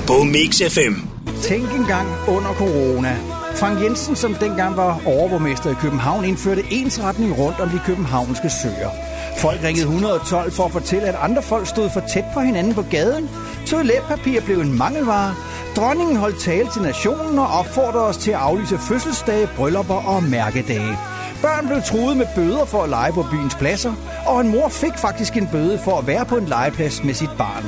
På 0.07 0.24
Mix 0.24 0.61
FM. 0.74 0.94
Tænk 1.41 1.74
engang 1.74 2.07
under 2.28 2.53
corona. 2.53 3.18
Frank 3.56 3.84
Jensen, 3.84 4.15
som 4.15 4.34
dengang 4.34 4.78
var 4.78 5.02
overborgmester 5.06 5.72
i 5.72 5.74
København, 5.82 6.26
indførte 6.26 6.64
ensretning 6.72 7.38
rundt 7.38 7.60
om 7.60 7.69
de 7.69 7.80
københavnske 7.86 8.49
søer. 8.49 8.90
Folk 9.38 9.64
ringede 9.64 9.86
112 9.86 10.52
for 10.52 10.65
at 10.65 10.72
fortælle, 10.72 11.07
at 11.07 11.15
andre 11.15 11.41
folk 11.41 11.68
stod 11.68 11.90
for 11.90 11.99
tæt 12.14 12.26
på 12.34 12.40
hinanden 12.40 12.74
på 12.74 12.82
gaden. 12.91 13.30
Toiletpapir 13.65 14.41
blev 14.41 14.60
en 14.60 14.78
mangelvare. 14.78 15.36
Dronningen 15.76 16.15
holdt 16.15 16.40
tale 16.40 16.69
til 16.74 16.82
nationen 16.82 17.40
og 17.40 17.48
opfordrede 17.48 18.06
os 18.06 18.18
til 18.18 18.32
at 18.32 18.38
aflyse 18.38 18.78
fødselsdage, 18.78 19.49
bryllupper 19.57 19.95
og 19.95 20.24
mærkedage. 20.24 20.98
Børn 21.42 21.68
blev 21.68 21.82
truet 21.82 22.18
med 22.18 22.26
bøder 22.36 22.66
for 22.66 22.84
at 22.84 22.90
lege 22.90 23.14
på 23.14 23.26
byens 23.32 23.56
pladser, 23.56 23.94
og 24.26 24.42
en 24.42 24.50
mor 24.50 24.70
fik 24.70 24.98
faktisk 24.98 25.38
en 25.38 25.48
bøde 25.52 25.80
for 25.80 25.98
at 25.98 26.08
være 26.08 26.26
på 26.26 26.38
en 26.38 26.46
legeplads 26.46 27.04
med 27.04 27.14
sit 27.14 27.30
barn. 27.38 27.64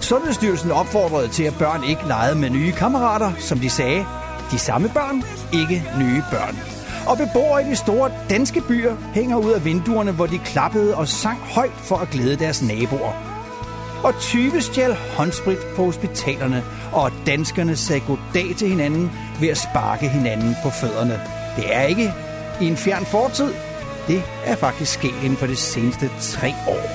Sundhedsstyrelsen 0.00 0.70
opfordrede 0.70 1.28
til, 1.28 1.42
at 1.44 1.58
børn 1.58 1.84
ikke 1.84 2.08
legede 2.08 2.38
med 2.38 2.50
nye 2.50 2.72
kammerater, 2.72 3.32
som 3.38 3.58
de 3.58 3.70
sagde. 3.70 4.06
De 4.50 4.58
samme 4.58 4.88
børn, 4.88 5.22
ikke 5.52 5.84
nye 5.98 6.22
børn. 6.30 6.58
Og 7.06 7.18
beboere 7.18 7.66
i 7.66 7.70
de 7.70 7.76
store 7.76 8.10
danske 8.30 8.60
byer 8.60 8.96
hænger 9.14 9.36
ud 9.36 9.52
af 9.52 9.64
vinduerne, 9.64 10.12
hvor 10.12 10.26
de 10.26 10.38
klappede 10.38 10.96
og 10.96 11.08
sang 11.08 11.38
højt 11.38 11.76
for 11.76 11.96
at 11.96 12.10
glæde 12.10 12.36
deres 12.36 12.62
naboer. 12.62 13.12
Og 14.04 14.14
20 14.20 14.60
stjal 14.60 14.96
håndsprit 15.16 15.58
på 15.76 15.84
hospitalerne, 15.84 16.64
og 16.92 17.12
danskerne 17.26 17.76
sagde 17.76 18.02
goddag 18.06 18.56
til 18.56 18.68
hinanden 18.68 19.12
ved 19.40 19.48
at 19.48 19.58
sparke 19.58 20.08
hinanden 20.08 20.56
på 20.62 20.70
fødderne. 20.70 21.20
Det 21.56 21.76
er 21.76 21.82
ikke 21.82 22.14
i 22.60 22.66
en 22.66 22.76
fjern 22.76 23.04
fortid. 23.06 23.52
Det 24.08 24.22
er 24.44 24.56
faktisk 24.56 24.92
sket 24.92 25.14
inden 25.24 25.36
for 25.36 25.46
de 25.46 25.56
seneste 25.56 26.10
tre 26.20 26.54
år. 26.68 26.90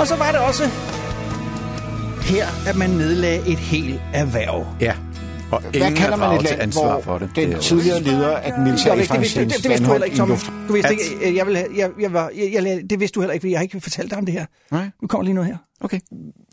Og 0.00 0.06
så 0.06 0.16
var 0.16 0.30
det 0.32 0.40
også 0.40 0.62
her, 2.22 2.46
at 2.68 2.76
man 2.76 2.90
nedlagde 2.90 3.48
et 3.52 3.58
helt 3.58 4.00
erhverv. 4.14 4.66
Ja. 4.80 4.94
Og 5.52 5.60
Hvad 5.62 5.96
kalder 5.96 6.16
man 6.16 6.36
et 6.36 6.42
land, 6.42 6.72
hvor 6.72 7.18
den 7.18 7.60
tidligere 7.60 8.00
leder 8.00 8.36
af 8.36 8.52
den 8.52 8.64
militære 8.64 8.96
det, 8.96 9.20
vidste- 9.20 9.40
det, 9.40 9.48
det, 9.54 9.62
det 9.62 9.68
vidste 9.70 9.86
du 9.86 9.90
heller 9.92 10.04
ikke, 10.04 10.16
Tom. 10.16 10.28
Du 10.68 10.72
vidste 10.72 10.88
At- 10.88 10.92
ikke, 11.20 11.36
jeg, 11.36 11.46
vil, 11.46 11.54
jeg, 11.76 11.90
jeg, 12.00 12.12
var, 12.12 12.30
jeg, 12.36 12.64
jeg, 12.64 12.80
det 12.90 13.00
vidste 13.00 13.14
du 13.14 13.20
heller 13.20 13.32
ikke, 13.34 13.42
fordi 13.42 13.50
jeg 13.52 13.58
har 13.58 13.62
ikke 13.62 13.80
fortalt 13.80 14.10
dig 14.10 14.18
om 14.18 14.26
det 14.26 14.32
her. 14.34 14.46
Nej. 14.70 14.90
Nu 15.02 15.08
kommer 15.08 15.24
lige 15.24 15.34
noget 15.34 15.46
her. 15.50 15.56
Okay. 15.80 16.00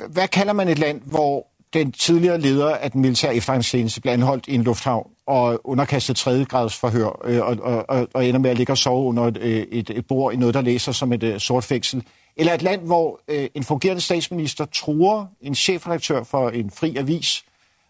Hvad 0.10 0.28
kalder 0.28 0.54
man 0.54 0.68
et 0.68 0.80
land, 0.80 1.02
hvor 1.06 1.48
den 1.74 1.92
tidligere 1.92 2.40
leder 2.40 2.76
af 2.76 2.92
den 2.92 3.02
militære 3.02 3.36
efterretningstjeneste 3.36 4.02
bliver 4.02 4.14
anholdt 4.14 4.48
i 4.48 4.56
en 4.56 4.64
lufthavn 4.64 5.12
og 5.26 5.62
underkastet 5.64 6.16
tredje 6.16 6.44
grads 6.44 6.76
forhør 6.76 7.22
øh, 7.26 7.42
og, 7.42 7.58
og, 7.62 7.86
og, 7.90 8.08
og 8.14 8.26
ender 8.26 8.40
med 8.40 8.50
at 8.50 8.58
ligge 8.58 8.74
og 8.74 8.78
sove 8.78 9.06
under 9.06 9.24
et, 9.24 9.38
øh, 9.38 9.66
et, 9.72 9.90
et 9.90 10.08
bord 10.08 10.34
i 10.34 10.38
noget, 10.38 10.54
der 10.54 10.62
læser 10.62 10.92
som 10.92 11.14
et 11.14 11.24
øh, 11.24 11.40
sort 11.40 11.64
fængsel? 11.64 12.04
Eller 12.36 12.54
et 12.54 12.62
land, 12.62 12.82
hvor 12.82 13.20
øh, 13.28 13.50
en 13.56 13.64
fungerende 13.64 14.02
statsminister 14.02 14.66
truer 14.66 15.26
en 15.42 15.56
chefredaktør 15.56 16.24
for 16.24 16.50
en 16.50 16.72
fri 16.72 16.96
avis 16.98 17.44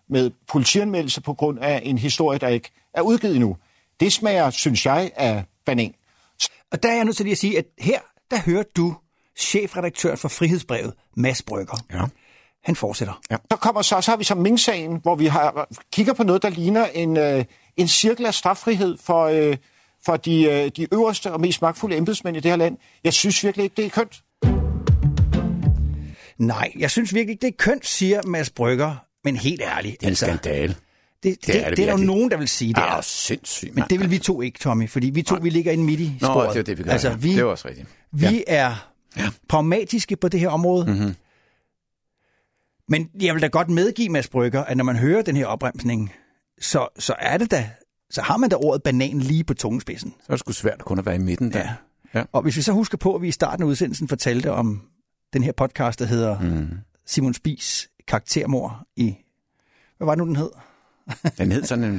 med 0.10 0.32
politianmeldelse 0.48 1.22
på 1.22 1.34
grund 1.34 1.60
af 1.60 1.82
en 1.84 1.98
historie, 1.98 2.40
der 2.40 2.48
ikke 2.48 2.72
er 2.94 3.02
udgivet 3.02 3.36
endnu. 3.36 3.58
Det 4.00 4.14
smager, 4.14 4.50
synes 4.50 4.86
jeg, 4.86 5.12
af 5.16 5.44
banan. 5.66 5.94
Og 6.72 6.84
der 6.84 6.90
er 6.90 6.96
jeg 6.96 7.06
nødt 7.06 7.18
til 7.18 7.26
lige 7.26 7.32
at 7.32 7.38
sige, 7.38 7.58
at 7.58 7.66
her, 7.80 8.00
der 8.32 8.40
hører 8.46 8.64
du 8.78 8.96
chefredaktør 9.38 10.16
for 10.16 10.28
Frihedsbrevet, 10.28 10.94
Mads 11.16 11.42
Brygger. 11.42 11.78
Ja. 11.94 12.02
Han 12.64 12.76
fortsætter. 12.76 13.22
Ja. 13.32 13.38
Så, 13.52 13.58
kommer, 13.58 13.82
så, 13.82 14.02
så 14.02 14.12
har 14.12 14.18
vi 14.18 14.24
så 14.24 14.36
Ming-sagen, 14.36 15.00
hvor 15.02 15.16
vi 15.16 15.26
har, 15.26 15.68
kigger 15.94 16.14
på 16.14 16.24
noget, 16.24 16.42
der 16.42 16.50
ligner 16.50 16.86
en, 16.86 17.18
øh, 17.18 17.46
en 17.78 17.88
cirkel 17.88 18.26
af 18.26 18.34
straffrihed 18.34 18.98
for, 19.04 19.24
øh, 19.26 19.58
for 20.06 20.18
de, 20.18 20.44
øh, 20.44 20.72
de 20.78 20.88
øverste 20.94 21.32
og 21.32 21.42
mest 21.42 21.62
magtfulde 21.62 21.98
embedsmænd 21.98 22.38
i 22.38 22.40
det 22.40 22.52
her 22.52 22.56
land. 22.56 22.78
Jeg 23.04 23.14
synes 23.14 23.44
virkelig 23.44 23.64
ikke, 23.64 23.74
det 23.78 23.86
er 23.86 23.90
kønt. 23.90 24.22
Nej, 26.38 26.72
jeg 26.80 26.92
synes 26.92 27.14
virkelig 27.14 27.32
ikke, 27.32 27.42
det 27.42 27.48
er 27.48 27.58
kønt, 27.58 27.88
siger 27.88 28.22
Mads 28.28 28.50
Brygger. 28.50 28.96
Men 29.24 29.36
helt 29.38 29.62
ærligt. 29.62 30.00
Det 30.02 30.06
er 30.06 30.10
en 30.10 30.16
skandale. 30.16 30.76
Det, 31.24 31.38
det, 31.46 31.48
det, 31.48 31.66
er 31.66 31.70
det, 31.70 31.88
er 31.88 31.92
jo 31.92 31.98
nogen, 31.98 32.32
der 32.32 32.38
vil 32.38 32.48
sige, 32.48 32.74
det 32.74 32.82
Ah, 32.82 32.98
er. 32.98 33.02
sindssygt, 33.02 33.76
Men 33.76 33.84
det 33.90 34.00
vil 34.00 34.12
vi 34.12 34.18
to 34.18 34.42
ikke, 34.42 34.60
Tommy, 34.60 34.90
fordi 34.90 35.10
vi 35.10 35.22
to, 35.22 35.36
vi 35.42 35.50
ligger 35.50 35.72
inde 35.72 35.84
midt 35.84 36.00
i 36.00 36.12
Nå, 36.22 36.28
sporet. 36.28 36.54
det 36.54 36.60
er 36.60 36.64
det, 36.64 36.78
vi 36.78 36.84
gør. 36.84 36.92
Altså, 36.92 37.10
ja. 37.10 37.16
vi, 37.16 37.30
Det 37.32 37.40
er 37.40 37.44
også 37.44 37.68
rigtigt. 37.68 37.88
vi 38.12 38.44
er 38.48 38.90
pragmatiske 39.50 40.16
på 40.16 40.28
det 40.28 40.40
her 40.40 40.50
område. 40.50 40.86
Mm-hmm. 40.86 41.16
Men 42.94 43.10
jeg 43.22 43.34
vil 43.34 43.42
da 43.42 43.48
godt 43.48 43.70
medgive 43.70 44.10
Mads 44.10 44.28
Brygger, 44.28 44.64
at 44.64 44.78
når 44.78 44.84
man 44.84 44.96
hører 44.96 45.22
den 45.22 45.36
her 45.38 45.46
opremsning, 45.46 46.14
så, 46.62 46.88
så 47.00 47.16
er 47.20 47.38
det 47.38 47.52
da, 47.52 47.70
så 48.10 48.22
har 48.22 48.38
man 48.38 48.50
da 48.50 48.56
ordet 48.56 48.84
banan 48.84 49.20
lige 49.20 49.44
på 49.44 49.54
tungespidsen. 49.54 50.14
Så 50.20 50.26
er 50.30 50.34
det 50.34 50.40
sgu 50.40 50.52
svært 50.52 50.86
kun 50.86 51.00
at 51.00 51.06
være 51.06 51.16
i 51.16 51.20
midten 51.20 51.54
der. 51.54 51.60
Ja. 51.60 51.74
Ja. 52.20 52.24
Og 52.32 52.42
hvis 52.42 52.58
vi 52.58 52.62
så 52.62 52.72
husker 52.72 52.98
på, 52.98 53.16
at 53.16 53.22
vi 53.22 53.28
i 53.28 53.32
starten 53.32 53.64
af 53.64 53.68
udsendelsen 53.68 54.08
fortalte 54.08 54.52
om 54.52 54.82
den 55.34 55.44
her 55.44 55.52
podcast, 55.52 56.00
der 56.00 56.06
hedder 56.06 56.40
mm. 56.40 56.68
Simon 57.06 57.34
Spis 57.34 57.90
karaktermor 58.08 58.84
i... 58.96 59.16
Hvad 59.98 60.06
var 60.06 60.16
det 60.16 60.18
nu, 60.20 60.26
den 60.28 60.36
hed? 60.36 60.50
Den 61.38 61.52
hed 61.52 61.64
sådan 61.64 61.84
en, 61.84 61.92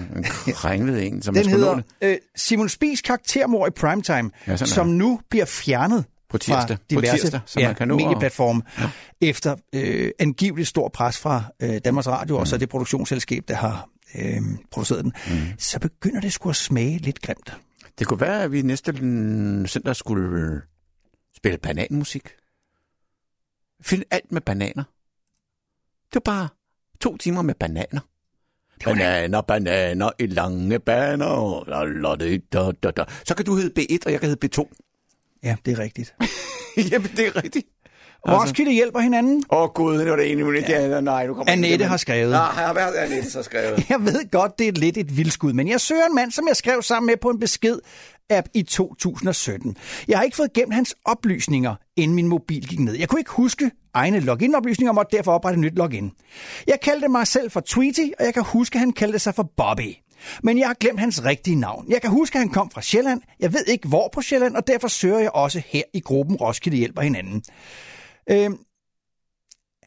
en 0.46 0.52
kringlet 0.52 1.06
en, 1.06 1.22
som 1.22 1.34
man 1.34 1.44
den 1.44 1.50
skulle 1.50 1.64
hedder 1.64 1.76
nå 1.76 1.82
det. 2.00 2.08
øh, 2.08 2.18
Simon 2.36 2.68
Spis 2.68 3.00
karaktermor 3.00 3.66
i 3.66 3.70
primetime, 3.70 4.30
Ja, 4.46 4.52
er 4.52 4.56
som 4.56 4.86
det. 4.88 4.96
nu 4.96 5.20
bliver 5.30 5.44
fjernet 5.44 6.04
På 6.34 6.38
tirsdag. 6.38 6.76
fra 6.76 6.76
På 6.76 6.84
diverse 6.90 7.18
tirsdag, 7.22 7.40
så 7.46 7.60
ja, 7.60 7.66
man 7.66 7.74
kan 7.74 7.88
nå 7.88 7.94
at- 7.94 8.02
medieplatforme, 8.02 8.62
ja. 8.78 8.90
efter 9.20 9.56
øh, 9.72 10.10
angiveligt 10.18 10.68
stor 10.68 10.88
pres 10.88 11.18
fra 11.18 11.44
øh, 11.62 11.80
Danmarks 11.84 12.08
Radio, 12.08 12.34
mm. 12.36 12.40
og 12.40 12.48
så 12.48 12.56
det 12.58 12.68
produktionsselskab, 12.68 13.44
der 13.48 13.54
har 13.54 13.88
øh, 14.14 14.42
produceret 14.70 15.04
den, 15.04 15.12
mm. 15.26 15.58
så 15.58 15.78
begynder 15.78 16.20
det 16.20 16.32
sgu 16.32 16.48
at 16.50 16.56
smage 16.56 16.98
lidt 16.98 17.22
grimt. 17.22 17.56
Det 17.98 18.06
kunne 18.06 18.20
være, 18.20 18.42
at 18.42 18.52
vi 18.52 18.62
næste 18.62 18.92
mm, 18.92 19.66
søndag 19.66 19.96
skulle 19.96 20.62
spille 21.36 21.58
bananmusik. 21.58 22.28
Find 23.82 24.02
alt 24.10 24.32
med 24.32 24.40
bananer. 24.40 24.84
Det 26.12 26.14
var 26.14 26.20
bare 26.32 26.48
to 27.00 27.16
timer 27.16 27.42
med 27.42 27.54
bananer. 27.54 28.00
Bananer, 28.84 29.40
bananer 29.40 30.10
i 30.18 30.26
lange 30.26 30.78
baner. 30.78 31.64
Da, 31.68 32.36
da, 32.52 32.72
da, 32.82 32.90
da. 32.90 33.04
Så 33.24 33.34
kan 33.34 33.44
du 33.44 33.56
hedde 33.56 33.80
B1, 33.80 33.98
og 34.06 34.12
jeg 34.12 34.20
kan 34.20 34.28
hedde 34.28 34.48
B2. 34.48 34.83
Ja, 35.44 35.56
det 35.64 35.72
er 35.72 35.78
rigtigt. 35.78 36.14
Jamen, 36.90 37.10
det 37.16 37.26
er 37.26 37.44
rigtigt. 37.44 37.66
Roskilde 38.28 38.72
hjælper 38.72 39.00
hinanden. 39.00 39.44
Åh 39.50 39.62
oh, 39.62 39.68
gud, 39.68 39.98
det 39.98 40.10
var 40.10 40.16
det 40.16 40.32
ene 40.32 40.44
minut. 40.44 40.68
Ja. 40.68 41.00
Nej, 41.00 41.26
nu 41.26 41.34
kommer 41.34 41.52
Annette 41.52 41.84
har 41.84 41.96
skrevet. 41.96 42.32
Ja, 42.32 42.36
har 42.36 42.74
været 42.74 42.94
Annette 42.94 43.30
så 43.30 43.42
skrevet. 43.42 43.84
Jeg 43.90 44.00
ved 44.00 44.30
godt, 44.30 44.58
det 44.58 44.68
er 44.68 44.72
lidt 44.72 44.96
et 44.96 45.16
vildskud, 45.16 45.52
men 45.52 45.68
jeg 45.68 45.80
søger 45.80 46.06
en 46.06 46.14
mand, 46.14 46.30
som 46.30 46.48
jeg 46.48 46.56
skrev 46.56 46.82
sammen 46.82 47.06
med 47.06 47.16
på 47.16 47.28
en 47.30 47.40
besked 47.40 47.78
app 48.30 48.48
i 48.54 48.62
2017. 48.62 49.76
Jeg 50.08 50.18
har 50.18 50.24
ikke 50.24 50.36
fået 50.36 50.52
gemt 50.52 50.74
hans 50.74 50.94
oplysninger, 51.04 51.74
inden 51.96 52.14
min 52.14 52.28
mobil 52.28 52.66
gik 52.68 52.78
ned. 52.78 52.94
Jeg 52.94 53.08
kunne 53.08 53.20
ikke 53.20 53.30
huske 53.30 53.70
egne 53.94 54.20
login-oplysninger 54.20 54.90
og 54.90 54.94
måtte 54.94 55.16
derfor 55.16 55.32
oprette 55.32 55.56
et 55.56 55.60
nyt 55.60 55.76
login. 55.76 56.10
Jeg 56.66 56.78
kaldte 56.82 57.08
mig 57.08 57.26
selv 57.26 57.50
for 57.50 57.60
Tweety, 57.60 58.06
og 58.18 58.24
jeg 58.24 58.34
kan 58.34 58.42
huske, 58.42 58.76
at 58.76 58.80
han 58.80 58.92
kaldte 58.92 59.18
sig 59.18 59.34
for 59.34 59.50
Bobby. 59.56 59.94
Men 60.42 60.58
jeg 60.58 60.66
har 60.66 60.74
glemt 60.74 61.00
hans 61.00 61.24
rigtige 61.24 61.56
navn. 61.56 61.86
Jeg 61.88 62.00
kan 62.00 62.10
huske, 62.10 62.36
at 62.36 62.40
han 62.40 62.50
kom 62.50 62.70
fra 62.70 62.82
Sjælland. 62.82 63.20
Jeg 63.40 63.52
ved 63.52 63.64
ikke, 63.66 63.88
hvor 63.88 64.08
på 64.12 64.22
Sjælland, 64.22 64.56
og 64.56 64.66
derfor 64.66 64.88
søger 64.88 65.18
jeg 65.18 65.30
også 65.30 65.62
her 65.66 65.82
i 65.94 66.00
gruppen 66.00 66.36
Roskilde 66.36 66.76
hjælper 66.76 67.02
hinanden. 67.02 67.42
Øh, 68.30 68.50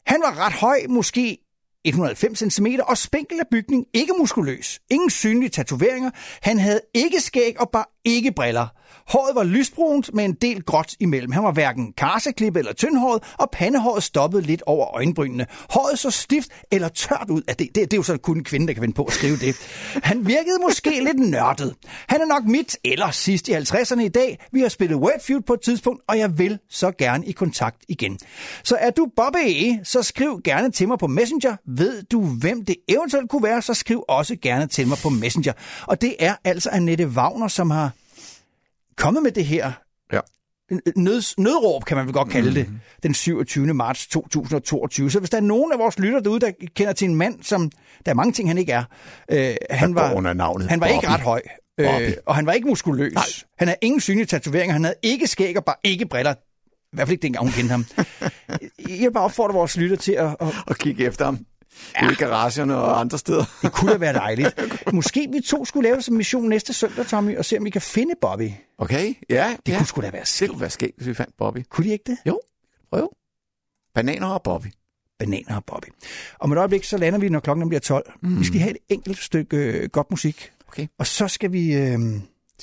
han 0.06 0.20
var 0.20 0.46
ret 0.46 0.52
høj, 0.52 0.78
måske 0.88 1.38
190 1.84 2.54
cm 2.54 2.66
og 2.86 2.98
spinkel 2.98 3.40
af 3.40 3.46
bygning, 3.50 3.86
ikke 3.94 4.12
muskuløs, 4.18 4.80
ingen 4.90 5.10
synlige 5.10 5.48
tatoveringer. 5.48 6.10
Han 6.42 6.58
havde 6.58 6.80
ikke 6.94 7.20
skæg 7.20 7.60
og 7.60 7.70
bar 7.70 7.90
ikke 8.04 8.32
briller. 8.32 8.66
Håret 9.08 9.34
var 9.34 9.44
lysbrunt 9.44 10.14
med 10.14 10.24
en 10.24 10.32
del 10.32 10.62
gråt 10.62 10.94
imellem. 11.00 11.32
Han 11.32 11.42
var 11.42 11.52
hverken 11.52 11.92
karseklippet 11.92 12.60
eller 12.60 12.72
tyndhåret, 12.72 13.22
og 13.38 13.50
pandehåret 13.52 14.02
stoppede 14.02 14.42
lidt 14.42 14.62
over 14.66 14.94
øjenbrynene. 14.94 15.46
Håret 15.70 15.98
så 15.98 16.10
stift 16.10 16.50
eller 16.70 16.88
tørt 16.88 17.26
ud. 17.30 17.42
Ja, 17.48 17.52
det, 17.52 17.58
det, 17.58 17.74
det 17.74 17.92
er 17.92 17.96
jo 17.96 18.02
så 18.02 18.16
kun 18.16 18.36
en 18.36 18.44
kvinde, 18.44 18.66
der 18.66 18.72
kan 18.72 18.82
vende 18.82 18.94
på 18.94 19.04
at 19.04 19.12
skrive 19.12 19.36
det. 19.36 19.56
Han 20.02 20.26
virkede 20.26 20.58
måske 20.62 20.90
lidt 21.04 21.18
nørdet. 21.18 21.74
Han 22.08 22.20
er 22.20 22.26
nok 22.26 22.44
midt 22.44 22.76
eller 22.84 23.10
sidst 23.10 23.48
i 23.48 23.52
50'erne 23.52 24.00
i 24.00 24.08
dag. 24.08 24.46
Vi 24.52 24.60
har 24.60 24.68
spillet 24.68 24.96
Wordfeud 24.96 25.40
på 25.40 25.52
et 25.52 25.60
tidspunkt, 25.60 26.02
og 26.08 26.18
jeg 26.18 26.38
vil 26.38 26.58
så 26.70 26.90
gerne 26.90 27.26
i 27.26 27.32
kontakt 27.32 27.76
igen. 27.88 28.18
Så 28.62 28.76
er 28.76 28.90
du 28.90 29.06
Bobby, 29.16 29.78
så 29.84 30.02
skriv 30.02 30.40
gerne 30.44 30.70
til 30.70 30.88
mig 30.88 30.98
på 30.98 31.06
Messenger. 31.06 31.56
Ved 31.66 32.02
du, 32.02 32.24
hvem 32.26 32.64
det 32.64 32.76
eventuelt 32.88 33.30
kunne 33.30 33.42
være, 33.42 33.62
så 33.62 33.74
skriv 33.74 34.04
også 34.08 34.36
gerne 34.42 34.66
til 34.66 34.88
mig 34.88 34.98
på 35.02 35.08
Messenger. 35.08 35.52
Og 35.86 36.00
det 36.00 36.16
er 36.18 36.34
altså 36.44 36.70
Annette 36.70 37.06
Wagner, 37.06 37.48
som 37.48 37.70
har 37.70 37.90
kommet 38.98 39.22
med 39.22 39.32
det 39.32 39.44
her 39.46 39.72
Ja. 40.12 40.20
nøds, 40.96 41.38
nødråb, 41.38 41.84
kan 41.84 41.96
man 41.96 42.06
vel 42.06 42.12
godt 42.14 42.28
kalde 42.30 42.54
det, 42.54 42.68
den 43.02 43.14
27. 43.14 43.74
marts 43.74 44.06
2022. 44.06 45.10
Så 45.10 45.18
hvis 45.18 45.30
der 45.30 45.36
er 45.36 45.40
nogen 45.42 45.72
af 45.72 45.78
vores 45.78 45.98
lytter 45.98 46.20
derude, 46.20 46.40
der 46.40 46.50
kender 46.76 46.92
til 46.92 47.08
en 47.08 47.14
mand, 47.16 47.42
som 47.42 47.70
der 48.06 48.10
er 48.10 48.14
mange 48.14 48.32
ting, 48.32 48.48
han 48.50 48.58
ikke 48.58 48.72
er. 48.72 48.84
Øh, 49.32 49.54
han 49.70 49.94
var, 49.94 50.12
under 50.14 50.32
navnet 50.32 50.68
han 50.68 50.80
var 50.80 50.86
ikke 50.86 51.00
Bobby. 51.06 51.12
ret 51.12 51.20
høj, 51.20 51.40
øh, 51.80 52.12
og 52.26 52.34
han 52.34 52.46
var 52.46 52.52
ikke 52.52 52.68
muskuløs. 52.68 53.14
Nej. 53.14 53.24
Han 53.58 53.68
havde 53.68 53.78
ingen 53.82 54.00
synlige 54.00 54.26
tatoveringer, 54.26 54.72
han 54.72 54.84
havde 54.84 54.96
ikke 55.02 55.26
skæg 55.26 55.56
og 55.56 55.64
bare 55.64 55.76
ikke 55.84 56.06
briller. 56.06 56.34
I 56.34 56.96
hvert 56.96 57.08
fald 57.08 57.12
ikke 57.12 57.22
dengang, 57.22 57.44
hun 57.44 57.52
kendte 57.52 57.70
ham. 57.70 57.84
Jeg 58.88 58.98
vil 58.98 59.12
bare 59.12 59.24
opfordre 59.24 59.54
vores 59.54 59.76
lytter 59.76 59.96
til 59.96 60.12
at... 60.12 60.36
at 60.40 60.54
Og 60.66 60.76
kigge 60.76 61.04
efter 61.04 61.24
ham. 61.24 61.38
Ja. 62.02 62.10
I 62.10 62.14
garagerne 62.14 62.76
og 62.76 63.00
andre 63.00 63.18
steder. 63.18 63.44
det 63.62 63.72
kunne 63.72 63.92
da 63.92 63.96
være 63.98 64.12
dejligt. 64.24 64.54
Måske 64.92 65.28
vi 65.32 65.40
to 65.40 65.64
skulle 65.64 65.88
lave 65.88 65.96
det 65.96 66.04
som 66.04 66.14
mission 66.14 66.48
næste 66.48 66.72
søndag, 66.72 67.06
Tommy, 67.06 67.36
og 67.38 67.44
se 67.44 67.58
om 67.58 67.64
vi 67.64 67.70
kan 67.70 67.80
finde 67.82 68.14
Bobby. 68.20 68.50
Okay, 68.78 69.14
ja. 69.30 69.56
Det 69.66 69.72
ja. 69.72 69.76
kunne 69.78 69.86
sgu 69.86 70.00
da 70.00 70.10
være 70.10 70.20
Det 70.20 70.28
skægt. 70.28 70.50
kunne 70.50 70.60
være 70.60 70.70
skægt, 70.70 70.96
hvis 70.96 71.06
vi 71.08 71.14
fandt 71.14 71.36
Bobby. 71.38 71.58
Kunne 71.70 71.84
de 71.86 71.92
ikke 71.92 72.04
det? 72.06 72.18
Jo, 72.26 72.40
prøv. 72.92 73.12
Bananer 73.94 74.26
og 74.26 74.42
Bobby. 74.42 74.66
Bananer 75.18 75.56
og 75.56 75.64
Bobby. 75.64 75.86
Om 76.40 76.52
et 76.52 76.58
øjeblik, 76.58 76.84
så 76.84 76.96
lander 76.96 77.18
vi, 77.18 77.28
når 77.28 77.40
klokken 77.40 77.68
bliver 77.68 77.80
12. 77.80 78.12
Mm. 78.22 78.38
Vi 78.40 78.44
skal 78.44 78.52
lige 78.52 78.62
have 78.62 78.70
et 78.70 78.78
enkelt 78.88 79.18
stykke 79.22 79.56
øh, 79.56 79.88
godt 79.88 80.10
musik. 80.10 80.52
Okay. 80.68 80.86
Og 80.98 81.06
så 81.06 81.28
skal 81.28 81.52
vi... 81.52 81.72
Øh, 81.74 81.98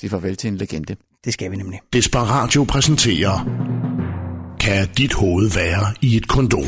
Sig 0.00 0.10
farvel 0.10 0.36
til 0.36 0.48
en 0.48 0.56
legende. 0.56 0.96
det 1.24 1.32
skal 1.32 1.50
vi 1.50 1.56
nemlig. 1.56 1.80
Desperatio 1.92 2.64
præsenterer 2.64 3.44
Kan 4.60 4.88
dit 4.96 5.12
hoved 5.12 5.50
være 5.54 5.94
i 6.00 6.16
et 6.16 6.28
kondom? 6.28 6.64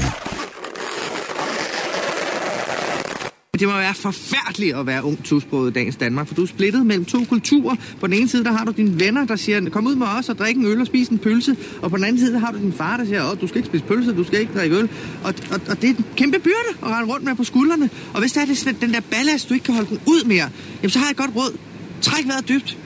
Det 3.59 3.69
må 3.69 3.75
være 3.75 3.95
forfærdeligt 3.95 4.77
at 4.77 4.87
være 4.87 5.05
ung 5.05 5.25
tosproget 5.25 5.71
i 5.71 5.73
dagens 5.73 5.97
Danmark, 5.97 6.27
for 6.27 6.35
du 6.35 6.43
er 6.43 6.47
splittet 6.47 6.87
mellem 6.87 7.05
to 7.05 7.25
kulturer. 7.25 7.77
På 8.01 8.07
den 8.07 8.15
ene 8.15 8.29
side, 8.29 8.45
der 8.45 8.53
har 8.53 8.65
du 8.65 8.73
dine 8.77 9.01
venner, 9.01 9.27
der 9.27 9.37
siger, 9.37 9.71
kom 9.71 9.87
ud 9.87 9.95
med 9.95 10.07
os 10.07 10.29
og 10.29 10.39
drik 10.39 10.57
en 10.57 10.67
øl 10.67 10.81
og 10.81 10.87
spis 10.87 11.09
en 11.09 11.19
pølse. 11.19 11.57
Og 11.83 11.91
på 11.91 11.97
den 11.97 12.05
anden 12.05 12.19
side, 12.19 12.33
der 12.33 12.39
har 12.39 12.53
du 12.53 12.59
din 12.59 12.73
far, 12.73 12.97
der 12.97 13.05
siger, 13.05 13.31
Åh, 13.31 13.41
du 13.41 13.47
skal 13.47 13.59
ikke 13.59 13.67
spise 13.67 13.85
pølse, 13.85 14.13
du 14.13 14.25
skal 14.25 14.41
ikke 14.41 14.53
drikke 14.53 14.77
øl. 14.77 14.89
Og, 15.25 15.35
og, 15.51 15.61
og 15.69 15.83
det 15.83 15.91
er 15.91 15.95
en 15.95 16.05
kæmpe 16.17 16.39
byrde 16.39 16.71
at 16.83 16.89
rende 16.89 17.13
rundt 17.13 17.25
med 17.25 17.35
på 17.35 17.45
skuldrene. 17.45 17.91
Og 18.15 18.21
hvis 18.21 18.33
der 18.33 18.41
er 18.41 18.47
det 18.47 18.59
sådan, 18.59 18.81
den 18.81 18.95
der 18.95 19.01
ballast, 19.01 19.49
du 19.49 19.55
ikke 19.55 19.65
kan 19.65 19.75
holde 19.75 19.89
den 19.89 20.01
ud 20.07 20.25
mere, 20.25 20.51
jamen 20.83 20.91
så 20.91 20.99
har 20.99 21.07
jeg 21.07 21.11
et 21.11 21.17
godt 21.17 21.31
råd. 21.37 21.59
Træk 22.01 22.27
vejret 22.27 22.49
dybt. 22.49 22.79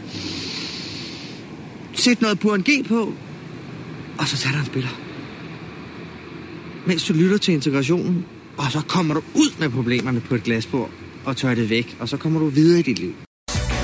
Sæt 1.93 2.20
noget 2.20 2.39
på 2.39 2.55
en 2.55 2.62
G 2.62 2.86
på. 2.89 3.15
Og 4.19 4.28
så 4.28 4.36
tager 4.36 4.53
der 4.53 4.61
en 4.61 4.66
spiller. 4.66 4.89
mens 6.86 7.07
du 7.07 7.12
lytter 7.12 7.39
til 7.39 7.55
integrationen, 7.55 8.24
og 8.65 8.73
så 8.73 8.81
kommer 8.89 9.15
du 9.15 9.23
ud 9.35 9.59
med 9.59 9.71
problemerne 9.71 10.21
på 10.21 10.35
et 10.35 10.43
glasbord 10.43 10.91
og 11.25 11.37
tør 11.37 11.55
det 11.55 11.71
væk, 11.71 11.97
og 12.01 12.09
så 12.09 12.17
kommer 12.17 12.41
du 12.41 12.47
videre 12.47 12.79
i 12.81 12.83
dit 12.83 12.99
liv. 12.99 13.15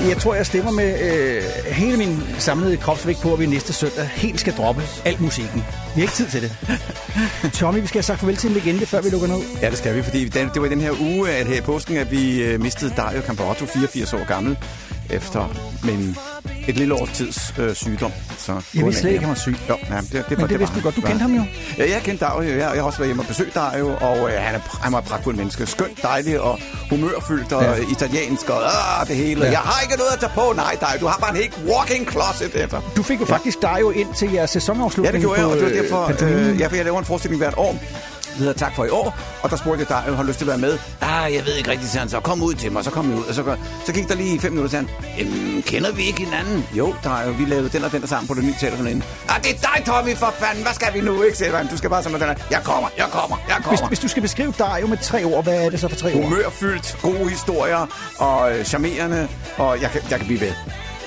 Jeg 0.07 0.17
tror, 0.17 0.35
jeg 0.35 0.45
stemmer 0.45 0.71
med 0.71 0.89
øh, 1.11 1.43
hele 1.73 1.97
min 1.97 2.17
samlede 2.37 2.77
kropsvægt 2.77 3.19
på, 3.21 3.33
at 3.33 3.39
vi 3.39 3.45
næste 3.45 3.73
søndag 3.73 4.07
helt 4.07 4.39
skal 4.39 4.53
droppe 4.53 4.81
al 5.05 5.21
musikken. 5.21 5.63
Vi 5.95 6.01
har 6.01 6.01
ikke 6.01 6.13
tid 6.13 6.27
til 6.27 6.41
det. 6.41 6.51
Tommy, 7.59 7.81
vi 7.81 7.87
skal 7.87 7.97
have 7.97 8.03
sagt 8.03 8.19
farvel 8.19 8.35
til 8.35 8.49
en 8.49 8.53
legende, 8.55 8.85
før 8.85 9.01
vi 9.01 9.09
lukker 9.09 9.27
ned. 9.27 9.41
Ja, 9.61 9.69
det 9.69 9.77
skal 9.77 9.95
vi, 9.95 10.03
fordi 10.03 10.25
det 10.25 10.61
var 10.61 10.65
i 10.65 10.69
den 10.69 10.81
her 10.81 10.91
uge, 11.01 11.29
at 11.29 11.47
her 11.47 11.57
i 11.57 11.61
påsken, 11.61 11.97
at 11.97 12.11
vi 12.11 12.43
øh, 12.43 12.61
mistede 12.61 12.93
Dario 12.97 13.21
Camporotto, 13.21 13.65
84 13.65 14.13
år 14.13 14.27
gammel, 14.27 14.57
efter 15.09 15.55
men 15.83 16.17
et 16.69 16.75
lille 16.77 16.93
års 16.93 17.09
tids 17.09 17.53
øh, 17.59 17.75
sygdom. 17.75 18.11
Så 18.37 18.51
Jeg 18.75 18.85
vidste 18.85 19.01
slet 19.01 19.11
ikke, 19.11 19.21
han 19.25 19.29
var 19.29 19.35
syg. 19.35 19.55
Jo, 19.69 19.75
ja, 19.89 19.95
det, 19.97 20.11
det, 20.11 20.23
Men 20.29 20.39
det 20.39 20.51
var 20.51 20.57
vidste 20.57 20.75
du 20.75 20.81
godt. 20.81 20.95
Du 20.95 21.01
Ja. 21.01 21.07
kendte 21.07 21.21
ham 21.21 21.33
jo. 21.35 21.43
Ja, 21.77 21.89
jeg 21.91 22.01
kendte 22.03 22.25
Dario. 22.25 22.49
Jeg, 22.49 22.57
jeg 22.59 22.67
har 22.69 22.81
også 22.81 22.97
været 22.97 23.07
hjemme 23.09 23.21
og 23.23 23.27
besøgt 23.27 23.55
Dario, 23.55 23.87
og 24.01 24.17
øh, 24.17 24.33
han, 24.39 24.55
er, 24.55 24.59
han 24.83 24.91
var 24.91 24.97
et 24.99 25.05
pragtfuld 25.05 25.35
menneske. 25.35 25.65
Skønt, 25.65 26.01
dejlig 26.03 26.39
og 26.41 26.59
humørfyldt 26.89 27.53
og 27.53 27.63
Ja. 27.63 27.71
ja. 27.75 27.83
italiensk 27.91 28.49
og 28.49 28.61
øh, 28.63 29.07
det 29.07 29.15
hele. 29.15 29.39
Ja. 29.41 29.45
Ja. 29.45 29.51
Jeg 29.51 29.59
har 29.59 29.81
ikke 29.81 29.95
noget 29.97 30.11
at 30.13 30.19
tage 30.19 30.31
på. 30.35 30.53
Nej, 30.55 30.75
Dario, 30.81 30.99
du 30.99 31.07
har 31.07 31.17
bare 31.17 31.29
en 31.31 31.37
helt 31.37 31.59
walking 31.67 32.11
closet 32.11 32.55
efter. 32.63 32.81
Du 32.97 33.03
fik 33.03 33.19
jo 33.19 33.25
faktisk 33.25 33.61
dig 33.61 33.77
jo 33.81 33.89
ind 33.91 34.13
til 34.13 34.31
jeres 34.31 34.55
Ja, 34.55 34.59
sæsonafslutning 34.59 35.13
det 35.13 35.21
gjorde 35.21 35.39
jeg, 35.39 35.47
og 35.49 35.55
det 35.55 35.63
var 35.63 35.69
øh, 35.69 35.75
derfor, 35.75 36.07
pantomimen. 36.07 36.39
øh, 36.49 36.59
ja, 36.59 36.67
for 36.67 36.75
jeg 36.75 36.85
laver 36.85 36.99
en 36.99 37.05
forestilling 37.05 37.37
hvert 37.41 37.53
år. 37.57 37.75
Hedder 38.39 38.53
Tak 38.53 38.75
for 38.75 38.85
i 38.85 38.89
år, 38.89 39.17
og 39.43 39.49
der 39.49 39.55
spurgte 39.57 39.79
jeg 39.79 39.87
dig, 39.89 40.15
har 40.15 40.23
du 40.23 40.27
lyst 40.27 40.37
til 40.39 40.45
at 40.45 40.49
være 40.49 40.57
med? 40.57 40.77
Ah, 41.01 41.33
jeg 41.35 41.45
ved 41.45 41.55
ikke 41.55 41.71
rigtigt, 41.71 41.91
sagde 41.91 41.99
han 42.01 42.09
så. 42.09 42.19
Kom 42.19 42.41
ud 42.41 42.53
til 42.53 42.71
mig, 42.71 42.83
så 42.83 42.91
kom 42.91 43.09
jeg 43.09 43.17
ud. 43.19 43.23
Og 43.23 43.33
så, 43.33 43.55
så 43.85 43.93
gik 43.93 44.07
der 44.09 44.15
lige 44.15 44.39
fem 44.39 44.51
minutter, 44.51 44.71
sagde 44.71 44.87
han, 44.87 45.15
"Jamen, 45.17 45.61
kender 45.61 45.91
vi 45.91 46.03
ikke 46.03 46.19
hinanden? 46.25 46.65
Jo, 46.73 46.95
der 47.03 47.09
er 47.17 47.25
jo, 47.27 47.31
vi 47.31 47.45
lavede 47.45 47.69
den 47.69 47.83
og 47.83 47.91
den 47.91 48.01
der 48.01 48.07
sammen 48.07 48.27
på 48.27 48.33
det 48.33 48.43
nye 48.43 48.53
teater 48.59 48.77
herinde. 48.77 49.05
Ah, 49.29 49.43
det 49.43 49.49
er 49.51 49.55
dig, 49.75 49.85
Tommy, 49.85 50.15
for 50.15 50.33
fanden. 50.39 50.63
Hvad 50.63 50.73
skal 50.73 50.93
vi 50.93 51.01
nu, 51.01 51.21
ikke? 51.21 51.37
Sagde 51.37 51.57
han. 51.57 51.67
Du 51.67 51.77
skal 51.77 51.89
bare 51.89 52.03
den 52.03 52.11
her. 52.19 52.35
Jeg 52.51 52.61
kommer, 52.63 52.89
jeg 52.97 53.05
kommer, 53.11 53.37
jeg 53.47 53.55
Hvis, 53.55 53.65
kommer. 53.65 53.87
hvis 53.87 53.99
du 53.99 54.07
skal 54.07 54.21
beskrive 54.21 54.53
dig 54.57 54.77
jo 54.81 54.87
med 54.87 54.97
tre 54.97 55.23
ord, 55.23 55.43
hvad 55.43 55.65
er 55.65 55.69
det 55.69 55.79
så 55.79 55.87
for 55.87 55.95
tre 55.95 56.13
ord? 56.15 56.23
Humørfyldt, 56.23 56.97
gode 57.01 57.29
historier 57.29 57.87
og 58.17 58.57
øh, 58.57 58.65
charmerende, 58.65 59.27
og 59.57 59.81
jeg 59.81 59.91
kan, 59.91 60.01
jeg 60.09 60.17
kan 60.19 60.27
blive 60.27 60.41
ved. 60.41 60.51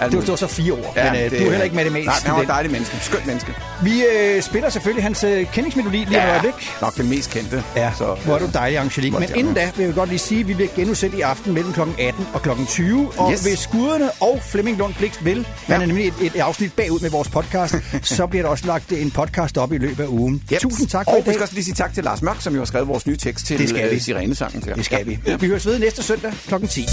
Det 0.04 0.14
var, 0.14 0.20
det 0.20 0.28
var 0.30 0.36
så 0.36 0.46
fire 0.46 0.72
ord, 0.72 0.92
ja, 0.96 1.12
men 1.12 1.20
øh, 1.22 1.30
du 1.30 1.36
er 1.36 1.40
heller 1.40 1.62
ikke 1.62 1.76
matematisk. 1.76 2.06
Nej, 2.06 2.16
han 2.24 2.34
var 2.34 2.42
et 2.42 2.48
dejligt 2.48 2.72
menneske. 2.72 2.96
Skønt 3.00 3.26
menneske. 3.26 3.52
Vi 3.82 4.04
øh, 4.04 4.42
spiller 4.42 4.68
selvfølgelig 4.70 5.04
hans 5.04 5.24
øh, 5.24 5.46
kendingsmelodi 5.52 5.96
lige 5.96 6.18
om 6.20 6.26
et 6.26 6.30
øjeblik. 6.30 6.52
nok 6.80 6.96
den 6.96 7.08
mest 7.08 7.30
kendte. 7.30 7.64
Ja, 7.76 7.92
så, 7.98 8.16
hvor 8.24 8.34
er 8.34 8.38
du 8.38 8.48
dejlig, 8.54 8.78
Angelique. 8.78 9.20
Men 9.20 9.28
det, 9.28 9.36
inden 9.36 9.54
da 9.54 9.70
vil 9.76 9.84
jeg 9.86 9.94
godt 9.94 10.08
lige 10.08 10.18
sige, 10.18 10.40
at 10.40 10.48
vi 10.48 10.54
bliver 10.54 10.70
genudsendt 10.76 11.14
i 11.14 11.20
aften 11.20 11.52
mellem 11.54 11.72
kl. 11.72 11.80
18 11.98 12.26
og 12.34 12.42
kl. 12.42 12.48
20. 12.68 13.10
Og 13.16 13.32
Yes. 13.32 13.42
hvis 13.42 13.66
Guderne 13.66 14.10
og 14.20 14.40
Flemming 14.50 14.78
Lund 14.78 14.94
Blikst 14.94 15.24
vil, 15.24 15.46
ja. 15.68 15.72
han 15.72 15.82
er 15.82 15.86
nemlig 15.86 16.06
et, 16.08 16.14
et 16.22 16.36
afsnit 16.40 16.72
bagud 16.72 17.00
med 17.00 17.10
vores 17.10 17.28
podcast, 17.28 17.74
så 18.16 18.26
bliver 18.26 18.42
der 18.42 18.50
også 18.50 18.66
lagt 18.66 18.92
en 18.92 19.10
podcast 19.10 19.58
op 19.58 19.72
i 19.72 19.78
løbet 19.78 20.02
af 20.04 20.08
ugen. 20.08 20.42
Yep. 20.52 20.60
Tusind 20.60 20.88
tak 20.88 21.04
for 21.06 21.10
og 21.12 21.18
i 21.18 21.20
vi 21.20 21.24
dag. 21.26 21.34
skal 21.34 21.42
også 21.42 21.54
lige 21.54 21.64
sige 21.64 21.74
tak 21.74 21.94
til 21.94 22.04
Lars 22.04 22.22
Mørk, 22.22 22.36
som 22.40 22.52
jo 22.54 22.60
har 22.60 22.66
skrevet 22.66 22.88
vores 22.88 23.06
nye 23.06 23.16
tekst 23.16 23.46
til 23.46 23.58
Det 23.58 23.68
skal 23.68 23.90
vi. 23.90 23.94
øh, 23.94 24.00
Sirenesangen. 24.00 24.62
Det 24.76 24.84
skal 24.84 25.06
vi. 25.06 25.18
Vi 25.40 25.46
høres 25.46 25.66
ved 25.66 25.78
næste 25.78 26.02
søndag 26.02 26.32
kl. 26.48 26.66
10. 26.66 26.86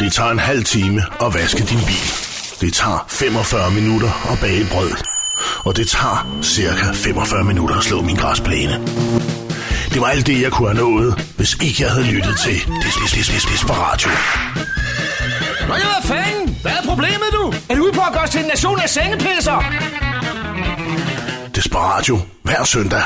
Det 0.00 0.12
tager 0.12 0.30
en 0.30 0.38
halv 0.38 0.64
time 0.64 1.02
at 1.20 1.34
vaske 1.34 1.58
din 1.62 1.78
bil. 1.78 2.06
Det 2.60 2.74
tager 2.74 3.04
45 3.08 3.70
minutter 3.70 4.32
at 4.32 4.38
bage 4.40 4.66
brød. 4.70 4.90
Og 5.64 5.76
det 5.76 5.88
tager 5.88 6.38
cirka 6.42 6.84
45 6.94 7.44
minutter 7.44 7.76
at 7.76 7.84
slå 7.84 8.02
min 8.02 8.16
græsplæne. 8.16 8.72
Det 9.92 10.00
var 10.00 10.06
alt 10.06 10.26
det, 10.26 10.42
jeg 10.42 10.52
kunne 10.52 10.68
have 10.68 10.90
nået, 10.90 11.24
hvis 11.36 11.54
ikke 11.62 11.82
jeg 11.82 11.90
havde 11.90 12.06
lyttet 12.06 12.38
til 12.38 12.54
Des- 12.56 12.98
Des- 13.04 13.30
Des- 13.30 13.52
Desperatio. 13.52 14.10
Nå 15.68 15.74
ja, 15.74 15.80
hvad 15.80 16.02
fanden? 16.16 16.58
Hvad 16.62 16.72
er 16.72 16.82
problemet, 16.88 17.28
du? 17.32 17.54
Er 17.68 17.74
du 17.76 17.82
ude 17.84 17.92
på 17.92 18.00
at 18.00 18.12
gøre 18.12 18.22
os 18.22 18.30
til 18.30 18.40
en 18.40 18.46
nation 18.46 18.80
af 18.80 18.90
sengepisser? 18.90 19.64
Desperatio 21.54 22.20
hver 22.42 22.64
søndag 22.64 23.02